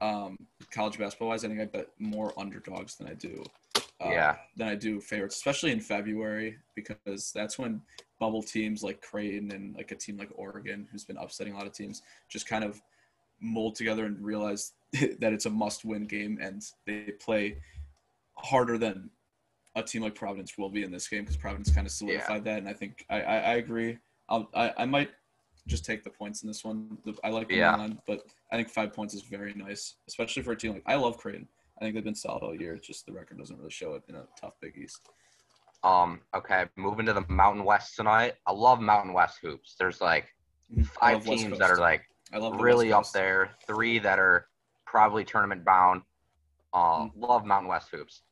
um, 0.00 0.36
college 0.70 0.98
basketball 0.98 1.28
wise. 1.28 1.44
I 1.44 1.48
think 1.48 1.60
I 1.60 1.64
bet 1.64 1.88
more 1.98 2.32
underdogs 2.38 2.94
than 2.94 3.08
I 3.08 3.14
do. 3.14 3.44
Uh, 4.04 4.10
Yeah. 4.10 4.36
Than 4.56 4.68
I 4.68 4.74
do 4.74 5.00
favorites, 5.00 5.36
especially 5.36 5.72
in 5.72 5.80
February, 5.80 6.58
because 6.74 7.32
that's 7.34 7.58
when 7.58 7.80
bubble 8.20 8.42
teams 8.42 8.82
like 8.82 9.00
Creighton 9.02 9.50
and 9.52 9.74
like 9.74 9.90
a 9.90 9.96
team 9.96 10.16
like 10.16 10.30
Oregon, 10.34 10.86
who's 10.90 11.04
been 11.04 11.16
upsetting 11.16 11.54
a 11.54 11.56
lot 11.56 11.66
of 11.66 11.72
teams, 11.72 12.02
just 12.28 12.46
kind 12.46 12.64
of 12.64 12.80
mold 13.40 13.74
together 13.74 14.06
and 14.06 14.20
realize 14.24 14.72
that 15.18 15.32
it's 15.32 15.46
a 15.46 15.50
must-win 15.50 16.04
game, 16.06 16.38
and 16.40 16.62
they 16.86 17.10
play 17.20 17.58
harder 18.36 18.78
than 18.78 19.10
a 19.76 19.82
team 19.82 20.02
like 20.02 20.14
Providence 20.14 20.56
will 20.56 20.68
be 20.70 20.84
in 20.84 20.92
this 20.92 21.08
game 21.08 21.22
because 21.22 21.36
Providence 21.36 21.70
kind 21.70 21.86
of 21.86 21.92
solidified 21.92 22.44
that, 22.44 22.58
and 22.58 22.68
I 22.68 22.72
think 22.72 23.04
I, 23.10 23.22
I, 23.22 23.36
I 23.38 23.54
agree. 23.54 23.98
I'll, 24.28 24.48
I 24.54 24.72
I 24.78 24.84
might 24.86 25.10
just 25.66 25.84
take 25.84 26.04
the 26.04 26.10
points 26.10 26.42
in 26.42 26.46
this 26.46 26.62
one. 26.64 26.96
I 27.24 27.30
like 27.30 27.48
the 27.48 27.56
Yeah. 27.56 27.74
line, 27.74 27.98
but 28.06 28.20
I 28.52 28.56
think 28.56 28.68
five 28.68 28.92
points 28.92 29.14
is 29.14 29.22
very 29.22 29.52
nice, 29.54 29.94
especially 30.06 30.42
for 30.42 30.52
a 30.52 30.56
team 30.56 30.74
like 30.74 30.82
I 30.86 30.94
love 30.94 31.16
Creighton. 31.18 31.48
I 31.78 31.84
think 31.84 31.94
they've 31.94 32.04
been 32.04 32.14
solid 32.14 32.42
all 32.42 32.54
year. 32.54 32.74
It's 32.74 32.86
just 32.86 33.06
the 33.06 33.12
record 33.12 33.38
doesn't 33.38 33.56
really 33.58 33.70
show 33.70 33.94
it 33.94 34.02
in 34.08 34.14
a 34.14 34.24
tough 34.40 34.54
Big 34.60 34.76
East. 34.76 35.08
Um, 35.82 36.20
okay, 36.34 36.64
moving 36.76 37.04
to 37.06 37.12
the 37.12 37.24
Mountain 37.28 37.64
West 37.64 37.96
tonight. 37.96 38.34
I 38.46 38.52
love 38.52 38.80
Mountain 38.80 39.12
West 39.12 39.38
hoops. 39.42 39.74
There's 39.78 40.00
like 40.00 40.26
five 40.84 41.24
teams 41.24 41.58
that 41.58 41.70
are 41.70 41.78
like 41.78 42.02
I 42.32 42.38
love 42.38 42.60
really 42.60 42.92
up 42.92 43.10
there. 43.12 43.50
Three 43.66 43.98
that 43.98 44.18
are 44.18 44.46
probably 44.86 45.24
tournament 45.24 45.64
bound. 45.64 46.02
Um, 46.72 47.12
love 47.16 47.44
Mountain 47.44 47.68
West 47.68 47.88
hoops. 47.90 48.22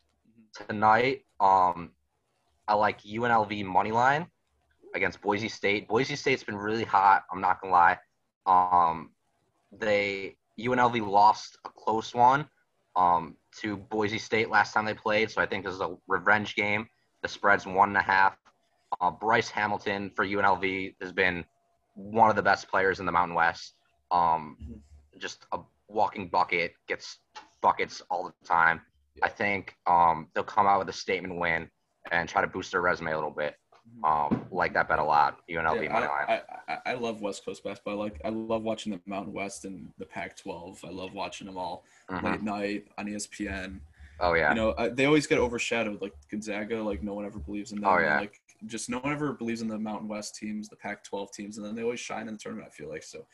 Tonight, 0.68 1.24
um, 1.40 1.90
I 2.68 2.74
like 2.74 3.02
UNLV 3.02 3.64
money 3.64 3.92
line 3.92 4.26
against 4.94 5.20
Boise 5.20 5.48
State. 5.48 5.88
Boise 5.88 6.16
State's 6.16 6.44
been 6.44 6.56
really 6.56 6.84
hot. 6.84 7.24
I'm 7.30 7.40
not 7.40 7.60
gonna 7.60 7.72
lie. 7.72 7.98
Um, 8.46 9.10
they 9.72 10.36
UNLV 10.58 11.06
lost 11.06 11.58
a 11.64 11.68
close 11.68 12.14
one 12.14 12.46
um, 12.96 13.36
to 13.60 13.76
Boise 13.76 14.18
State 14.18 14.50
last 14.50 14.72
time 14.72 14.84
they 14.84 14.94
played, 14.94 15.30
so 15.30 15.40
I 15.40 15.46
think 15.46 15.64
this 15.64 15.74
is 15.74 15.80
a 15.80 15.96
revenge 16.08 16.54
game. 16.54 16.86
The 17.22 17.28
spread's 17.28 17.66
one 17.66 17.88
and 17.88 17.96
a 17.96 18.02
half. 18.02 18.36
Uh, 19.00 19.10
Bryce 19.10 19.48
Hamilton 19.48 20.10
for 20.14 20.26
UNLV 20.26 20.96
has 21.00 21.12
been 21.12 21.44
one 21.94 22.30
of 22.30 22.36
the 22.36 22.42
best 22.42 22.68
players 22.68 23.00
in 23.00 23.06
the 23.06 23.12
Mountain 23.12 23.34
West. 23.34 23.74
Um, 24.10 24.56
just 25.18 25.46
a 25.52 25.60
walking 25.88 26.28
bucket, 26.28 26.74
gets 26.88 27.18
buckets 27.60 28.02
all 28.10 28.24
the 28.24 28.46
time. 28.46 28.80
I 29.22 29.28
think 29.28 29.76
um, 29.86 30.28
they'll 30.34 30.44
come 30.44 30.66
out 30.66 30.78
with 30.78 30.88
a 30.88 30.92
statement 30.92 31.38
win 31.38 31.70
and 32.10 32.28
try 32.28 32.40
to 32.40 32.46
boost 32.46 32.72
their 32.72 32.80
resume 32.80 33.12
a 33.12 33.14
little 33.14 33.30
bit. 33.30 33.54
Um, 34.04 34.46
like 34.50 34.72
that 34.74 34.88
bet 34.88 34.98
a 34.98 35.04
lot. 35.04 35.38
UNLV 35.48 35.82
Yeah, 35.84 35.92
money 35.92 36.06
line. 36.06 36.08
I, 36.28 36.32
I, 36.32 36.40
I, 36.68 36.78
I 36.86 36.94
love 36.94 37.20
West 37.20 37.44
Coast 37.44 37.62
basketball. 37.62 37.94
I 37.94 37.96
like 38.04 38.20
I 38.24 38.28
love 38.30 38.62
watching 38.62 38.92
the 38.92 39.00
Mountain 39.06 39.32
West 39.32 39.64
and 39.64 39.88
the 39.98 40.06
Pac-12. 40.06 40.84
I 40.84 40.90
love 40.90 41.12
watching 41.14 41.46
them 41.46 41.56
all 41.56 41.84
Mhm. 42.10 42.22
late 42.22 42.42
night 42.42 42.88
on 42.98 43.06
ESPN. 43.06 43.80
Oh 44.20 44.34
yeah. 44.34 44.50
You 44.50 44.56
know, 44.56 44.70
uh, 44.70 44.88
they 44.92 45.06
always 45.06 45.26
get 45.26 45.38
overshadowed. 45.38 46.00
Like 46.02 46.14
Gonzaga, 46.30 46.82
like 46.82 47.02
no 47.02 47.14
one 47.14 47.24
ever 47.26 47.38
believes 47.38 47.72
in 47.72 47.80
them. 47.80 47.90
Oh, 47.90 47.98
yeah. 47.98 48.18
Like 48.20 48.40
just 48.66 48.88
no 48.90 48.98
one 48.98 49.12
ever 49.12 49.32
believes 49.32 49.62
in 49.62 49.68
the 49.68 49.78
Mountain 49.78 50.08
West 50.08 50.36
teams, 50.36 50.68
the 50.68 50.76
Pac-12 50.76 51.32
teams, 51.32 51.58
and 51.58 51.66
then 51.66 51.74
they 51.74 51.82
always 51.82 51.98
shine 52.00 52.28
in 52.28 52.34
the 52.34 52.38
tournament. 52.38 52.68
I 52.68 52.74
feel 52.76 52.88
like 52.88 53.02
so. 53.02 53.24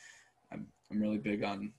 I'm 0.51 0.67
I'm 0.91 0.99
really 1.01 1.17
big 1.19 1.43
on 1.43 1.71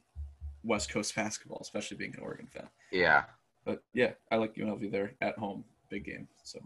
West 0.65 0.91
Coast 0.91 1.15
basketball, 1.17 1.59
especially 1.61 1.97
being 1.97 2.15
an 2.17 2.21
Oregon 2.23 2.47
fan. 2.47 2.69
yeah. 2.91 3.25
But 3.65 3.83
yeah, 3.93 4.13
I 4.31 4.37
like 4.37 4.55
UNLV 4.55 4.91
there 4.91 5.13
at 5.21 5.37
home, 5.39 5.65
big 5.91 6.05
game. 6.07 6.27
So 6.45 6.61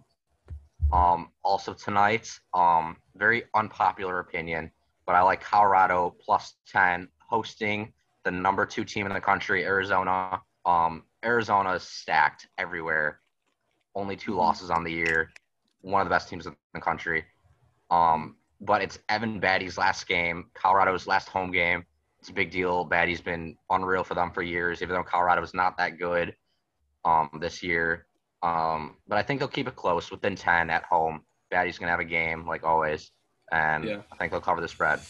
Um, 0.95 1.31
also 1.43 1.75
tonight, 1.75 2.31
um, 2.55 2.97
very 3.17 3.45
unpopular 3.55 4.21
opinion, 4.21 4.71
but 5.07 5.17
I 5.17 5.23
like 5.23 5.41
Colorado 5.41 6.15
plus 6.25 6.55
10 6.69 7.09
hosting 7.19 7.93
the 8.25 8.31
number 8.31 8.65
two 8.65 8.85
team 8.85 9.05
in 9.07 9.13
the 9.13 9.21
country, 9.21 9.65
Arizona. 9.65 10.41
Um, 10.65 11.03
Arizona 11.25 11.73
is 11.73 11.83
stacked 11.83 12.47
everywhere. 12.59 13.21
Only 13.97 14.17
2 14.17 14.33
Mhm. 14.33 14.37
losses 14.37 14.71
on 14.71 14.85
the 14.85 14.93
year. 14.93 15.33
One 15.81 16.01
of 16.01 16.07
the 16.07 16.15
best 16.15 16.29
teams 16.29 16.47
in 16.47 16.57
the 16.73 16.81
country. 16.81 17.25
Um, 17.91 18.37
but 18.61 18.81
it's 18.81 18.99
Evan 19.09 19.41
Battey's 19.41 19.77
last 19.77 20.07
game, 20.07 20.49
Colorado's 20.55 21.09
last 21.09 21.29
home 21.29 21.51
game. 21.51 21.85
It's 22.21 22.31
a 22.31 22.33
big 22.33 22.53
deal. 22.53 22.85
Battey's 22.85 23.21
been 23.21 23.59
unreal 23.69 24.05
for 24.05 24.15
them 24.15 24.31
for 24.31 24.43
years, 24.43 24.81
even 24.81 24.95
though 24.95 25.03
Colorado 25.03 25.43
is 25.43 25.55
not 25.55 25.77
that 25.79 25.99
good 25.99 26.37
um, 27.05 27.29
this 27.41 27.63
year. 27.65 28.07
Um, 28.45 28.97
but 29.09 29.17
I 29.19 29.23
think 29.23 29.41
they'll 29.41 29.49
keep 29.49 29.69
it 29.69 29.75
close 29.77 30.11
within 30.11 30.37
10 30.37 30.69
at 30.71 30.85
home. 30.85 31.23
Battey's 31.51 31.79
going 31.79 31.87
to 31.87 31.91
have 31.93 32.01
a 32.01 32.05
game 32.05 32.47
like 32.47 32.63
always. 32.63 33.11
And 33.53 33.85
Yeah. 33.85 34.03
I 34.13 34.17
think 34.17 34.33
they'll 34.33 34.41
cover 34.41 34.61
the 34.61 34.69
spread. 34.69 35.01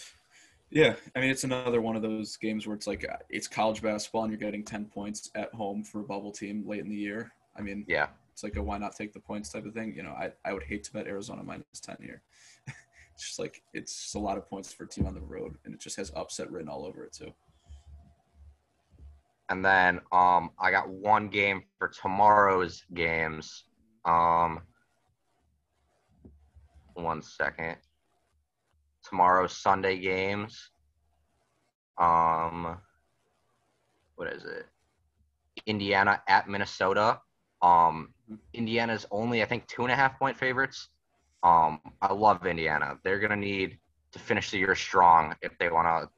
Yeah, 0.70 0.96
I 1.14 1.20
mean 1.20 1.30
it's 1.30 1.44
another 1.44 1.80
one 1.80 1.94
of 1.94 2.02
those 2.02 2.36
games 2.36 2.66
where 2.66 2.74
it's 2.74 2.86
like 2.88 3.08
uh, 3.08 3.16
it's 3.28 3.46
college 3.46 3.80
basketball 3.80 4.24
and 4.24 4.32
you're 4.32 4.40
getting 4.40 4.64
ten 4.64 4.86
points 4.86 5.30
at 5.36 5.52
home 5.54 5.84
for 5.84 6.00
a 6.00 6.02
bubble 6.02 6.32
team 6.32 6.64
late 6.66 6.80
in 6.80 6.88
the 6.88 6.96
year. 6.96 7.30
I 7.56 7.60
mean, 7.62 7.84
Yeah. 7.86 8.08
it's 8.32 8.42
like 8.42 8.56
a 8.56 8.62
why 8.62 8.78
not 8.78 8.96
take 8.96 9.12
the 9.12 9.20
points 9.20 9.50
type 9.50 9.66
of 9.66 9.74
thing. 9.74 9.94
You 9.94 10.02
know, 10.02 10.10
I, 10.10 10.32
I 10.44 10.52
would 10.52 10.64
hate 10.64 10.82
to 10.84 10.92
bet 10.92 11.06
Arizona 11.06 11.44
minus 11.44 11.78
ten 11.80 11.96
here. 12.00 12.22
it's 12.66 13.24
just 13.24 13.38
like 13.38 13.62
it's 13.72 14.02
just 14.02 14.14
a 14.16 14.18
lot 14.18 14.36
of 14.36 14.48
points 14.48 14.72
for 14.72 14.82
a 14.84 14.88
team 14.88 15.06
on 15.06 15.14
the 15.14 15.20
road, 15.20 15.56
and 15.64 15.74
it 15.74 15.80
just 15.80 15.96
has 15.96 16.10
upset 16.16 16.50
written 16.50 16.68
all 16.68 16.84
over 16.84 17.04
it 17.04 17.12
too. 17.12 17.32
And 19.48 19.64
then 19.64 20.00
um, 20.10 20.50
I 20.58 20.70
got 20.70 20.88
one 20.88 21.28
game 21.28 21.62
for 21.78 21.88
tomorrow's 21.88 22.84
games. 22.94 23.64
Um, 24.04 24.62
one 26.94 27.22
second. 27.22 27.76
Tomorrow's 29.08 29.56
Sunday 29.56 29.98
games. 29.98 30.70
Um, 31.98 32.78
what 34.16 34.32
is 34.32 34.44
it? 34.44 34.66
Indiana 35.66 36.22
at 36.28 36.48
Minnesota. 36.48 37.20
Um, 37.62 38.14
Indiana's 38.52 39.06
only 39.10 39.42
I 39.42 39.46
think 39.46 39.66
two 39.66 39.82
and 39.82 39.92
a 39.92 39.96
half 39.96 40.18
point 40.18 40.36
favorites. 40.36 40.88
Um, 41.42 41.80
I 42.00 42.12
love 42.12 42.46
Indiana. 42.46 42.98
They're 43.04 43.18
gonna 43.18 43.36
need 43.36 43.78
to 44.12 44.18
finish 44.18 44.50
the 44.50 44.58
year 44.58 44.74
strong 44.74 45.34
if 45.42 45.56
they 45.58 45.68
want 45.68 45.86
to. 45.86 46.13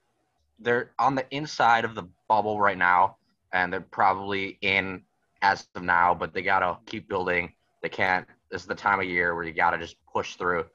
They're 0.59 0.93
on 0.99 1.15
the 1.15 1.27
inside 1.31 1.85
of 1.85 1.95
the 1.95 2.09
bubble 2.29 2.59
right 2.61 2.79
now, 2.79 3.17
and 3.53 3.73
they're 3.73 3.81
probably 3.81 4.59
in 4.61 5.03
as 5.43 5.69
of 5.75 5.83
now. 5.83 6.15
But 6.15 6.33
they 6.33 6.43
gotta 6.43 6.79
keep 6.87 7.09
building. 7.09 7.53
They 7.83 7.89
can't. 7.89 8.27
This 8.51 8.63
is 8.63 8.69
the 8.69 8.75
time 8.75 9.01
of 9.01 9.07
year 9.07 9.35
where 9.35 9.45
you 9.45 9.53
gotta 9.53 9.79
just 9.79 9.97
push 10.13 10.37
through, 10.37 10.67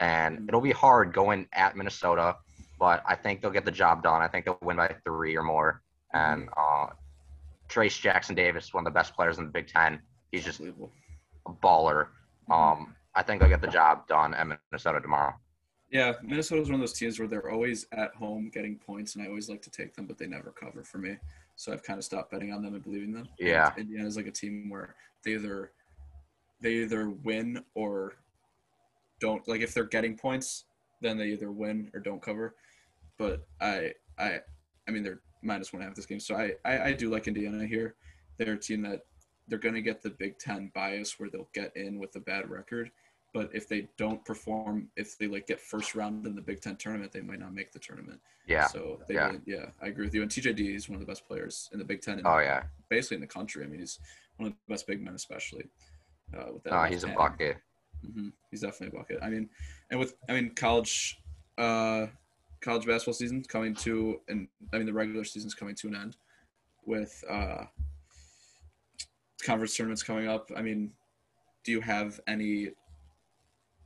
and 0.00 0.48
it'll 0.48 0.60
be 0.60 0.72
hard 0.72 1.12
going 1.12 1.46
at 1.52 1.76
Minnesota. 1.76 2.36
But 2.78 3.02
I 3.06 3.14
think 3.14 3.40
they'll 3.40 3.50
get 3.50 3.64
the 3.64 3.72
job 3.72 4.02
done. 4.02 4.22
I 4.22 4.28
think 4.28 4.44
they'll 4.44 4.58
win 4.62 4.76
by 4.76 4.94
three 5.04 5.36
or 5.36 5.42
more. 5.42 5.82
And 6.12 6.48
uh, 6.56 6.86
Trayce 7.68 8.00
Jackson 8.00 8.34
Davis, 8.34 8.72
one 8.72 8.86
of 8.86 8.92
the 8.92 8.96
best 8.96 9.14
players 9.14 9.38
in 9.38 9.44
the 9.44 9.50
Big 9.50 9.66
Ten. 9.66 10.00
He's 10.30 10.44
just 10.44 10.60
a 10.60 11.52
baller. 11.62 12.08
Um, 12.50 12.94
I 13.14 13.22
think 13.22 13.40
they'll 13.40 13.48
get 13.48 13.60
the 13.60 13.66
job 13.68 14.06
done 14.06 14.32
at 14.34 14.46
Minnesota 14.46 15.00
tomorrow. 15.00 15.34
Yeah, 15.90 16.14
Minnesota's 16.22 16.68
one 16.68 16.74
of 16.74 16.80
those 16.80 16.92
teams 16.92 17.18
where 17.18 17.28
they're 17.28 17.50
always 17.50 17.86
at 17.92 18.14
home 18.14 18.50
getting 18.52 18.76
points, 18.76 19.14
and 19.14 19.24
I 19.24 19.28
always 19.28 19.48
like 19.48 19.62
to 19.62 19.70
take 19.70 19.94
them, 19.94 20.06
but 20.06 20.18
they 20.18 20.26
never 20.26 20.50
cover 20.50 20.84
for 20.84 20.98
me. 20.98 21.16
So 21.56 21.72
I've 21.72 21.82
kind 21.82 21.98
of 21.98 22.04
stopped 22.04 22.30
betting 22.30 22.52
on 22.52 22.62
them 22.62 22.74
and 22.74 22.82
believing 22.82 23.12
them. 23.12 23.28
And 23.38 23.48
Yeah. 23.48 23.72
Indiana's 23.76 24.16
like 24.16 24.26
a 24.26 24.30
team 24.32 24.68
where 24.68 24.94
they 25.24 25.32
either 25.32 25.72
they 26.60 26.74
either 26.74 27.10
win 27.10 27.64
or 27.74 28.14
don't. 29.20 29.46
Like 29.48 29.60
if 29.60 29.72
they're 29.74 29.84
getting 29.84 30.16
points, 30.16 30.64
then 31.00 31.16
they 31.16 31.28
either 31.28 31.50
win 31.50 31.90
or 31.94 32.00
don't 32.00 32.22
cover. 32.22 32.54
But 33.16 33.46
I 33.60 33.92
I 34.18 34.40
I 34.86 34.90
mean 34.90 35.02
they're 35.02 35.20
minus 35.42 35.72
one 35.72 35.80
and 35.80 35.86
a 35.86 35.90
half 35.90 35.96
this 35.96 36.06
game, 36.06 36.20
so 36.20 36.36
I 36.36 36.52
I, 36.64 36.88
I 36.88 36.92
do 36.92 37.10
like 37.10 37.26
Indiana 37.28 37.66
here. 37.66 37.94
They're 38.36 38.52
a 38.52 38.58
team 38.58 38.82
that 38.82 39.06
they're 39.48 39.58
going 39.58 39.74
to 39.74 39.82
get 39.82 40.02
the 40.02 40.10
Big 40.10 40.38
Ten 40.38 40.70
bias 40.74 41.18
where 41.18 41.30
they'll 41.30 41.48
get 41.54 41.74
in 41.76 41.98
with 41.98 42.14
a 42.16 42.20
bad 42.20 42.50
record 42.50 42.90
but 43.34 43.50
if 43.52 43.68
they 43.68 43.88
don't 43.96 44.24
perform, 44.24 44.88
if 44.96 45.18
they 45.18 45.26
like 45.26 45.46
get 45.46 45.60
first 45.60 45.94
round 45.94 46.26
in 46.26 46.34
the 46.34 46.40
Big 46.42 46.60
Ten 46.60 46.76
tournament, 46.76 47.12
they 47.12 47.20
might 47.20 47.38
not 47.40 47.52
make 47.54 47.72
the 47.72 47.78
tournament. 47.78 48.20
Yeah. 48.46 48.66
So 48.66 49.00
they 49.06 49.14
Yeah. 49.14 49.26
really, 49.28 49.40
yeah, 49.46 49.66
I 49.82 49.88
agree 49.88 50.06
with 50.06 50.14
you. 50.14 50.22
And 50.22 50.30
TJD 50.30 50.74
is 50.74 50.88
one 50.88 50.94
of 50.96 51.00
the 51.00 51.06
best 51.06 51.26
players 51.26 51.68
in 51.72 51.78
the 51.78 51.84
Big 51.84 52.00
Ten, 52.00 52.22
Oh 52.24 52.38
yeah. 52.38 52.64
basically 52.88 53.16
in 53.16 53.20
the 53.20 53.26
country. 53.26 53.64
I 53.64 53.68
mean, 53.68 53.80
he's 53.80 53.98
one 54.38 54.48
of 54.48 54.52
the 54.66 54.72
best 54.72 54.86
big 54.86 55.02
men, 55.02 55.14
especially. 55.14 55.64
Uh, 56.36 56.52
with 56.54 56.62
that 56.64 56.72
left 56.72 56.92
he's 56.92 57.04
a 57.04 57.08
hand. 57.08 57.18
bucket. 57.18 57.56
hmm 58.02 58.28
He's 58.50 58.60
definitely 58.62 58.96
a 58.96 59.00
bucket. 59.00 59.18
I 59.22 59.28
mean, 59.30 59.48
and 59.90 60.00
with 60.00 60.14
I 60.28 60.32
mean 60.32 60.54
college, 60.54 61.18
uh, 61.58 62.06
college 62.60 62.86
basketball 62.86 63.14
season 63.14 63.42
coming 63.44 63.74
to, 63.76 64.20
and 64.28 64.48
I 64.72 64.78
mean 64.78 64.86
the 64.86 64.92
regular 64.92 65.24
season's 65.24 65.54
coming 65.54 65.74
to 65.76 65.88
an 65.88 65.94
end, 65.96 66.16
with 66.86 67.22
uh, 67.28 67.64
conference 69.42 69.76
tournaments 69.76 70.02
coming 70.02 70.28
up. 70.28 70.50
I 70.56 70.62
mean, 70.62 70.92
do 71.64 71.72
you 71.72 71.80
have 71.80 72.20
any 72.26 72.70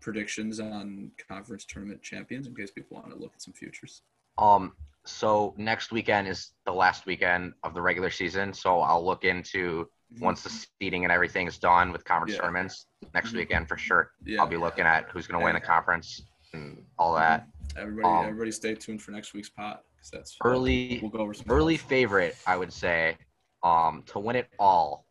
predictions 0.03 0.61
on 0.61 1.11
conference 1.29 1.65
tournament 1.65 2.03
champions 2.03 2.47
in 2.47 2.55
case 2.55 2.71
people 2.71 2.97
want 2.97 3.09
to 3.11 3.17
look 3.17 3.33
at 3.35 3.41
some 3.41 3.55
futures? 3.55 4.03
Um, 4.39 4.75
so 5.05 5.55
next 5.57 5.93
weekend 5.93 6.29
is 6.29 6.53
the 6.67 6.73
last 6.73 7.07
weekend 7.07 7.55
of 7.63 7.73
the 7.75 7.81
regular 7.81 8.11
season. 8.11 8.53
So 8.53 8.81
I'll 8.81 9.05
look 9.05 9.25
into 9.25 9.89
once 10.21 10.43
the 10.43 10.51
seeding 10.81 11.05
and 11.05 11.13
everything 11.13 11.47
is 11.47 11.59
done 11.59 11.91
with 11.93 12.05
conference 12.05 12.35
Yeah. 12.35 12.41
tournaments 12.41 12.87
next 13.15 13.33
Mhm. 13.33 13.37
weekend 13.39 13.69
for 13.69 13.79
sure. 13.79 14.13
Yeah, 14.25 14.41
I'll 14.43 14.47
be 14.49 14.59
looking 14.59 14.85
at 14.85 15.09
who's 15.11 15.27
going 15.27 15.41
to 15.41 15.45
win 15.45 15.55
the 15.55 15.61
conference 15.61 16.21
and 16.53 16.85
all 16.99 17.15
that. 17.15 17.47
everybody, 17.77 18.07
um, 18.07 18.27
everybody, 18.27 18.51
stay 18.53 18.75
tuned 18.75 19.01
for 19.01 19.13
next 19.13 19.33
week's 19.33 19.49
pot 19.49 19.85
because 19.97 20.11
that's 20.11 20.37
Early, 20.45 20.99
We'll 21.01 21.11
go 21.11 21.21
over 21.21 21.33
some 21.33 21.47
early 21.49 21.79
favorite, 21.79 22.37
I 22.47 22.59
would 22.59 22.71
say, 22.71 23.17
um, 23.63 24.03
to 24.09 24.19
win 24.19 24.37
it 24.37 24.51
all, 24.59 25.07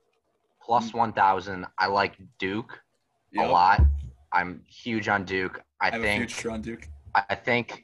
plus 0.61 0.91
Mhm. 0.91 0.97
one 0.99 1.13
thousand. 1.13 1.65
I 1.80 1.88
like 1.88 2.18
Duke 2.38 2.80
Yep. 3.31 3.47
a 3.47 3.51
lot. 3.51 3.81
I'm 4.33 4.61
huge 4.67 5.07
on 5.07 5.25
Duke. 5.25 5.61
I, 5.81 5.87
I 5.87 5.91
have 5.91 6.01
think. 6.01 6.23
a 6.23 6.27
future 6.27 6.51
on 6.51 6.61
Duke. 6.61 6.87
I 7.13 7.35
think, 7.35 7.83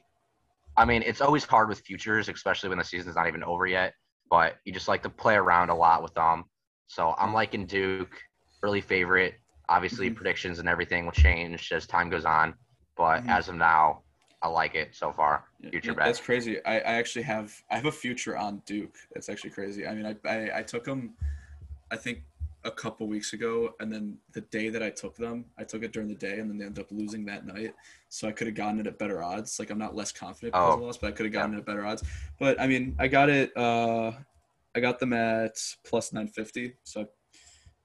I 0.78 0.86
mean, 0.86 1.02
it's 1.02 1.20
always 1.20 1.44
hard 1.44 1.68
with 1.68 1.80
futures, 1.80 2.30
especially 2.30 2.70
when 2.70 2.78
the 2.78 2.84
season's 2.84 3.16
not 3.16 3.26
even 3.26 3.44
over 3.44 3.66
yet. 3.66 3.92
But 4.30 4.56
you 4.64 4.72
just 4.72 4.88
like 4.88 5.02
to 5.02 5.10
play 5.10 5.34
around 5.34 5.68
a 5.70 5.74
lot 5.74 6.02
with 6.02 6.14
them. 6.14 6.44
So 6.86 7.14
I'm 7.18 7.34
liking 7.34 7.66
Duke, 7.66 8.16
early 8.62 8.80
favorite. 8.80 9.34
Obviously, 9.68 10.08
Mhm. 10.08 10.16
predictions 10.16 10.58
and 10.60 10.68
everything 10.68 11.04
will 11.04 11.12
change 11.12 11.70
as 11.72 11.86
time 11.86 12.08
goes 12.08 12.24
on. 12.24 12.54
But 12.96 13.22
Mhm. 13.24 13.28
as 13.28 13.48
of 13.50 13.56
now, 13.56 14.02
I 14.40 14.48
like 14.48 14.74
it 14.74 14.94
so 14.94 15.12
far. 15.12 15.44
Future 15.60 15.90
yeah, 15.90 15.94
bet. 15.96 16.04
That's 16.06 16.20
crazy. 16.20 16.64
I, 16.64 16.76
I 16.76 16.92
actually 16.94 17.24
have 17.24 17.62
I 17.70 17.76
have 17.76 17.86
a 17.86 17.92
future 17.92 18.36
on 18.36 18.62
Duke. 18.64 18.96
That's 19.12 19.28
actually 19.28 19.50
crazy. 19.50 19.86
I 19.86 19.94
mean, 19.94 20.06
I, 20.06 20.28
I 20.28 20.58
I 20.60 20.62
took 20.62 20.84
them, 20.84 21.14
I 21.90 21.96
think 21.96 22.22
a 22.68 22.70
couple 22.70 23.06
weeks 23.08 23.32
ago, 23.32 23.74
and 23.80 23.90
then 23.92 24.16
the 24.32 24.42
day 24.42 24.68
that 24.68 24.82
I 24.82 24.90
took 24.90 25.16
them, 25.16 25.46
I 25.58 25.64
took 25.64 25.82
it 25.82 25.92
during 25.92 26.08
the 26.08 26.14
day, 26.14 26.38
and 26.38 26.48
then 26.48 26.58
they 26.58 26.66
ended 26.66 26.84
up 26.84 26.92
losing 26.92 27.24
that 27.24 27.46
night. 27.46 27.74
So 28.10 28.28
I 28.28 28.32
could 28.32 28.46
have 28.46 28.54
gotten 28.56 28.78
it 28.78 28.86
at 28.86 28.98
better 28.98 29.22
odds. 29.22 29.58
Like 29.58 29.70
I'm 29.70 29.78
not 29.78 29.96
less 29.96 30.12
confident 30.12 30.52
because 30.52 30.74
Oh. 30.76 30.84
loss, 30.84 30.98
but 30.98 31.08
I 31.08 31.12
could 31.12 31.26
have 31.26 31.32
gotten 31.32 31.54
it 31.54 31.58
at 31.58 31.64
better 31.66 31.84
odds. 31.84 32.04
But 32.38 32.60
I 32.60 32.66
mean, 32.66 32.94
I 32.98 33.08
got 33.08 33.30
it. 33.30 33.56
Uh, 33.56 34.12
I 34.76 34.80
got 34.80 34.98
them 35.00 35.12
at 35.14 35.56
plus 35.84 36.12
950. 36.12 36.74
So 36.84 37.00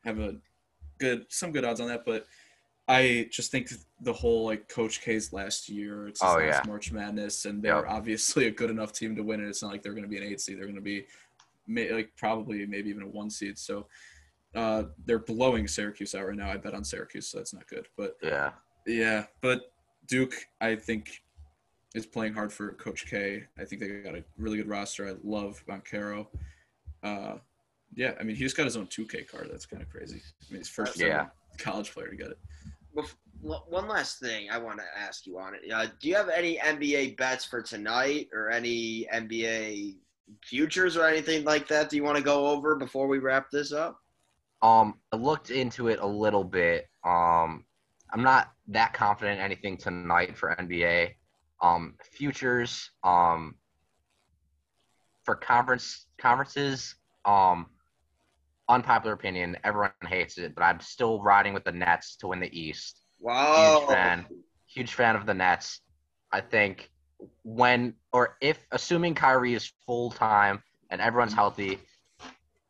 I 0.05 0.07
have 0.07 0.19
a 0.19 0.35
good 0.99 1.25
some 1.29 1.51
good 1.51 1.65
odds 1.65 1.79
on 1.79 1.87
that, 1.87 2.05
but. 2.05 2.27
I 2.85 3.29
just 3.31 3.49
think 3.49 3.71
the 4.01 4.11
whole 4.11 4.43
like 4.43 4.67
Coach 4.67 4.99
K's 5.01 5.31
last 5.31 5.69
year, 5.69 6.05
it's 6.09 6.21
Oh, 6.21 6.35
last 6.35 6.39
yeah. 6.41 6.61
March 6.67 6.91
Madness, 6.91 7.45
and 7.45 7.63
they're 7.63 7.77
Yep. 7.77 7.85
obviously 7.87 8.45
a 8.47 8.51
good 8.51 8.69
enough 8.69 8.91
team 8.91 9.15
to 9.15 9.23
win 9.23 9.39
it. 9.39 9.47
It's 9.47 9.63
not 9.63 9.71
like 9.71 9.81
they're 9.81 9.93
going 9.93 10.03
to 10.03 10.09
be 10.09 10.17
an 10.17 10.23
eight 10.23 10.41
seed; 10.41 10.57
they're 10.57 10.65
going 10.65 10.75
to 10.75 10.81
be 10.81 11.05
may, 11.65 11.93
like 11.93 12.11
probably 12.17 12.65
maybe 12.65 12.89
even 12.89 13.03
a 13.03 13.07
one 13.07 13.29
seed. 13.29 13.57
So 13.57 13.87
uh, 14.55 14.83
they're 15.05 15.19
blowing 15.19 15.67
Syracuse 15.67 16.13
out 16.15 16.27
right 16.27 16.35
now. 16.35 16.49
I 16.49 16.57
bet 16.57 16.73
on 16.73 16.83
Syracuse, 16.83 17.27
so 17.27 17.37
that's 17.37 17.53
not 17.53 17.67
good. 17.67 17.87
But 17.97 18.17
Yeah. 18.21 18.51
yeah, 18.85 19.25
but 19.41 19.71
Duke, 20.07 20.35
I 20.61 20.75
think, 20.75 21.23
is 21.95 22.05
playing 22.05 22.33
hard 22.33 22.51
for 22.51 22.73
Coach 22.73 23.05
K. 23.07 23.45
I 23.57 23.65
think 23.65 23.81
they 23.81 23.87
got 24.01 24.15
a 24.15 24.23
really 24.37 24.57
good 24.57 24.67
roster. 24.67 25.07
I 25.07 25.15
love 25.23 25.63
Banchero. 25.67 26.27
Uh, 27.03 27.37
yeah, 27.95 28.15
I 28.19 28.23
mean, 28.23 28.35
he 28.35 28.43
just 28.43 28.57
got 28.57 28.65
his 28.65 28.75
own 28.77 28.87
2K 28.87 29.27
card. 29.27 29.49
That's 29.51 29.65
kind 29.67 29.81
of 29.81 29.89
crazy. 29.89 30.21
I 30.49 30.51
mean, 30.53 30.59
he's 30.61 30.69
first 30.69 30.99
Yeah. 30.99 31.05
ever 31.21 31.31
college 31.59 31.91
player 31.91 32.09
to 32.09 32.15
get 32.15 32.31
it. 32.31 32.39
Bef- 32.95 33.15
l- 33.45 33.65
One 33.69 33.87
last 33.87 34.19
thing 34.19 34.49
I 34.49 34.57
want 34.57 34.79
to 34.79 34.85
ask 34.97 35.27
you 35.27 35.37
on 35.37 35.53
it. 35.55 35.71
Uh, 35.71 35.87
do 35.99 36.09
you 36.09 36.15
have 36.15 36.29
any 36.29 36.57
NBA 36.57 37.11
bets 37.17 37.45
for 37.45 37.61
tonight 37.61 38.29
or 38.33 38.49
any 38.49 39.07
NBA 39.11 39.99
futures 40.43 40.97
or 40.97 41.05
anything 41.05 41.43
like 41.43 41.67
that? 41.67 41.89
Do 41.89 41.95
you 41.95 42.03
want 42.03 42.17
to 42.17 42.23
go 42.23 42.47
over 42.47 42.75
before 42.75 43.07
we 43.07 43.19
wrap 43.19 43.51
this 43.51 43.71
up? 43.71 43.99
Um, 44.63 44.95
I 45.11 45.17
looked 45.17 45.51
into 45.51 45.89
it 45.89 45.99
a 45.99 46.07
little 46.07 46.43
bit. 46.43 46.87
Um, 47.03 47.65
I'm 48.11 48.23
not 48.23 48.51
that 48.69 48.93
confident 48.93 49.39
in 49.39 49.45
anything 49.45 49.77
tonight 49.77 50.37
for 50.37 50.55
NBA. 50.55 51.11
Um, 51.61 51.95
futures. 52.01 52.89
Um, 53.03 53.55
for 55.25 55.35
conference 55.35 56.05
conferences. 56.17 56.95
Um, 57.25 57.67
unpopular 58.69 59.13
opinion. 59.13 59.57
Everyone 59.63 59.91
hates 60.07 60.37
it, 60.37 60.55
but 60.55 60.63
I'm 60.63 60.79
still 60.79 61.21
riding 61.21 61.53
with 61.53 61.65
the 61.65 61.71
Nets 61.71 62.15
to 62.17 62.27
win 62.27 62.39
the 62.39 62.57
East. 62.57 63.01
Wow. 63.19 63.79
Huge 63.79 63.89
fan. 63.89 64.25
Huge 64.67 64.93
fan 64.93 65.15
of 65.15 65.25
the 65.25 65.33
Nets. 65.33 65.81
I 66.31 66.41
think 66.41 66.89
when 67.43 67.93
or 68.11 68.37
if 68.41 68.57
assuming 68.71 69.13
Kyrie 69.13 69.53
is 69.53 69.71
full 69.85 70.11
time 70.11 70.61
and 70.89 70.99
everyone's 71.01 71.33
healthy, 71.33 71.79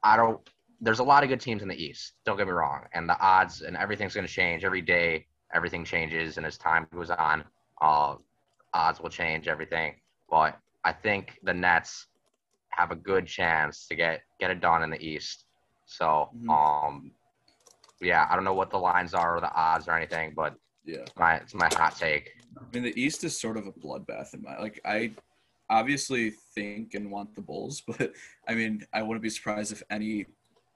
I 0.04 0.18
don't. 0.18 0.40
There's 0.84 1.00
a 1.00 1.04
lot 1.04 1.24
of 1.24 1.30
good 1.30 1.40
teams 1.40 1.62
in 1.62 1.70
the 1.70 1.82
East. 1.82 2.14
Don't 2.26 2.36
get 2.36 2.46
me 2.46 2.52
wrong, 2.52 2.82
and 2.94 3.08
the 3.08 3.18
odds 3.20 3.62
and 3.62 3.78
everything's 3.78 4.14
going 4.14 4.28
to 4.28 4.32
change 4.32 4.66
every 4.66 4.82
day. 4.82 5.26
Everything 5.54 5.86
changes, 5.86 6.36
and 6.38 6.46
as 6.46 6.58
time 6.58 6.86
goes 6.94 7.10
on, 7.10 7.46
uh, 7.82 8.16
odds 8.74 9.00
will 9.00 9.10
change 9.10 9.48
everything. 9.48 9.94
But 10.30 10.60
I 10.84 10.92
think 10.92 11.40
the 11.44 11.54
Nets 11.54 12.08
have 12.72 12.92
a 12.92 12.96
good 12.98 13.26
chance 13.26 13.88
to 13.88 13.96
get 13.96 14.24
get 14.42 14.52
it 14.52 14.60
done 14.60 14.84
in 14.84 14.90
the 14.90 15.02
East. 15.02 15.46
So, 15.86 16.30
Mhm. 16.36 16.50
um, 16.50 17.12
yeah, 18.02 18.28
I 18.30 18.36
don't 18.36 18.44
know 18.44 18.54
what 18.54 18.70
the 18.70 18.80
lines 18.80 19.14
are 19.14 19.38
or 19.38 19.40
the 19.40 19.54
odds 19.54 19.88
or 19.88 19.96
anything, 19.96 20.34
but 20.36 20.58
Yeah. 20.84 21.06
my 21.16 21.36
it's 21.36 21.54
my 21.54 21.70
hot 21.70 21.96
take. 21.96 22.36
I 22.60 22.64
mean, 22.74 22.84
the 22.84 23.02
East 23.02 23.24
is 23.24 23.40
sort 23.40 23.56
of 23.56 23.68
a 23.68 23.72
bloodbath 23.72 24.34
in 24.34 24.42
my 24.42 24.58
like. 24.60 24.82
I 24.84 25.14
obviously 25.70 26.32
think 26.32 26.94
and 26.94 27.10
want 27.10 27.36
the 27.36 27.42
Bulls, 27.42 27.82
but 27.88 28.12
I 28.50 28.56
mean, 28.56 28.86
I 28.92 29.02
wouldn't 29.02 29.24
be 29.24 29.30
surprised 29.30 29.72
if 29.72 29.82
any 29.90 30.26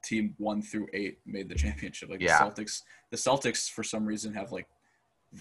team 0.07 0.33
one 0.37 0.61
through 0.61 0.87
eight 0.93 1.19
made 1.25 1.49
the 1.49 1.55
championship. 1.55 2.09
Like 2.09 2.21
Yeah. 2.21 2.37
the 2.49 2.63
Celtics, 2.63 2.83
the 3.11 3.17
Celtics 3.17 3.69
for 3.69 3.83
some 3.83 4.05
reason 4.05 4.33
have 4.33 4.51
like 4.51 4.67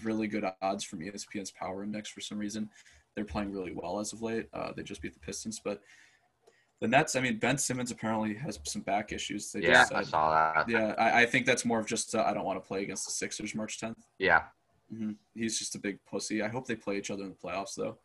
really 0.02 0.26
good 0.26 0.44
odds 0.62 0.84
from 0.84 1.00
ESPN's 1.00 1.50
Power 1.52 1.84
Index. 1.84 2.08
For 2.10 2.20
some 2.20 2.38
reason, 2.38 2.68
they're 3.14 3.24
playing 3.24 3.52
really 3.52 3.72
well 3.72 4.00
as 4.00 4.12
of 4.12 4.22
late. 4.22 4.48
Uh, 4.52 4.72
they 4.72 4.82
just 4.82 5.00
beat 5.00 5.14
the 5.14 5.20
Pistons, 5.20 5.60
but 5.62 5.80
the 6.80 6.88
Nets. 6.88 7.16
I 7.16 7.20
mean, 7.20 7.38
Ben 7.38 7.56
Simmons 7.56 7.90
apparently 7.90 8.34
has 8.34 8.58
some 8.64 8.82
back 8.82 9.12
issues. 9.12 9.50
They 9.52 9.60
Yeah, 9.62 9.72
just 9.74 9.94
I 9.94 10.02
saw 10.02 10.52
that. 10.54 10.68
Yeah, 10.68 10.94
I, 10.98 11.22
I 11.22 11.26
think 11.26 11.46
that's 11.46 11.64
more 11.64 11.78
of 11.78 11.86
just 11.86 12.14
uh, 12.14 12.24
I 12.26 12.34
don't 12.34 12.44
want 12.44 12.62
to 12.62 12.66
play 12.66 12.82
against 12.82 13.06
the 13.06 13.12
Sixers 13.12 13.54
March 13.54 13.80
10th. 13.80 13.96
Yeah, 14.18 14.42
hmm 14.90 15.12
He's 15.34 15.58
just 15.58 15.74
a 15.74 15.78
big 15.78 15.98
pussy. 16.04 16.42
I 16.42 16.48
hope 16.48 16.66
they 16.66 16.76
play 16.76 16.98
each 16.98 17.10
other 17.10 17.22
in 17.22 17.30
the 17.30 17.34
playoffs 17.36 17.74
though. 17.76 17.96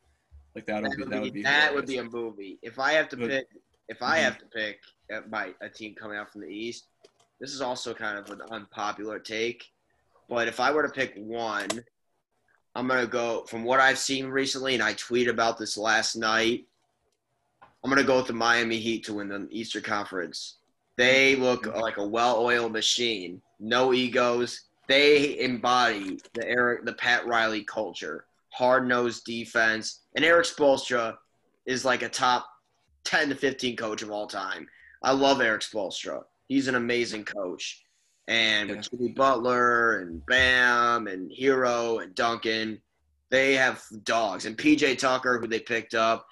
Like 0.56 0.66
that 0.68 0.82
would 0.84 0.92
That 0.92 0.98
be 0.98 1.04
that 1.10 1.22
would 1.22 1.34
be 1.34 1.42
that 1.44 1.74
would 1.76 1.86
be 1.88 1.98
a 1.98 2.04
movie. 2.04 2.60
If 2.62 2.78
I 2.80 2.94
have 2.94 3.10
to 3.10 3.18
But- 3.18 3.30
pick, 3.30 3.48
if 3.92 4.02
I 4.02 4.20
Mhm. 4.20 4.24
have 4.24 4.38
to 4.40 4.46
pick 4.46 4.82
uh, 5.14 5.20
my 5.30 5.54
a 5.60 5.70
team 5.70 5.94
coming 5.94 6.18
out 6.18 6.32
from 6.32 6.42
the 6.42 6.48
East, 6.48 6.86
this 7.40 7.54
is 7.54 7.62
also 7.62 7.94
kind 7.94 8.18
of 8.18 8.30
an 8.30 8.42
unpopular 8.50 9.20
take. 9.20 9.70
But 10.30 10.48
if 10.48 10.62
I 10.62 10.72
were 10.72 10.84
to 10.84 10.90
pick 10.90 11.14
one, 11.18 11.84
I'm 12.74 12.88
gonna 12.88 13.06
go 13.06 13.44
from 13.46 13.66
what 13.66 13.82
I've 13.82 14.00
seen 14.00 14.28
recently, 14.28 14.74
and 14.74 14.82
I 14.82 14.94
tweeted 14.94 15.30
about 15.30 15.58
this 15.58 15.78
last 15.78 16.16
night. 16.16 16.66
I'm 17.84 17.90
gonna 17.90 18.06
go 18.06 18.18
with 18.18 18.28
the 18.28 18.34
Miami 18.34 18.80
Heat 18.80 19.04
to 19.06 19.16
win 19.16 19.28
the 19.28 19.48
Eastern 19.52 19.84
Conference. 19.84 20.56
They 20.96 21.36
look 21.36 21.66
like 21.66 21.98
a 21.98 22.08
well-oiled 22.08 22.72
machine, 22.72 23.42
no 23.60 23.94
egos. 23.94 24.62
They 24.88 25.40
embody 25.40 26.22
the 26.34 26.48
Erik, 26.48 26.86
the 26.86 26.94
Pat 26.94 27.26
Riley 27.26 27.66
culture, 27.66 28.28
hard-nosed 28.54 29.26
defense, 29.26 30.02
and 30.16 30.24
Erik 30.24 30.46
Spoelstra 30.46 31.18
is 31.66 31.84
like 31.84 32.02
a 32.02 32.10
top 32.10 32.51
10 33.06 33.30
to 33.30 33.36
15 33.36 33.76
coach 33.76 34.02
of 34.02 34.12
all 34.12 34.28
time. 34.28 34.68
I 35.04 35.12
love 35.12 35.42
Erik 35.42 35.62
Spoelstra. 35.62 36.24
He's 36.48 36.68
an 36.68 36.76
amazing 36.76 37.26
coach. 37.26 37.84
And 38.28 38.70
with 38.70 38.90
Jimmy 38.90 39.10
Butler 39.10 40.00
and 40.00 40.26
Bam 40.26 41.08
and 41.08 41.32
Herro 41.32 42.04
and 42.04 42.14
Duncan, 42.16 42.82
they 43.30 43.56
have 43.56 43.84
dogs. 44.04 44.46
And 44.46 44.58
PJ 44.58 45.00
Tucker, 45.00 45.40
who 45.40 45.48
they 45.48 45.60
picked 45.60 45.96
up, 45.96 46.26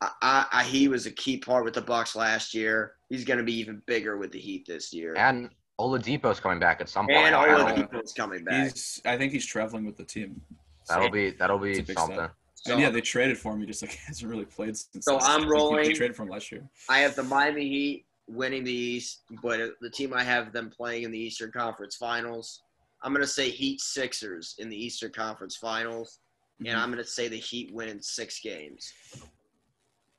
I, 0.00 0.10
I, 0.22 0.46
I, 0.52 0.64
he 0.64 0.88
was 0.88 1.06
a 1.06 1.10
key 1.10 1.38
part 1.38 1.64
with 1.64 1.74
the 1.74 1.82
Bucks 1.82 2.16
last 2.16 2.52
year. 2.54 2.94
He's 3.08 3.24
going 3.24 3.38
to 3.38 3.44
be 3.44 3.54
even 3.58 3.80
bigger 3.86 4.16
with 4.16 4.32
the 4.32 4.40
Heat 4.40 4.66
this 4.66 4.92
year. 4.92 5.14
and 5.16 5.50
Oladipo's 5.80 6.40
coming 6.40 6.58
back 6.60 6.80
at 6.80 6.88
some 6.88 7.06
point. 7.06 7.18
And 7.18 7.34
I 7.34 7.46
don't. 7.46 7.90
Oladipo's 7.90 8.12
coming 8.12 8.44
back. 8.44 8.72
He's 8.72 9.00
I 9.04 9.16
think 9.16 9.32
he's 9.32 9.46
traveling 9.46 9.84
with 9.84 9.96
the 9.96 10.04
team. 10.04 10.40
That'll 10.88 11.10
be 11.10 11.30
that'll 11.30 11.58
be 11.58 11.84
something. 11.84 12.16
step. 12.16 12.34
So 12.66 12.72
and 12.72 12.80
yeah, 12.82 12.90
they 12.90 13.00
traded 13.02 13.36
for 13.38 13.52
him. 13.52 13.60
He 13.60 13.66
just 13.66 13.82
like 13.82 13.92
hasn't 14.06 14.30
really 14.30 14.46
played 14.46 14.76
since. 14.76 15.04
So 15.04 15.18
I'm 15.20 15.46
rolling- 15.48 15.84
They 15.84 15.92
traded 15.92 16.16
for 16.16 16.22
him 16.22 16.30
last 16.30 16.50
year. 16.50 16.62
I 16.88 16.98
have 17.00 17.14
the 17.14 17.22
Miami 17.22 17.68
Heat 17.68 18.06
winning 18.26 18.64
the 18.64 18.72
East, 18.72 19.22
but 19.42 19.60
the 19.82 19.90
team 19.90 20.14
I 20.14 20.22
have 20.24 20.52
them 20.52 20.70
playing 20.70 21.02
in 21.02 21.10
the 21.10 21.18
Eastern 21.18 21.52
Conference 21.52 21.96
Finals. 21.96 22.62
I'm 23.02 23.12
going 23.12 23.20
to 23.24 23.30
say 23.30 23.50
Heat 23.50 23.80
Sixers 23.82 24.54
in 24.58 24.70
the 24.70 24.76
Eastern 24.82 25.12
Conference 25.12 25.56
Finals, 25.56 26.20
Mhm. 26.62 26.70
and 26.70 26.78
I'm 26.80 26.90
going 26.90 27.04
to 27.04 27.10
say 27.10 27.28
the 27.28 27.36
Heat 27.36 27.70
win 27.74 27.90
in 27.90 28.00
six 28.00 28.40
games. 28.40 28.90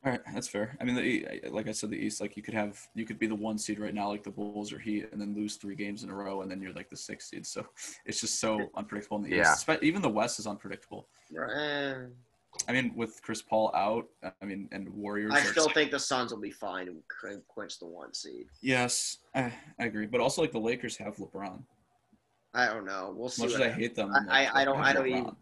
All 0.06 0.12
right, 0.12 0.22
that's 0.36 0.48
fair. 0.48 0.78
I 0.80 0.84
mean, 0.84 0.94
the, 0.96 1.50
like 1.50 1.68
I 1.68 1.72
said, 1.72 1.90
the 1.90 1.96
East, 1.98 2.22
like 2.22 2.38
you 2.38 2.44
could 2.44 2.54
have, 2.54 2.80
you 2.94 3.06
could 3.08 3.18
be 3.18 3.26
the 3.26 3.34
one 3.34 3.58
seed 3.58 3.80
right 3.80 3.92
now, 3.94 4.10
like 4.10 4.22
the 4.22 4.30
Bulls 4.30 4.72
or 4.72 4.78
Heat, 4.78 5.10
and 5.12 5.20
then 5.20 5.34
lose 5.34 5.56
three 5.56 5.74
games 5.74 6.04
in 6.04 6.12
a 6.12 6.14
row, 6.14 6.42
and 6.44 6.52
then 6.52 6.62
you're 6.62 6.74
like 6.74 6.92
the 6.92 6.96
sixth 6.98 7.30
seed. 7.30 7.44
So 7.48 7.66
it's 8.06 8.22
just 8.22 8.40
so 8.40 8.70
unpredictable 8.76 9.18
in 9.18 9.24
the 9.24 9.36
Yeah. 9.38 9.52
East. 9.54 9.68
Even 9.82 10.04
the 10.04 10.10
West 10.10 10.38
is 10.38 10.46
unpredictable. 10.46 11.08
Eh, 11.36 11.96
I 12.68 12.72
mean, 12.72 12.94
with 12.96 13.22
Chris 13.22 13.42
Paul 13.42 13.72
out, 13.76 14.08
I 14.42 14.46
mean, 14.46 14.68
and 14.72 14.90
Warriors. 14.90 15.34
I 15.34 15.42
still 15.42 15.70
think 15.70 15.92
the 15.92 16.00
Suns 16.00 16.32
will 16.34 16.40
be 16.42 16.52
fine 16.52 16.88
and 16.88 17.02
cl- 17.22 17.42
clinch 17.54 17.80
the 17.80 17.86
one 17.88 18.14
seed. 18.14 18.48
Yes, 18.62 19.18
I, 19.36 19.52
I 19.80 19.86
agree. 19.86 20.06
But 20.08 20.22
also, 20.22 20.42
like 20.42 20.52
the 20.52 20.60
Lakers 20.60 20.98
have 20.98 21.16
LeBron. 21.18 21.62
I 22.54 22.68
don't 22.68 22.86
know. 22.86 23.14
We'll 23.16 23.28
As 23.28 23.34
see. 23.36 23.44
much 23.44 23.54
as 23.56 23.62
I 23.62 23.70
hate 23.70 23.96
them, 23.96 24.12
I- 24.12 24.20
like, 24.20 24.56
I- 24.56 24.62
I 24.62 24.66
don't- 24.66 24.80
I 24.80 24.94
don't 24.94 25.06
LeBron. 25.06 25.08
even- 25.22 25.36